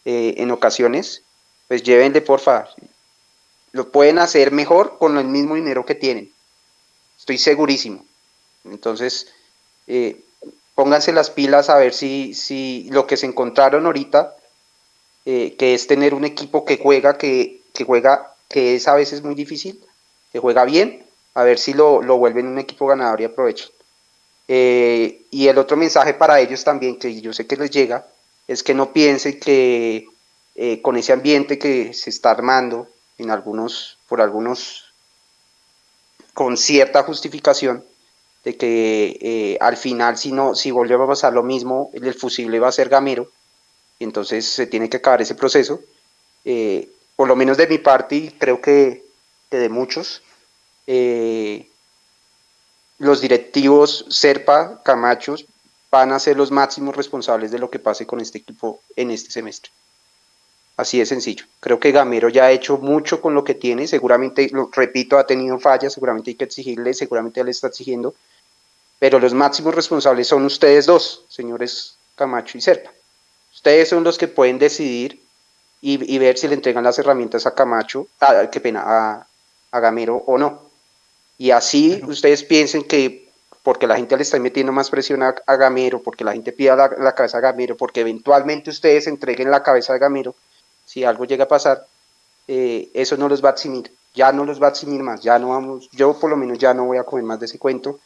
[0.07, 1.23] eh, en ocasiones,
[1.69, 2.69] pues llévenle porfa.
[3.73, 6.33] Lo pueden hacer mejor con el mismo dinero que tienen.
[7.19, 8.07] Estoy segurísimo.
[8.65, 9.29] Entonces,
[9.87, 10.25] eh,
[10.75, 14.35] pónganse las pilas a ver si, si lo que se encontraron ahorita,
[15.29, 19.35] eh, que es tener un equipo que juega, que, juega, que es a veces muy
[19.35, 19.85] difícil,
[20.31, 23.69] que juega bien, a ver si lo, lo vuelven un equipo ganador y aprovechan.
[24.47, 28.07] Eh, y el otro mensaje para ellos también, que yo sé que les llega,
[28.47, 30.07] es que no piensen que
[30.55, 32.87] eh, con ese ambiente que se está armando
[33.19, 34.93] en algunos, por algunos,
[36.35, 37.85] con cierta justificación,
[38.45, 42.73] de que al final si no, si volvió a lo mismo, el fusible va a
[42.73, 43.29] ser gamero,
[44.05, 45.81] entonces se tiene que acabar ese proceso.
[47.17, 49.05] por lo menos de mi parte, y creo que,
[49.51, 50.23] de muchos,
[50.87, 51.69] eh,
[52.99, 55.47] los directivos Serpa, Camachos,
[55.91, 59.31] van a ser los máximos responsables de lo que pase con este equipo en este
[59.31, 59.71] semestre.
[60.77, 61.47] Así de sencillo.
[61.61, 63.87] Creo que Gamero ya ha hecho mucho con lo que tiene.
[63.87, 65.95] Seguramente, lo repito, ha tenido fallas.
[65.95, 66.93] Seguramente hay que exigirle.
[66.93, 68.15] Seguramente él está exigiendo.
[68.99, 72.93] Pero los máximos responsables son ustedes dos, señores Camacho y Serpa.
[73.57, 75.21] Ustedes son los que pueden decidir
[75.81, 79.27] y, ver si le entregan las herramientas a Camacho, a, qué pena, a,
[79.71, 80.63] a Gamero o no.
[81.39, 83.27] Y así ustedes piensen que
[83.63, 87.15] porque la gente le está metiendo más presión a, Gamero, porque la gente pida la,
[87.17, 90.37] cabeza a Gamero, porque eventualmente ustedes entreguen la cabeza a Gamero,
[90.85, 91.85] si algo llega a pasar,
[92.47, 95.41] eh, eso no los va a eximir, ya no los va a eximir más, ya
[95.41, 97.99] no vamos, yo por lo menos ya no voy a comer más de ese cuento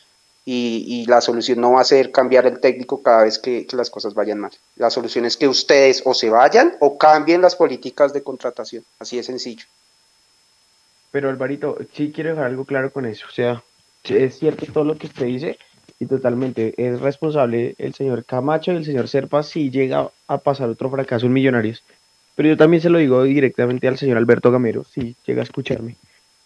[0.45, 3.91] y, la solución no va a ser cambiar el técnico cada vez que, que, las
[3.91, 4.51] cosas vayan mal.
[4.77, 9.17] La solución es que ustedes o se vayan o cambien las políticas de contratación, así
[9.17, 9.65] de sencillo.
[11.11, 13.27] Pero Alvarito, sí quiero dejar algo claro con eso.
[13.29, 13.63] O sea,
[14.05, 15.59] es cierto todo lo que usted dice
[15.99, 20.71] y totalmente es responsable el señor Camacho y el señor Serpa si llega a pasar
[20.71, 21.83] otro fracaso en Millonarios.
[22.35, 25.97] Pero yo también se lo digo directamente al señor Alberto Gamero, si llega a escucharme.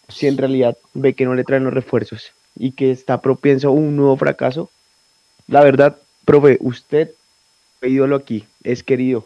[0.09, 3.71] Si en realidad ve que no le traen los refuerzos y que está propenso a
[3.71, 4.69] un nuevo fracaso,
[5.47, 7.11] la verdad, profe, usted
[7.81, 9.25] ídolo aquí, es querido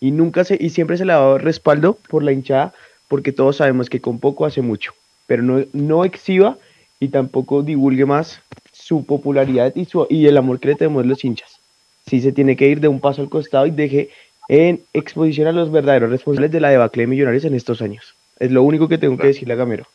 [0.00, 2.74] y nunca se y siempre se le ha dado respaldo por la hinchada
[3.08, 4.92] porque todos sabemos que con poco hace mucho,
[5.26, 6.58] pero no, no exhiba
[7.00, 8.40] y tampoco divulgue más
[8.72, 11.58] su popularidad y, su, y el amor que le tenemos los hinchas.
[12.06, 14.10] Sí se tiene que ir de un paso al costado y deje
[14.48, 18.14] en exposición a los verdaderos responsables de la debacle de Millonarios en estos años.
[18.38, 19.86] Es lo único que tengo que decirle a Gamero.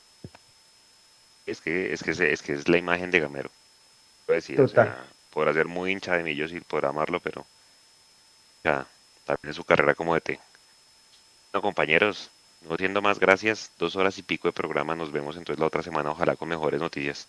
[1.50, 3.50] Es que es, que es, que es la imagen de Gamero.
[4.28, 4.60] Decir,
[5.32, 7.46] podrá ser muy hincha de Millos y podrá amarlo, pero
[8.64, 8.86] ya,
[9.26, 10.40] también es su carrera como de té.
[11.52, 12.30] No, compañeros,
[12.68, 13.72] no siendo más, gracias.
[13.80, 14.96] Dos horas y pico de programa.
[14.96, 17.28] Nos vemos entonces la otra semana, ojalá con mejores noticias.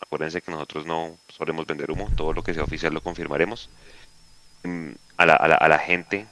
[0.00, 2.10] Acuérdense que nosotros no solemos vender humo.
[2.16, 3.70] Todo lo que sea oficial lo confirmaremos.
[4.64, 6.26] Mm, a la, a la, gente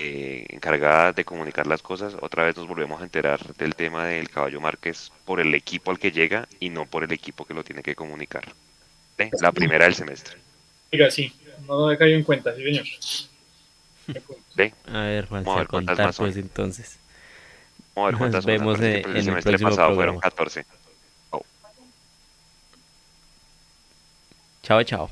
[0.00, 4.30] eh, encargada de comunicar las cosas, otra vez nos volvemos a enterar del tema del
[4.30, 7.64] caballo Márquez por el equipo al que llega y no por el equipo que lo
[7.64, 8.44] tiene que comunicar.
[9.40, 10.36] La primera del semestre.
[10.92, 11.32] Oiga, sí,
[11.66, 12.86] no lo he caído en cuenta, sí, señor.
[14.86, 16.96] A ver, Vamos a ver contar, más pues entonces.
[17.96, 20.64] Nos vemos en, el, semestre pasado fueron 14.
[24.62, 25.10] Chao, chao.